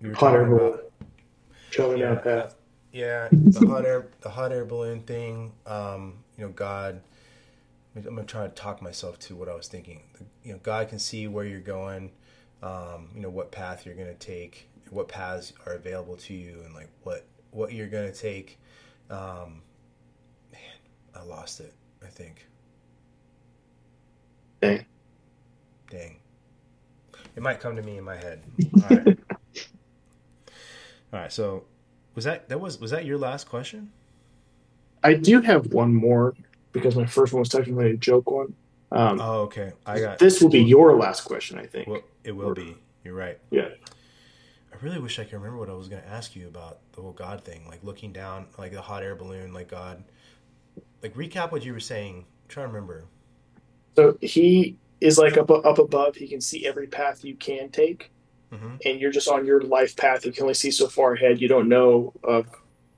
[0.00, 2.54] You were hot talking about yeah, that.
[2.92, 5.52] Yeah, the hot air, the hot air balloon thing.
[5.66, 7.00] Um, you know, God.
[7.94, 10.00] I'm gonna try to talk myself to what I was thinking.
[10.44, 12.10] You know, God can see where you're going.
[12.62, 16.74] Um, you know what path you're gonna take, what paths are available to you, and
[16.74, 18.58] like what what you're gonna take.
[19.10, 19.60] Um,
[20.52, 20.60] man,
[21.14, 21.74] I lost it.
[22.02, 22.46] I think.
[24.62, 24.86] Dang.
[25.90, 26.16] Dang.
[27.34, 28.42] It might come to me in my head.
[28.74, 29.18] All right.
[31.12, 31.32] All right.
[31.32, 31.64] So,
[32.14, 33.92] was that that was was that your last question?
[35.02, 36.34] I do have one more
[36.72, 38.54] because my first one was technically a joke one.
[38.92, 39.72] Um, oh, okay.
[39.86, 40.40] I got this.
[40.40, 41.88] Will be your last question, I think.
[41.88, 42.76] Well, it will or, be.
[43.04, 43.38] You're right.
[43.50, 43.68] Yeah.
[44.72, 47.00] I really wish I could remember what I was going to ask you about the
[47.00, 50.04] whole God thing, like looking down, like the hot air balloon, like God
[51.02, 52.26] like recap what you were saying.
[52.48, 53.04] Trying to remember.
[53.96, 56.16] So he is like up up above.
[56.16, 58.10] He can see every path you can take,
[58.52, 58.76] mm-hmm.
[58.84, 60.24] and you're just on your life path.
[60.24, 61.40] You can only see so far ahead.
[61.40, 62.46] You don't know of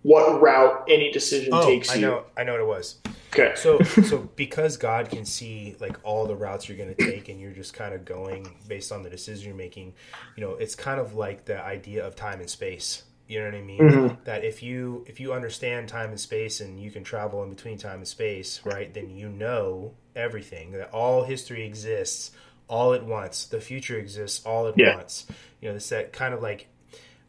[0.03, 2.01] what route any decision oh, takes I you.
[2.03, 2.25] know.
[2.37, 3.01] I know what it was.
[3.33, 3.55] Okay.
[3.57, 7.41] So so because God can see like all the routes you're going to take, and
[7.41, 9.95] you're just kind of going based on the decision you're making.
[10.37, 13.55] You know, it's kind of like the idea of time and space you know what
[13.55, 13.81] I mean?
[13.81, 14.25] Mm-hmm.
[14.25, 17.79] That if you if you understand time and space and you can travel in between
[17.79, 18.93] time and space, right?
[18.93, 20.73] Then you know everything.
[20.73, 22.33] That all history exists
[22.69, 23.47] all at once.
[23.47, 24.97] The future exists all at yeah.
[24.97, 25.27] once.
[25.61, 26.69] You know, it's that kind of like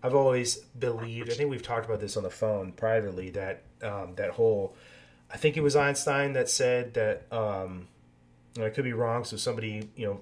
[0.03, 1.29] I've always believed.
[1.29, 3.29] I think we've talked about this on the phone privately.
[3.31, 4.75] That um, that whole.
[5.31, 7.25] I think it was Einstein that said that.
[7.31, 7.87] Um,
[8.61, 10.21] I could be wrong, so somebody you know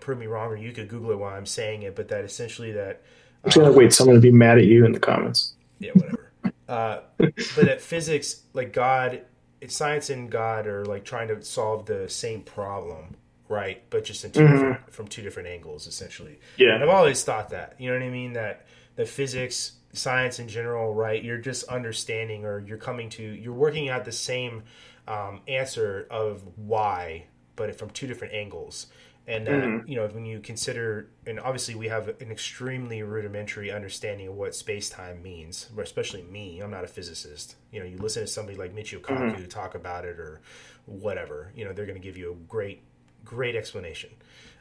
[0.00, 1.94] prove me wrong, or you could Google it while I'm saying it.
[1.94, 3.02] But that essentially that
[3.44, 5.54] I'm just gonna wait someone to be mad at you in the comments.
[5.78, 6.30] Yeah, whatever.
[6.68, 9.22] uh, but at physics, like God,
[9.60, 13.16] it's science and God are like trying to solve the same problem,
[13.48, 13.82] right?
[13.90, 14.90] But just two mm-hmm.
[14.90, 16.38] from two different angles, essentially.
[16.56, 16.74] Yeah.
[16.74, 17.76] And I've always thought that.
[17.78, 18.32] You know what I mean?
[18.34, 21.22] That the physics, science in general, right?
[21.22, 24.62] You're just understanding, or you're coming to, you're working out the same
[25.08, 28.86] um, answer of why, but from two different angles
[29.32, 29.88] and that mm-hmm.
[29.88, 34.54] you know when you consider and obviously we have an extremely rudimentary understanding of what
[34.54, 38.74] space-time means especially me i'm not a physicist you know you listen to somebody like
[38.74, 39.44] michio kaku mm-hmm.
[39.46, 40.40] talk about it or
[40.86, 42.82] whatever you know they're going to give you a great
[43.24, 44.10] great explanation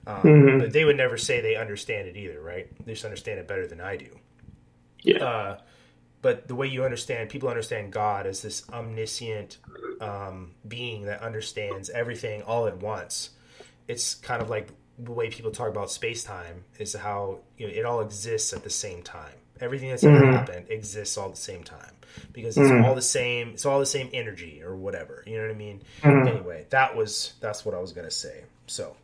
[0.07, 0.59] um, mm-hmm.
[0.59, 3.67] but they would never say they understand it either right they just understand it better
[3.67, 4.09] than i do
[5.03, 5.57] yeah uh,
[6.21, 9.57] but the way you understand people understand god as this omniscient
[9.99, 13.31] um, being that understands everything all at once
[13.91, 17.73] it's kind of like the way people talk about space time is how you know
[17.73, 19.33] it all exists at the same time.
[19.59, 20.15] Everything that's Mhm.
[20.15, 21.93] ever happened exists all at the same time
[22.33, 22.83] because it's Mhm.
[22.83, 23.49] all the same.
[23.49, 25.23] It's all the same energy or whatever.
[25.27, 25.81] You know what I mean?
[26.03, 26.27] Mhm.
[26.27, 28.43] Anyway, that was that's what I was gonna say.
[28.67, 28.95] So,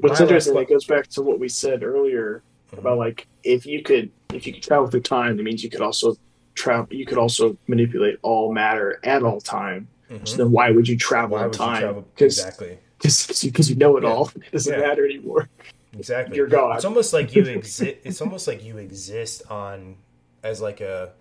[0.00, 2.42] What's interesting, last it goes back to what we said earlier
[2.76, 5.82] about like if you could if you could travel through time, it means you could
[5.82, 6.16] also
[6.54, 6.88] travel.
[6.90, 9.88] You could also manipulate all matter at all time.
[10.24, 12.04] So then, why would you travel why in time?
[12.14, 12.78] Because exactly?
[13.02, 14.10] Because you know it Yeah.
[14.10, 14.30] all.
[14.34, 14.86] It doesn't Yeah.
[14.86, 15.48] matter anymore.
[15.96, 16.36] Exactly.
[16.36, 16.76] You're God.
[16.76, 17.96] It's almost like you exist.
[18.04, 19.96] It's almost like you exist on
[20.42, 21.12] as like a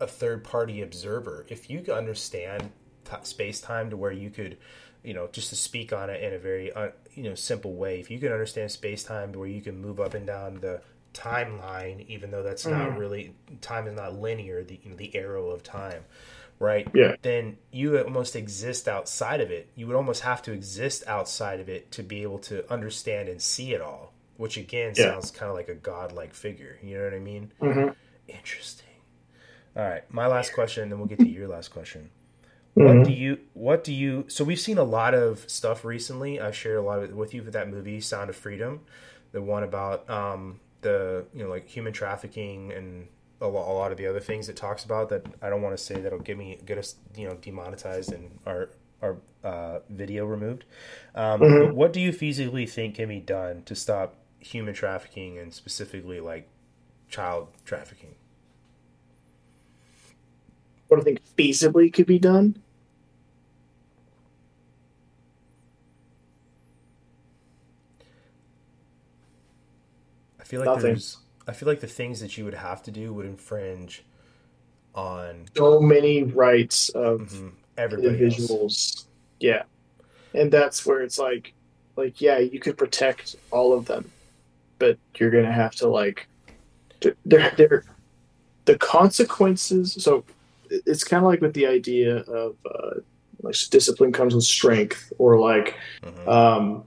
[0.00, 1.46] a third party observer.
[1.48, 2.70] If you could understand
[3.04, 4.58] t- space time to where you could,
[5.02, 7.98] you know, just to speak on it in a very uh, you know simple way.
[7.98, 10.82] If you could understand space time to where you can move up and down the
[11.14, 12.98] timeline, even though that's not Mhm.
[12.98, 14.62] really time is not linear.
[14.62, 16.04] The you know, the arrow of time.
[16.58, 16.88] Right.
[16.94, 17.16] Yeah.
[17.22, 19.68] Then you almost exist outside of it.
[19.74, 23.40] You would almost have to exist outside of it to be able to understand and
[23.42, 24.12] see it all.
[24.38, 25.12] Which again Yeah.
[25.12, 26.78] sounds kind of like a godlike figure.
[26.82, 27.52] You know what I mean?
[27.60, 27.88] hmm
[28.28, 28.86] Interesting.
[29.76, 32.10] All right, my last question, and then we'll get to your last question.
[32.76, 32.84] Mhm.
[33.00, 33.38] What do you?
[33.54, 34.24] What do you?
[34.28, 36.40] So we've seen a lot of stuff recently.
[36.40, 38.80] I shared a lot of it with you for that movie, Sound of Freedom,
[39.32, 43.08] the one about um, the you know like human trafficking and
[43.40, 45.08] a lot, a lot of the other things it talks about.
[45.10, 48.38] That I don't want to say that'll get me get us you know demonetized and
[48.46, 48.70] our
[49.02, 50.64] our uh, video removed.
[51.14, 51.66] Um, Mhm.
[51.66, 56.20] But what do you feasibly think can be done to stop human trafficking and specifically
[56.20, 56.48] like
[57.08, 58.14] child trafficking?
[60.88, 62.62] What do you think feasibly could be done.
[70.40, 70.82] I feel like Nothing.
[70.82, 71.18] there's.
[71.46, 74.04] I feel like the things that you would have to do would infringe
[74.94, 78.14] on So many rights of mhm, everybody else.
[78.20, 79.08] individuals.
[79.40, 79.62] Yeah.
[80.34, 81.54] And that's where it's like
[81.96, 84.12] like yeah, you could protect all of them,
[84.78, 86.28] but you're going to have to like
[87.24, 87.84] they're, they're
[88.64, 90.24] the consequences so
[90.70, 92.94] it's kind of like with the idea of uh,
[93.42, 96.28] like discipline comes with strength or like Mhm.
[96.28, 96.84] um,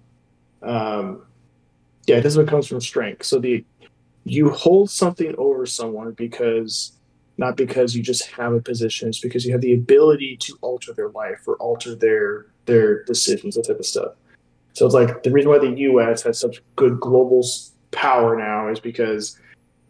[0.61, 1.25] um,
[2.07, 3.23] yeah, discipline comes from strength.
[3.25, 3.63] So the
[4.31, 6.93] you hold something over someone because
[7.37, 10.93] not because you just have a position, it's because you have the ability to alter
[10.93, 14.13] their life or alter their their decisions, that type of stuff.
[14.73, 16.21] So it's like the reason why the U.S.
[16.23, 17.43] has such good global
[17.91, 19.39] power now is because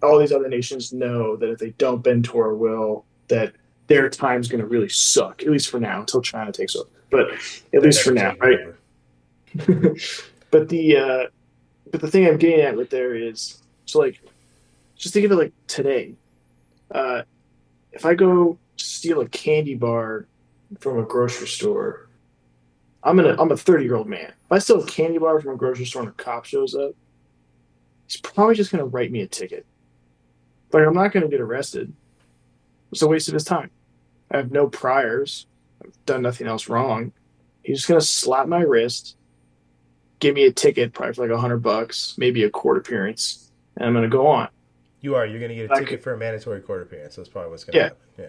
[0.02, 3.54] all these other nations know that if they don't bend to our will, that
[3.88, 5.44] their time's going to really suck.
[5.44, 6.90] At least for now, until China takes over.
[7.10, 7.32] But
[7.74, 8.60] at least for now, right?
[10.52, 11.28] but the uh,
[11.92, 14.22] but the thing I'm getting at with there is so like
[15.00, 16.14] just think of it like today.
[16.92, 17.24] Uh,
[17.92, 20.28] if I go steal a candy bar
[20.80, 22.10] from a grocery store,
[23.02, 24.34] I'm gonna I'm a 30 year old man.
[24.46, 26.92] If I steal a candy bar from a grocery store and a cop shows up,
[28.08, 29.66] he's probably just gonna write me a ticket.
[30.72, 31.94] Like I'm not gonna get arrested.
[32.92, 33.72] It's a waste of his time.
[34.30, 35.48] I have no priors.
[35.84, 37.14] I've done nothing else wrong.
[37.64, 39.16] He's just gonna slap my wrist,
[40.20, 43.88] give me a ticket, probably for like a hundred bucks, maybe a court appearance, and
[43.88, 44.50] I'm gonna go on.
[45.02, 45.26] You are.
[45.26, 47.16] You're going to get a I ticket could- for a mandatory court appearance.
[47.16, 47.84] That's probably what's going to Yeah.
[47.84, 47.98] happen.
[48.18, 48.26] Yeah.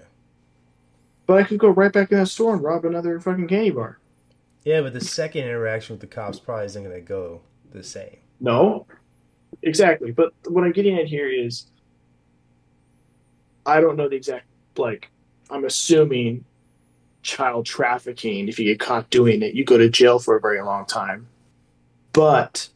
[1.26, 3.99] But I could go right back in that store and rob another fucking candy bar.
[4.65, 7.40] Yeah, but the second interaction with the cops probably isn't going to go
[7.73, 8.18] the same.
[8.40, 8.86] No,
[9.62, 10.10] exactly.
[10.12, 11.66] But what I'm getting at here is,
[13.66, 15.10] I don't know the exact like.
[15.50, 16.44] I'm assuming
[17.23, 18.49] child trafficking.
[18.49, 21.26] If you get caught doing it, you go to jail for a very long time.
[22.12, 22.68] But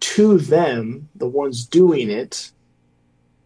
[0.00, 2.50] to them, the ones doing it,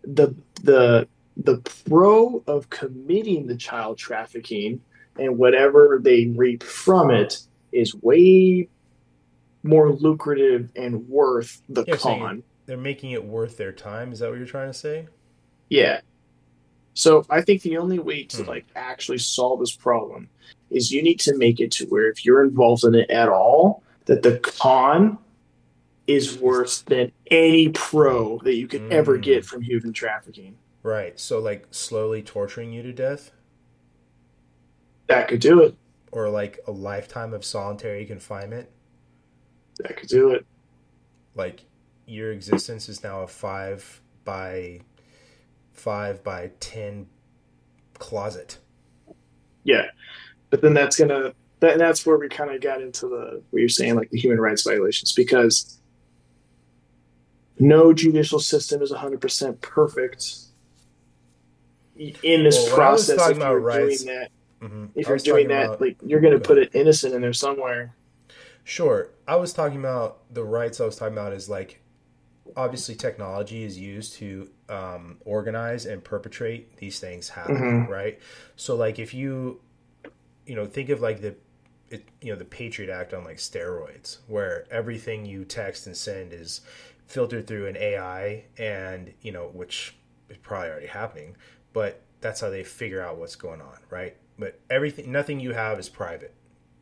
[0.07, 4.81] the the the pro of committing the child trafficking
[5.19, 7.39] and whatever they reap from it
[7.73, 8.69] is way
[9.63, 12.43] more lucrative and worth the Yeah, so con.
[12.67, 14.13] They're making it worth their time.
[14.13, 15.09] Is that what you're trying to say?
[15.69, 16.01] Yeah.
[16.95, 18.49] So I think the only way to Hmm.
[18.49, 20.29] like actually solve this problem
[20.71, 23.83] is you need to make it to where if you're involved in it at all,
[24.07, 25.19] that the con
[26.07, 29.23] is worse than any pro that you could ever Mm.
[29.23, 30.57] get from human trafficking.
[30.83, 31.19] Right.
[31.19, 33.33] So, like, slowly torturing you to death,
[35.09, 35.75] That could do it.
[36.13, 38.69] or like a lifetime of solitary confinement.
[39.81, 40.47] That could do it.
[41.35, 41.65] Like,
[42.07, 44.81] your existence is now a five by
[45.73, 47.09] five by ten
[47.99, 48.59] closet.
[49.65, 49.91] Yeah.
[50.51, 53.69] But then that's gonna that that's where we kind of got into the what you're
[53.69, 55.76] saying, like the human rights violations, because
[57.59, 60.35] no judicial system is 100% perfect
[61.99, 63.31] in this Well, when I was process.
[63.31, 64.31] If you're rights- doing that,
[64.63, 64.87] Mm-hmm.
[64.95, 67.95] if you're doing that, like you're gonna put it innocent in there somewhere.
[68.65, 69.11] Sure.
[69.29, 71.83] I was talking about the rights I was talking about is like
[72.57, 77.89] obviously technology is used to um, organize and perpetrate these things happen, Mhm.
[77.89, 78.19] right?
[78.57, 79.61] So like if you
[80.47, 81.35] you know think of like the
[81.91, 86.33] it, you know the Patriot Act on like steroids, where everything you text and send
[86.33, 86.63] is
[87.07, 89.97] filtered through an AI, and you know which
[90.29, 91.37] is probably already happening,
[91.73, 94.17] but that's how they figure out what's going on, right?
[94.39, 96.35] But everything, nothing you have is private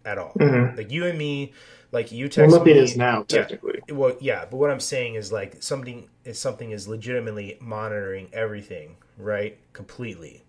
[0.05, 0.37] at all.
[0.39, 0.77] Mhm.
[0.77, 1.53] Like you and me,
[1.93, 2.79] like you Well, text nothing me.
[2.79, 3.49] is now Yeah.
[3.49, 3.83] technically.
[3.91, 8.97] Well, yeah, but what I'm saying is like something is something is legitimately monitoring everything,
[9.19, 9.59] right?
[9.73, 10.44] Completely.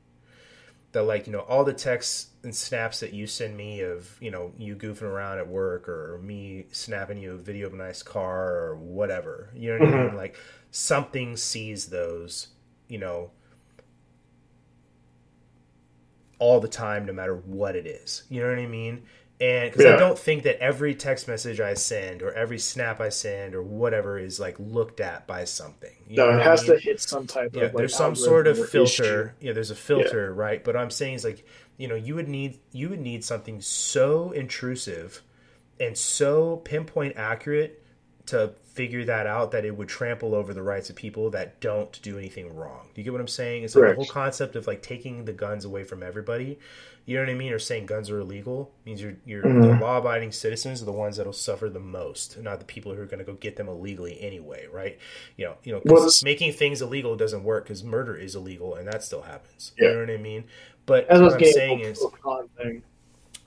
[0.96, 4.32] That like you know all the texts and snaps that you send me of you
[4.32, 8.02] know you goofing around at work or me snapping you a video of a nice
[8.02, 9.50] car or whatever.
[9.54, 10.08] You know what I mean?
[10.08, 10.16] Mm-hmm.
[10.16, 10.38] Like
[10.72, 12.48] something sees those,
[12.88, 13.32] you know,
[16.40, 18.24] all the time, no matter what it is.
[18.30, 19.04] You know what I mean?
[19.40, 23.10] And because I don't think that every text message I send or every snap I
[23.10, 25.92] send or whatever is like looked at by something.
[26.08, 26.74] You No, know it what I has mean?
[26.74, 29.36] to hit some type yeah, of like there's some sort of filter.
[29.40, 30.64] Yeah, there's a filter, right?
[30.64, 31.46] But what I'm saying is like,
[31.78, 35.22] you know, you would need you would need something so intrusive
[35.80, 37.84] and so pinpoint accurate
[38.28, 42.02] to figure that out that it would trample over the rights of people that don't
[42.02, 42.90] do anything wrong.
[42.94, 43.64] Do you get what I'm saying?
[43.64, 43.90] It's like Correct.
[43.90, 46.60] the whole concept of like taking the guns away from everybody.
[47.08, 47.54] You know what I mean?
[47.54, 49.62] Or saying guns are illegal means you're you're Mhm.
[49.80, 53.02] the law abiding citizens are the ones that'll suffer the most, not the people who
[53.02, 54.98] are going to go get them illegally anyway, right?
[55.38, 58.88] You know, you know, Well, making things illegal doesn't work because murder is illegal and
[58.88, 59.72] that still happens.
[59.78, 59.90] Yeah.
[59.90, 60.46] You know what I mean?
[60.88, 62.04] But was what I'm saying is.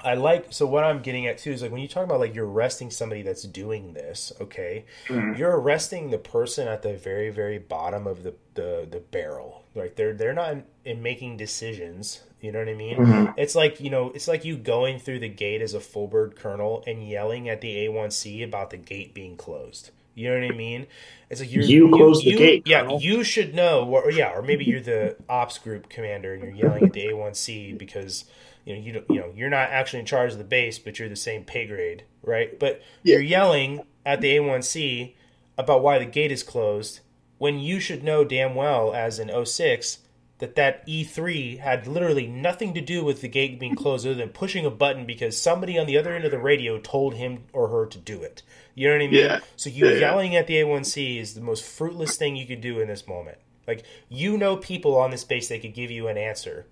[0.00, 2.32] I like so what I'm getting at too is like when you talk about like
[2.32, 4.84] you're arresting somebody that's doing this, okay?
[5.08, 5.36] Mhm.
[5.36, 9.64] You're arresting the person at the very very bottom of the the, the barrel.
[9.74, 12.22] Like they're they're not in, in making decisions.
[12.40, 12.96] You know what I mean?
[12.98, 13.34] Mhm.
[13.36, 16.36] It's like you know, it's like you going through the gate as a full bird
[16.36, 19.90] colonel and yelling at the A1C about the gate being closed.
[20.14, 20.86] You know what I mean?
[21.30, 23.00] It's like you're, You close the gate, Yeah, Colonel.
[23.00, 23.84] you should know.
[23.84, 27.78] Or, yeah, or maybe you're the ops group commander and you're yelling at the A1C
[27.78, 28.24] because
[28.64, 30.98] you know you don't, you know you're not actually in charge of the base, but
[30.98, 32.58] you're the same pay grade, right?
[32.58, 33.14] But Yeah.
[33.14, 35.14] you're yelling at the A1C
[35.56, 37.00] about why the gate is closed
[37.38, 39.98] when you should know damn well as an 06
[40.38, 44.28] that that E3 had literally nothing to do with the gate being closed other than
[44.28, 47.68] pushing a button because somebody on the other end of the radio told him or
[47.68, 48.42] her to do it.
[48.74, 49.14] You know what I mean?
[49.14, 49.40] Yeah.
[49.56, 49.98] So you Yeah, yeah.
[49.98, 53.38] yelling at the A1C is the most fruitless thing you could do in this moment.
[53.66, 56.66] Like you know people on this base that could give you an answer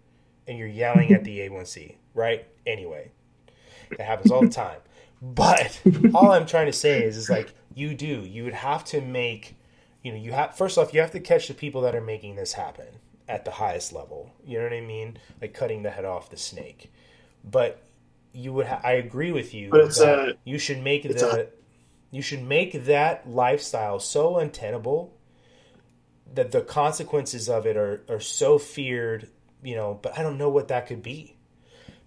[0.46, 2.46] and you're yelling at the A1C, right?
[2.66, 3.10] Anyway.
[3.90, 4.78] It happens all the time.
[5.22, 5.80] But
[6.14, 8.20] all I'm trying to say is is like you do.
[8.20, 9.56] You would have to make
[10.02, 12.36] you know, you have first off you have to catch the people that are making
[12.36, 12.86] this happen
[13.28, 14.32] at the highest level.
[14.44, 15.18] You know what I mean?
[15.40, 16.92] Like cutting the head off the snake.
[17.44, 17.82] But
[18.32, 21.46] you would ha- I agree with you But it's a- you should make the a-
[22.10, 25.12] you should make that lifestyle so untenable
[26.34, 29.28] that the consequences of it are, are so feared,
[29.62, 31.36] you know, but I don't know what that could be.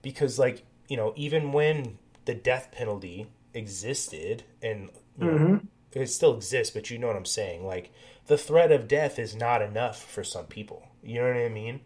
[0.02, 4.90] Because like, you know, even when the death penalty existed and
[5.20, 5.68] you know, Mhm.
[5.94, 7.66] it still exists, but you know what I'm saying.
[7.66, 7.92] Like
[8.28, 10.88] the threat of death is not enough for some people.
[11.04, 11.82] You know what I mean?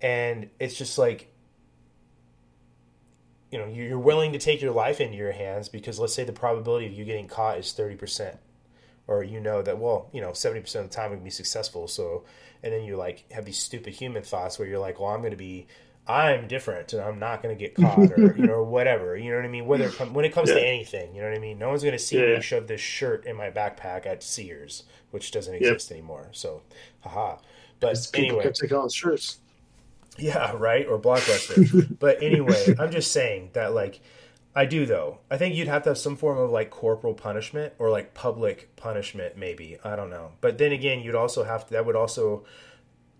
[0.00, 1.30] And it's just like
[3.50, 6.32] you know, you're willing to take your life into your hands because let's say the
[6.32, 8.38] probability of you getting caught is 30%.
[9.08, 11.88] Or you know that, well, you know, 70% of the time we can be successful.
[11.88, 12.24] So,
[12.62, 15.32] and then you like have these stupid human thoughts where you're like, well, I'm going
[15.32, 15.66] to be,
[16.06, 19.16] I'm different and I'm not going to get caught or, you know, or whatever.
[19.16, 19.66] You know what I mean?
[19.66, 21.58] Whether when it comes to anything, you know what I mean?
[21.58, 22.36] No one's going to see Yeah.
[22.36, 26.28] me shove this shirt in my backpack at Sears, which doesn't exist anymore.
[26.30, 26.62] So,
[27.00, 27.38] haha.
[27.80, 28.42] But people anyway.
[28.44, 29.38] kept taking all the shirts.
[30.18, 30.86] Yeah, right.
[30.86, 31.98] Or Blockbuster.
[31.98, 34.00] but anyway, I'm just saying that like
[34.54, 35.18] I do though.
[35.30, 38.74] I think you'd have to have some form of like corporal punishment or like public
[38.76, 39.78] punishment, maybe.
[39.84, 40.32] I don't know.
[40.40, 41.72] But then again, you'd also have to.
[41.74, 42.44] That would also.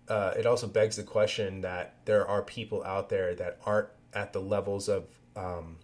[0.07, 4.33] Uh, it also begs the question that there are people out there that aren't at
[4.33, 5.05] the levels of
[5.37, 5.77] um,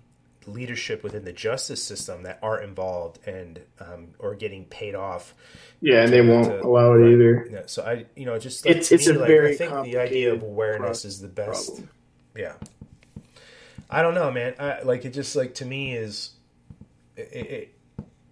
[0.47, 5.33] leadership within the justice system that aren't involved and um, or getting paid off
[5.81, 7.11] Yeah, and they won't to- allow it right.
[7.13, 7.47] either.
[7.51, 9.83] yeah, so I, you know, just like, It's- it's me, a like, very I think
[9.85, 11.81] the idea of awareness is the best.
[12.35, 12.53] Yeah,
[13.89, 14.55] I don't know, man.
[14.59, 16.31] I, like it just like to me is
[17.15, 17.73] it it,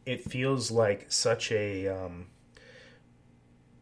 [0.06, 2.28] it feels like such a um,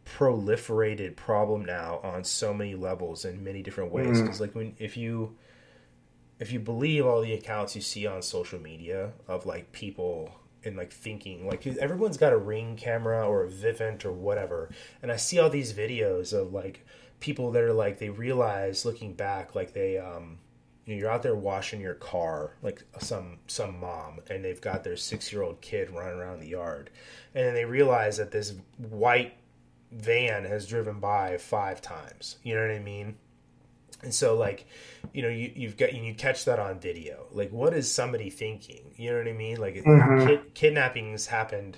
[0.05, 4.21] proliferated problem now on so many levels in many different ways.
[4.21, 5.35] Because like when if you
[6.39, 10.33] if you believe all the accounts you see on social media of like people
[10.65, 14.69] and like thinking like everyone's got a ring camera or a vivint or whatever
[15.01, 16.85] and i see all these videos of like
[17.19, 20.37] people that are like they realize looking back like they um
[20.85, 25.31] you're out there washing your car like some some mom and they've got their six
[25.31, 26.89] year old kid running around the yard
[27.33, 29.33] and then they realize that this white
[29.91, 32.37] van has driven by five times.
[32.43, 33.15] You know what i mean
[34.03, 34.65] and so like
[35.13, 37.25] you know you, you've got you catch that on video.
[37.31, 38.93] Like what is somebody thinking?
[38.95, 39.59] You know what i mean?
[39.59, 40.27] Like mm-hmm.
[40.27, 41.77] kid, kidnappings happened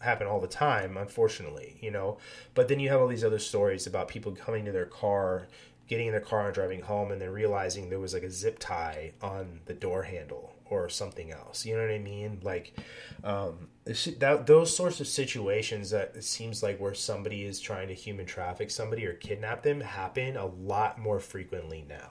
[0.00, 2.18] happen all the time unfortunately you know?
[2.54, 5.48] But then you have all these other stories about people coming to their car
[5.86, 8.58] getting in their car and driving home and then realizing there was like a zip
[8.58, 11.66] tie on the door handle or something else.
[11.66, 12.40] You know what I mean?
[12.42, 12.74] Like
[13.22, 17.94] um, that, those sorts of situations that it seems like where somebody is trying to
[17.94, 22.10] human traffic somebody or kidnap them happen a lot more frequently now.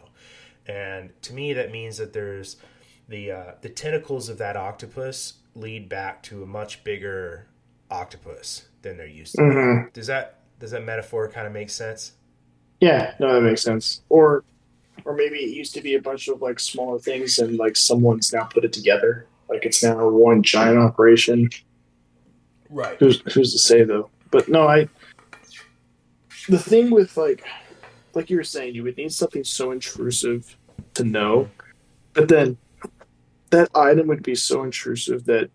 [0.65, 2.57] And to me, that means that there's
[3.09, 7.47] the uh, the tentacles of that octopus lead back to a much bigger
[7.91, 9.41] octopus than they're used to.
[9.41, 9.89] Mm-hmm.
[9.93, 12.13] Does that does that metaphor kind of make sense?
[12.79, 14.01] Yeah, no, that makes sense.
[14.09, 14.43] Or
[15.05, 18.33] or maybe it used to be a bunch of like smaller things and like someone's
[18.33, 19.27] now put it together.
[19.49, 21.49] Like it's now one giant operation.
[22.69, 22.97] Right.
[22.99, 24.09] Who's who's to say though?
[24.31, 24.89] But no, I
[26.49, 27.45] the thing with like
[28.13, 30.55] like you were saying, you would need something so intrusive
[30.93, 31.49] to know.
[32.13, 32.57] But then
[33.49, 35.49] that item would be so intrusive that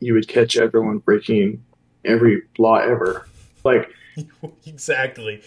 [0.00, 1.64] you would catch everyone breaking
[2.04, 3.28] every law ever.
[3.64, 3.90] Like
[4.66, 5.42] exactly.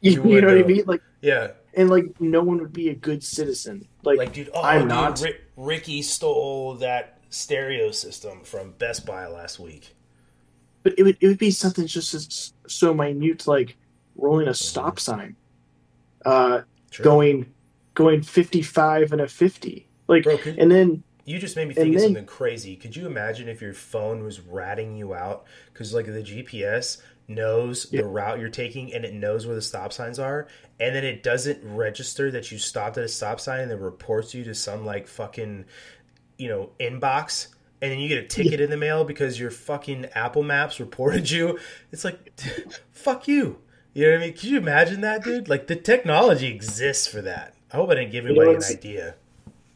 [0.00, 0.84] You, you, know what I mean?
[0.86, 3.86] Like yeah, and like no one would be a good citizen.
[4.02, 5.20] Like, like dude, oh, I'm dude, not.
[5.20, 9.94] Rick, Ricky stole that stereo system from Best Buy last week.
[10.82, 13.76] But it would it would be something just as, so minute, like
[14.16, 14.54] rolling a mm-hmm.
[14.54, 15.36] stop sign,
[16.24, 16.62] uh,
[17.02, 17.52] going
[17.94, 21.94] going 55 and a 50, like, Bro, could, and then you just made me think
[21.94, 22.76] of then, something crazy.
[22.76, 27.88] Could you imagine if your phone was ratting you out because like the GPS knows
[27.90, 30.46] the route you're taking and it knows where the stop signs are
[30.78, 34.34] and then it doesn't register that you stopped at a stop sign and then reports
[34.34, 35.64] you to some like fucking
[36.36, 37.48] you know inbox
[37.84, 38.64] and then you get a ticket yeah.
[38.64, 41.58] in the mail because your fucking apple maps reported you.
[41.92, 42.32] It's like
[42.92, 43.58] fuck you.
[43.92, 44.34] You know what i mean?
[44.34, 45.48] Can you imagine that dude?
[45.48, 47.54] Like the technology exists for that.
[47.72, 49.14] I hope i didn't give anybody you know, an idea.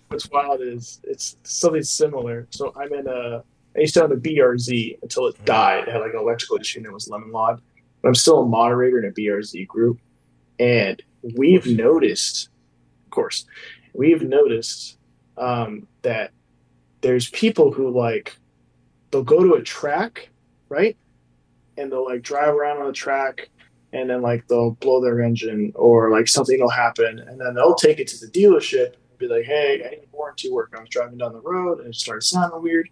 [0.09, 2.47] what's wild is it's something similar.
[2.51, 3.45] So i'm in a
[3.79, 5.87] I used to have a BRZ until it died.
[5.87, 7.61] It had like an electrical issue and it was lemon log.
[8.03, 10.01] But I'm still a moderator in a BRZ group.
[10.59, 11.01] And
[11.37, 12.49] we've noticed,
[13.05, 13.47] of course,
[13.95, 14.99] we've noticed
[15.37, 16.33] um, that
[17.03, 18.37] there's people who like,
[19.13, 20.29] they'll go to a track,
[20.69, 20.97] right?
[21.77, 23.49] And they'll like drive around on the track
[23.93, 27.21] and then like they'll blow their engine or like something will happen.
[27.21, 30.51] And then they'll take it to the dealership and be like, hey, I need warranty
[30.51, 30.75] work.
[30.77, 32.89] I was driving down the road and it started sounding weird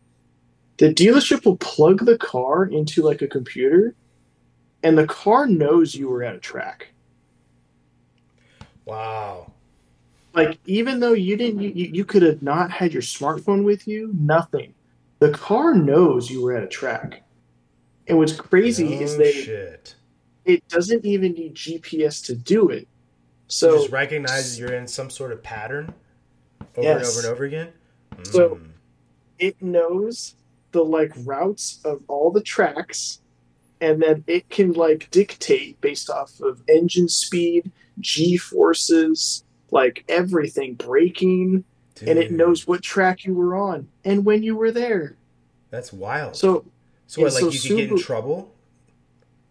[0.78, 3.94] the dealership will plug the car into like a computer
[4.82, 6.88] and the car knows you were at a track
[8.84, 9.50] wow
[10.34, 14.10] like even though you didn't you, you could have not had your smartphone with you
[14.14, 14.74] nothing
[15.18, 17.22] the car knows you were at a track
[18.06, 19.94] and what's crazy no is that shit.
[20.44, 22.86] it doesn't even need gps to do it
[23.48, 25.92] so it just recognizes you're in some sort of pattern
[26.76, 26.96] over yes.
[26.96, 27.72] and over and over again
[28.22, 28.68] so mm.
[29.38, 30.34] it knows
[30.76, 33.20] the like routes of all the tracks
[33.80, 40.74] and then it can like dictate based off of engine speed, G forces, like everything,
[40.74, 41.64] braking,
[41.94, 42.08] Dude.
[42.08, 45.16] and it knows what track you were on and when you were there.
[45.70, 46.36] That's wild.
[46.36, 46.64] So,
[47.06, 48.52] so what, like so you could get in trouble.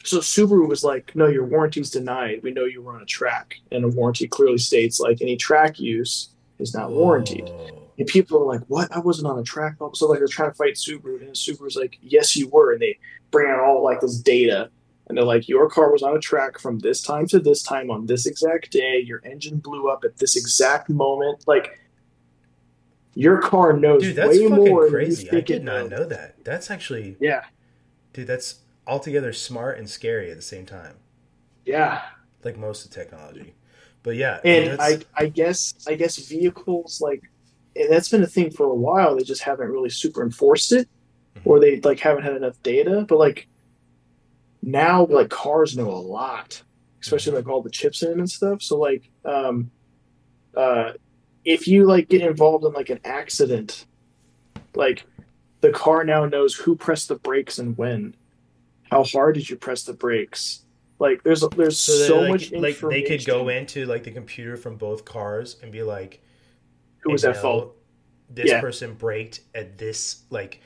[0.03, 2.41] So Subaru was like, "No, your warranty's denied.
[2.43, 5.79] We know you were on a track, and a warranty clearly states like any track
[5.79, 6.29] use
[6.59, 7.84] is not warranted." Oh.
[7.98, 8.95] And people are like, "What?
[8.95, 11.98] I wasn't on a track." So like they're trying to fight Subaru, and Subaru's like,
[12.01, 12.98] "Yes, you were." And they
[13.32, 14.69] bring out all like this data,
[15.07, 17.90] and they're like, "Your car was on a track from this time to this time
[17.90, 18.99] on this exact day.
[18.99, 21.80] Your engine blew up at this exact moment." Like,
[23.14, 24.90] your car knows dude, that's way more.
[24.90, 25.32] Crazy.
[25.32, 26.43] I did not know that.
[26.43, 27.45] That's actually yeah,
[28.11, 28.27] dude.
[28.27, 30.98] That's altogether smart and scary at the same time.
[31.65, 32.01] Yeah,
[32.43, 33.56] like most of technology.
[34.03, 37.24] But yeah, and I I guess I guess vehicles like
[37.75, 39.15] and that's been a thing for a while.
[39.15, 40.87] They just haven't really super enforced it,
[41.43, 43.05] or they like haven't had enough data.
[43.07, 43.47] But like
[44.61, 46.61] now, like cars know a lot,
[47.01, 48.61] especially like all the chips in and stuff.
[48.61, 49.71] So like, um,
[50.55, 50.93] uh,
[51.43, 53.85] if you like get involved in like an accident,
[54.73, 55.05] like
[55.61, 58.15] the car now knows who pressed the brakes and when.
[58.91, 60.61] How hard did you press the brakes?
[60.99, 64.55] Like there's there's so, so like, much like they could go into like the computer
[64.55, 66.21] from both cars and be like
[67.06, 67.75] who was at fault?
[68.30, 68.59] This yeah.
[68.59, 70.59] person braked at this like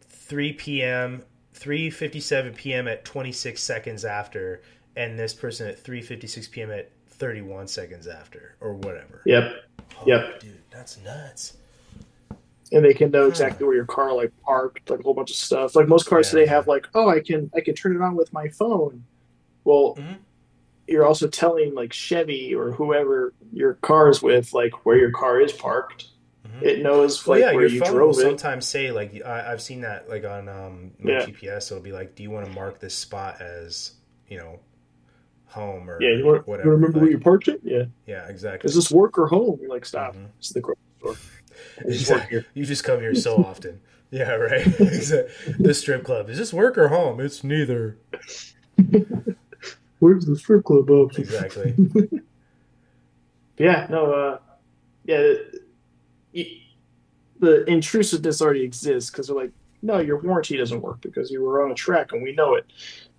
[0.00, 1.22] 3 p.m.
[1.54, 2.88] 3:57 p.m.
[2.88, 4.62] at 26 seconds after,
[4.96, 6.70] and this person at 3:56 p.m.
[6.70, 9.22] at 31 seconds after or whatever.
[9.26, 9.52] Yep.
[10.00, 10.40] Oh, Yep.
[10.40, 11.54] dude, that's nuts.
[12.70, 15.36] and they can know exactly where your car like parked, like a whole bunch of
[15.36, 15.74] stuff.
[15.74, 16.40] Like most cars Yeah.
[16.40, 19.04] today have like, oh, I can I can turn it on with my phone.
[19.64, 20.18] Well, Mhm.
[20.88, 25.40] You're also telling like Chevy or whoever your car is with, like where your car
[25.40, 26.06] is parked.
[26.46, 26.62] Mhm.
[26.62, 28.22] It knows Well, like yeah, where your you phone will drove it.
[28.22, 31.26] sometimes say like I, I've seen that like on um, my Yeah.
[31.26, 31.70] GPS.
[31.70, 33.92] It'll be like, "Do you want to mark this spot as
[34.28, 34.60] you know
[35.46, 37.60] home or Yeah, you want whatever?" you remember where you parked it?
[37.62, 37.84] Yeah.
[38.06, 38.68] yeah, exactly.
[38.68, 39.58] Is this work or home?
[39.60, 40.14] You're like, stop.
[40.14, 40.28] Mhm.
[40.38, 41.16] It's the grocery store.
[41.78, 42.44] I just work Exactly.
[42.54, 43.80] You just come here so often.
[44.10, 44.64] Yeah, right.
[45.58, 47.20] The strip club is this work or home?
[47.20, 47.98] It's neither.
[49.98, 51.18] Where's the strip club up?
[51.18, 51.74] Exactly.
[53.58, 54.38] Yeah, no, uh,
[55.04, 55.32] yeah,
[56.32, 56.60] y-
[57.40, 59.50] the intrusiveness already exists because they're like,
[59.82, 62.66] no, your warranty doesn't work because you were on a track and we know it.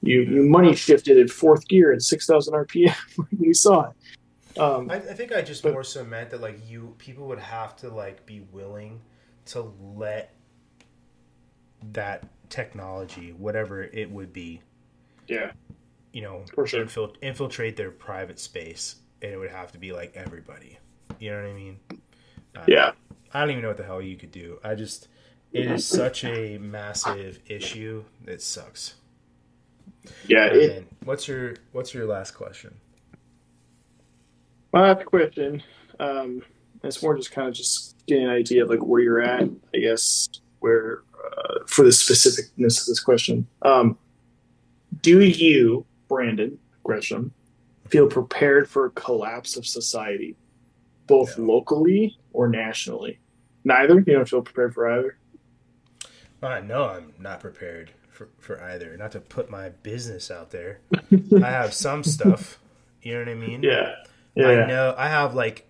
[0.01, 2.95] You you money shifted in fourth gear at six thousand RPM.
[3.38, 4.58] we saw it.
[4.58, 7.40] Um, I, I think I just But- more so meant that like you people would
[7.40, 9.01] have to like be willing
[9.48, 10.33] to let
[11.91, 14.61] that technology, whatever it would be,
[15.27, 15.51] yeah,
[16.13, 16.85] you know, For sure.
[16.85, 20.77] infil- infiltrate their private space, and it would have to be like everybody.
[21.19, 21.79] You know what I mean?
[22.55, 22.91] Uh, yeah,
[23.33, 24.59] I don't even know what the hell you could do.
[24.63, 25.07] I just,
[25.53, 28.03] it is such a massive issue.
[28.25, 28.95] It sucks.
[30.27, 30.45] yeah.
[30.45, 32.75] It, then what's your What's your last question?
[34.71, 35.63] my last question.
[35.99, 36.41] Um,
[36.83, 39.43] it's more just kind of just getting an idea of like where you're at.
[39.73, 40.29] I guess
[40.59, 43.47] where uh, for the specificness of this question.
[43.63, 43.97] Um,
[45.01, 47.31] do you, Brandon Gresham,
[47.88, 50.35] feel prepared for a collapse of society,
[51.07, 51.45] both No.
[51.45, 53.19] locally or nationally?
[53.63, 53.95] Neither.
[53.99, 55.17] You don't feel prepared for either.
[56.41, 58.95] Uh, no, I'm not prepared for, for either.
[58.97, 60.79] Not to put my business out there.
[61.43, 62.59] I have some stuff.
[63.01, 63.63] You know what I mean?
[63.63, 63.95] Yeah.
[64.35, 64.47] Yeah.
[64.47, 64.95] I know.
[64.97, 65.65] I have like.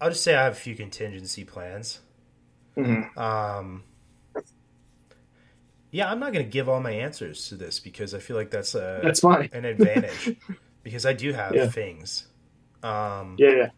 [0.00, 2.00] I'll just say I have a few contingency plans.
[2.76, 3.16] Mhm.
[3.16, 3.82] Um.
[5.96, 8.50] Yeah, I'm not going to give all my answers to this because I feel like
[8.50, 9.48] that's a That's fine.
[9.54, 10.36] an advantage
[10.82, 11.68] because I do have Yeah.
[11.68, 12.26] things.
[12.82, 13.50] Um, Yeah.
[13.50, 13.68] Yeah.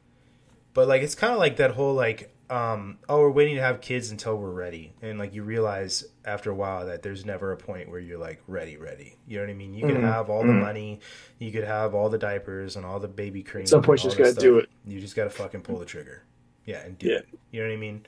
[0.74, 3.80] but like it's kind of like that whole like um oh we're waiting to have
[3.80, 7.56] kids until we're ready and like you realize after a while that there's never a
[7.58, 10.02] point where you're like ready ready you know what i mean you could Mhm.
[10.14, 10.60] have all the Mhm.
[10.62, 11.00] money
[11.38, 14.08] you could have all the diapers and all the baby cream At some point, you
[14.08, 14.68] just gotta do it.
[14.86, 16.22] you just gotta fucking pull the trigger
[16.64, 17.18] yeah and do Yeah.
[17.18, 18.06] it you know what i mean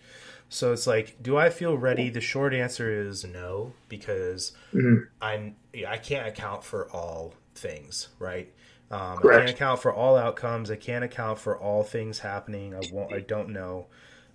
[0.50, 5.10] so it's like do i feel ready the short answer is no because Mhm.
[5.22, 5.56] I'm
[5.88, 8.52] I can't account for all things, right?
[8.90, 10.70] Um, I can't account for all outcomes.
[10.70, 12.74] I can't account for all things happening.
[12.74, 13.12] I won't.
[13.12, 13.86] I don't know.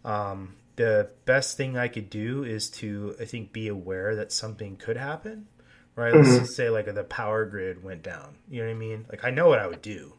[0.05, 4.77] Um, the best thing I could do is to I think be aware that something
[4.77, 5.47] could happen,
[5.95, 6.15] right?
[6.15, 6.49] Let's Mhm.
[6.55, 8.37] say like the power grid went down.
[8.49, 9.05] You know what I mean?
[9.09, 10.13] Like I know what I would do.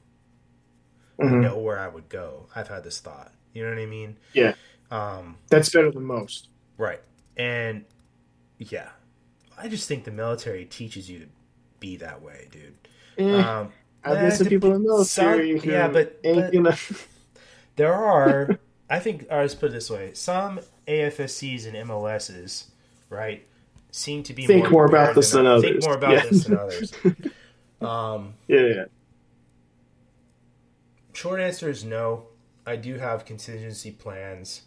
[1.23, 1.43] I Mhm.
[1.43, 2.49] know where I would go.
[2.55, 3.33] I've had this thought.
[3.53, 4.19] You know what I mean?
[4.33, 4.55] Yeah.
[4.91, 6.49] Um, That's better than most.
[6.79, 7.01] Right.
[7.37, 7.85] And
[8.59, 8.89] yeah,
[9.59, 11.27] I just think the military teaches you to
[11.81, 12.75] be that way, dude.
[13.19, 13.73] Eh, Um,
[14.05, 16.77] I've eh, met some people in the military some- yeah, but- but- gonna.
[17.77, 18.59] there are,
[18.91, 22.71] I think, or let's put it this way: some AFSCs and MOSs,
[23.11, 23.45] right,
[23.91, 25.85] seem to be Think more about this than oth- Think others.
[25.87, 26.27] more about Yeah.
[26.31, 26.93] this than others.
[27.81, 28.61] Um, Yeah.
[28.61, 28.85] Yeah.
[31.13, 32.27] short answer is no.
[32.67, 34.63] I do have contingency plans.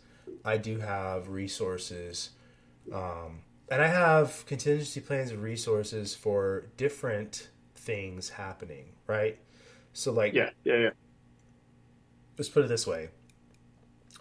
[0.46, 2.32] I do have resources.
[2.94, 9.38] Um, and I have contingency plans and resources for different things happening, right?
[9.94, 10.50] So, like, Yeah.
[10.64, 10.78] Yeah.
[10.78, 10.90] Yeah.
[12.38, 13.10] let's put it this way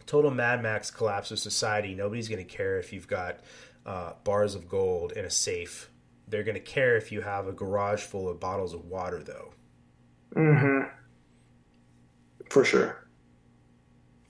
[0.08, 1.94] total Mad Max collapse of society.
[1.94, 3.40] Nobody's going to care if you've got
[3.86, 5.90] uh, bars of gold in a safe.
[6.26, 9.52] They're going to care if you have a garage full of bottles of water, though.
[10.34, 10.88] Mm-hmm.
[12.50, 13.06] For sure.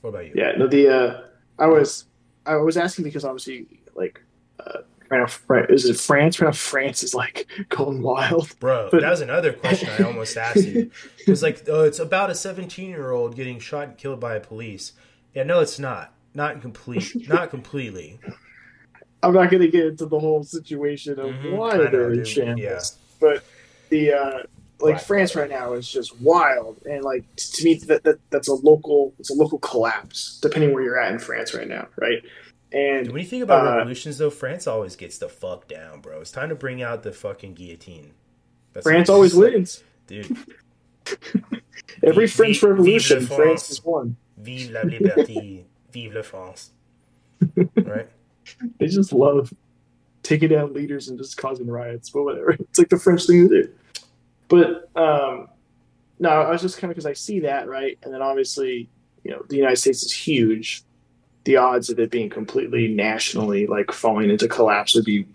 [0.01, 0.33] What about you?
[0.35, 1.21] Yeah, no, the uh,
[1.59, 2.05] I was
[2.47, 4.23] I was asking because obviously like
[4.65, 4.81] uh,
[5.11, 6.41] right now, is it France?
[6.41, 8.59] Right now, France is like going wild.
[8.61, 10.91] Bro, But- that was another question I almost asked you.
[11.27, 14.35] It was like, oh, it's about a 17 year old getting shot and killed by
[14.37, 14.93] a police.
[15.35, 16.15] Yeah, no, it's not.
[16.35, 17.29] Not complete.
[17.29, 18.19] Not completely.
[19.23, 22.25] I'm not going to get into the whole situation of Mhm, why know, they're in
[22.25, 22.81] shambles, Yeah.
[23.21, 23.45] but
[23.91, 24.43] the uh,
[24.81, 25.03] like Right.
[25.03, 29.13] France right now is just wild, and like to me that, that that's a local
[29.19, 32.23] it's a local collapse depending where you're at in France right now, right?
[32.73, 36.21] And When you think about Uh, revolutions, though, France always gets the fuck down, bro.
[36.21, 38.13] It's time to bring out the fucking guillotine.
[38.75, 39.83] That's France always like- wins.
[40.07, 40.37] Dude,
[42.03, 43.69] Every Vive- French Revolution, France France.
[43.69, 44.17] has won.
[44.37, 46.71] vive la liberté, vive la France.
[47.77, 48.09] Right?
[48.79, 49.53] They just love
[50.23, 52.51] taking down leaders and just causing riots, but whatever.
[52.53, 53.71] It's like the French thing to do.
[54.49, 55.49] But um,
[56.19, 58.89] no, I was just kind of because I see that right, and then obviously,
[59.25, 60.83] you know, the United States is huge.
[61.45, 65.27] The odds of it being completely nationally like falling into collapse would be.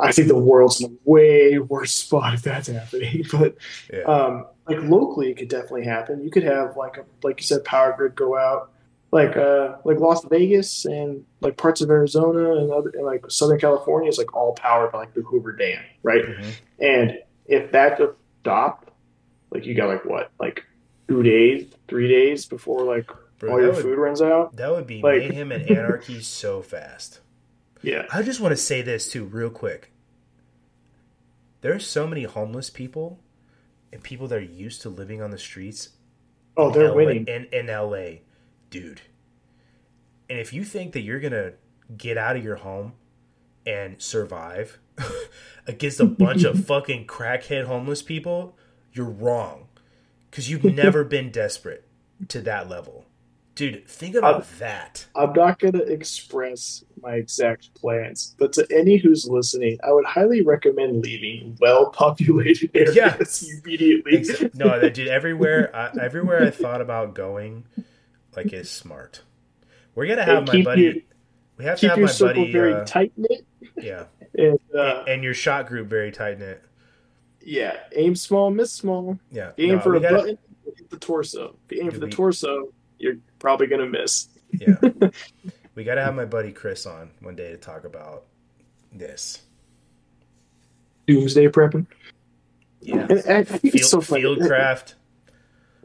[0.00, 3.24] I think the world's in a way worse spot if that's happening.
[3.32, 3.56] But
[3.92, 4.02] Yeah.
[4.02, 6.22] um, like locally, it could definitely happen.
[6.22, 8.70] You could have like a, like you said, power grid go out,
[9.10, 13.58] like uh like Las Vegas and like parts of Arizona and other and like Southern
[13.58, 16.24] California is like all powered by like the Hoover Dam, right?
[16.24, 16.52] Mhm.
[16.80, 18.90] And if that just stopped,
[19.50, 20.64] like you got like what, like
[21.08, 24.56] two days, three days before like Bro, all your would- food runs out.
[24.56, 27.20] That would be Like- mayhem and anarchy so fast.
[27.82, 29.92] Yeah, I just want to say this too, real quick.
[31.60, 33.18] There's so many homeless people
[33.92, 35.90] and people that are used to living on the streets.
[36.56, 37.26] Oh, they're LA winning.
[37.26, 38.18] in, in LA,
[38.70, 39.02] dude.
[40.28, 41.52] And if you think that you're gonna
[41.96, 42.92] get out of your home
[43.64, 44.78] and survive
[45.66, 48.56] against a bunch of fucking crackhead homeless people,
[48.92, 49.68] you're wrong.
[50.30, 51.86] Because you've never been desperate
[52.28, 53.04] to that level.
[53.54, 55.06] Dude, think about that.
[55.16, 60.04] I'm not going to express my exact plans, but to any who's listening, I would
[60.04, 63.16] highly recommend leaving well-populated areas Yeah.
[63.64, 64.24] immediately.
[64.54, 65.08] No, dude.
[65.08, 67.64] Everywhere, I, everywhere I thought about going,
[68.36, 69.22] like is smart.
[69.96, 70.82] We're gonna have my buddy.
[70.82, 70.94] your-
[71.56, 72.52] we have to have your my buddy.
[72.52, 73.44] very Uh, tight knit,
[73.76, 74.04] yeah,
[74.36, 76.62] and uh, and, and your shot group very tight knit.
[77.42, 79.18] yeah, aim small, miss small.
[79.30, 80.38] Yeah, If you aim No, for a gotta- button,
[80.76, 81.56] hit the torso.
[81.68, 84.28] If you aim Do for the we- torso, you're probably gonna miss.
[84.52, 84.76] Yeah,
[85.74, 88.24] we got to have my buddy Chris on one day to talk about
[88.92, 89.42] this.
[91.06, 91.86] Doomsday prepping.
[92.80, 94.22] Yeah, And I think field, it's so funny.
[94.22, 94.94] fieldcraft.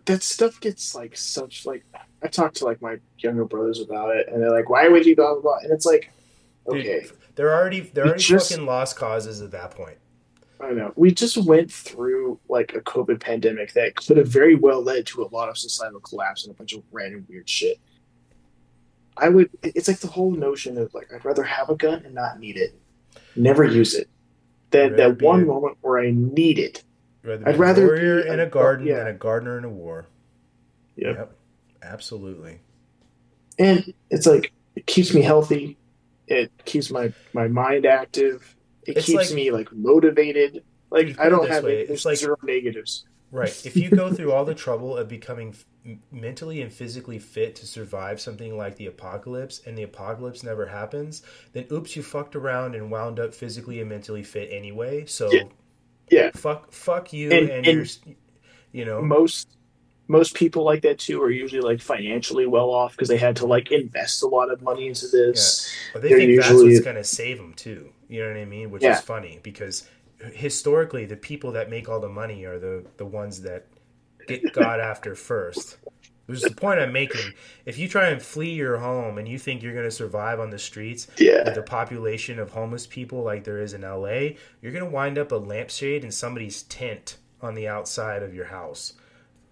[0.05, 1.83] that stuff gets like such like
[2.21, 5.15] I talk to like my younger brothers about it, and they're like, "Why would you
[5.15, 6.11] blah blah blah?" And it's like,
[6.69, 7.05] Dude, okay,
[7.35, 9.97] they're already they're already just- fucking lost causes at that point.
[10.61, 10.93] I know.
[10.95, 15.23] We just went through like a COVID pandemic that could have very well led to
[15.23, 17.79] a lot of societal collapse and a bunch of random weird shit.
[19.17, 19.49] I would.
[19.61, 22.55] It's like the whole notion of like I'd rather have a gun and not need
[22.57, 22.73] it,
[23.35, 24.07] never use it,
[24.71, 26.83] than that one a- moment where I need it.
[27.23, 28.97] Rather I'd be rather a warrior be in a- a garden yeah.
[28.99, 30.07] than a gardener in a war.
[30.95, 31.35] Yep.
[31.81, 32.59] absolutely.
[33.59, 35.77] and it's like it keeps me healthy
[36.27, 41.29] it keeps my my mind active it It's keeps like- me like motivated like i
[41.29, 43.65] don't have way, it, it's like- zero negatives Right.
[43.65, 45.55] If you go through all the trouble of becoming
[46.11, 51.23] mentally and physically fit to survive something like the apocalypse and the apocalypse never happens,
[51.51, 55.05] then oops, you fucked around and wound up physically and mentally fit anyway.
[55.07, 55.43] So Yeah.
[56.11, 56.29] Yeah.
[56.35, 57.97] fuck fuck you And- and, and-
[58.71, 59.57] you know, most
[60.07, 63.45] most people like that too are usually like financially well off because they had to
[63.45, 66.83] like invest a lot of money into this but they they're think that's usually- what's
[66.83, 67.89] going to save them too.
[68.09, 68.69] You know what I mean?
[68.69, 68.93] Which Yeah.
[68.93, 69.87] is funny because
[70.33, 73.65] historically the people that make all the money are the the ones that
[74.27, 75.77] get got after first.
[76.25, 77.33] Which is the point I'm making.
[77.65, 80.51] If you try and flee your home and you think you're going to survive on
[80.51, 84.71] the streets yeah with a population of homeless people like there is in LA, you're
[84.71, 88.93] going to wind up a lampshade in somebody's tent on the outside of your house.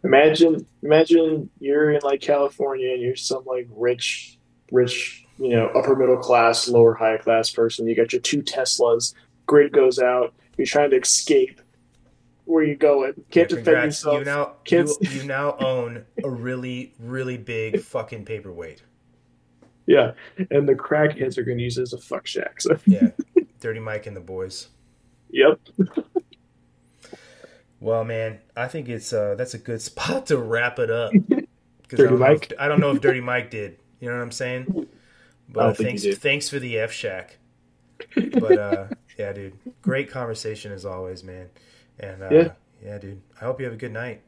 [0.03, 4.37] Imagine imagine you're in like california and you're some like rich
[4.71, 9.13] rich you know upper middle class lower high class person you got your two teslas
[9.45, 11.61] grid goes out you're trying to escape
[12.45, 16.93] where you going can't Yeah, defend yourself You now you, you now own a really
[16.99, 18.83] really big fucking paperweight.
[19.87, 20.11] Yeah,
[20.51, 22.61] and the crackheads are going to use it as a fuck shack.
[22.61, 23.09] So, Yeah,
[23.59, 24.69] Dirty Mike and the boys.
[25.29, 25.59] yep.
[27.81, 31.11] Well, man, I think it's uh that's a good spot to wrap it up.
[31.31, 31.45] I
[31.89, 32.51] Dirty don't know Mike?
[32.53, 33.77] if- I don't know if Dirty Mike did.
[33.99, 34.87] You know what I'm saying?
[35.53, 37.37] But I think thanks, thanks for the F Shack.
[38.15, 38.85] But uh,
[39.19, 41.49] yeah, dude, great conversation as always, man.
[41.99, 42.51] And uh, Yeah.
[42.81, 44.21] yeah, dude, I hope you have a good night.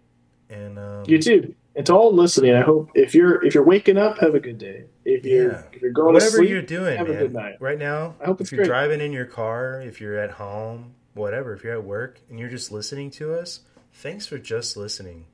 [0.50, 1.56] And um, You too.
[1.78, 4.58] And to all listening, I hope if you're if you're waking up, have a good
[4.58, 4.84] day.
[5.06, 5.64] If you're Yeah.
[5.72, 6.34] if you're going to sleep.
[6.34, 7.56] whatever you're doing, have a good night.
[7.62, 8.68] right now, I hope if you're great.
[8.68, 12.50] driving in your car, if you're at home, whatever, if you're at work and you're
[12.50, 13.62] just listening to us,
[13.94, 15.26] thanks for just listening.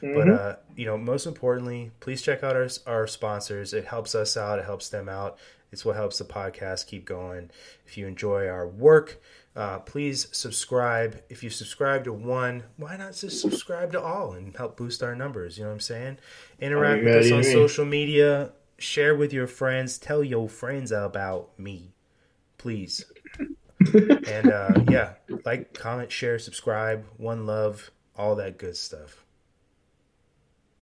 [0.00, 0.38] But Mhm.
[0.38, 3.72] uh, you know, most importantly, please check out our our sponsors.
[3.72, 4.58] It helps us out.
[4.58, 5.38] It helps them out.
[5.70, 7.50] It's what helps the podcast keep going.
[7.86, 9.22] If you enjoy our work,
[9.56, 11.22] uh, please subscribe.
[11.30, 15.14] If you subscribe to one, why not just subscribe to all and help boost our
[15.14, 15.56] numbers?
[15.56, 16.18] You know what I'm saying?
[16.58, 17.52] Interact with us on me.
[17.52, 18.52] social media.
[18.78, 19.96] Share with your friends.
[19.96, 21.94] Tell your friends about me,
[22.58, 23.04] please.
[24.28, 27.04] And uh, yeah, like, comment, share, subscribe.
[27.16, 29.21] One love, all that good stuff.